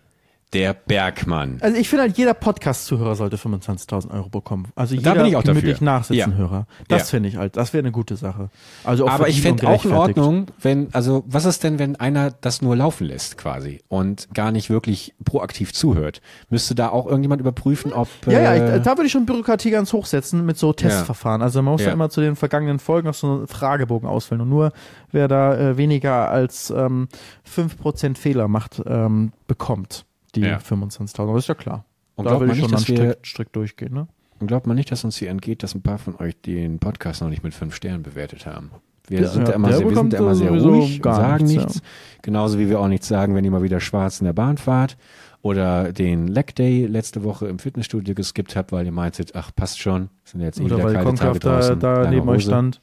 der 0.53 0.73
Bergmann. 0.73 1.57
Also 1.61 1.77
ich 1.77 1.87
finde 1.87 2.03
halt, 2.03 2.17
jeder 2.17 2.33
Podcast-Zuhörer 2.33 3.15
sollte 3.15 3.37
25.000 3.37 4.11
Euro 4.11 4.27
bekommen. 4.29 4.67
Also 4.75 4.95
Da 4.95 4.99
jeder 5.01 5.15
bin 5.15 5.25
ich 5.27 5.35
auch 5.37 5.43
gemütlich. 5.43 5.79
Nachsitzen-Hörer. 5.79 6.67
Das 6.89 6.99
Ja. 7.01 7.05
finde 7.05 7.29
ich 7.29 7.37
halt, 7.37 7.55
das 7.55 7.71
wäre 7.73 7.79
eine 7.83 7.91
gute 7.93 8.17
Sache. 8.17 8.49
Also 8.83 9.07
Aber 9.07 9.29
ich 9.29 9.41
fände 9.41 9.67
auch 9.67 9.85
in. 9.85 9.93
Ordnung, 9.93 10.47
wenn, 10.61 10.93
also 10.93 11.23
was 11.25 11.45
ist 11.45 11.63
denn, 11.63 11.79
wenn 11.79 11.95
einer 11.95 12.31
das 12.31 12.61
nur 12.61 12.75
laufen 12.75 13.05
lässt 13.07 13.37
quasi 13.37 13.81
und 13.87 14.27
gar 14.33 14.51
nicht 14.51 14.69
wirklich 14.69 15.13
proaktiv 15.23 15.73
zuhört? 15.73 16.21
Müsste 16.49 16.75
da 16.75 16.89
auch 16.89 17.05
irgendjemand 17.05 17.39
überprüfen, 17.39 17.93
ob 17.93 18.09
Ja, 18.25 18.41
ja, 18.41 18.53
äh, 18.53 18.77
ich, 18.77 18.83
da 18.83 18.91
würde 18.97 19.05
ich 19.05 19.11
schon 19.13 19.25
Bürokratie 19.25 19.71
ganz 19.71 19.93
hochsetzen 19.93 20.45
mit 20.45 20.57
so 20.57 20.73
Testverfahren. 20.73 21.41
Also 21.41 21.61
man 21.61 21.73
muss 21.73 21.81
ja. 21.81 21.87
Ja. 21.87 21.93
immer 21.93 22.09
zu 22.09 22.19
den 22.19 22.35
vergangenen 22.35 22.79
Folgen 22.79 23.07
noch 23.07 23.13
so 23.13 23.27
einen 23.31 23.47
Fragebogen 23.47 24.07
ausfüllen. 24.09 24.41
Und 24.41 24.49
nur 24.49 24.73
wer 25.11 25.27
da 25.29 25.55
äh, 25.57 25.77
weniger 25.77 26.29
als 26.29 26.71
ähm, 26.71 27.07
5% 27.49 28.17
Fehler 28.17 28.47
macht, 28.47 28.81
ähm, 28.85 29.31
bekommt 29.47 30.05
die 30.35 30.41
Ja. 30.41 30.57
25.000. 30.59 31.33
Das 31.35 31.43
ist 31.45 31.47
ja 31.49 31.55
klar. 31.55 31.85
Und 32.15 32.25
da 32.25 32.31
glaubt 32.31 32.41
will 32.41 32.47
man 32.47 32.55
ich 32.57 32.61
schon 32.61 32.71
nicht, 32.71 32.89
dann 32.89 32.95
dass 32.95 33.03
wir- 33.05 33.11
strikt, 33.11 33.27
strikt 33.27 33.55
durchgehen. 33.55 33.93
Ne? 33.93 34.07
Und 34.39 34.47
glaubt 34.47 34.67
man 34.67 34.75
nicht, 34.75 34.91
dass 34.91 35.03
uns 35.03 35.17
hier 35.17 35.29
entgeht, 35.29 35.63
dass 35.63 35.75
ein 35.75 35.81
paar 35.81 35.97
von 35.97 36.15
euch 36.17 36.39
den 36.41 36.79
Podcast 36.79 37.21
noch 37.21 37.29
nicht 37.29 37.43
mit 37.43 37.53
fünf 37.53 37.75
Sternen 37.75 38.03
bewertet 38.03 38.45
haben. 38.45 38.71
Wir 39.07 39.21
Ja, 39.21 39.27
sind 39.27 39.47
da 39.47 39.51
ja, 39.51 39.55
immer 39.55 39.73
sehr, 39.73 39.89
wir 39.89 39.95
sind 39.95 40.13
da 40.13 40.17
immer 40.19 40.35
sehr 40.35 40.51
ruhig, 40.51 41.01
gar 41.01 41.15
sagen 41.15 41.45
nichts, 41.45 41.63
nichts. 41.75 41.81
Genauso 42.21 42.59
wie 42.59 42.69
wir 42.69 42.79
auch 42.79 42.87
nichts 42.87 43.07
sagen, 43.07 43.35
wenn 43.35 43.43
ihr 43.43 43.51
mal 43.51 43.63
wieder 43.63 43.79
schwarz 43.79 44.19
in 44.21 44.25
der 44.25 44.33
Bahn 44.33 44.57
fahrt 44.57 44.95
oder 45.41 45.91
den 45.91 46.27
Leg 46.27 46.55
Day 46.55 46.85
letzte 46.85 47.23
Woche 47.23 47.47
im 47.47 47.59
Fitnessstudio 47.59 48.13
geskippt 48.13 48.55
habt, 48.55 48.71
weil 48.71 48.85
ihr 48.85 48.91
meintet, 48.91 49.35
ach, 49.35 49.51
passt 49.55 49.79
schon, 49.79 50.09
sind 50.23 50.39
ja 50.41 50.45
jetzt 50.47 50.59
eh 50.59 50.63
Oder 50.63 50.77
wieder 50.77 50.85
weil 50.85 50.93
kalte 50.93 51.13
Tage 51.15 51.39
da, 51.39 51.55
draußen. 51.55 51.79
da 51.79 52.01
lange 52.03 52.15
neben 52.15 52.29
euch 52.29 52.43
stand. 52.43 52.79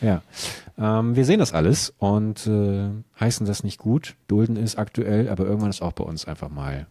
Ja, 0.00 0.22
ähm, 0.78 1.16
wir 1.16 1.24
sehen 1.24 1.40
das 1.40 1.52
alles 1.52 1.92
und 1.98 2.46
äh, 2.46 2.90
heißen 3.18 3.46
das 3.46 3.64
nicht 3.64 3.78
gut, 3.78 4.14
dulden 4.28 4.56
ist 4.56 4.78
aktuell, 4.78 5.28
aber 5.28 5.44
irgendwann 5.44 5.70
ist 5.70 5.82
auch 5.82 5.92
bei 5.92 6.04
uns 6.04 6.26
einfach 6.26 6.50
mal 6.50 6.86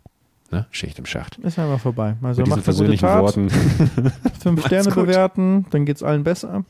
ne, 0.52 0.66
Schicht 0.72 1.00
im 1.00 1.06
Schacht. 1.06 1.38
Ist 1.38 1.58
einfach 1.58 1.80
vorbei. 1.80 2.16
Also 2.22 2.42
Mit 2.42 2.50
macht 2.50 2.64
versöhnlichen 2.64 3.08
Tat, 3.08 3.22
Worten. 3.22 3.50
fünf 4.40 4.66
Sterne 4.66 4.92
bewerten, 4.92 5.66
dann 5.70 5.86
geht's 5.86 6.04
allen 6.04 6.24
besser. 6.24 6.66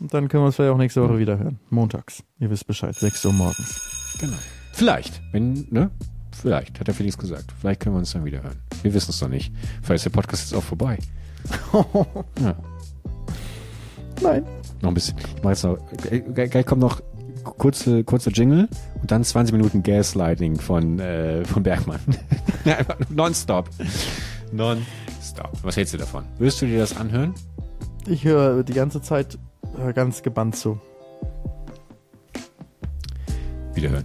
Und 0.00 0.12
dann 0.12 0.28
können 0.28 0.42
wir 0.42 0.46
uns 0.46 0.56
vielleicht 0.56 0.72
auch 0.74 0.78
nächste 0.78 1.02
Woche 1.02 1.18
wieder 1.18 1.38
hören. 1.38 1.58
Montags. 1.70 2.22
Ihr 2.38 2.50
wisst 2.50 2.66
Bescheid, 2.66 2.94
6 2.94 3.24
Uhr 3.24 3.32
morgens. 3.32 4.16
Genau. 4.20 4.36
Vielleicht, 4.72 5.22
wenn, 5.32 5.66
ne? 5.70 5.90
Vielleicht, 6.32 6.78
hat 6.78 6.86
der 6.86 6.94
Felix 6.94 7.16
gesagt. 7.16 7.54
Vielleicht 7.58 7.80
können 7.80 7.94
wir 7.94 8.00
uns 8.00 8.12
dann 8.12 8.24
wieder 8.24 8.42
hören. 8.42 8.58
Wir 8.82 8.92
wissen 8.92 9.10
es 9.10 9.20
noch 9.22 9.28
nicht. 9.28 9.54
Vielleicht 9.82 10.04
ist 10.04 10.14
der 10.14 10.20
Podcast 10.20 10.50
jetzt 10.50 10.58
auch 10.58 10.64
vorbei. 10.64 10.98
Ja, 12.40 12.56
Nein. 14.22 14.46
Noch 14.82 14.90
ein 14.90 14.94
bisschen. 14.94 15.16
Ich 15.18 15.42
mach 15.42 15.50
jetzt 15.50 15.64
noch, 15.64 15.78
äh, 16.10 16.20
gleich 16.20 16.50
gleich 16.50 16.66
kommt 16.66 16.80
noch 16.80 17.00
kurze, 17.44 18.04
kurze 18.04 18.30
Jingle 18.30 18.68
und 19.00 19.10
dann 19.10 19.22
20 19.24 19.52
Minuten 19.52 19.82
Gaslighting 19.82 20.58
von, 20.58 20.98
äh, 20.98 21.44
von 21.44 21.62
Bergmann. 21.62 22.00
Nonstop. 23.08 23.70
Nonstop. 24.52 25.50
Was 25.62 25.76
hältst 25.76 25.94
du 25.94 25.98
davon? 25.98 26.24
Würdest 26.38 26.62
du 26.62 26.66
dir 26.66 26.78
das 26.78 26.96
anhören? 26.96 27.34
Ich 28.06 28.24
höre 28.24 28.62
die 28.62 28.74
ganze 28.74 29.00
Zeit 29.02 29.38
ganz 29.94 30.22
gebannt 30.22 30.56
zu. 30.56 30.80
Wiederhören. 33.74 34.04